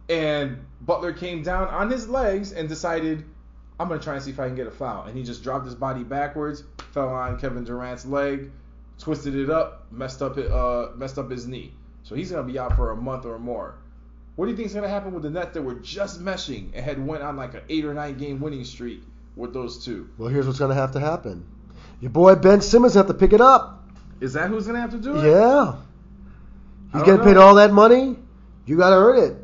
and 0.09 0.59
Butler 0.85 1.13
came 1.13 1.43
down 1.43 1.69
on 1.69 1.91
his 1.91 2.09
legs 2.09 2.53
and 2.53 2.69
decided, 2.69 3.25
I'm 3.79 3.89
gonna 3.89 4.01
try 4.01 4.15
and 4.15 4.23
see 4.23 4.31
if 4.31 4.41
I 4.41 4.47
can 4.49 4.57
get 4.57 4.67
a 4.67 4.73
foul. 4.73 5.05
And 5.05 5.17
he 5.17 5.23
just 5.23 5.43
dropped 5.43 5.65
his 5.65 5.75
body 5.75 6.03
backwards, 6.03 6.65
fell 6.93 7.09
on 7.09 7.39
Kevin 7.39 7.65
Durant's 7.65 8.05
leg, 8.05 8.51
twisted 8.99 9.37
it 9.37 9.49
up, 9.49 9.87
messed 9.93 10.23
up 10.23 10.39
it, 10.39 10.51
uh, 10.51 10.89
messed 10.97 11.19
up 11.19 11.31
his 11.31 11.47
knee. 11.47 11.73
So 12.03 12.17
he's 12.17 12.31
gonna 12.31 12.43
be 12.43 12.59
out 12.59 12.77
for 12.77 12.91
a 12.91 12.97
month 12.97 13.25
or 13.27 13.39
more. 13.39 13.77
What 14.35 14.47
do 14.47 14.51
you 14.51 14.57
think 14.57 14.67
is 14.67 14.75
gonna 14.75 14.89
happen 14.89 15.13
with 15.13 15.23
the 15.23 15.31
Nets 15.31 15.55
that 15.55 15.63
were 15.63 15.75
just 15.75 16.23
meshing 16.23 16.71
and 16.75 16.85
had 16.85 17.05
went 17.05 17.23
on 17.23 17.37
like 17.37 17.55
an 17.55 17.63
eight 17.69 17.85
or 17.85 17.95
nine 17.95 18.19
game 18.19 18.41
winning 18.41 18.65
streak 18.65 19.03
with 19.37 19.55
those 19.55 19.85
two? 19.85 20.09
Well, 20.19 20.29
here's 20.29 20.47
what's 20.47 20.59
gonna 20.59 20.75
have 20.75 20.93
to 20.93 21.01
happen. 21.01 21.47
Your 22.01 22.11
boy 22.11 22.35
Ben 22.35 22.61
Simmons 22.61 22.95
have 22.95 23.07
to 23.07 23.15
pick 23.15 23.33
it 23.33 23.41
up. 23.41 23.85
Is 24.21 24.33
that 24.33 24.49
who's 24.49 24.67
gonna 24.67 24.81
have 24.81 24.91
to 24.91 24.99
do 24.99 25.17
it? 25.17 25.31
Yeah. 25.31 25.77
He's 26.93 27.03
getting 27.05 27.23
paid 27.23 27.37
all 27.37 27.55
that 27.55 27.73
money. 27.73 28.17
You 28.67 28.77
gotta 28.77 28.97
earn 28.97 29.19
it. 29.19 29.42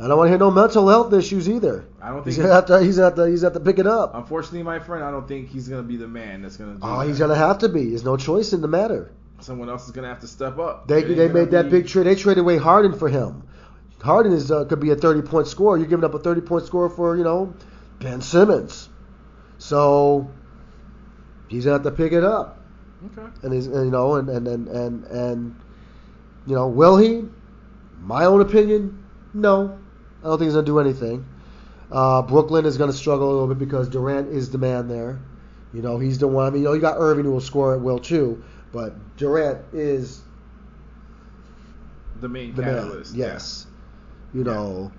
I 0.00 0.06
don't 0.06 0.16
want 0.16 0.26
to 0.28 0.30
hear 0.30 0.38
no 0.38 0.50
mental 0.52 0.88
health 0.88 1.12
issues 1.12 1.48
either. 1.48 1.84
I 2.00 2.10
don't 2.10 2.24
He's 2.24 2.36
think. 2.36 2.44
gonna 2.44 2.54
have 2.54 2.66
to. 2.66 2.80
He's 2.80 2.96
gonna 2.96 3.06
have 3.08 3.16
to. 3.16 3.28
He's 3.28 3.40
gonna 3.42 3.52
have 3.54 3.62
to 3.62 3.68
pick 3.68 3.78
it 3.80 3.86
up. 3.86 4.14
Unfortunately, 4.14 4.62
my 4.62 4.78
friend, 4.78 5.02
I 5.04 5.10
don't 5.10 5.26
think 5.26 5.48
he's 5.48 5.68
gonna 5.68 5.82
be 5.82 5.96
the 5.96 6.06
man 6.06 6.42
that's 6.42 6.56
gonna 6.56 6.74
do 6.74 6.80
Oh, 6.82 7.00
that. 7.00 7.08
he's 7.08 7.18
gonna 7.18 7.34
have 7.34 7.58
to 7.58 7.68
be. 7.68 7.88
There's 7.90 8.04
no 8.04 8.16
choice 8.16 8.52
in 8.52 8.60
the 8.60 8.68
matter. 8.68 9.10
Someone 9.40 9.68
else 9.68 9.86
is 9.86 9.90
gonna 9.92 10.08
have 10.08 10.20
to 10.20 10.28
step 10.28 10.58
up. 10.58 10.86
They 10.86 11.02
It 11.02 11.16
they 11.16 11.28
made 11.28 11.50
that 11.50 11.64
be- 11.64 11.78
big 11.82 11.88
trade. 11.88 12.06
They 12.06 12.14
traded 12.14 12.42
away 12.42 12.58
Harden 12.58 12.92
for 12.92 13.08
him. 13.08 13.42
Harden 14.00 14.32
is 14.32 14.52
uh, 14.52 14.64
could 14.66 14.78
be 14.80 14.90
a 14.90 14.96
30 14.96 15.22
point 15.22 15.48
scorer. 15.48 15.76
You're 15.76 15.86
giving 15.88 16.04
up 16.04 16.14
a 16.14 16.18
30 16.20 16.42
point 16.42 16.64
scorer 16.66 16.88
for 16.88 17.16
you 17.16 17.24
know 17.24 17.54
Ben 17.98 18.20
Simmons. 18.20 18.88
So 19.58 20.28
he's 21.48 21.64
gonna 21.64 21.74
have 21.74 21.82
to 21.84 21.90
pick 21.90 22.12
it 22.12 22.22
up. 22.22 22.60
Okay. 23.18 23.28
And 23.42 23.52
he's 23.52 23.66
and, 23.66 23.84
you 23.86 23.90
know 23.90 24.14
and 24.14 24.28
and 24.28 24.46
and 24.46 24.68
and, 24.68 25.04
and 25.06 25.60
you 26.46 26.54
know 26.54 26.68
will 26.68 26.96
he? 26.98 27.24
My 28.00 28.24
own 28.26 28.40
opinion, 28.40 29.04
no. 29.34 29.76
I 30.22 30.26
don't 30.26 30.38
think 30.38 30.46
he's 30.46 30.54
gonna 30.54 30.66
do 30.66 30.78
anything. 30.80 31.24
Uh, 31.90 32.22
Brooklyn 32.22 32.66
is 32.66 32.76
gonna 32.76 32.92
struggle 32.92 33.28
a 33.28 33.32
little 33.32 33.48
bit 33.48 33.58
because 33.58 33.88
Durant 33.88 34.28
is 34.28 34.50
the 34.50 34.58
man 34.58 34.88
there. 34.88 35.18
You 35.72 35.82
know 35.82 35.98
he's 35.98 36.18
the 36.18 36.28
one. 36.28 36.46
I 36.46 36.50
mean, 36.50 36.62
you 36.62 36.68
know 36.68 36.74
you 36.74 36.80
got 36.80 36.96
Irving 36.98 37.24
who 37.24 37.32
will 37.32 37.40
score 37.40 37.74
at 37.74 37.80
will 37.80 37.98
too, 37.98 38.42
but 38.72 38.94
Durant 39.16 39.60
is 39.72 40.20
The 42.20 42.28
main 42.28 42.54
the 42.54 42.62
man. 42.62 42.74
catalyst. 42.74 43.14
Yes. 43.14 43.66
You 44.34 44.44
know, 44.44 44.92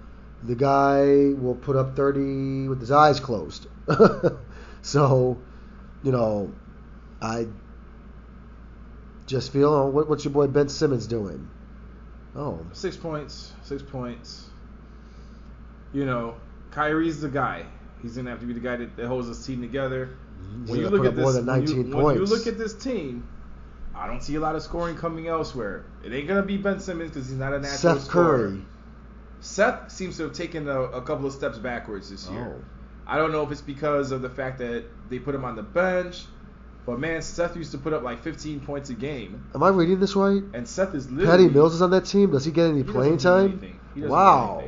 the 0.43 0.55
guy 0.55 1.33
will 1.39 1.55
put 1.55 1.75
up 1.75 1.95
30 1.95 2.67
with 2.67 2.79
his 2.79 2.91
eyes 2.91 3.19
closed. 3.19 3.67
so, 4.81 5.37
you 6.03 6.11
know, 6.11 6.51
I 7.21 7.47
just 9.27 9.51
feel, 9.53 9.71
oh, 9.71 9.87
what, 9.87 10.09
what's 10.09 10.23
your 10.25 10.33
boy 10.33 10.47
Ben 10.47 10.69
Simmons 10.69 11.05
doing? 11.05 11.47
Oh, 12.35 12.59
Six 12.73 12.95
points. 12.97 13.51
Six 13.63 13.83
points. 13.83 14.48
You 15.93 16.05
know, 16.05 16.35
Kyrie's 16.71 17.21
the 17.21 17.29
guy. 17.29 17.65
He's 18.01 18.15
gonna 18.15 18.29
have 18.29 18.39
to 18.39 18.45
be 18.45 18.53
the 18.53 18.59
guy 18.59 18.77
that, 18.77 18.95
that 18.97 19.07
holds 19.07 19.27
this 19.27 19.45
team 19.45 19.61
together. 19.61 20.09
he's 20.61 20.69
when 20.69 20.79
you 20.79 20.89
look 20.89 21.05
at 21.05 21.15
this, 21.15 21.23
more 21.23 21.33
than 21.33 21.45
when, 21.45 21.67
you, 21.67 21.83
19 21.83 22.03
when 22.03 22.15
you 22.15 22.25
look 22.25 22.47
at 22.47 22.57
this 22.57 22.73
team, 22.73 23.27
I 23.95 24.07
don't 24.07 24.23
see 24.23 24.35
a 24.35 24.39
lot 24.39 24.55
of 24.55 24.63
scoring 24.63 24.95
coming 24.95 25.27
elsewhere. 25.27 25.85
It 26.03 26.13
ain't 26.13 26.27
gonna 26.27 26.43
be 26.43 26.57
Ben 26.57 26.79
Simmons 26.79 27.11
because 27.11 27.27
he's 27.27 27.37
not 27.37 27.53
a 27.53 27.59
natural 27.59 27.95
Seth 27.95 28.03
scorer. 28.03 28.37
Curry. 28.49 28.61
Seth 29.41 29.91
seems 29.91 30.17
to 30.17 30.23
have 30.23 30.33
taken 30.33 30.67
a, 30.67 30.81
a 30.81 31.01
couple 31.01 31.25
of 31.25 31.33
steps 31.33 31.57
backwards 31.57 32.09
this 32.09 32.29
year. 32.29 32.57
Oh. 32.59 32.63
I 33.07 33.17
don't 33.17 33.31
know 33.31 33.41
if 33.43 33.51
it's 33.51 33.61
because 33.61 34.11
of 34.11 34.21
the 34.21 34.29
fact 34.29 34.59
that 34.59 34.83
they 35.09 35.17
put 35.17 35.33
him 35.33 35.43
on 35.43 35.55
the 35.55 35.63
bench, 35.63 36.25
but 36.85 36.99
man, 36.99 37.21
Seth 37.21 37.55
used 37.55 37.71
to 37.71 37.77
put 37.77 37.91
up 37.93 38.03
like 38.03 38.21
15 38.21 38.59
points 38.61 38.89
a 38.89 38.93
game, 38.93 39.43
Am 39.55 39.63
I 39.63 39.69
reading 39.69 39.99
this 39.99 40.15
right? 40.15 40.43
and 40.53 40.67
Seth 40.67 40.93
is 40.93 41.09
literally. 41.09 41.47
Patty 41.47 41.53
Mills 41.53 41.73
is 41.73 41.81
on 41.81 41.91
that 41.91 42.05
team. 42.05 42.31
Does 42.31 42.45
he 42.45 42.51
get 42.51 42.67
any 42.67 42.77
He 42.79 42.83
playing 42.83 43.17
time? 43.17 43.49
anything. 43.51 43.79
He 43.95 44.01
doesn't 44.01 44.09
do 44.09 44.13
Wow. 44.13 44.63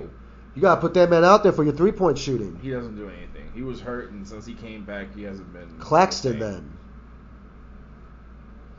You 0.56 0.62
got 0.62 0.76
to 0.76 0.82
put 0.82 0.94
that 0.96 1.10
man 1.10 1.24
out 1.24 1.44
there 1.44 1.52
for 1.52 1.64
your 1.64 1.74
three 1.74 1.92
point 1.92 2.18
shooting. 2.18 2.60
He 2.62 2.72
doesn't 2.72 2.96
do 2.96 3.10
anything. 3.10 3.50
He 3.54 3.62
was 3.62 3.80
hurt, 3.82 4.12
and 4.12 4.28
since 4.28 4.46
he 4.46 4.54
came 4.54 4.84
back, 4.84 5.16
he 5.16 5.24
hasn't 5.24 5.52
been. 5.54 5.78
Claxton, 5.80 6.40
the 6.40 6.46
then. 6.46 6.78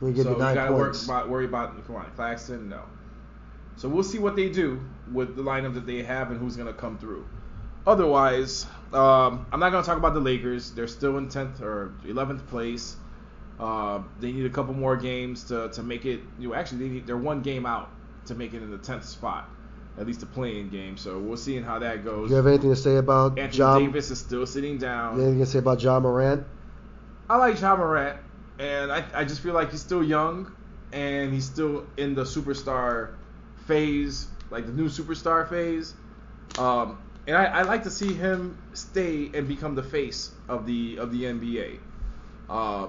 We 0.01 0.11
give 0.11 0.25
so 0.25 0.33
you 0.33 0.37
nine 0.37 0.55
gotta 0.55 0.73
work 0.73 0.93
points. 0.93 1.07
worry 1.07 1.45
about 1.45 1.85
come 1.87 1.95
on, 1.95 2.11
Claxton. 2.15 2.69
No. 2.69 2.81
So 3.75 3.89
we'll 3.89 4.03
see 4.03 4.19
what 4.19 4.35
they 4.35 4.49
do 4.49 4.81
with 5.11 5.35
the 5.35 5.41
lineup 5.41 5.73
that 5.75 5.85
they 5.87 6.03
have 6.03 6.29
and 6.29 6.39
who's 6.39 6.55
gonna 6.55 6.73
come 6.73 6.97
through. 6.97 7.25
Otherwise, 7.85 8.65
um, 8.93 9.45
I'm 9.51 9.59
not 9.59 9.71
gonna 9.71 9.85
talk 9.85 9.97
about 9.97 10.13
the 10.13 10.19
Lakers. 10.19 10.71
They're 10.71 10.87
still 10.87 11.17
in 11.17 11.27
10th 11.27 11.61
or 11.61 11.93
11th 12.05 12.45
place. 12.47 12.95
Uh, 13.59 14.01
they 14.19 14.31
need 14.31 14.45
a 14.45 14.49
couple 14.49 14.73
more 14.73 14.95
games 14.95 15.45
to, 15.45 15.69
to 15.69 15.83
make 15.83 16.05
it. 16.05 16.21
You 16.39 16.49
know, 16.49 16.55
actually, 16.55 16.79
they 16.79 16.93
need, 16.95 17.07
they're 17.07 17.17
one 17.17 17.41
game 17.41 17.65
out 17.65 17.89
to 18.25 18.35
make 18.35 18.53
it 18.53 18.63
in 18.63 18.71
the 18.71 18.77
10th 18.77 19.03
spot, 19.03 19.49
at 19.97 20.07
least 20.07 20.23
a 20.23 20.25
playing 20.25 20.69
game. 20.69 20.97
So 20.97 21.19
we'll 21.19 21.37
see 21.37 21.59
how 21.61 21.79
that 21.79 22.03
goes. 22.03 22.29
You 22.29 22.35
have 22.37 22.47
anything 22.47 22.69
to 22.69 22.75
say 22.75 22.97
about 22.97 23.37
Anthony 23.37 23.57
John? 23.57 23.85
Davis 23.85 24.11
is 24.11 24.19
still 24.19 24.45
sitting 24.45 24.77
down. 24.77 25.19
Anything 25.19 25.39
to 25.39 25.45
say 25.45 25.59
about 25.59 25.81
Ja 25.81 25.99
Morant? 25.99 26.45
I 27.29 27.37
like 27.37 27.59
Ja 27.59 27.75
Morant, 27.75 28.19
and 28.59 28.91
I, 28.91 29.05
I 29.13 29.23
just 29.25 29.41
feel 29.41 29.53
like 29.53 29.71
he's 29.71 29.81
still 29.81 30.03
young, 30.03 30.51
and 30.91 31.33
he's 31.33 31.45
still 31.45 31.85
in 31.97 32.15
the 32.15 32.23
superstar 32.23 33.15
phase, 33.65 34.27
like 34.49 34.65
the 34.65 34.73
new 34.73 34.89
superstar 34.89 35.47
phase. 35.49 35.93
Um, 36.57 36.99
and 37.25 37.37
I, 37.37 37.45
I 37.45 37.61
like 37.63 37.83
to 37.83 37.89
see 37.89 38.13
him 38.13 38.57
stay 38.73 39.29
and 39.33 39.47
become 39.47 39.75
the 39.75 39.83
face 39.83 40.31
of 40.49 40.65
the 40.65 40.97
of 40.97 41.11
the 41.11 41.23
NBA. 41.23 41.79
Uh, 42.49 42.87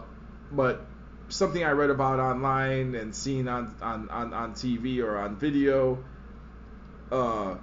but 0.50 0.84
something 1.28 1.64
I 1.64 1.70
read 1.70 1.90
about 1.90 2.18
online 2.18 2.94
and 2.94 3.14
seen 3.14 3.48
on 3.48 3.74
on, 3.80 4.08
on, 4.10 4.34
on 4.34 4.54
TV 4.54 5.02
or 5.02 5.16
on 5.16 5.36
video, 5.36 6.02
uh, 7.14 7.56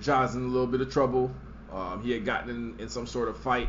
Ja's 0.00 0.34
in 0.34 0.44
a 0.44 0.48
little 0.48 0.66
bit 0.66 0.80
of 0.80 0.92
trouble. 0.92 1.30
Um, 1.72 2.02
he 2.02 2.10
had 2.10 2.24
gotten 2.24 2.50
in, 2.50 2.80
in 2.80 2.88
some 2.88 3.06
sort 3.06 3.28
of 3.28 3.38
fight 3.38 3.68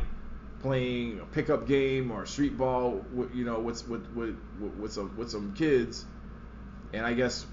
playing 0.60 1.20
a 1.20 1.24
pickup 1.26 1.66
game 1.66 2.10
or 2.10 2.26
street 2.26 2.56
ball, 2.56 3.04
with, 3.12 3.34
you 3.34 3.44
know, 3.44 3.60
with 3.60 3.88
with, 3.88 4.06
with 4.14 4.36
with 4.78 4.92
some 4.92 5.16
with 5.16 5.30
some 5.30 5.54
kids, 5.54 6.04
and 6.92 7.04
I 7.04 7.14
guess, 7.14 7.46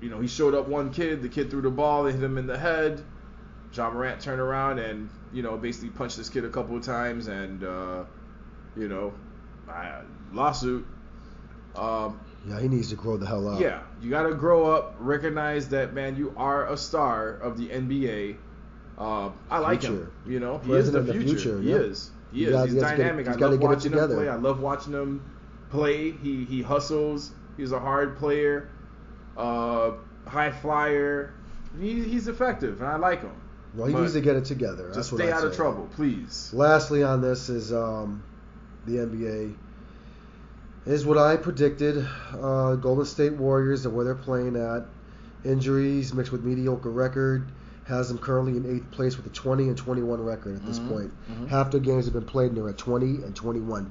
you 0.00 0.10
know, 0.10 0.20
he 0.20 0.28
showed 0.28 0.54
up 0.54 0.68
one 0.68 0.92
kid, 0.92 1.22
the 1.22 1.28
kid 1.28 1.50
threw 1.50 1.62
the 1.62 1.70
ball, 1.70 2.06
and 2.06 2.14
hit 2.14 2.24
him 2.24 2.38
in 2.38 2.46
the 2.46 2.58
head. 2.58 3.02
Ja 3.72 3.90
Morant 3.90 4.20
turned 4.20 4.40
around 4.40 4.78
and 4.78 5.10
you 5.32 5.42
know 5.42 5.56
basically 5.56 5.90
punched 5.90 6.16
this 6.16 6.28
kid 6.28 6.44
a 6.44 6.50
couple 6.50 6.76
of 6.76 6.84
times, 6.84 7.28
and 7.28 7.64
uh, 7.64 8.04
you 8.76 8.88
know, 8.88 9.14
I, 9.68 10.02
lawsuit. 10.32 10.86
Um, 11.74 12.20
Yeah, 12.46 12.60
he 12.60 12.68
needs 12.68 12.90
to 12.90 12.96
grow 12.96 13.16
the 13.16 13.26
hell 13.26 13.48
up. 13.48 13.60
yeah, 13.60 13.82
you 14.02 14.10
got 14.10 14.24
to 14.24 14.34
grow 14.34 14.70
up, 14.70 14.96
recognize 14.98 15.68
that 15.70 15.94
man, 15.94 16.16
you 16.16 16.34
are 16.36 16.70
a 16.72 16.76
star 16.76 17.30
of 17.30 17.56
the 17.58 17.68
NBA. 17.68 18.36
Uh, 18.98 19.30
I 19.50 19.58
like 19.58 19.82
him. 19.82 19.96
Future. 19.96 20.12
You 20.26 20.40
know, 20.40 20.58
he 20.58 20.72
is 20.72 20.92
the 20.92 20.98
of 20.98 21.06
the 21.06 21.12
future. 21.14 21.28
future, 21.28 21.60
He 21.62 21.70
yeah. 21.70 21.76
is. 21.76 22.10
He 22.32 22.38
He 22.40 22.44
is. 22.46 22.62
he's 22.64 22.72
he 22.72 22.78
has 22.78 22.90
to 22.90 22.96
get 22.96 22.96
dynamic. 22.98 23.26
he's 23.26 23.36
I 23.36 23.38
love 23.38 23.50
get 23.50 23.52
it 23.52 23.60
watching 23.60 23.92
him 23.92 23.98
together. 23.98 24.14
play. 24.16 24.28
I 24.28 24.36
love 24.36 24.60
watching 24.60 24.92
him 24.92 25.32
play. 25.70 26.10
He 26.12 26.44
he 26.44 26.62
hustles. 26.62 27.30
He's 27.56 27.72
a 27.72 27.80
hard 27.80 28.16
player. 28.18 28.68
Uh, 29.36 29.92
high 30.26 30.50
flyer. 30.50 31.34
He, 31.80 32.02
he's 32.04 32.28
effective, 32.28 32.80
and 32.80 32.88
I 32.88 32.96
like 32.96 33.22
him. 33.22 33.32
Well, 33.74 33.86
he 33.88 33.92
But 33.94 34.02
needs 34.02 34.12
to 34.12 34.20
get 34.20 34.36
it 34.36 34.44
together. 34.44 34.84
That's 34.84 34.96
Just 35.08 35.14
stay 35.14 35.32
I'd 35.32 35.38
out 35.38 35.44
of 35.44 35.56
trouble, 35.56 35.88
please. 35.96 36.50
Lastly, 36.52 37.02
on 37.02 37.20
this 37.20 37.48
is 37.48 37.72
um, 37.72 38.22
the 38.86 38.98
NBA. 38.98 39.54
Is 40.86 41.06
what 41.06 41.16
I 41.16 41.36
predicted. 41.36 42.06
Uh, 42.32 42.74
Golden 42.76 43.06
State 43.06 43.32
Warriors 43.32 43.86
and 43.86 43.94
where 43.94 44.04
they're 44.04 44.14
playing 44.14 44.56
at. 44.56 44.84
Injuries 45.44 46.12
mixed 46.12 46.30
with 46.32 46.44
mediocre 46.44 46.90
record 46.90 47.46
has 47.86 48.08
them 48.08 48.18
currently 48.18 48.56
in 48.56 48.76
eighth 48.76 48.90
place 48.90 49.16
with 49.16 49.26
a 49.26 49.30
20 49.30 49.68
and 49.68 49.76
21 49.76 50.22
record 50.24 50.56
at 50.56 50.64
this 50.66 50.78
Mhm, 50.78 50.88
point. 50.88 51.12
mhm. 51.30 51.48
Half 51.48 51.70
their 51.70 51.80
games 51.80 52.06
have 52.06 52.14
been 52.14 52.24
played 52.24 52.48
and 52.48 52.56
they're 52.56 52.68
at 52.70 52.78
20 52.78 53.22
and 53.22 53.34
21. 53.36 53.90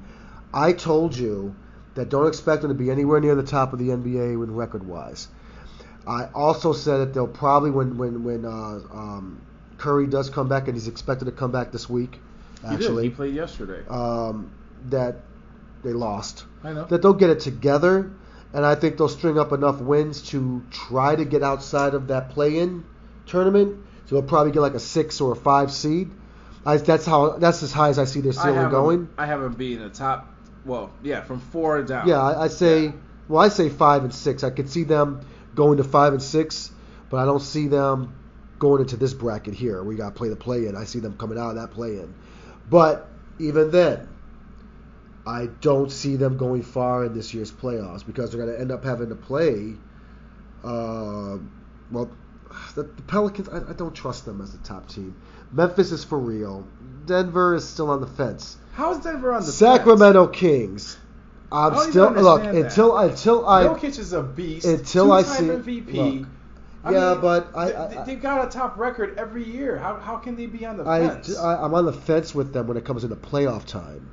I 0.52 0.74
told 0.74 1.16
you 1.16 1.54
that 1.96 2.10
don't 2.10 2.28
expect 2.28 2.64
them 2.64 2.70
to 2.70 2.76
be 2.76 2.90
anywhere 2.90 3.20
near 3.20 3.36
the 3.36 3.44
top 3.44 3.72
of 3.72 3.78
the 3.80 3.92
NBA 3.92 4.36
when 4.36 4.56
record 4.56 4.84
wise. 4.88 5.28
I 6.08 6.26
also 6.34 6.74
said 6.74 6.98
that 6.98 7.14
they'll 7.14 7.28
probably 7.28 7.70
when 7.70 7.98
when 7.98 8.24
when 8.24 8.46
uh, 8.46 8.50
um, 8.92 9.40
Curry 9.78 10.08
does 10.08 10.30
come 10.32 10.48
back 10.50 10.68
and 10.68 10.76
he's 10.76 10.88
expected 10.88 11.26
to 11.26 11.32
come 11.32 11.52
back 11.52 11.72
this 11.72 11.88
week. 11.90 12.20
He 12.62 12.68
did. 12.70 12.74
Actually, 12.76 13.04
He 13.04 13.10
played 13.12 13.36
yesterday. 13.36 13.82
um, 13.90 14.50
that 14.90 15.18
they 15.84 15.94
lost. 15.94 16.46
I 16.64 16.74
know. 16.74 16.86
That 16.86 17.02
they'll 17.02 17.14
get 17.14 17.30
it 17.30 17.40
together, 17.42 18.12
and 18.54 18.66
I 18.66 18.76
think 18.76 18.98
they'll 18.98 19.10
string 19.10 19.38
up 19.38 19.52
enough 19.52 19.82
wins 19.82 20.22
to 20.30 20.64
try 20.72 21.16
to 21.16 21.26
get 21.26 21.44
outside 21.44 21.94
of 21.94 22.08
that 22.08 22.30
play-in 22.30 22.86
tournament. 23.26 23.86
So 24.06 24.16
they'll 24.16 24.28
probably 24.28 24.52
get 24.52 24.62
like 24.62 24.74
a 24.74 24.80
six 24.80 25.22
or 25.22 25.34
a 25.34 25.36
five 25.36 25.72
seed. 25.72 26.12
I, 26.66 26.78
that's 26.78 27.06
how. 27.06 27.38
That's 27.38 27.64
as 27.64 27.72
high 27.72 27.90
as 27.90 28.00
I 28.00 28.06
see 28.06 28.22
their 28.22 28.34
ceiling 28.34 28.70
going. 28.70 29.10
I 29.18 29.26
have 29.26 29.42
him 29.42 29.54
being 29.54 29.80
the 29.80 29.90
top. 29.90 30.34
Well, 30.66 30.92
yeah, 31.04 31.22
from 31.22 31.40
four 31.40 31.82
down. 31.84 32.08
Yeah, 32.08 32.22
I, 32.22 32.44
I 32.44 32.48
say. 32.48 32.86
Yeah. 32.86 32.92
Well, 33.28 33.42
I 33.42 33.50
say 33.50 33.70
five 33.70 34.04
and 34.04 34.14
six. 34.14 34.44
I 34.44 34.50
could 34.50 34.70
see 34.70 34.84
them 34.84 35.26
going 35.56 35.78
to 35.78 35.84
five 35.84 36.14
and 36.14 36.22
six, 36.22 36.72
but 37.10 37.18
I 37.18 37.26
don't 37.26 37.42
see 37.42 37.68
them 37.68 38.16
going 38.60 38.82
into 38.82 38.98
this 38.98 39.14
bracket 39.14 39.54
here. 39.54 39.84
We 39.84 39.96
got 39.96 40.10
to 40.10 40.16
play 40.16 40.30
the 40.30 40.36
play-in. 40.36 40.76
I 40.76 40.86
see 40.86 41.00
them 41.00 41.18
coming 41.18 41.38
out 41.38 41.50
of 41.50 41.56
that 41.56 41.72
play-in. 41.72 42.14
But 42.70 43.10
even 43.40 43.72
then, 43.72 44.08
I 45.26 45.48
don't 45.62 45.92
see 45.92 46.16
them 46.16 46.38
going 46.38 46.64
far 46.64 47.06
in 47.06 47.14
this 47.14 47.34
year's 47.34 47.52
playoffs 47.52 48.06
because 48.06 48.32
they're 48.32 48.44
going 48.44 48.54
to 48.54 48.60
end 48.60 48.72
up 48.72 48.84
having 48.84 49.10
to 49.10 49.16
play. 49.16 49.74
Uh, 50.64 51.38
well, 51.92 52.12
the, 52.76 52.84
the 52.84 53.02
Pelicans. 53.04 53.50
I, 53.50 53.70
I 53.70 53.74
don't 53.74 53.96
trust 53.96 54.26
them 54.26 54.42
as 54.42 54.54
a 54.54 54.58
top 54.60 54.90
team. 54.90 55.16
Memphis 55.52 55.92
is 55.92 56.04
for 56.04 56.20
real. 56.20 56.68
Denver 57.06 57.56
is 57.56 57.68
still 57.68 57.90
on 57.90 58.02
the 58.02 58.08
fence. 58.08 58.58
How 58.74 58.92
is 58.92 59.00
Denver 59.00 59.32
on 59.32 59.42
the 59.42 59.46
fence? 59.46 59.56
Sacramento 59.56 60.28
Kings. 60.28 60.98
I'm 61.52 61.92
still 61.92 62.12
look 62.12 62.42
that. 62.42 62.56
until 62.56 62.98
until 62.98 63.48
I 63.48 63.66
Jokic 63.66 64.00
is 64.00 64.12
a 64.14 64.24
beast. 64.24 64.66
until 64.66 65.12
I 65.12 65.22
see- 65.22 65.44
MVP. 65.44 65.94
look, 65.94 66.28
I 66.84 66.92
yeah, 66.92 67.12
mean, 67.14 67.22
but 67.22 67.56
I- 67.56 67.88
they, 67.88 68.04
they've 68.08 68.22
got 68.22 68.48
a 68.48 68.50
top 68.50 68.78
record 68.78 69.18
every 69.20 69.48
year. 69.48 69.78
How, 69.78 69.98
how 69.98 70.18
can 70.18 70.36
they 70.36 70.48
be 70.48 70.66
on 70.66 70.78
the 70.78 70.84
fence? 70.84 71.38
I 71.38 71.64
I'm 71.64 71.74
on 71.76 71.86
the 71.86 71.94
fence 71.94 72.34
with 72.34 72.54
them 72.54 72.68
when 72.68 72.76
it 72.76 72.86
comes 72.86 73.04
into 73.04 73.16
playoff 73.16 73.66
time. 73.66 74.10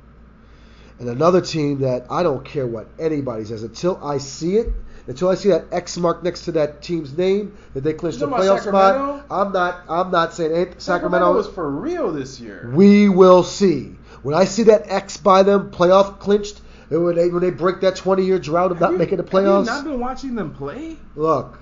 And 1.01 1.09
another 1.09 1.41
team 1.41 1.79
that 1.79 2.05
I 2.11 2.21
don't 2.21 2.45
care 2.45 2.67
what 2.67 2.87
anybody 2.99 3.43
says 3.43 3.63
until 3.63 3.99
I 4.05 4.19
see 4.19 4.57
it, 4.57 4.69
Until 5.07 5.29
I 5.29 5.35
see 5.35 5.49
that 5.49 5.65
X 5.71 5.97
mark 5.97 6.21
next 6.23 6.45
to 6.45 6.51
that 6.53 6.83
team's 6.83 7.17
name 7.17 7.57
that 7.73 7.81
they 7.83 7.91
clinched 7.93 8.19
the 8.19 8.27
playoff 8.27 8.59
spot, 8.61 9.25
I'm 9.31 9.51
not. 9.51 9.81
I'm 9.89 10.11
not 10.11 10.35
saying 10.35 10.51
anything. 10.53 10.75
Sacramento 10.79 11.25
Sacramento. 11.25 11.37
was 11.37 11.47
for 11.47 11.67
real 11.71 12.11
this 12.13 12.39
year. 12.39 12.71
we 12.71 13.09
will 13.09 13.41
see. 13.41 13.95
When 14.21 14.35
I 14.35 14.45
see 14.45 14.61
that 14.63 14.83
X 14.91 15.17
by 15.17 15.41
them, 15.41 15.71
playoff 15.71 16.19
clinched, 16.19 16.61
and 16.91 17.03
when 17.03 17.15
they 17.15 17.29
when 17.29 17.41
they 17.41 17.49
break 17.49 17.81
that 17.81 17.95
20 17.95 18.23
year 18.23 18.37
drought 18.37 18.71
of 18.71 18.79
not 18.79 18.91
you- 18.91 18.99
making 18.99 19.17
the 19.17 19.23
Have 19.23 19.33
you 19.33 19.39
playoffs, 19.39 19.65
not 19.65 19.83
been 19.85 19.99
watching 19.99 20.35
them 20.35 20.53
play? 20.53 20.97
look, 21.15 21.57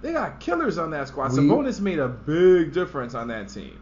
They 0.00 0.12
got 0.12 0.38
killers 0.38 0.78
on 0.78 0.92
that 0.92 1.08
squad. 1.08 1.32
We- 1.32 1.38
Sabonis 1.40 1.80
made 1.80 1.98
a 1.98 2.06
big 2.08 2.72
difference 2.72 3.14
on 3.16 3.26
that 3.28 3.48
team. 3.48 3.72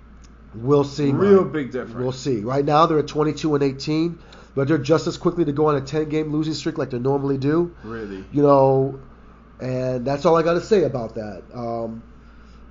we'll 0.55 0.85
see. 0.85 1.13
Real 1.13 1.43
Mike. 1.45 1.53
big 1.53 1.71
difference. 1.71 1.97
We'll 1.97 2.13
see. 2.13 2.41
Right 2.41 2.65
now 2.65 2.87
they're 2.87 2.99
at 3.01 3.09
22 3.09 3.55
and 3.55 3.63
18, 3.63 4.19
but 4.55 4.69
they're 4.69 4.79
just 4.79 5.07
as 5.07 5.17
quickly 5.17 5.45
to 5.45 5.53
go 5.53 5.67
on 5.67 5.77
a 5.77 5.81
10 5.81 6.09
game 6.09 6.31
losing 6.33 6.55
streak 6.55 6.79
like 6.79 6.91
they 6.91 6.99
normally 6.99 7.39
do. 7.39 7.75
Really. 7.85 8.25
you 8.33 8.43
know, 8.43 9.01
and 9.61 10.05
that's 10.05 10.25
all 10.27 10.37
I 10.37 10.43
got 10.43 10.55
to 10.55 10.61
say 10.61 10.85
about 10.85 11.15
that. 11.15 11.43
Um, 11.55 12.03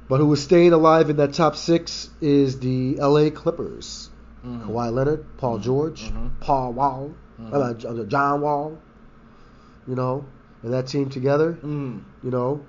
but 0.10 0.18
who 0.18 0.32
is 0.34 0.44
staying 0.44 0.74
alive 0.74 1.10
in 1.10 1.18
that 1.18 1.34
top 1.34 1.56
six 1.56 2.10
is 2.20 2.60
the 2.60 3.00
L.A. 3.00 3.32
Clippers. 3.32 4.10
Mhm. 4.46 4.68
Kawhi 4.68 4.92
Leonard, 4.92 5.26
Paul 5.38 5.60
George, 5.60 6.12
Mhm. 6.12 6.32
Paul 6.42 6.74
Wall, 6.74 7.12
Mhm. 7.40 8.02
uh, 8.02 8.04
John 8.06 8.42
Wall, 8.42 8.78
you 9.88 9.96
know, 9.96 10.26
and 10.64 10.74
that 10.74 10.88
team 10.88 11.10
together, 11.10 11.58
Mm. 11.64 12.02
you 12.24 12.30
know, 12.32 12.62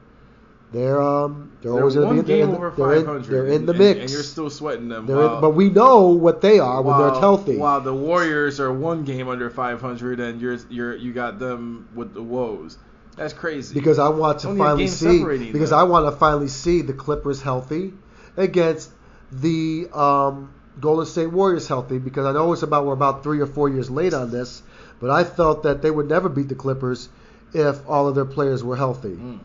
they're 0.73 1.01
um 1.03 1.53
they're, 1.61 1.73
They're 1.73 1.81
always 1.81 1.94
going 1.94 2.16
to 2.16 2.23
be 2.23 2.40
in, 2.40 2.51
the, 2.51 2.70
they're 2.77 2.94
in, 2.94 3.23
they're 3.23 3.47
in 3.47 3.66
the 3.66 3.73
and- 3.73 3.78
mix. 3.78 4.01
And 4.01 4.11
you're 4.11 4.23
still 4.23 4.51
sweating 4.51 4.89
them. 4.89 5.07
While, 5.07 5.36
in, 5.36 5.40
but 5.40 5.51
we 5.51 5.70
know 5.70 6.09
what 6.09 6.40
they 6.40 6.59
are 6.59 6.82
when 6.82 6.99
they're 6.99 7.20
healthy. 7.20 7.57
While 7.57 7.81
the 7.81 7.94
Warriors 7.94 8.59
are 8.59 8.73
one 8.73 9.05
game 9.05 9.28
under 9.28 9.51
500, 9.51 10.20
and 10.20 10.40
you're 10.40 10.59
you're 10.70 10.97
you 10.97 11.12
got 11.12 11.39
them 11.39 11.89
with 11.94 12.15
the 12.15 12.23
woes. 12.23 12.78
That's 13.16 13.35
crazy. 13.35 13.74
because 13.74 13.99
I 13.99 14.09
want 14.09 14.40
to 14.40 14.49
Only 14.49 14.59
finally 14.59 14.86
see 14.89 15.53
because. 15.53 15.70
I 15.73 15.82
want 15.82 16.07
to 16.07 16.12
finally 16.12 16.49
see 16.49 16.81
the 16.81 16.94
Clippers 16.94 17.43
healthy 17.43 17.93
against 18.39 18.90
the 19.31 19.89
um, 19.93 20.53
Golden 20.81 21.05
State 21.05 21.27
Warriors 21.27 21.69
healthy 21.69 21.99
because 21.99 22.24
I 22.24 22.32
know 22.32 22.53
it's 22.55 22.62
about 22.62 22.86
we're 22.86 22.94
about 22.94 23.23
three 23.23 23.40
or 23.40 23.47
four 23.47 23.69
years 23.69 23.90
late 23.90 24.15
on 24.15 24.31
this, 24.31 24.62
but 24.99 25.11
I 25.11 25.24
felt 25.24 25.65
that 25.65 25.82
they 25.82 25.90
would 25.90 26.09
never 26.09 26.31
beat 26.31 26.49
the 26.49 26.55
Clippers 26.55 27.11
if 27.53 27.86
all 27.86 28.09
of 28.09 28.15
their 28.15 28.24
players 28.24 28.65
were 28.65 28.77
healthy, 28.77 29.11
Mm, 29.11 29.40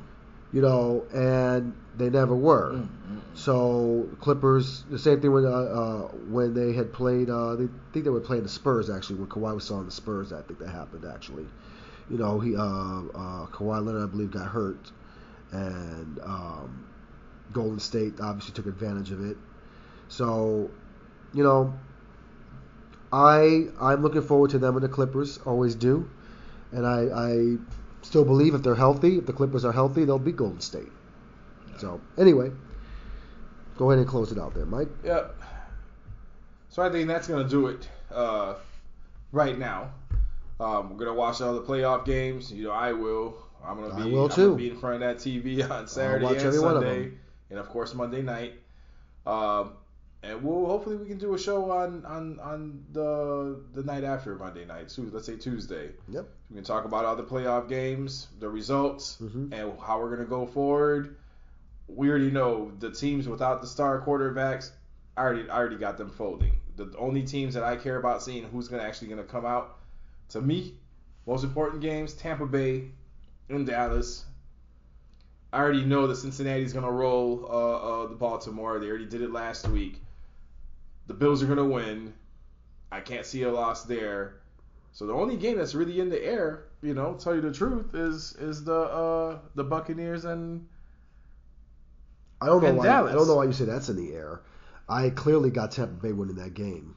you 0.57 0.63
know, 0.63 1.05
and 1.13 1.71
they 1.99 2.09
never 2.09 2.35
were. 2.35 2.71
mm, 2.71 2.81
mm. 2.81 3.21
So 3.35 4.09
Clippers, 4.19 4.85
the 4.89 4.97
same 4.97 5.21
thing 5.21 5.31
when 5.31 5.45
uh, 5.45 5.49
uh, 5.49 6.01
when 6.31 6.55
they 6.55 6.73
had 6.73 6.91
played. 6.91 7.29
Uh, 7.29 7.55
they 7.55 7.65
I 7.65 7.67
think 7.93 8.05
they 8.05 8.09
were 8.09 8.19
playing 8.19 8.41
the 8.41 8.49
Spurs 8.49 8.89
actually 8.89 9.19
when 9.19 9.29
Kawhi 9.29 9.53
was 9.53 9.65
still 9.65 9.77
on 9.77 9.85
the 9.85 9.91
Spurs. 9.91 10.33
I 10.33 10.41
think 10.41 10.57
that 10.57 10.69
happened 10.69 11.05
actually. 11.05 11.45
You 12.09 12.17
know, 12.17 12.39
he 12.39 12.55
uh, 12.55 12.61
uh, 12.63 13.45
Kawhi 13.53 13.85
Leonard 13.85 14.01
I 14.01 14.11
believe 14.11 14.31
got 14.31 14.47
hurt, 14.47 14.91
and 15.51 16.19
um, 16.23 16.87
Golden 17.53 17.79
State 17.79 18.19
obviously 18.19 18.55
took 18.55 18.65
advantage 18.65 19.11
of 19.11 19.23
it. 19.23 19.37
So, 20.07 20.71
you 21.35 21.43
know, 21.43 21.71
I 23.13 23.67
I'm 23.79 24.01
looking 24.01 24.23
forward 24.23 24.49
to 24.51 24.57
them 24.57 24.75
and 24.75 24.83
the 24.83 24.89
Clippers. 24.89 25.37
Always 25.45 25.75
do, 25.75 26.09
and 26.71 26.83
I 26.83 27.01
I 27.13 27.57
still 28.07 28.23
believe 28.23 28.55
if 28.55 28.63
they're 28.63 28.75
healthy, 28.75 29.17
if 29.17 29.25
the 29.25 29.33
Clippers 29.33 29.65
are 29.65 29.73
healthy, 29.73 30.05
they'll 30.05 30.17
be 30.17 30.31
Golden 30.31 30.61
State. 30.61 30.91
So 31.77 32.01
anyway, 32.17 32.51
go 33.77 33.91
ahead 33.91 33.99
and 33.99 34.07
close 34.07 34.31
it 34.31 34.39
out 34.39 34.53
there, 34.55 34.65
Mike. 34.65 34.87
Yep. 35.03 35.35
So 36.69 36.81
I 36.81 36.89
think 36.89 37.07
that's 37.07 37.27
gonna 37.27 37.47
do 37.47 37.67
it 37.67 37.87
uh, 38.11 38.55
right 39.31 39.57
now. 39.57 39.91
Um, 40.59 40.91
we're 40.91 40.97
gonna 40.97 41.13
watch 41.13 41.41
all 41.41 41.53
the 41.53 41.61
playoff 41.61 42.05
games. 42.05 42.51
You 42.51 42.65
know, 42.65 42.71
I 42.71 42.93
will. 42.93 43.37
I'm 43.63 43.81
gonna 43.81 44.03
be. 44.03 44.11
will 44.11 44.25
I'm 44.25 44.31
too. 44.31 44.55
be 44.55 44.69
in 44.69 44.77
front 44.77 44.95
of 44.95 45.01
that 45.01 45.17
TV 45.17 45.69
on 45.69 45.87
Saturday 45.87 46.25
and 46.25 46.45
of 46.45 46.53
Sunday, 46.53 47.03
them. 47.03 47.19
and 47.49 47.59
of 47.59 47.67
course 47.69 47.93
Monday 47.93 48.21
night. 48.21 48.53
Um, 49.25 49.73
and 50.23 50.41
we'll 50.43 50.65
hopefully 50.65 50.95
we 50.95 51.05
can 51.07 51.17
do 51.17 51.33
a 51.33 51.39
show 51.39 51.69
on 51.71 52.05
on 52.05 52.39
on 52.39 52.83
the 52.91 53.61
the 53.73 53.83
night 53.83 54.03
after 54.03 54.35
Monday 54.35 54.65
night. 54.65 54.89
So 54.91 55.03
let's 55.11 55.25
say 55.25 55.35
Tuesday. 55.37 55.91
Yep. 56.09 56.27
We 56.49 56.55
can 56.55 56.63
talk 56.63 56.85
about 56.85 57.05
all 57.05 57.15
the 57.15 57.23
playoff 57.23 57.67
games, 57.69 58.27
the 58.39 58.49
results, 58.49 59.17
Mhm. 59.21 59.53
and 59.53 59.79
how 59.79 59.99
we're 59.99 60.09
gonna 60.15 60.27
go 60.27 60.45
forward. 60.45 61.15
We 61.87 62.09
already 62.09 62.31
know 62.31 62.71
the 62.79 62.91
teams 62.91 63.27
without 63.27 63.61
the 63.61 63.67
star 63.67 64.01
quarterbacks. 64.01 64.71
I 65.15 65.21
already 65.21 65.49
I 65.49 65.57
already 65.57 65.77
got 65.77 65.97
them 65.97 66.09
folding. 66.09 66.59
The 66.75 66.93
only 66.97 67.23
teams 67.23 67.53
that 67.55 67.63
I 67.63 67.75
care 67.75 67.97
about 67.97 68.21
seeing 68.23 68.43
who's 68.43 68.67
gonna 68.67 68.83
actually 68.83 69.07
gonna 69.09 69.23
come 69.23 69.45
out. 69.45 69.77
To 70.29 70.41
me, 70.41 70.77
most 71.25 71.43
important 71.43 71.81
games: 71.81 72.13
Tampa 72.13 72.45
Bay 72.45 72.91
and 73.49 73.65
Dallas. 73.65 74.25
I 75.53 75.59
already 75.61 75.85
know 75.85 76.07
that 76.07 76.17
Cincinnati's 76.17 76.73
gonna 76.73 76.91
roll 76.91 77.45
uh, 77.49 78.03
uh, 78.03 78.07
the 78.07 78.15
Baltimore. 78.15 78.79
They 78.79 78.87
already 78.89 79.05
did 79.05 79.21
it 79.21 79.31
last 79.31 79.67
week. 79.69 80.01
The 81.07 81.13
Bills 81.13 81.41
are 81.43 81.47
gonna 81.47 81.65
win. 81.65 82.13
I 82.91 83.01
can't 83.01 83.25
see 83.25 83.43
a 83.43 83.51
loss 83.51 83.83
there. 83.83 84.41
So 84.91 85.05
the 85.05 85.13
only 85.13 85.37
game 85.37 85.57
that's 85.57 85.75
really 85.75 85.99
in 85.99 86.09
the 86.09 86.23
air, 86.23 86.65
you 86.81 86.93
know, 86.93 87.13
tell 87.15 87.35
you 87.35 87.41
the 87.41 87.53
truth, 87.53 87.93
is 87.93 88.35
is 88.39 88.63
the 88.63 88.75
uh, 88.75 89.39
the 89.55 89.63
Buccaneers 89.63 90.25
and 90.25 90.67
I 92.41 92.47
don't 92.47 92.61
know 92.61 92.67
And 92.69 92.77
why. 92.77 92.85
Dallas. 92.85 93.11
I 93.11 93.15
don't 93.15 93.27
know 93.27 93.35
why 93.35 93.45
you 93.45 93.53
say 93.53 93.65
that's 93.65 93.89
in 93.89 93.95
the 93.95 94.13
air. 94.13 94.41
I 94.89 95.09
clearly 95.09 95.49
got 95.49 95.71
Tampa 95.71 95.93
Bay 95.93 96.13
winning 96.13 96.35
that 96.35 96.53
game. 96.53 96.95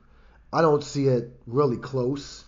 I 0.53 0.63
don't 0.63 0.83
see 0.83 1.07
it 1.07 1.41
really 1.47 1.77
close. 1.77 2.45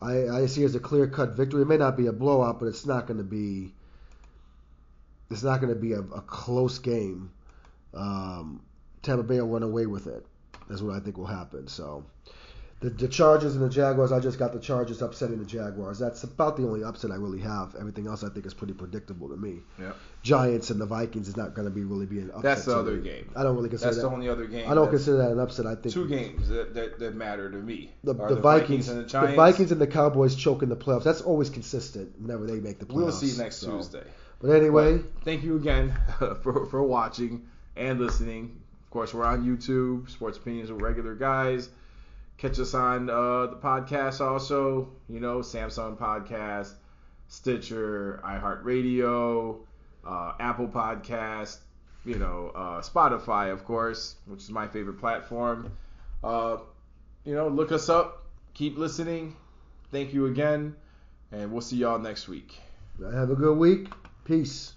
I, 0.00 0.28
I 0.28 0.46
see 0.46 0.62
it 0.62 0.66
as 0.66 0.74
a 0.74 0.80
clear 0.80 1.06
cut 1.06 1.36
victory. 1.36 1.62
It 1.62 1.68
may 1.68 1.76
not 1.76 1.96
be 1.96 2.06
a 2.06 2.12
blowout, 2.12 2.60
but 2.60 2.66
it's 2.66 2.86
not 2.86 3.06
going 3.06 3.18
to 3.18 3.24
be. 3.24 3.72
It's 5.30 5.42
not 5.42 5.60
going 5.60 5.72
to 5.72 5.78
be 5.78 5.92
a, 5.92 6.00
a 6.00 6.20
close 6.20 6.78
game. 6.78 7.30
Um, 7.94 8.62
Tampa 9.02 9.22
Bay 9.22 9.40
will 9.40 9.48
run 9.48 9.62
away 9.62 9.86
with 9.86 10.06
it. 10.06 10.26
That's 10.68 10.82
what 10.82 10.94
I 10.94 11.00
think 11.00 11.16
will 11.18 11.26
happen. 11.26 11.68
So, 11.68 12.04
the, 12.80 12.90
the 12.90 13.08
Chargers 13.08 13.54
and 13.54 13.64
the 13.64 13.68
Jaguars. 13.70 14.12
I 14.12 14.20
just 14.20 14.38
got 14.38 14.52
the 14.52 14.58
Chargers 14.58 15.00
upsetting 15.00 15.38
the 15.38 15.44
Jaguars. 15.44 15.98
That's 15.98 16.22
about 16.24 16.56
the 16.56 16.64
only 16.64 16.84
upset 16.84 17.10
I 17.10 17.14
really 17.14 17.40
have. 17.40 17.74
Everything 17.78 18.06
else 18.06 18.22
I 18.24 18.28
think 18.28 18.44
is 18.44 18.52
pretty 18.52 18.74
predictable 18.74 19.28
to 19.28 19.36
me. 19.36 19.60
Yep. 19.78 19.96
Giants 20.22 20.70
and 20.70 20.80
the 20.80 20.86
Vikings 20.86 21.28
is 21.28 21.36
not 21.36 21.54
going 21.54 21.66
to 21.66 21.70
be 21.74 21.84
really 21.84 22.06
be 22.06 22.18
an 22.18 22.28
upset. 22.30 22.42
That's 22.42 22.64
the 22.66 22.76
other 22.76 22.96
me. 22.96 23.02
game. 23.08 23.30
I 23.36 23.42
don't 23.42 23.56
really 23.56 23.68
consider 23.70 23.90
That's 23.90 24.02
that. 24.02 24.08
the 24.08 24.14
only 24.14 24.28
other 24.28 24.46
game. 24.46 24.70
I 24.70 24.74
don't 24.74 24.90
consider 24.90 25.16
that 25.18 25.30
an 25.30 25.38
upset. 25.38 25.66
I 25.66 25.76
think 25.76 25.94
two 25.94 26.08
games 26.08 26.48
that, 26.48 26.74
that, 26.74 26.98
that 26.98 27.14
matter 27.14 27.50
to 27.50 27.56
me. 27.56 27.94
the, 28.02 28.14
are 28.16 28.34
the, 28.34 28.40
Vikings, 28.40 28.88
and 28.88 29.00
the 29.00 29.04
Giants. 29.08 29.32
the, 29.32 29.36
Vikings 29.36 29.72
and 29.72 29.80
the 29.80 29.86
Cowboys 29.86 30.34
choking 30.34 30.68
the 30.68 30.76
playoffs. 30.76 31.04
That's 31.04 31.22
always 31.22 31.48
consistent 31.50 32.20
whenever 32.20 32.46
they 32.46 32.60
make 32.60 32.80
the 32.80 32.86
playoffs. 32.86 32.94
We'll 32.96 33.12
see 33.12 33.42
next 33.42 33.56
So- 33.56 33.76
Tuesday. 33.78 34.04
But 34.40 34.50
anyway, 34.56 34.98
But 34.98 35.24
thank 35.24 35.42
you 35.42 35.56
again 35.56 35.96
for, 36.42 36.66
for 36.66 36.82
watching 36.82 37.46
and 37.76 37.98
listening. 37.98 38.60
Course, 38.94 39.12
we're 39.12 39.24
on 39.24 39.44
YouTube, 39.44 40.08
Sports 40.08 40.38
Opinions 40.38 40.70
with 40.70 40.80
Regular 40.80 41.16
Guys. 41.16 41.68
Catch 42.38 42.60
us 42.60 42.74
on 42.74 43.10
uh, 43.10 43.46
the 43.46 43.56
podcast 43.56 44.20
also, 44.20 44.88
you 45.08 45.18
know, 45.18 45.38
Samsung 45.38 45.98
Podcast, 45.98 46.74
Stitcher, 47.26 48.22
iHeartRadio, 48.24 49.56
uh, 50.06 50.32
Apple 50.38 50.68
Podcast, 50.68 51.56
you 52.04 52.20
know, 52.20 52.52
uh, 52.54 52.80
Spotify, 52.82 53.50
of 53.50 53.64
course, 53.64 54.14
which 54.26 54.42
is 54.42 54.50
my 54.50 54.68
favorite 54.68 55.00
platform. 55.00 55.72
Uh, 56.22 56.58
you 57.24 57.34
know, 57.34 57.48
look 57.48 57.72
us 57.72 57.88
up, 57.88 58.26
keep 58.54 58.78
listening. 58.78 59.34
Thank 59.90 60.14
you 60.14 60.26
again, 60.26 60.76
and 61.32 61.50
we'll 61.50 61.62
see 61.62 61.78
y'all 61.78 61.98
next 61.98 62.28
week. 62.28 62.60
have 63.02 63.30
a 63.30 63.34
good 63.34 63.58
week. 63.58 63.88
Peace. 64.24 64.73